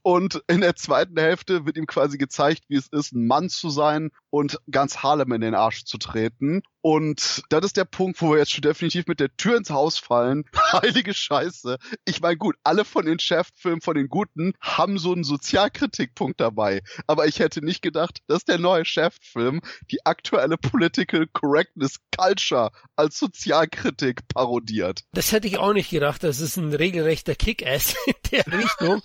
Und 0.03 0.43
in 0.49 0.61
der 0.61 0.77
zweiten 0.77 1.19
Hälfte 1.19 1.65
wird 1.65 1.79
ihm 1.79 1.87
quasi 1.87 2.19
gezeigt, 2.19 2.65
wie 2.69 2.77
es 2.77 2.89
ist, 2.89 3.13
ein 3.13 3.27
Mann 3.27 3.49
zu 3.49 3.71
sein 3.71 4.11
und 4.29 4.59
ganz 4.71 4.99
Harlem 4.99 5.33
in 5.33 5.41
den 5.41 5.55
Arsch 5.55 5.85
zu 5.85 5.97
treten. 5.97 6.63
Und 6.83 7.43
das 7.49 7.65
ist 7.65 7.77
der 7.77 7.85
Punkt, 7.85 8.21
wo 8.23 8.33
wir 8.33 8.39
jetzt 8.39 8.53
schon 8.53 8.63
definitiv 8.63 9.07
mit 9.07 9.21
der 9.21 9.35
Tür 9.37 9.57
ins 9.57 9.71
Haus 9.71 9.99
fallen. 9.99 10.45
Heilige 10.73 11.15
Scheiße. 11.15 11.79
Ich 12.05 12.21
meine, 12.21 12.37
gut, 12.37 12.57
alle 12.65 12.85
von 12.85 13.07
den 13.07 13.19
Chef-Filmen, 13.19 13.81
von 13.81 13.97
den 13.97 14.09
Guten, 14.09 14.55
haben 14.61 14.99
so 14.99 15.13
einen 15.13 15.25
Sozialkritikpunkt 15.25 16.41
dabei. 16.41 16.81
Aber 17.07 17.27
ich 17.27 17.39
hätte 17.39 17.65
nicht 17.65 17.83
gedacht, 17.83 18.21
dass 18.29 18.45
der 18.45 18.59
neue 18.59 18.85
Chef-Film 18.85 19.61
die 19.91 20.05
aktuelle 20.07 20.57
Political 20.57 21.27
Correctness 21.33 21.99
Culture 22.17 22.71
als 22.97 23.19
Sozialkritik 23.19 24.27
parodiert. 24.29 25.05
Das 25.13 25.33
hätte 25.33 25.49
ich 25.49 25.59
auch 25.59 25.73
nicht 25.73 25.91
gedacht. 25.91 26.23
Das 26.25 26.41
ist 26.41 26.57
ein 26.57 26.73
regelrechter 26.73 27.35
Kick-Ass 27.35 27.95
der 28.31 28.47
Richtung. 28.47 29.03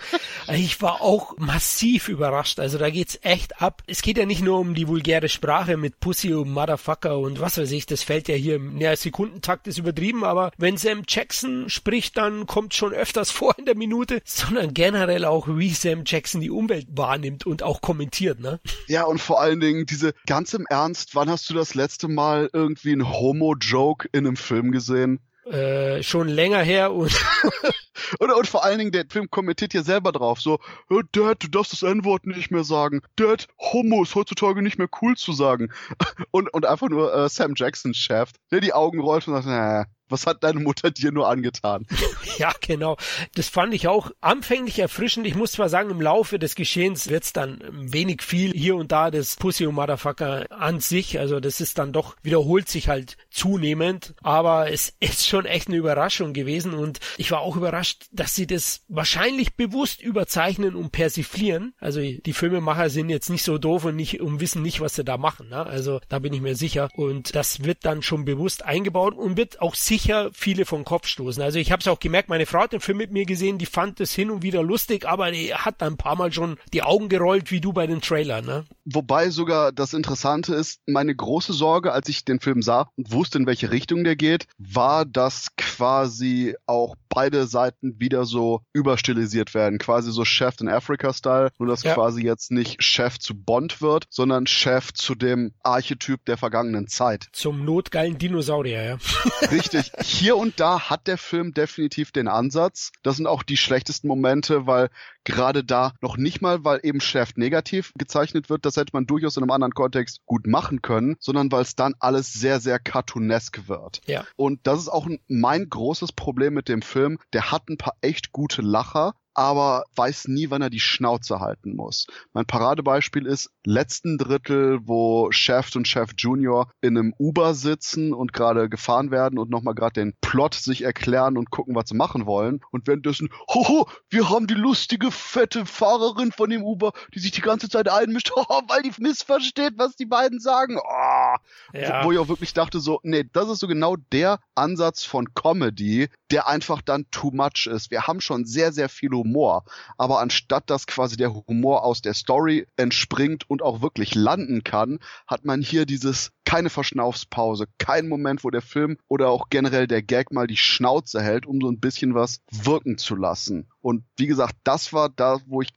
ich 0.54 0.82
war 0.82 1.02
auch 1.02 1.38
massiv 1.38 2.10
überrascht. 2.10 2.60
Also 2.60 2.78
da 2.78 2.90
geht's 2.90 3.20
echt 3.22 3.62
ab. 3.62 3.84
Es 3.88 4.02
geht 4.02 4.18
ja 4.18 4.26
nicht 4.26 4.44
nur 4.44 4.60
um 4.60 4.76
die 4.76 4.88
vulgäre 4.88 5.30
Sprache 5.30 5.78
mit 5.78 6.00
Pussy 6.00 6.34
und 6.34 6.52
Motherfucker 6.52 7.18
und 7.18 7.40
was 7.40 7.58
weiß 7.58 7.72
ich. 7.72 7.86
Das 7.86 8.04
fällt 8.04 8.28
ja 8.28 8.36
hier 8.36 8.56
im 8.56 8.80
ja, 8.80 8.96
Sekundentakt 8.96 9.68
ist 9.68 9.78
übertrieben, 9.78 10.24
aber 10.24 10.52
wenn 10.58 10.78
Sam 10.78 11.04
Jackson 11.08 11.70
spricht, 11.70 12.18
dann 12.18 12.46
kommt 12.46 12.74
schon 12.74 12.94
öfters 12.94 13.32
vor 13.32 13.56
in 13.58 13.66
der 13.66 13.76
Minute, 13.76 14.22
sondern 14.26 14.74
generell 14.74 15.26
auch, 15.26 15.48
wie 15.48 15.70
Sam 15.70 16.04
Jackson 16.06 16.42
die 16.42 16.52
Umwelt 16.52 16.88
wahrnimmt 16.92 17.46
und 17.46 17.64
auch 17.64 17.82
kommentiert, 17.82 18.40
ne? 18.40 18.60
Ja, 18.88 19.04
und 19.04 19.20
vor 19.20 19.42
allen 19.42 19.60
Dingen 19.60 19.86
diese, 19.86 20.14
ganz 20.26 20.54
im 20.54 20.66
Ernst, 20.70 21.16
wann 21.16 21.30
hast 21.30 21.50
du 21.50 21.54
das 21.54 21.76
letzte 21.76 22.08
Mal 22.08 22.50
irgendwie 22.54 22.92
einen 22.92 23.12
Homo-Joke 23.12 24.08
in 24.12 24.26
einem 24.26 24.38
Film 24.38 24.72
gesehen? 24.72 25.20
Äh, 25.46 26.02
schon 26.02 26.28
länger 26.28 26.62
her 26.62 26.94
und 26.94 27.12
und, 28.20 28.32
und 28.32 28.48
vor 28.48 28.64
allen 28.64 28.80
Dingen, 28.80 28.92
der 28.92 29.06
Film 29.10 29.30
kommentiert 29.30 29.72
hier 29.72 29.84
selber 29.84 30.12
drauf, 30.12 30.42
so, 30.42 30.60
oh, 30.90 31.02
Dad, 31.12 31.44
du 31.44 31.48
darfst 31.48 31.74
das 31.74 31.84
N-Wort 31.84 32.26
nicht 32.26 32.52
mehr 32.52 32.64
sagen. 32.64 33.02
Dad, 33.16 33.48
Homo 33.60 34.04
ist 34.04 34.16
heutzutage 34.16 34.62
nicht 34.62 34.78
mehr 34.78 34.90
cool 35.02 35.16
zu 35.16 35.34
sagen. 35.34 35.72
Und, 36.32 36.54
und 36.54 36.66
einfach 36.66 36.90
nur 36.90 37.14
äh, 37.14 37.30
Sam 37.30 37.54
Jackson 37.56 37.94
schärft, 37.94 38.38
der 38.52 38.60
die 38.60 38.74
Augen 38.74 39.00
rollt 39.00 39.28
und 39.28 39.36
sagt, 39.36 39.48
naja, 39.48 39.86
was 40.10 40.28
hat 40.28 40.44
deine 40.44 40.60
Mutter 40.60 40.92
dir 40.92 41.12
nur 41.12 41.28
angetan? 41.28 41.86
ja, 42.38 42.54
genau. 42.62 42.98
Das 43.34 43.50
fand 43.50 43.74
ich 43.74 43.88
auch 43.88 44.12
anfänglich 44.22 44.80
erfrischend. 44.80 45.26
Ich 45.26 45.36
muss 45.36 45.54
zwar 45.54 45.70
sagen, 45.70 45.90
im 45.90 46.02
Laufe 46.02 46.38
des 46.38 46.56
Geschehens 46.56 47.10
wird's 47.10 47.34
dann 47.34 47.64
wenig 47.72 48.22
viel 48.22 48.52
hier 48.52 48.76
und 48.76 48.92
da 48.92 49.10
das 49.10 49.36
Pussy 49.36 49.66
und 49.66 49.76
Motherfucker 49.76 50.46
an 50.52 50.80
sich. 50.80 51.20
Also 51.20 51.40
das 51.40 51.60
ist 51.60 51.80
dann 51.80 51.92
doch, 51.92 52.16
wiederholt 52.22 52.70
sich 52.70 52.88
halt 52.88 53.18
zunehmend. 53.32 54.14
Aber 54.22 54.72
es 54.72 54.94
ist 55.00 55.28
schon 55.28 55.46
echt 55.46 55.68
eine 55.68 55.78
Überraschung 55.78 56.34
gewesen 56.34 56.74
und 56.74 57.00
ich 57.18 57.32
war 57.32 57.40
auch 57.42 57.56
überrascht, 57.56 58.06
dass 58.12 58.36
sie 58.36 58.46
das 58.46 58.84
wahrscheinlich 58.88 59.56
bewusst 59.56 60.02
überzeichnen 60.02 60.76
und 60.76 60.92
persiflieren. 60.92 61.74
Also 61.80 62.00
die 62.02 62.34
Filmemacher 62.34 62.90
sind 62.90 63.10
jetzt 63.10 63.30
nicht 63.30 63.44
so 63.44 63.58
doof 63.58 63.86
und 63.86 63.96
nicht 63.96 64.22
und 64.22 64.40
wissen 64.40 64.62
nicht, 64.62 64.82
was 64.82 64.96
sie 64.96 65.04
da 65.04 65.18
machen. 65.18 65.50
Ne? 65.50 65.66
Also 65.66 66.00
da 66.10 66.20
bin 66.20 66.34
ich 66.34 66.42
mir 66.42 66.56
sicher. 66.56 66.90
Und 66.96 67.36
das 67.36 67.64
wird 67.64 67.86
dann 67.86 68.04
schon 68.04 68.26
bewusst 68.26 68.64
eingebaut 68.64 69.16
und 69.16 69.38
wird 69.38 69.62
auch 69.62 69.74
sicher 69.74 69.95
sicher 69.96 70.30
viele 70.34 70.66
vom 70.66 70.84
Kopf 70.84 71.08
stoßen. 71.08 71.42
Also 71.42 71.58
ich 71.58 71.72
habe 71.72 71.80
es 71.80 71.88
auch 71.88 72.00
gemerkt, 72.00 72.28
meine 72.28 72.46
Frau 72.46 72.60
hat 72.60 72.74
den 72.74 72.82
Film 72.82 72.98
mit 72.98 73.12
mir 73.12 73.26
gesehen, 73.26 73.58
die 73.58 73.66
fand 73.66 74.02
es 74.02 74.14
hin 74.14 74.30
und 74.30 74.44
wieder 74.44 74.62
lustig, 74.62 75.08
aber 75.08 75.32
die 75.32 75.54
hat 75.54 75.82
ein 75.82 75.96
paar 75.96 76.18
Mal 76.18 76.34
schon 76.34 76.58
die 76.74 76.84
Augen 76.84 77.08
gerollt, 77.08 77.50
wie 77.50 77.62
du 77.62 77.72
bei 77.72 77.88
den 77.88 78.02
Trailern. 78.02 78.46
Ne? 78.46 78.66
Wobei 78.84 79.30
sogar 79.30 79.72
das 79.72 79.94
Interessante 79.94 80.54
ist, 80.54 80.82
meine 80.86 81.16
große 81.16 81.54
Sorge, 81.54 81.94
als 81.94 82.10
ich 82.10 82.26
den 82.26 82.42
Film 82.42 82.62
sah 82.62 82.90
und 82.98 83.14
wusste, 83.14 83.38
in 83.38 83.48
welche 83.48 83.72
Richtung 83.72 84.04
der 84.04 84.18
geht, 84.18 84.48
war, 84.58 85.06
dass 85.06 85.56
quasi 85.56 86.56
auch 86.66 86.96
beide 87.16 87.48
Seiten 87.48 88.00
wieder 88.00 88.26
so 88.26 88.62
überstilisiert 88.74 89.54
werden. 89.54 89.80
Quasi 89.80 90.12
so 90.12 90.26
Chef 90.26 90.60
in 90.60 90.68
Africa-Style, 90.68 91.50
nur 91.58 91.70
dass 91.70 91.84
ja. 91.84 91.94
quasi 91.94 92.22
jetzt 92.22 92.52
nicht 92.52 92.84
Chef 92.84 93.18
zu 93.18 93.34
Bond 93.34 93.82
wird, 93.82 94.06
sondern 94.10 94.46
Chef 94.46 94.94
zu 94.94 95.16
dem 95.16 95.54
Archetyp 95.64 96.24
der 96.26 96.38
vergangenen 96.38 96.88
Zeit. 96.88 97.28
Zum 97.32 97.64
notgeilen 97.64 98.18
Dinosaurier, 98.18 98.84
ja. 98.84 98.98
Richtig 99.52 99.92
hier 100.04 100.36
und 100.36 100.60
da 100.60 100.90
hat 100.90 101.08
der 101.08 101.18
Film 101.18 101.54
definitiv 101.54 102.12
den 102.12 102.28
Ansatz. 102.28 102.92
Das 103.02 103.16
sind 103.16 103.28
auch 103.28 103.44
die 103.44 103.58
schlechtesten 103.58 104.10
Momente, 104.10 104.68
weil 104.68 104.90
gerade 105.26 105.64
da 105.64 105.94
noch 106.02 106.18
nicht 106.18 106.42
mal, 106.42 106.64
weil 106.64 106.80
eben 106.84 107.02
Chef 107.02 107.36
negativ 107.36 107.92
gezeichnet 107.98 108.50
wird, 108.50 108.66
das 108.66 108.78
hätte 108.78 108.92
man 108.94 109.06
durchaus 109.06 109.36
in 109.36 109.44
einem 109.44 109.52
anderen 109.52 109.74
Kontext 109.74 110.22
gut 110.26 110.48
machen 110.48 110.82
können, 110.82 111.18
sondern 111.20 111.52
weil 111.52 111.64
es 111.64 111.76
dann 111.76 111.96
alles 112.00 112.32
sehr, 112.32 112.62
sehr 112.62 112.80
cartoonesk 112.80 113.68
wird. 113.68 114.02
Ja. 114.06 114.24
Und 114.38 114.62
das 114.64 114.80
ist 114.80 114.90
auch 114.90 115.08
mein 115.28 115.70
großes 115.70 116.14
Problem 116.14 116.54
mit 116.54 116.70
dem 116.70 116.82
Film. 116.82 117.20
Der 117.34 117.52
hat 117.52 117.70
ein 117.70 117.78
paar 117.78 117.96
echt 118.02 118.32
gute 118.32 118.62
Lacher, 118.62 119.14
aber 119.34 119.84
weiß 119.96 120.30
nie, 120.30 120.50
wann 120.50 120.62
er 120.62 120.70
die 120.70 120.80
Schnauze 120.80 121.40
halten 121.42 121.76
muss. 121.76 122.08
Mein 122.34 122.46
Paradebeispiel 122.46 123.26
ist 123.26 123.52
letzten 123.66 124.18
Drittel, 124.18 124.80
wo 124.84 125.32
Chef 125.32 125.76
und 125.76 125.88
Chef 125.88 126.12
Junior 126.18 126.70
in 126.82 126.98
einem 126.98 127.14
Uber 127.20 127.54
sitzen 127.54 128.14
und 128.14 128.34
gerade 128.34 128.70
gefahren 128.70 129.12
werden 129.12 129.40
und 129.40 129.50
nochmal 129.50 129.76
gerade 129.76 129.94
den 129.94 130.14
Plot 130.22 130.54
sich 130.56 130.84
erklären 130.84 131.38
und 131.38 131.50
gucken, 131.50 131.76
was 131.76 131.90
sie 131.90 131.96
machen 131.96 132.26
wollen. 132.26 132.62
Und 132.72 132.88
währenddessen, 132.88 133.30
hoho, 133.50 133.88
wir 134.10 134.30
haben 134.30 134.48
die 134.48 134.54
lustige, 134.54 135.12
fette 135.12 135.66
Fahrerin 135.66 136.32
von 136.32 136.50
dem 136.50 136.64
Uber, 136.64 136.94
die 137.14 137.20
sich 137.20 137.32
die 137.32 137.42
ganze 137.42 137.70
Zeit 137.70 137.90
einmischt, 137.90 138.32
hoho, 138.36 138.62
weil 138.68 138.82
die 138.82 138.92
missversteht, 139.00 139.74
was 139.78 139.96
die 139.96 140.06
beiden 140.06 140.40
sagen. 140.40 140.78
Oh. 140.78 141.36
Ja. 141.74 142.02
Wo, 142.02 142.08
wo 142.08 142.12
ich 142.12 142.20
auch 142.20 142.28
wirklich 142.28 142.54
dachte 142.54 142.80
so, 142.80 143.00
nee, 143.04 143.26
das 143.34 143.50
ist 143.50 143.60
so 143.60 143.68
genau 143.68 143.96
der 144.12 144.40
Ansatz 144.56 145.04
von 145.04 145.34
Comedy, 145.34 146.10
der 146.32 146.48
einfach 146.48 146.82
dann 146.82 147.06
too 147.12 147.32
much 147.32 147.68
ist. 147.68 147.92
Wir 147.92 148.08
haben 148.08 148.22
schon 148.22 148.46
sehr, 148.46 148.72
sehr 148.72 148.90
viel 148.90 149.12
Humor, 149.12 149.66
aber 149.98 150.20
anstatt 150.20 150.70
dass 150.70 150.88
quasi 150.88 151.18
der 151.18 151.34
Humor 151.34 151.84
aus 151.84 152.02
der 152.02 152.14
Story 152.14 152.68
entspringt 152.78 153.50
und 153.50 153.55
auch 153.62 153.82
wirklich 153.82 154.16
landen 154.16 154.64
kann, 154.64 155.00
hat 155.28 155.46
man 155.46 155.62
hier 155.62 155.86
dieses 155.86 156.32
keine 156.46 156.70
Verschnaufspause, 156.70 157.66
kein 157.78 158.08
Moment, 158.08 158.44
wo 158.44 158.50
der 158.50 158.62
Film 158.62 158.98
oder 159.08 159.30
auch 159.30 159.50
generell 159.50 159.88
der 159.88 160.02
Gag 160.02 160.32
mal 160.32 160.48
die 160.48 160.58
Schnauze 160.58 161.22
hält, 161.22 161.46
um 161.46 161.60
so 161.60 161.70
ein 161.70 161.80
bisschen 161.80 162.14
was 162.14 162.42
wirken 162.52 162.98
zu 162.98 163.16
lassen. 163.16 163.68
Und 163.82 164.04
wie 164.18 164.28
gesagt, 164.28 164.56
das 164.64 164.94
war 164.94 165.10
da, 165.10 165.40
wo 165.48 165.62
ich 165.62 165.74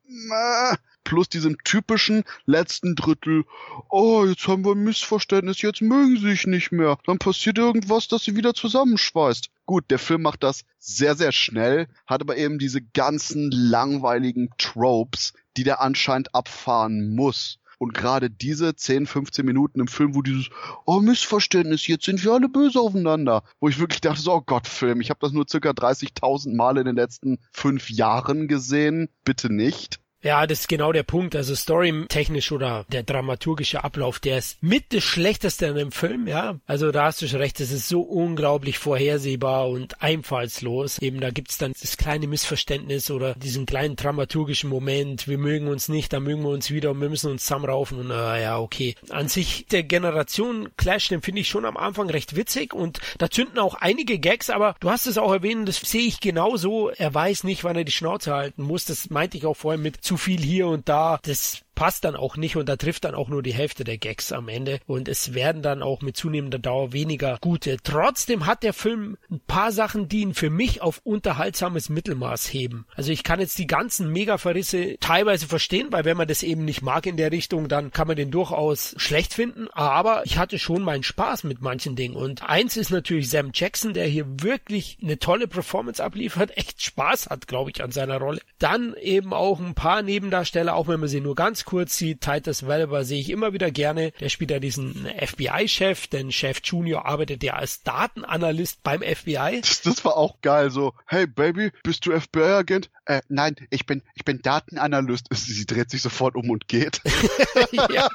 plus 1.08 1.28
diesem 1.30 1.56
typischen 1.64 2.22
letzten 2.44 2.94
Drittel, 2.94 3.44
oh, 3.88 4.26
jetzt 4.26 4.46
haben 4.46 4.64
wir 4.64 4.72
ein 4.72 4.84
Missverständnis, 4.84 5.62
jetzt 5.62 5.80
mögen 5.80 6.18
sie 6.18 6.28
sich 6.28 6.46
nicht 6.46 6.70
mehr. 6.70 6.98
Dann 7.06 7.18
passiert 7.18 7.56
irgendwas, 7.56 8.08
das 8.08 8.24
sie 8.24 8.36
wieder 8.36 8.52
zusammenschweißt. 8.52 9.48
Gut, 9.64 9.90
der 9.90 9.98
Film 9.98 10.20
macht 10.20 10.42
das 10.42 10.64
sehr, 10.78 11.14
sehr 11.14 11.32
schnell, 11.32 11.88
hat 12.06 12.20
aber 12.20 12.36
eben 12.36 12.58
diese 12.58 12.82
ganzen 12.82 13.50
langweiligen 13.50 14.50
Tropes, 14.58 15.32
die 15.56 15.64
der 15.64 15.80
anscheinend 15.80 16.34
abfahren 16.34 17.14
muss. 17.14 17.58
Und 17.78 17.94
gerade 17.94 18.28
diese 18.28 18.74
10, 18.74 19.06
15 19.06 19.46
Minuten 19.46 19.80
im 19.80 19.86
Film, 19.86 20.14
wo 20.14 20.22
dieses, 20.22 20.50
oh 20.84 21.00
Missverständnis, 21.00 21.86
jetzt 21.86 22.04
sind 22.04 22.22
wir 22.24 22.32
alle 22.32 22.48
böse 22.48 22.80
aufeinander, 22.80 23.44
wo 23.60 23.68
ich 23.68 23.78
wirklich 23.78 24.00
dachte, 24.00 24.20
so, 24.20 24.34
oh 24.34 24.42
Gott, 24.42 24.66
Film, 24.66 25.00
ich 25.00 25.10
habe 25.10 25.20
das 25.20 25.32
nur 25.32 25.46
circa 25.48 25.70
30.000 25.70 26.56
Mal 26.56 26.76
in 26.78 26.86
den 26.86 26.96
letzten 26.96 27.38
fünf 27.52 27.88
Jahren 27.88 28.48
gesehen, 28.48 29.08
bitte 29.24 29.52
nicht. 29.52 30.00
Ja, 30.22 30.46
das 30.46 30.60
ist 30.60 30.68
genau 30.68 30.92
der 30.92 31.04
Punkt. 31.04 31.36
Also 31.36 31.54
storytechnisch 31.54 32.50
oder 32.50 32.84
der 32.88 33.04
dramaturgische 33.04 33.84
Ablauf, 33.84 34.18
der 34.18 34.38
ist 34.38 34.60
mit 34.62 34.92
das 34.92 35.04
Schlechteste 35.04 35.68
an 35.68 35.76
dem 35.76 35.92
Film, 35.92 36.26
ja. 36.26 36.58
Also 36.66 36.90
da 36.90 37.04
hast 37.04 37.22
du 37.22 37.28
schon 37.28 37.40
recht, 37.40 37.60
es 37.60 37.70
ist 37.70 37.88
so 37.88 38.00
unglaublich 38.00 38.78
vorhersehbar 38.78 39.68
und 39.68 40.02
einfallslos. 40.02 40.98
Eben 40.98 41.20
da 41.20 41.30
gibt's 41.30 41.58
dann 41.58 41.72
das 41.80 41.96
kleine 41.96 42.26
Missverständnis 42.26 43.10
oder 43.10 43.34
diesen 43.34 43.64
kleinen 43.64 43.94
dramaturgischen 43.94 44.68
Moment, 44.68 45.28
wir 45.28 45.38
mögen 45.38 45.68
uns 45.68 45.88
nicht, 45.88 46.12
dann 46.12 46.24
mögen 46.24 46.42
wir 46.42 46.50
uns 46.50 46.70
wieder 46.70 46.90
und 46.90 47.00
wir 47.00 47.08
müssen 47.08 47.30
uns 47.30 47.42
zusammenraufen 47.42 48.00
und 48.00 48.10
äh, 48.10 48.42
ja, 48.42 48.58
okay. 48.58 48.96
An 49.10 49.28
sich 49.28 49.66
der 49.70 49.84
Generation 49.84 50.68
Clash, 50.76 51.08
den 51.08 51.22
finde 51.22 51.42
ich 51.42 51.48
schon 51.48 51.64
am 51.64 51.76
Anfang 51.76 52.10
recht 52.10 52.34
witzig 52.34 52.74
und 52.74 52.98
da 53.18 53.30
zünden 53.30 53.58
auch 53.58 53.74
einige 53.74 54.18
Gags, 54.18 54.50
aber 54.50 54.74
du 54.80 54.90
hast 54.90 55.06
es 55.06 55.16
auch 55.16 55.32
erwähnt, 55.32 55.68
das 55.68 55.76
sehe 55.76 56.06
ich 56.06 56.20
genauso. 56.20 56.90
Er 56.90 57.14
weiß 57.14 57.44
nicht, 57.44 57.62
wann 57.62 57.76
er 57.76 57.84
die 57.84 57.92
Schnauze 57.92 58.34
halten 58.34 58.62
muss. 58.62 58.84
Das 58.84 59.10
meinte 59.10 59.36
ich 59.36 59.46
auch 59.46 59.56
vorhin 59.56 59.82
mit 59.82 60.07
zu 60.08 60.16
viel 60.16 60.40
hier 60.40 60.68
und 60.68 60.88
da. 60.88 61.18
Das 61.22 61.60
passt 61.78 62.02
dann 62.02 62.16
auch 62.16 62.36
nicht 62.36 62.56
und 62.56 62.68
da 62.68 62.74
trifft 62.74 63.04
dann 63.04 63.14
auch 63.14 63.28
nur 63.28 63.40
die 63.40 63.54
Hälfte 63.54 63.84
der 63.84 63.98
Gags 63.98 64.32
am 64.32 64.48
Ende 64.48 64.80
und 64.88 65.06
es 65.06 65.32
werden 65.32 65.62
dann 65.62 65.80
auch 65.80 66.02
mit 66.02 66.16
zunehmender 66.16 66.58
Dauer 66.58 66.92
weniger 66.92 67.38
gute. 67.40 67.76
Trotzdem 67.84 68.46
hat 68.46 68.64
der 68.64 68.72
Film 68.72 69.16
ein 69.30 69.38
paar 69.46 69.70
Sachen, 69.70 70.08
die 70.08 70.22
ihn 70.22 70.34
für 70.34 70.50
mich 70.50 70.82
auf 70.82 71.00
unterhaltsames 71.04 71.88
Mittelmaß 71.88 72.52
heben. 72.52 72.84
Also 72.96 73.12
ich 73.12 73.22
kann 73.22 73.38
jetzt 73.38 73.58
die 73.58 73.68
ganzen 73.68 74.10
Mega-Verrisse 74.10 74.96
teilweise 74.98 75.46
verstehen, 75.46 75.86
weil 75.92 76.04
wenn 76.04 76.16
man 76.16 76.26
das 76.26 76.42
eben 76.42 76.64
nicht 76.64 76.82
mag 76.82 77.06
in 77.06 77.16
der 77.16 77.30
Richtung, 77.30 77.68
dann 77.68 77.92
kann 77.92 78.08
man 78.08 78.16
den 78.16 78.32
durchaus 78.32 78.96
schlecht 78.96 79.32
finden, 79.32 79.68
aber 79.70 80.22
ich 80.24 80.36
hatte 80.36 80.58
schon 80.58 80.82
meinen 80.82 81.04
Spaß 81.04 81.44
mit 81.44 81.60
manchen 81.60 81.94
Dingen 81.94 82.16
und 82.16 82.42
eins 82.42 82.76
ist 82.76 82.90
natürlich 82.90 83.30
Sam 83.30 83.52
Jackson, 83.54 83.92
der 83.94 84.06
hier 84.08 84.26
wirklich 84.42 84.98
eine 85.00 85.20
tolle 85.20 85.46
Performance 85.46 86.02
abliefert, 86.02 86.50
echt 86.56 86.82
Spaß 86.82 87.28
hat, 87.28 87.46
glaube 87.46 87.70
ich, 87.70 87.84
an 87.84 87.92
seiner 87.92 88.18
Rolle. 88.18 88.40
Dann 88.58 88.94
eben 89.00 89.32
auch 89.32 89.60
ein 89.60 89.74
paar 89.74 90.02
Nebendarsteller, 90.02 90.74
auch 90.74 90.88
wenn 90.88 90.98
man 90.98 91.08
sie 91.08 91.20
nur 91.20 91.36
ganz 91.36 91.67
kurz 91.68 91.98
sieht, 91.98 92.22
Titus 92.22 92.66
Welber 92.66 93.04
sehe 93.04 93.20
ich 93.20 93.28
immer 93.28 93.52
wieder 93.52 93.70
gerne. 93.70 94.12
Der 94.20 94.30
spielt 94.30 94.50
ja 94.50 94.58
diesen 94.58 95.06
FBI-Chef, 95.20 96.06
denn 96.06 96.32
Chef 96.32 96.62
Junior 96.64 97.04
arbeitet 97.04 97.42
ja 97.42 97.56
als 97.56 97.82
Datenanalyst 97.82 98.82
beim 98.82 99.02
FBI. 99.02 99.60
Das, 99.84 100.02
war 100.02 100.16
auch 100.16 100.40
geil, 100.40 100.70
so, 100.70 100.94
hey 101.04 101.26
Baby, 101.26 101.70
bist 101.82 102.06
du 102.06 102.18
FBI-Agent? 102.18 102.88
Äh, 103.04 103.20
nein, 103.28 103.54
ich 103.68 103.84
bin, 103.84 104.00
ich 104.14 104.24
bin 104.24 104.40
Datenanalyst. 104.40 105.26
Sie 105.30 105.66
dreht 105.66 105.90
sich 105.90 106.00
sofort 106.00 106.36
um 106.36 106.48
und 106.48 106.68
geht. 106.68 107.02
ja, 107.90 108.08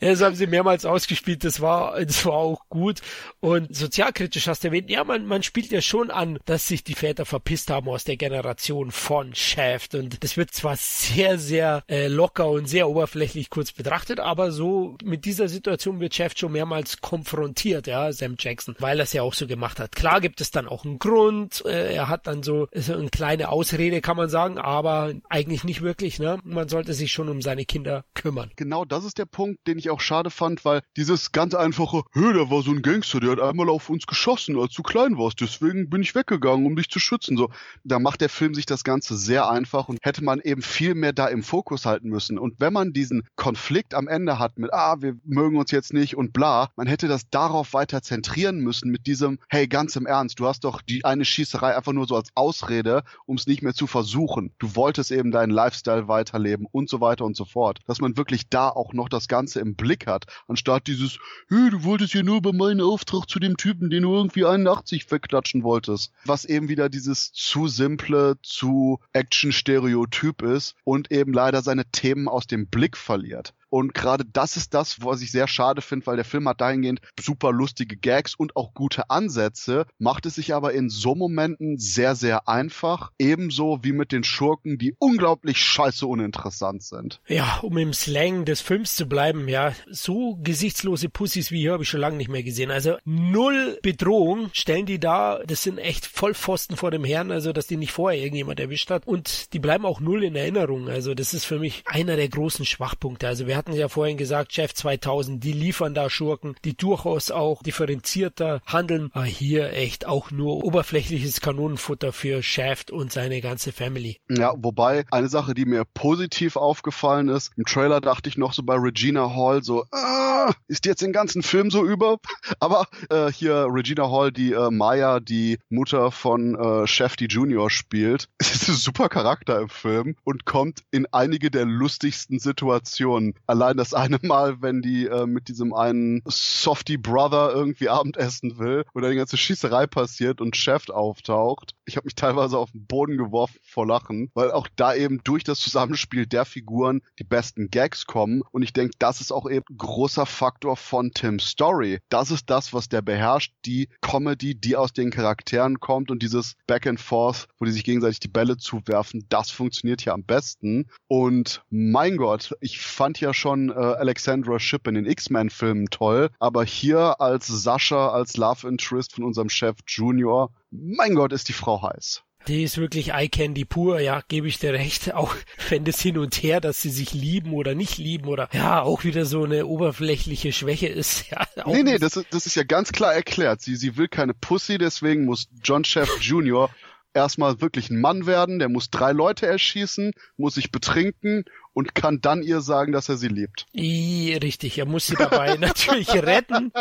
das 0.00 0.20
haben 0.20 0.34
sie 0.34 0.48
mehrmals 0.48 0.84
ausgespielt, 0.84 1.44
das 1.44 1.60
war, 1.60 2.04
das 2.04 2.26
war 2.26 2.34
auch 2.34 2.68
gut. 2.68 3.00
Und 3.38 3.76
sozialkritisch 3.76 4.48
hast 4.48 4.64
du 4.64 4.68
erwähnt, 4.68 4.90
ja, 4.90 5.04
man, 5.04 5.24
man 5.24 5.44
spielt 5.44 5.70
ja 5.70 5.80
schon 5.80 6.10
an, 6.10 6.40
dass 6.46 6.66
sich 6.66 6.82
die 6.82 6.94
Väter 6.94 7.26
verpisst 7.26 7.70
haben 7.70 7.88
aus 7.88 8.02
der 8.02 8.16
Generation 8.16 8.90
von 8.90 9.36
Shaft. 9.36 9.94
Und 9.94 10.24
das 10.24 10.36
wird 10.36 10.52
zwar 10.52 10.76
sehr, 10.76 11.38
sehr 11.38 11.84
äh, 11.86 12.08
locker 12.08 12.55
und 12.56 12.68
sehr 12.68 12.88
oberflächlich 12.88 13.50
kurz 13.50 13.72
betrachtet, 13.72 14.20
aber 14.20 14.50
so 14.50 14.96
mit 15.04 15.24
dieser 15.24 15.48
Situation 15.48 16.00
wird 16.00 16.14
Shaft 16.14 16.38
schon 16.38 16.52
mehrmals 16.52 17.00
konfrontiert, 17.00 17.86
ja, 17.86 18.12
Sam 18.12 18.36
Jackson, 18.38 18.74
weil 18.78 18.98
er 18.98 19.04
es 19.04 19.12
ja 19.12 19.22
auch 19.22 19.34
so 19.34 19.46
gemacht 19.46 19.80
hat. 19.80 19.94
Klar 19.94 20.20
gibt 20.20 20.40
es 20.40 20.50
dann 20.50 20.68
auch 20.68 20.84
einen 20.84 20.98
Grund, 20.98 21.64
äh, 21.66 21.94
er 21.94 22.08
hat 22.08 22.26
dann 22.26 22.42
so, 22.42 22.68
so 22.74 22.94
eine 22.94 23.10
kleine 23.10 23.48
Ausrede, 23.50 24.00
kann 24.00 24.16
man 24.16 24.28
sagen, 24.28 24.58
aber 24.58 25.14
eigentlich 25.28 25.64
nicht 25.64 25.82
wirklich, 25.82 26.18
ne? 26.18 26.38
Man 26.44 26.68
sollte 26.68 26.94
sich 26.94 27.12
schon 27.12 27.28
um 27.28 27.42
seine 27.42 27.64
Kinder 27.64 28.04
kümmern. 28.14 28.50
Genau, 28.56 28.84
das 28.84 29.04
ist 29.04 29.18
der 29.18 29.26
Punkt, 29.26 29.66
den 29.66 29.78
ich 29.78 29.90
auch 29.90 30.00
schade 30.00 30.30
fand, 30.30 30.64
weil 30.64 30.82
dieses 30.96 31.32
ganz 31.32 31.54
einfache, 31.54 32.02
hö, 32.12 32.32
da 32.32 32.50
war 32.50 32.62
so 32.62 32.70
ein 32.70 32.82
Gangster, 32.82 33.20
der 33.20 33.32
hat 33.32 33.40
einmal 33.40 33.68
auf 33.68 33.90
uns 33.90 34.06
geschossen, 34.06 34.58
als 34.58 34.74
du 34.74 34.82
klein 34.82 35.18
warst, 35.18 35.40
deswegen 35.40 35.90
bin 35.90 36.02
ich 36.02 36.14
weggegangen, 36.14 36.66
um 36.66 36.76
dich 36.76 36.88
zu 36.88 36.98
schützen, 36.98 37.36
so. 37.36 37.50
Da 37.84 37.98
macht 37.98 38.20
der 38.20 38.28
Film 38.28 38.54
sich 38.54 38.66
das 38.66 38.84
Ganze 38.84 39.16
sehr 39.16 39.48
einfach 39.48 39.88
und 39.88 39.98
hätte 40.02 40.24
man 40.24 40.40
eben 40.40 40.62
viel 40.62 40.94
mehr 40.94 41.12
da 41.12 41.26
im 41.26 41.42
Fokus 41.42 41.86
halten 41.86 42.08
müssen. 42.08 42.38
Und 42.38 42.45
wenn 42.58 42.72
man 42.72 42.92
diesen 42.92 43.24
Konflikt 43.36 43.94
am 43.94 44.08
Ende 44.08 44.38
hat 44.38 44.58
mit, 44.58 44.72
ah, 44.72 44.96
wir 45.00 45.16
mögen 45.24 45.56
uns 45.58 45.70
jetzt 45.70 45.92
nicht 45.92 46.16
und 46.16 46.32
bla, 46.32 46.70
man 46.76 46.86
hätte 46.86 47.08
das 47.08 47.28
darauf 47.30 47.72
weiter 47.72 48.02
zentrieren 48.02 48.58
müssen 48.58 48.90
mit 48.90 49.06
diesem, 49.06 49.38
hey, 49.48 49.66
ganz 49.66 49.96
im 49.96 50.06
Ernst, 50.06 50.38
du 50.40 50.46
hast 50.46 50.64
doch 50.64 50.82
die 50.82 51.04
eine 51.04 51.24
Schießerei 51.24 51.76
einfach 51.76 51.92
nur 51.92 52.06
so 52.06 52.16
als 52.16 52.30
Ausrede, 52.34 53.02
um 53.26 53.36
es 53.36 53.46
nicht 53.46 53.62
mehr 53.62 53.74
zu 53.74 53.86
versuchen. 53.86 54.52
Du 54.58 54.76
wolltest 54.76 55.10
eben 55.10 55.30
deinen 55.30 55.50
Lifestyle 55.50 56.08
weiterleben 56.08 56.66
und 56.70 56.88
so 56.88 57.00
weiter 57.00 57.24
und 57.24 57.36
so 57.36 57.44
fort. 57.44 57.80
Dass 57.86 58.00
man 58.00 58.16
wirklich 58.16 58.48
da 58.48 58.68
auch 58.68 58.92
noch 58.92 59.08
das 59.08 59.28
Ganze 59.28 59.60
im 59.60 59.74
Blick 59.74 60.06
hat, 60.06 60.26
anstatt 60.48 60.86
dieses, 60.86 61.18
hey, 61.48 61.70
du 61.70 61.84
wolltest 61.84 62.14
ja 62.14 62.22
nur 62.22 62.42
bei 62.42 62.52
meinem 62.52 62.86
Auftrag 62.86 63.28
zu 63.28 63.38
dem 63.38 63.56
Typen, 63.56 63.90
den 63.90 64.02
du 64.02 64.14
irgendwie 64.14 64.44
81 64.44 65.10
wegklatschen 65.10 65.62
wolltest. 65.62 66.12
Was 66.24 66.44
eben 66.44 66.68
wieder 66.68 66.88
dieses 66.88 67.32
zu 67.32 67.68
simple, 67.68 68.36
zu 68.42 68.98
Action-Stereotyp 69.12 70.42
ist 70.42 70.74
und 70.84 71.10
eben 71.10 71.32
leider 71.32 71.62
seine 71.62 71.84
Themen 71.86 72.28
aus 72.36 72.46
dem 72.46 72.68
Blick 72.68 72.96
verliert. 72.98 73.54
Und 73.76 73.92
gerade 73.92 74.24
das 74.24 74.56
ist 74.56 74.72
das, 74.72 75.04
was 75.04 75.20
ich 75.20 75.30
sehr 75.30 75.46
schade 75.46 75.82
finde, 75.82 76.06
weil 76.06 76.16
der 76.16 76.24
Film 76.24 76.48
hat 76.48 76.62
dahingehend 76.62 77.00
super 77.20 77.52
lustige 77.52 77.98
Gags 77.98 78.34
und 78.34 78.56
auch 78.56 78.72
gute 78.72 79.10
Ansätze, 79.10 79.84
macht 79.98 80.24
es 80.24 80.36
sich 80.36 80.54
aber 80.54 80.72
in 80.72 80.88
so 80.88 81.14
Momenten 81.14 81.76
sehr, 81.76 82.14
sehr 82.14 82.48
einfach. 82.48 83.12
Ebenso 83.18 83.80
wie 83.82 83.92
mit 83.92 84.12
den 84.12 84.24
Schurken, 84.24 84.78
die 84.78 84.94
unglaublich 84.98 85.58
scheiße 85.58 86.06
uninteressant 86.06 86.84
sind. 86.84 87.20
Ja, 87.28 87.58
um 87.60 87.76
im 87.76 87.92
Slang 87.92 88.46
des 88.46 88.62
Films 88.62 88.96
zu 88.96 89.04
bleiben, 89.04 89.46
ja, 89.46 89.74
so 89.90 90.38
gesichtslose 90.42 91.10
Pussys 91.10 91.50
wie 91.50 91.60
hier 91.60 91.74
habe 91.74 91.82
ich 91.82 91.90
schon 91.90 92.00
lange 92.00 92.16
nicht 92.16 92.30
mehr 92.30 92.42
gesehen. 92.42 92.70
Also 92.70 92.96
null 93.04 93.78
Bedrohung 93.82 94.48
stellen 94.54 94.86
die 94.86 94.98
da. 94.98 95.40
Das 95.46 95.62
sind 95.62 95.76
echt 95.76 96.06
Vollpfosten 96.06 96.78
vor 96.78 96.90
dem 96.90 97.04
Herrn, 97.04 97.30
also 97.30 97.52
dass 97.52 97.66
die 97.66 97.76
nicht 97.76 97.92
vorher 97.92 98.18
irgendjemand 98.18 98.58
erwischt 98.58 98.88
hat. 98.88 99.06
Und 99.06 99.52
die 99.52 99.58
bleiben 99.58 99.84
auch 99.84 100.00
null 100.00 100.24
in 100.24 100.34
Erinnerung. 100.34 100.88
Also 100.88 101.12
das 101.12 101.34
ist 101.34 101.44
für 101.44 101.58
mich 101.58 101.82
einer 101.84 102.16
der 102.16 102.30
großen 102.30 102.64
Schwachpunkte. 102.64 103.28
Also 103.28 103.46
wir 103.46 103.65
hatten 103.66 103.76
ja 103.76 103.88
vorhin 103.88 104.16
gesagt, 104.16 104.52
Chef 104.52 104.74
2000, 104.74 105.42
die 105.42 105.50
liefern 105.50 105.92
da 105.92 106.08
Schurken, 106.08 106.54
die 106.64 106.76
durchaus 106.76 107.32
auch 107.32 107.64
differenzierter 107.64 108.60
handeln. 108.64 109.10
Aber 109.12 109.24
hier 109.24 109.72
echt 109.72 110.06
auch 110.06 110.30
nur 110.30 110.62
oberflächliches 110.64 111.40
Kanonenfutter 111.40 112.12
für 112.12 112.44
Shaft 112.44 112.92
und 112.92 113.10
seine 113.10 113.40
ganze 113.40 113.72
Family. 113.72 114.20
Ja, 114.30 114.54
wobei 114.56 115.04
eine 115.10 115.28
Sache, 115.28 115.52
die 115.52 115.64
mir 115.64 115.84
positiv 115.84 116.54
aufgefallen 116.54 117.28
ist, 117.28 117.50
im 117.56 117.64
Trailer 117.64 118.00
dachte 118.00 118.28
ich 118.28 118.36
noch 118.36 118.52
so 118.52 118.62
bei 118.62 118.76
Regina 118.76 119.34
Hall 119.34 119.64
so, 119.64 119.84
ah, 119.90 120.52
ist 120.68 120.86
jetzt 120.86 121.02
den 121.02 121.12
ganzen 121.12 121.42
Film 121.42 121.72
so 121.72 121.84
über? 121.84 122.18
Aber 122.60 122.86
äh, 123.10 123.32
hier 123.32 123.66
Regina 123.68 124.08
Hall, 124.08 124.30
die 124.30 124.52
äh, 124.52 124.70
Maya, 124.70 125.18
die 125.18 125.58
Mutter 125.70 126.12
von 126.12 126.54
äh, 126.54 126.86
Shafty 126.86 127.26
Junior 127.26 127.68
spielt, 127.68 128.28
ist 128.38 128.68
ein 128.68 128.76
super 128.76 129.08
Charakter 129.08 129.60
im 129.60 129.68
Film 129.68 130.14
und 130.22 130.44
kommt 130.44 130.84
in 130.92 131.06
einige 131.10 131.50
der 131.50 131.64
lustigsten 131.64 132.38
Situationen 132.38 133.34
allein 133.46 133.76
das 133.76 133.94
eine 133.94 134.18
Mal, 134.22 134.60
wenn 134.62 134.82
die 134.82 135.06
äh, 135.06 135.26
mit 135.26 135.48
diesem 135.48 135.74
einen 135.74 136.22
Softy 136.28 136.96
Brother 136.96 137.52
irgendwie 137.54 137.88
Abendessen 137.88 138.58
will 138.58 138.84
oder 138.94 139.10
die 139.10 139.16
ganze 139.16 139.36
Schießerei 139.36 139.86
passiert 139.86 140.40
und 140.40 140.56
Chef 140.56 140.88
auftaucht. 140.88 141.74
Ich 141.84 141.96
habe 141.96 142.06
mich 142.06 142.14
teilweise 142.14 142.58
auf 142.58 142.72
den 142.72 142.86
Boden 142.86 143.16
geworfen 143.16 143.58
vor 143.62 143.86
Lachen, 143.86 144.30
weil 144.34 144.50
auch 144.50 144.68
da 144.76 144.94
eben 144.94 145.20
durch 145.24 145.44
das 145.44 145.60
Zusammenspiel 145.60 146.26
der 146.26 146.44
Figuren 146.44 147.02
die 147.18 147.24
besten 147.24 147.70
Gags 147.70 148.06
kommen 148.06 148.42
und 148.50 148.62
ich 148.62 148.72
denke, 148.72 148.94
das 148.98 149.20
ist 149.20 149.32
auch 149.32 149.48
eben 149.48 149.64
großer 149.76 150.26
Faktor 150.26 150.76
von 150.76 151.12
Tim's 151.12 151.46
Story. 151.46 152.00
Das 152.08 152.30
ist 152.30 152.50
das, 152.50 152.72
was 152.72 152.88
der 152.88 153.02
beherrscht, 153.02 153.52
die 153.64 153.88
Comedy, 154.00 154.54
die 154.54 154.76
aus 154.76 154.92
den 154.92 155.10
Charakteren 155.10 155.80
kommt 155.80 156.10
und 156.10 156.22
dieses 156.22 156.56
Back 156.66 156.86
and 156.86 157.00
Forth, 157.00 157.48
wo 157.58 157.64
die 157.64 157.72
sich 157.72 157.84
gegenseitig 157.84 158.20
die 158.20 158.28
Bälle 158.28 158.56
zuwerfen, 158.56 159.26
das 159.28 159.50
funktioniert 159.50 160.04
ja 160.04 160.12
am 160.12 160.24
besten. 160.24 160.88
Und 161.08 161.62
mein 161.70 162.16
Gott, 162.16 162.54
ich 162.60 162.80
fand 162.80 163.20
ja 163.20 163.32
schon 163.36 163.70
äh, 163.70 163.74
Alexandra 163.74 164.58
Shipp 164.58 164.86
in 164.86 164.94
den 164.94 165.06
X-Men-Filmen 165.06 165.86
toll, 165.90 166.30
aber 166.38 166.64
hier 166.64 167.20
als 167.20 167.46
Sascha, 167.46 168.10
als 168.10 168.36
Love 168.36 168.68
Interest 168.68 169.14
von 169.14 169.24
unserem 169.24 169.48
Chef 169.48 169.76
Junior, 169.86 170.50
mein 170.70 171.14
Gott, 171.14 171.32
ist 171.32 171.48
die 171.48 171.52
Frau 171.52 171.82
heiß. 171.82 172.22
Die 172.48 172.62
ist 172.62 172.78
wirklich 172.78 173.12
Eye 173.12 173.28
Candy 173.28 173.64
pur, 173.64 174.00
ja, 174.00 174.22
gebe 174.28 174.46
ich 174.46 174.58
dir 174.58 174.72
recht. 174.72 175.14
Auch 175.14 175.34
wenn 175.68 175.84
das 175.84 176.00
hin 176.00 176.18
und 176.18 176.42
her, 176.42 176.60
dass 176.60 176.80
sie 176.80 176.90
sich 176.90 177.12
lieben 177.12 177.52
oder 177.52 177.74
nicht 177.74 177.98
lieben 177.98 178.28
oder 178.28 178.48
ja, 178.52 178.82
auch 178.82 179.04
wieder 179.04 179.24
so 179.24 179.44
eine 179.44 179.66
oberflächliche 179.66 180.52
Schwäche 180.52 180.88
ist. 180.88 181.24
Ja, 181.56 181.64
nee, 181.66 181.82
nee, 181.82 181.98
das, 181.98 182.22
das 182.30 182.46
ist 182.46 182.54
ja 182.54 182.62
ganz 182.62 182.92
klar 182.92 183.14
erklärt. 183.14 183.60
Sie, 183.60 183.76
sie 183.76 183.96
will 183.96 184.08
keine 184.08 184.34
Pussy, 184.34 184.78
deswegen 184.78 185.24
muss 185.24 185.48
John 185.62 185.84
Chef 185.84 186.08
Jr. 186.20 186.70
erstmal 187.14 187.60
wirklich 187.60 187.90
ein 187.90 188.00
Mann 188.00 188.26
werden, 188.26 188.58
der 188.58 188.68
muss 188.68 188.90
drei 188.90 189.12
Leute 189.12 189.46
erschießen, 189.46 190.12
muss 190.36 190.54
sich 190.54 190.70
betrinken 190.70 191.44
und 191.76 191.94
kann 191.94 192.22
dann 192.22 192.42
ihr 192.42 192.62
sagen, 192.62 192.92
dass 192.92 193.10
er 193.10 193.18
sie 193.18 193.28
liebt. 193.28 193.66
I, 193.74 194.38
richtig, 194.42 194.78
er 194.78 194.86
muss 194.86 195.06
sie 195.06 195.14
dabei 195.14 195.56
natürlich 195.60 196.08
retten 196.08 196.72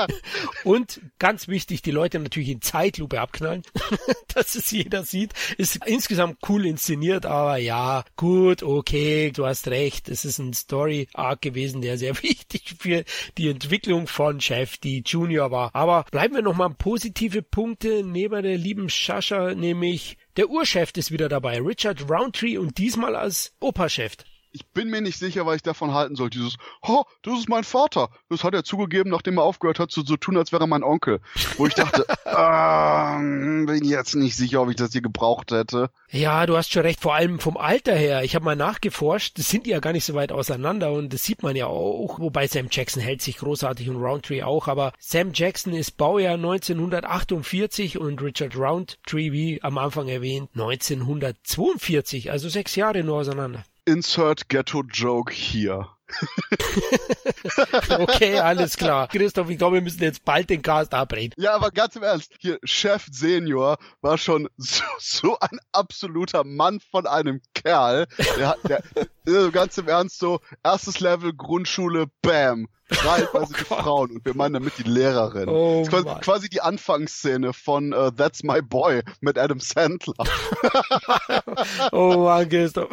und 0.63 1.01
ganz 1.19 1.49
wichtig, 1.49 1.81
die 1.81 1.91
Leute 1.91 2.17
natürlich 2.17 2.47
in 2.47 2.61
Zeitlupe 2.61 3.19
abknallen, 3.19 3.63
dass 4.33 4.55
es 4.55 4.71
jeder 4.71 5.03
sieht. 5.03 5.33
Ist 5.57 5.85
insgesamt 5.85 6.37
cool 6.47 6.65
inszeniert, 6.65 7.25
aber 7.25 7.57
ja, 7.57 8.05
gut, 8.15 8.63
okay, 8.63 9.31
du 9.31 9.45
hast 9.45 9.67
recht, 9.67 10.07
es 10.07 10.23
ist 10.23 10.39
ein 10.39 10.53
Story-Arc 10.53 11.41
gewesen, 11.41 11.81
der 11.81 11.97
sehr 11.97 12.15
wichtig 12.23 12.75
für 12.79 13.03
die 13.37 13.49
Entwicklung 13.49 14.07
von 14.07 14.39
Chef, 14.39 14.77
die 14.77 15.03
Junior 15.05 15.51
war. 15.51 15.71
Aber 15.75 16.05
bleiben 16.09 16.35
wir 16.35 16.41
nochmal 16.41 16.69
positive 16.69 17.41
Punkte 17.41 18.01
neben 18.05 18.43
der 18.43 18.57
lieben 18.57 18.87
Shasha, 18.87 19.55
nämlich 19.55 20.17
der 20.37 20.49
Urchef 20.49 20.91
ist 20.95 21.11
wieder 21.11 21.27
dabei, 21.27 21.59
Richard 21.59 22.09
Roundtree 22.09 22.57
und 22.57 22.77
diesmal 22.77 23.17
als 23.17 23.53
Opa-Chef 23.59 24.15
ich 24.55 24.65
bin 24.67 24.89
mir 24.89 25.01
nicht 25.01 25.19
sicher, 25.19 25.45
was 25.45 25.57
ich 25.57 25.63
davon 25.63 25.93
halten 25.93 26.15
soll. 26.15 26.29
Dieses, 26.29 26.55
oh, 26.81 27.03
das 27.23 27.39
ist 27.39 27.49
mein 27.49 27.65
Vater. 27.65 28.09
Das 28.29 28.45
hat 28.45 28.53
er 28.53 28.63
zugegeben, 28.63 29.09
nachdem 29.09 29.37
er 29.37 29.43
aufgehört 29.43 29.79
hat, 29.79 29.91
so 29.91 30.01
zu 30.01 30.07
so 30.07 30.17
tun, 30.17 30.37
als 30.37 30.53
wäre 30.53 30.63
er 30.63 30.67
mein 30.67 30.83
Onkel. 30.83 31.19
Wo 31.57 31.67
ich 31.67 31.73
dachte, 31.73 32.05
ah, 32.25 33.17
bin 33.19 33.83
jetzt 33.83 34.15
nicht 34.15 34.37
sicher, 34.37 34.61
ob 34.61 34.69
ich 34.69 34.77
das 34.77 34.93
hier 34.93 35.01
gebraucht 35.01 35.51
hätte. 35.51 35.89
Ja, 36.09 36.45
du 36.45 36.55
hast 36.55 36.71
schon 36.71 36.83
recht, 36.83 37.01
vor 37.01 37.15
allem 37.15 37.39
vom 37.39 37.57
Alter 37.57 37.95
her. 37.95 38.23
Ich 38.23 38.33
habe 38.33 38.45
mal 38.45 38.55
nachgeforscht, 38.55 39.37
das 39.37 39.49
sind 39.49 39.65
die 39.65 39.71
ja 39.71 39.79
gar 39.79 39.91
nicht 39.91 40.05
so 40.05 40.13
weit 40.13 40.31
auseinander 40.31 40.93
und 40.93 41.11
das 41.11 41.23
sieht 41.23 41.43
man 41.43 41.57
ja 41.57 41.67
auch, 41.67 42.19
wobei 42.19 42.47
Sam 42.47 42.67
Jackson 42.71 43.03
hält 43.03 43.21
sich 43.21 43.37
großartig 43.37 43.89
und 43.89 43.97
Roundtree 43.97 44.43
auch, 44.43 44.69
aber 44.69 44.93
Sam 44.99 45.31
Jackson 45.33 45.73
ist 45.73 45.97
Baujahr 45.97 46.35
1948 46.35 47.97
und 47.97 48.21
Richard 48.21 48.55
Roundtree, 48.55 49.33
wie 49.33 49.61
am 49.61 49.77
Anfang 49.77 50.07
erwähnt, 50.07 50.49
1942, 50.53 52.31
also 52.31 52.47
sechs 52.47 52.75
Jahre 52.77 53.03
nur 53.03 53.17
auseinander. 53.17 53.65
Insert 53.85 54.49
Ghetto 54.49 54.83
Joke 54.83 55.31
hier. 55.31 55.89
okay, 57.99 58.39
alles 58.39 58.77
klar. 58.77 59.07
Christoph, 59.07 59.49
ich 59.49 59.57
glaube, 59.57 59.75
wir 59.75 59.81
müssen 59.81 60.01
jetzt 60.01 60.23
bald 60.23 60.49
den 60.49 60.61
Cast 60.61 60.93
abreden. 60.93 61.33
Ja, 61.37 61.55
aber 61.55 61.71
ganz 61.71 61.95
im 61.95 62.03
Ernst, 62.03 62.33
hier, 62.39 62.59
Chef 62.63 63.05
Senior 63.11 63.77
war 64.01 64.17
schon 64.17 64.47
so, 64.57 64.83
so 64.99 65.39
ein 65.39 65.59
absoluter 65.71 66.43
Mann 66.43 66.79
von 66.91 67.07
einem 67.07 67.41
Kerl. 67.53 68.07
Der, 68.37 68.57
der, 68.67 68.83
der, 69.25 69.51
ganz 69.51 69.77
im 69.77 69.87
Ernst 69.87 70.19
so, 70.19 70.39
erstes 70.63 70.99
Level 70.99 71.33
Grundschule, 71.33 72.07
bam, 72.21 72.67
Schreit 72.91 73.29
oh 73.33 73.45
die 73.49 73.53
Frauen 73.53 74.11
und 74.11 74.25
wir 74.25 74.35
meinen 74.35 74.53
damit 74.53 74.77
die 74.77 74.83
Lehrerin. 74.83 75.49
Oh, 75.49 75.83
das 75.85 75.99
ist 75.99 76.05
quasi, 76.05 76.21
quasi, 76.21 76.49
die 76.49 76.61
Anfangsszene 76.61 77.53
von 77.53 77.93
uh, 77.93 78.11
That's 78.11 78.43
My 78.43 78.61
Boy 78.61 79.01
mit 79.21 79.39
Adam 79.39 79.59
Sandler. 79.59 80.13
oh 81.91 82.25
Mann, 82.25 82.47
Christoph. 82.47 82.89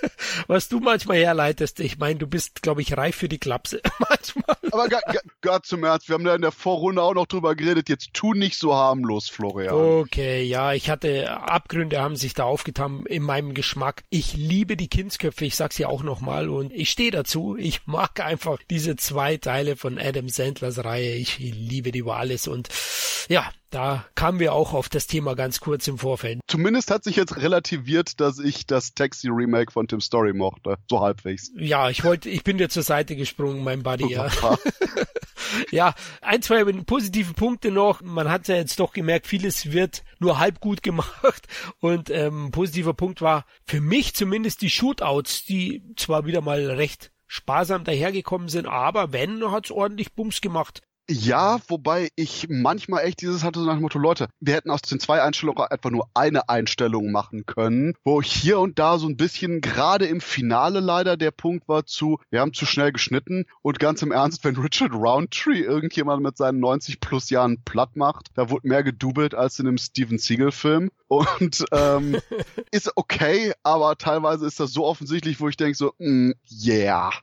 Was 0.46 0.68
du 0.68 0.80
manchmal 0.80 1.18
herleitest, 1.18 1.80
ich 1.80 1.98
meine, 1.98 2.18
du 2.18 2.26
bist, 2.26 2.62
glaube 2.62 2.80
ich, 2.80 2.96
reif 2.96 3.16
für 3.16 3.28
die 3.28 3.38
Klapse. 3.38 3.80
manchmal. 3.98 4.56
Aber 4.72 4.88
Gott 5.42 5.66
zum 5.66 5.84
Ernst, 5.84 6.08
wir 6.08 6.14
haben 6.14 6.24
da 6.24 6.34
in 6.34 6.42
der 6.42 6.52
Vorrunde 6.52 7.02
auch 7.02 7.14
noch 7.14 7.26
drüber 7.26 7.54
geredet, 7.54 7.88
jetzt 7.88 8.14
tu 8.14 8.32
nicht 8.32 8.58
so 8.58 8.74
harmlos, 8.74 9.28
Florian. 9.28 9.74
Okay, 9.74 10.42
ja, 10.42 10.72
ich 10.72 10.88
hatte 10.88 11.30
Abgründe 11.30 12.00
haben 12.00 12.16
sich 12.16 12.34
da 12.34 12.44
aufgetan 12.44 13.04
in 13.06 13.22
meinem 13.22 13.54
Geschmack. 13.54 14.02
Ich 14.08 14.34
liebe 14.34 14.76
die 14.76 14.88
Kindsköpfe, 14.88 15.44
ich 15.44 15.56
sag's 15.56 15.78
ja 15.78 15.88
auch 15.88 16.02
nochmal 16.02 16.48
und 16.48 16.72
ich 16.72 16.90
stehe 16.90 17.10
dazu. 17.10 17.56
Ich 17.56 17.86
mag 17.86 18.20
einfach 18.20 18.58
diese 18.70 18.96
zwei 18.96 19.33
zwei 19.34 19.38
Teile 19.38 19.76
von 19.76 19.98
Adam 19.98 20.28
Sandlers 20.28 20.84
Reihe. 20.84 21.14
Ich 21.14 21.38
liebe 21.38 21.92
die 21.92 22.00
über 22.00 22.16
alles 22.16 22.48
und 22.48 22.68
ja, 23.28 23.50
da 23.70 24.04
kamen 24.14 24.38
wir 24.38 24.52
auch 24.52 24.74
auf 24.74 24.88
das 24.88 25.06
Thema 25.06 25.34
ganz 25.34 25.60
kurz 25.60 25.88
im 25.88 25.98
Vorfeld. 25.98 26.40
Zumindest 26.46 26.90
hat 26.90 27.04
sich 27.04 27.16
jetzt 27.16 27.36
relativiert, 27.38 28.20
dass 28.20 28.38
ich 28.38 28.66
das 28.66 28.94
Taxi 28.94 29.28
Remake 29.28 29.72
von 29.72 29.88
Tim 29.88 30.00
Story 30.00 30.34
mochte. 30.34 30.76
So 30.90 31.00
halbwegs. 31.00 31.50
Ja, 31.56 31.88
ich 31.88 32.04
wollte, 32.04 32.28
ich 32.28 32.44
bin 32.44 32.58
dir 32.58 32.68
zur 32.68 32.82
Seite 32.82 33.16
gesprungen, 33.16 33.64
mein 33.64 33.82
Buddy, 33.82 34.12
ja. 34.12 34.28
ja, 35.70 35.94
ein, 36.20 36.42
zwei 36.42 36.64
positive 36.64 37.32
Punkte 37.32 37.70
noch. 37.70 38.02
Man 38.02 38.30
hat 38.30 38.46
ja 38.48 38.56
jetzt 38.56 38.78
doch 38.78 38.92
gemerkt, 38.92 39.26
vieles 39.26 39.72
wird 39.72 40.04
nur 40.18 40.38
halb 40.38 40.60
gut 40.60 40.82
gemacht. 40.82 41.46
Und 41.80 42.10
ähm, 42.10 42.50
positiver 42.50 42.94
Punkt 42.94 43.22
war 43.22 43.46
für 43.64 43.80
mich 43.80 44.14
zumindest 44.14 44.60
die 44.60 44.70
Shootouts, 44.70 45.46
die 45.46 45.82
zwar 45.96 46.26
wieder 46.26 46.42
mal 46.42 46.70
recht 46.70 47.10
sparsam 47.34 47.82
dahergekommen 47.82 48.48
sind, 48.48 48.66
aber 48.66 49.12
wenn, 49.12 49.50
hat's 49.50 49.72
ordentlich 49.72 50.12
Bums 50.12 50.40
gemacht. 50.40 50.82
Ja, 51.10 51.58
wobei 51.68 52.08
ich 52.16 52.46
manchmal 52.48 53.04
echt 53.04 53.20
dieses 53.20 53.44
hatte 53.44 53.60
so 53.60 53.66
nach 53.66 53.74
dem 53.74 53.82
Motto, 53.82 53.98
Leute, 53.98 54.28
wir 54.40 54.54
hätten 54.54 54.70
aus 54.70 54.80
den 54.80 55.00
zwei 55.00 55.20
Einstellungen 55.20 55.62
einfach 55.68 55.90
nur 55.90 56.08
eine 56.14 56.48
Einstellung 56.48 57.12
machen 57.12 57.44
können, 57.44 57.92
wo 58.04 58.22
ich 58.22 58.32
hier 58.32 58.58
und 58.58 58.78
da 58.78 58.96
so 58.96 59.06
ein 59.06 59.18
bisschen, 59.18 59.60
gerade 59.60 60.06
im 60.06 60.22
Finale 60.22 60.80
leider, 60.80 61.18
der 61.18 61.30
Punkt 61.30 61.68
war 61.68 61.84
zu, 61.84 62.20
wir 62.30 62.40
haben 62.40 62.54
zu 62.54 62.64
schnell 62.64 62.90
geschnitten 62.90 63.44
und 63.60 63.80
ganz 63.80 64.00
im 64.00 64.12
Ernst, 64.12 64.44
wenn 64.44 64.56
Richard 64.56 64.94
Roundtree 64.94 65.60
irgendjemand 65.60 66.22
mit 66.22 66.38
seinen 66.38 66.60
90 66.60 67.00
plus 67.00 67.28
Jahren 67.28 67.62
platt 67.64 67.96
macht, 67.96 68.28
da 68.34 68.48
wurde 68.48 68.66
mehr 68.66 68.82
gedoubelt 68.82 69.34
als 69.34 69.58
in 69.58 69.66
einem 69.66 69.76
Steven 69.76 70.16
Seagal 70.16 70.52
Film 70.52 70.90
und 71.18 71.64
ähm, 71.72 72.18
ist 72.70 72.90
okay, 72.96 73.52
aber 73.62 73.96
teilweise 73.96 74.46
ist 74.46 74.60
das 74.60 74.72
so 74.72 74.84
offensichtlich, 74.84 75.40
wo 75.40 75.48
ich 75.48 75.56
denke 75.56 75.76
so, 75.76 75.94
mm, 75.98 76.32
yeah. 76.64 77.10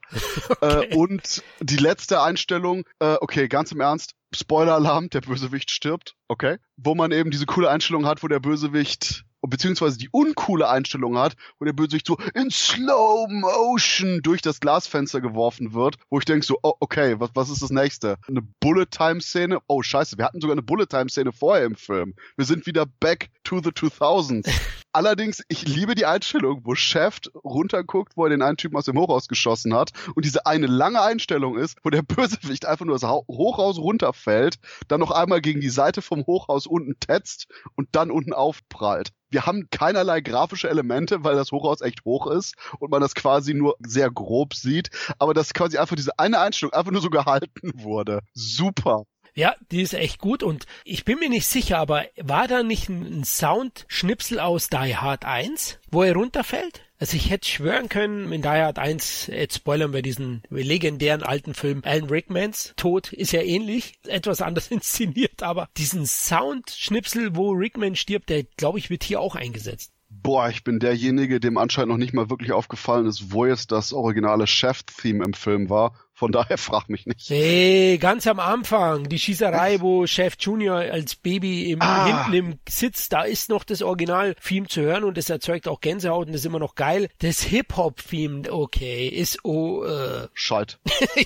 Okay. 0.61 0.89
Äh, 0.91 0.95
und 0.95 1.43
die 1.59 1.77
letzte 1.77 2.21
Einstellung, 2.21 2.83
äh, 2.99 3.15
okay, 3.21 3.47
ganz 3.47 3.71
im 3.71 3.79
Ernst, 3.79 4.15
Spoiler-Alarm, 4.33 5.09
der 5.09 5.21
Bösewicht 5.21 5.71
stirbt, 5.71 6.15
okay. 6.27 6.57
Wo 6.77 6.95
man 6.95 7.11
eben 7.11 7.31
diese 7.31 7.45
coole 7.45 7.69
Einstellung 7.69 8.05
hat, 8.05 8.23
wo 8.23 8.27
der 8.27 8.39
Bösewicht 8.39 9.25
beziehungsweise 9.47 9.97
die 9.97 10.09
uncoole 10.09 10.69
Einstellung 10.69 11.17
hat, 11.17 11.35
wo 11.59 11.65
der 11.65 11.73
Bösewicht 11.73 12.07
so 12.07 12.17
in 12.33 12.51
Slow 12.51 13.27
Motion 13.29 14.21
durch 14.21 14.41
das 14.41 14.59
Glasfenster 14.59 15.21
geworfen 15.21 15.73
wird, 15.73 15.97
wo 16.09 16.19
ich 16.19 16.25
denke 16.25 16.45
so, 16.45 16.59
oh, 16.63 16.73
okay, 16.79 17.19
was, 17.19 17.31
was 17.33 17.49
ist 17.49 17.61
das 17.61 17.71
nächste? 17.71 18.17
Eine 18.27 18.41
Bullet-Time-Szene? 18.41 19.59
Oh, 19.67 19.81
scheiße, 19.81 20.17
wir 20.17 20.25
hatten 20.25 20.41
sogar 20.41 20.53
eine 20.53 20.61
Bullet-Time-Szene 20.61 21.31
vorher 21.31 21.65
im 21.65 21.75
Film. 21.75 22.15
Wir 22.37 22.45
sind 22.45 22.65
wieder 22.65 22.85
back 22.85 23.29
to 23.43 23.61
the 23.61 23.69
2000s. 23.69 24.49
Allerdings, 24.93 25.41
ich 25.47 25.65
liebe 25.65 25.95
die 25.95 26.05
Einstellung, 26.05 26.61
wo 26.65 26.75
Shaft 26.75 27.31
runterguckt, 27.33 28.17
wo 28.17 28.25
er 28.25 28.29
den 28.29 28.41
einen 28.41 28.57
Typen 28.57 28.75
aus 28.75 28.85
dem 28.85 28.97
Hochhaus 28.97 29.29
geschossen 29.29 29.73
hat 29.73 29.91
und 30.15 30.25
diese 30.25 30.45
eine 30.45 30.67
lange 30.67 31.01
Einstellung 31.01 31.57
ist, 31.57 31.77
wo 31.83 31.89
der 31.89 32.01
Bösewicht 32.01 32.65
einfach 32.65 32.85
nur 32.85 32.95
das 32.95 33.09
Hochhaus 33.09 33.77
runterfällt, 33.77 34.59
dann 34.89 34.99
noch 34.99 35.11
einmal 35.11 35.39
gegen 35.39 35.61
die 35.61 35.69
Seite 35.69 36.01
vom 36.01 36.25
Hochhaus 36.25 36.67
unten 36.67 36.99
tetzt 36.99 37.47
und 37.75 37.87
dann 37.93 38.11
unten 38.11 38.33
aufprallt. 38.33 39.13
Wir 39.31 39.45
haben 39.45 39.69
keinerlei 39.71 40.21
grafische 40.21 40.69
Elemente, 40.69 41.23
weil 41.23 41.35
das 41.35 41.51
Hochhaus 41.51 41.81
echt 41.81 42.03
hoch 42.05 42.27
ist 42.27 42.55
und 42.79 42.91
man 42.91 43.01
das 43.01 43.15
quasi 43.15 43.53
nur 43.53 43.77
sehr 43.79 44.11
grob 44.11 44.53
sieht, 44.53 44.89
aber 45.17 45.33
dass 45.33 45.53
quasi 45.53 45.77
einfach 45.77 45.95
diese 45.95 46.19
eine 46.19 46.39
Einstellung 46.39 46.73
einfach 46.73 46.91
nur 46.91 47.01
so 47.01 47.09
gehalten 47.09 47.71
wurde. 47.73 48.19
Super. 48.33 49.05
Ja, 49.33 49.55
die 49.71 49.81
ist 49.81 49.93
echt 49.93 50.19
gut 50.19 50.43
und 50.43 50.65
ich 50.83 51.05
bin 51.05 51.19
mir 51.19 51.29
nicht 51.29 51.47
sicher, 51.47 51.77
aber 51.77 52.03
war 52.17 52.49
da 52.49 52.63
nicht 52.63 52.89
ein 52.89 53.23
Soundschnipsel 53.23 54.39
aus 54.39 54.67
Die 54.67 54.97
Hard 54.97 55.23
1, 55.23 55.79
wo 55.89 56.03
er 56.03 56.15
runterfällt? 56.15 56.81
Also 56.99 57.15
ich 57.15 57.29
hätte 57.29 57.47
schwören 57.47 57.87
können, 57.87 58.31
in 58.33 58.41
Die 58.41 58.47
Hard 58.47 58.77
1, 58.77 59.27
jetzt 59.27 59.55
spoilern 59.55 59.93
wir 59.93 60.01
diesen 60.01 60.43
legendären 60.49 61.23
alten 61.23 61.53
Film 61.53 61.81
Alan 61.85 62.09
Rickmans 62.09 62.73
Tod 62.75 63.13
ist 63.13 63.31
ja 63.31 63.41
ähnlich, 63.41 63.93
etwas 64.05 64.41
anders 64.41 64.67
inszeniert, 64.71 65.43
aber 65.43 65.69
diesen 65.77 66.05
Soundschnipsel, 66.05 67.35
wo 67.35 67.51
Rickman 67.51 67.95
stirbt, 67.95 68.29
der 68.29 68.43
glaube 68.43 68.79
ich 68.79 68.89
wird 68.89 69.03
hier 69.03 69.21
auch 69.21 69.35
eingesetzt. 69.35 69.93
Boah, 70.09 70.49
ich 70.49 70.65
bin 70.65 70.79
derjenige, 70.79 71.39
dem 71.39 71.57
anscheinend 71.57 71.91
noch 71.91 71.97
nicht 71.97 72.13
mal 72.13 72.29
wirklich 72.29 72.51
aufgefallen 72.51 73.05
ist, 73.05 73.31
wo 73.31 73.45
jetzt 73.45 73.71
das 73.71 73.93
originale 73.93 74.45
Chef-Theme 74.45 75.23
im 75.23 75.33
Film 75.33 75.69
war 75.69 75.95
von 76.21 76.31
daher 76.31 76.57
frag 76.59 76.87
mich 76.87 77.07
nicht. 77.07 77.31
Nee, 77.31 77.97
ganz 77.97 78.27
am 78.27 78.39
Anfang, 78.39 79.09
die 79.09 79.17
Schießerei, 79.17 79.81
wo 79.81 80.05
Chef 80.05 80.35
Junior 80.39 80.77
als 80.77 81.15
Baby 81.15 81.71
im, 81.71 81.81
ah. 81.81 82.05
hinten 82.05 82.33
im 82.33 82.59
Sitz, 82.69 83.09
da 83.09 83.23
ist 83.23 83.49
noch 83.49 83.63
das 83.63 83.81
Original-Theme 83.81 84.67
zu 84.67 84.81
hören 84.81 85.03
und 85.03 85.17
das 85.17 85.31
erzeugt 85.31 85.67
auch 85.67 85.81
Gänsehaut 85.81 86.27
und 86.27 86.33
das 86.33 86.41
ist 86.41 86.45
immer 86.45 86.59
noch 86.59 86.75
geil. 86.75 87.09
Das 87.23 87.41
Hip-Hop-Theme, 87.41 88.53
okay, 88.53 89.07
ist 89.07 89.43
oh, 89.43 89.83
äh, 89.83 90.27
Schalt. 90.35 90.77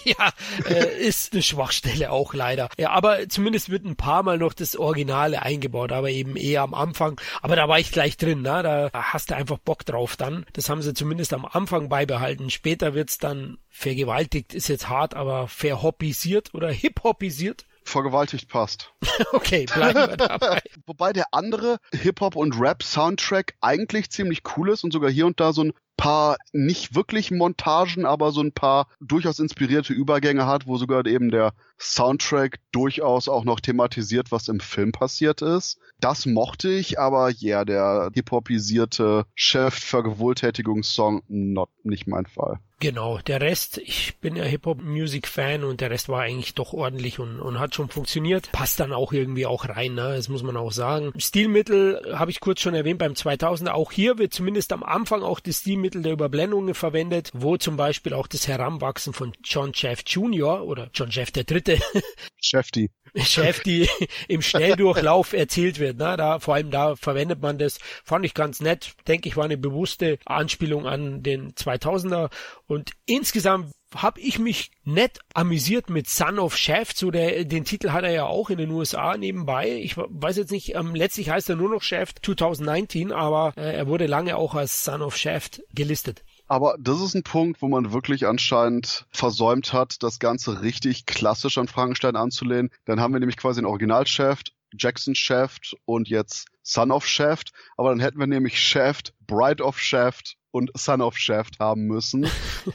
ja, 0.05 0.31
äh, 0.69 0.97
ist 1.05 1.33
eine 1.33 1.41
Schwachstelle 1.41 2.09
auch 2.09 2.33
leider. 2.33 2.69
Ja, 2.77 2.91
aber 2.91 3.27
zumindest 3.27 3.69
wird 3.69 3.83
ein 3.83 3.97
paar 3.97 4.23
Mal 4.23 4.37
noch 4.37 4.53
das 4.53 4.77
Originale 4.77 5.41
eingebaut, 5.41 5.91
aber 5.91 6.09
eben 6.09 6.37
eher 6.37 6.61
am 6.61 6.73
Anfang. 6.73 7.19
Aber 7.41 7.57
da 7.57 7.67
war 7.67 7.79
ich 7.79 7.91
gleich 7.91 8.15
drin, 8.15 8.43
ne? 8.43 8.63
Da 8.63 8.89
hast 8.93 9.29
du 9.29 9.35
einfach 9.35 9.57
Bock 9.57 9.85
drauf 9.85 10.15
dann. 10.15 10.45
Das 10.53 10.69
haben 10.69 10.81
sie 10.81 10.93
zumindest 10.93 11.33
am 11.33 11.43
Anfang 11.43 11.89
beibehalten. 11.89 12.49
Später 12.49 12.93
wird's 12.93 13.17
dann 13.17 13.57
vergewaltigt, 13.75 14.53
ist 14.53 14.69
jetzt 14.69 14.84
hart, 14.89 15.13
aber 15.13 15.47
verhoppisiert 15.47 16.53
oder 16.53 16.69
hip-hopisiert. 16.69 17.65
Vergewaltigt 17.83 18.49
passt. 18.49 18.93
okay, 19.33 19.65
bleiben 19.65 20.09
wir 20.09 20.17
dabei. 20.17 20.59
Wobei 20.87 21.13
der 21.13 21.27
andere 21.31 21.77
Hip-Hop- 21.93 22.35
und 22.35 22.59
Rap-Soundtrack 22.59 23.53
eigentlich 23.61 24.09
ziemlich 24.09 24.41
cool 24.57 24.69
ist 24.69 24.83
und 24.83 24.91
sogar 24.91 25.11
hier 25.11 25.27
und 25.27 25.39
da 25.39 25.53
so 25.53 25.65
ein 25.65 25.73
paar 25.97 26.37
nicht 26.51 26.95
wirklich 26.95 27.31
Montagen, 27.31 28.05
aber 28.05 28.31
so 28.31 28.41
ein 28.41 28.51
paar 28.51 28.87
durchaus 28.99 29.39
inspirierte 29.39 29.93
Übergänge 29.93 30.45
hat, 30.45 30.67
wo 30.67 30.77
sogar 30.77 31.05
eben 31.05 31.29
der 31.29 31.53
Soundtrack 31.79 32.59
durchaus 32.71 33.29
auch 33.29 33.43
noch 33.43 33.59
thematisiert, 33.59 34.31
was 34.31 34.47
im 34.47 34.59
Film 34.59 34.91
passiert 34.91 35.41
ist. 35.41 35.79
Das 35.99 36.25
mochte 36.25 36.69
ich, 36.69 36.99
aber 36.99 37.29
ja, 37.29 37.57
yeah, 37.57 37.65
der 37.65 38.11
hip-hopisierte 38.13 39.25
Chef-Vergewaltigungssong, 39.35 41.21
not, 41.27 41.69
nicht 41.83 42.07
mein 42.07 42.25
Fall. 42.25 42.59
Genau, 42.85 43.17
der 43.17 43.41
Rest, 43.41 43.79
ich 43.79 44.15
bin 44.17 44.35
ja 44.35 44.43
Hip-Hop-Music-Fan 44.43 45.63
und 45.63 45.81
der 45.81 45.89
Rest 45.89 46.07
war 46.07 46.21
eigentlich 46.21 46.53
doch 46.53 46.71
ordentlich 46.71 47.17
und, 47.17 47.39
und 47.39 47.57
hat 47.57 47.73
schon 47.73 47.89
funktioniert. 47.89 48.51
Passt 48.51 48.79
dann 48.79 48.93
auch 48.93 49.11
irgendwie 49.11 49.47
auch 49.47 49.67
rein, 49.67 49.95
ne? 49.95 50.13
das 50.15 50.29
muss 50.29 50.43
man 50.43 50.55
auch 50.55 50.71
sagen. 50.71 51.11
Stilmittel 51.17 52.13
habe 52.13 52.29
ich 52.29 52.39
kurz 52.39 52.61
schon 52.61 52.75
erwähnt 52.75 52.99
beim 52.99 53.13
2000er. 53.13 53.71
Auch 53.71 53.91
hier 53.91 54.19
wird 54.19 54.35
zumindest 54.35 54.71
am 54.71 54.83
Anfang 54.83 55.23
auch 55.23 55.39
das 55.39 55.61
Stilmittel 55.61 56.03
der 56.03 56.11
Überblendungen 56.11 56.75
verwendet, 56.75 57.31
wo 57.33 57.57
zum 57.57 57.75
Beispiel 57.75 58.13
auch 58.13 58.27
das 58.27 58.47
Heranwachsen 58.47 59.13
von 59.13 59.33
John 59.43 59.71
Jeff 59.73 60.03
Jr. 60.05 60.63
oder 60.63 60.91
John 60.93 61.09
Jeff 61.09 61.31
der 61.31 61.45
Dritte. 61.45 61.79
Shefty. 62.39 62.91
Shefty 63.15 63.89
im 64.27 64.41
Schnelldurchlauf 64.41 65.33
erzählt 65.33 65.79
wird. 65.79 65.97
Ne? 65.97 66.15
Da, 66.17 66.39
vor 66.39 66.55
allem 66.55 66.69
da 66.69 66.95
verwendet 66.95 67.41
man 67.41 67.57
das. 67.57 67.79
Fand 68.03 68.25
ich 68.25 68.33
ganz 68.33 68.59
nett. 68.59 68.93
Denke 69.07 69.29
ich, 69.29 69.37
war 69.37 69.45
eine 69.45 69.57
bewusste 69.57 70.19
Anspielung 70.25 70.85
an 70.85 71.23
den 71.23 71.53
2000er. 71.53 72.29
Und 72.67 72.74
insgesamt 73.05 73.71
habe 73.95 74.19
ich 74.19 74.39
mich 74.39 74.71
nett 74.83 75.19
amüsiert 75.33 75.89
mit 75.89 76.09
Son 76.09 76.39
of 76.39 76.57
Shaft. 76.57 76.97
So 76.97 77.11
der, 77.11 77.45
den 77.45 77.65
Titel 77.65 77.91
hat 77.91 78.03
er 78.03 78.11
ja 78.11 78.25
auch 78.25 78.49
in 78.49 78.57
den 78.57 78.71
USA 78.71 79.17
nebenbei. 79.17 79.71
Ich 79.71 79.95
weiß 79.97 80.37
jetzt 80.37 80.51
nicht, 80.51 80.75
ähm, 80.75 80.95
letztlich 80.95 81.29
heißt 81.29 81.49
er 81.49 81.55
nur 81.55 81.69
noch 81.69 81.81
Shaft 81.81 82.25
2019, 82.25 83.11
aber 83.11 83.53
äh, 83.55 83.75
er 83.75 83.87
wurde 83.87 84.07
lange 84.07 84.35
auch 84.35 84.55
als 84.55 84.83
Son 84.83 85.01
of 85.01 85.15
Shaft 85.15 85.61
gelistet. 85.73 86.23
Aber 86.47 86.75
das 86.79 87.01
ist 87.01 87.15
ein 87.15 87.23
Punkt, 87.23 87.61
wo 87.61 87.67
man 87.67 87.91
wirklich 87.91 88.27
anscheinend 88.27 89.05
versäumt 89.11 89.73
hat, 89.73 90.03
das 90.03 90.19
Ganze 90.19 90.61
richtig 90.61 91.05
klassisch 91.05 91.57
an 91.57 91.67
Frankenstein 91.67 92.15
anzulehnen. 92.15 92.69
Dann 92.85 92.99
haben 92.99 93.13
wir 93.13 93.19
nämlich 93.19 93.37
quasi 93.37 93.61
ein 93.61 93.65
Original 93.65 94.05
Shaft, 94.05 94.53
Jackson 94.77 95.15
Shaft 95.15 95.75
und 95.85 96.07
jetzt 96.07 96.47
Son 96.61 96.91
of 96.91 97.07
Shaft. 97.07 97.51
Aber 97.77 97.89
dann 97.89 97.99
hätten 97.99 98.19
wir 98.19 98.27
nämlich 98.27 98.61
Shaft, 98.61 99.13
Bride 99.25 99.63
of 99.63 99.79
Shaft 99.79 100.37
und 100.55 100.71
Son 100.73 101.01
of 101.01 101.17
Shaft 101.17 101.59
haben 101.59 101.85
müssen. 101.85 102.27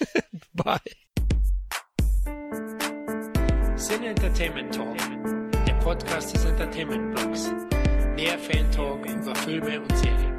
Bye. 0.54 0.80
Sin 3.76 4.04
Entertainment 4.04 4.74
Talk, 4.74 4.96
der 5.66 5.74
Podcast 5.84 6.34
des 6.34 6.46
Entertainment 6.46 7.14
Blogs. 7.14 7.52
Mehr 8.16 8.38
Fan-Talk 8.38 9.04
über 9.04 9.34
Filme 9.34 9.82
und 9.82 9.98
Serien. 9.98 10.31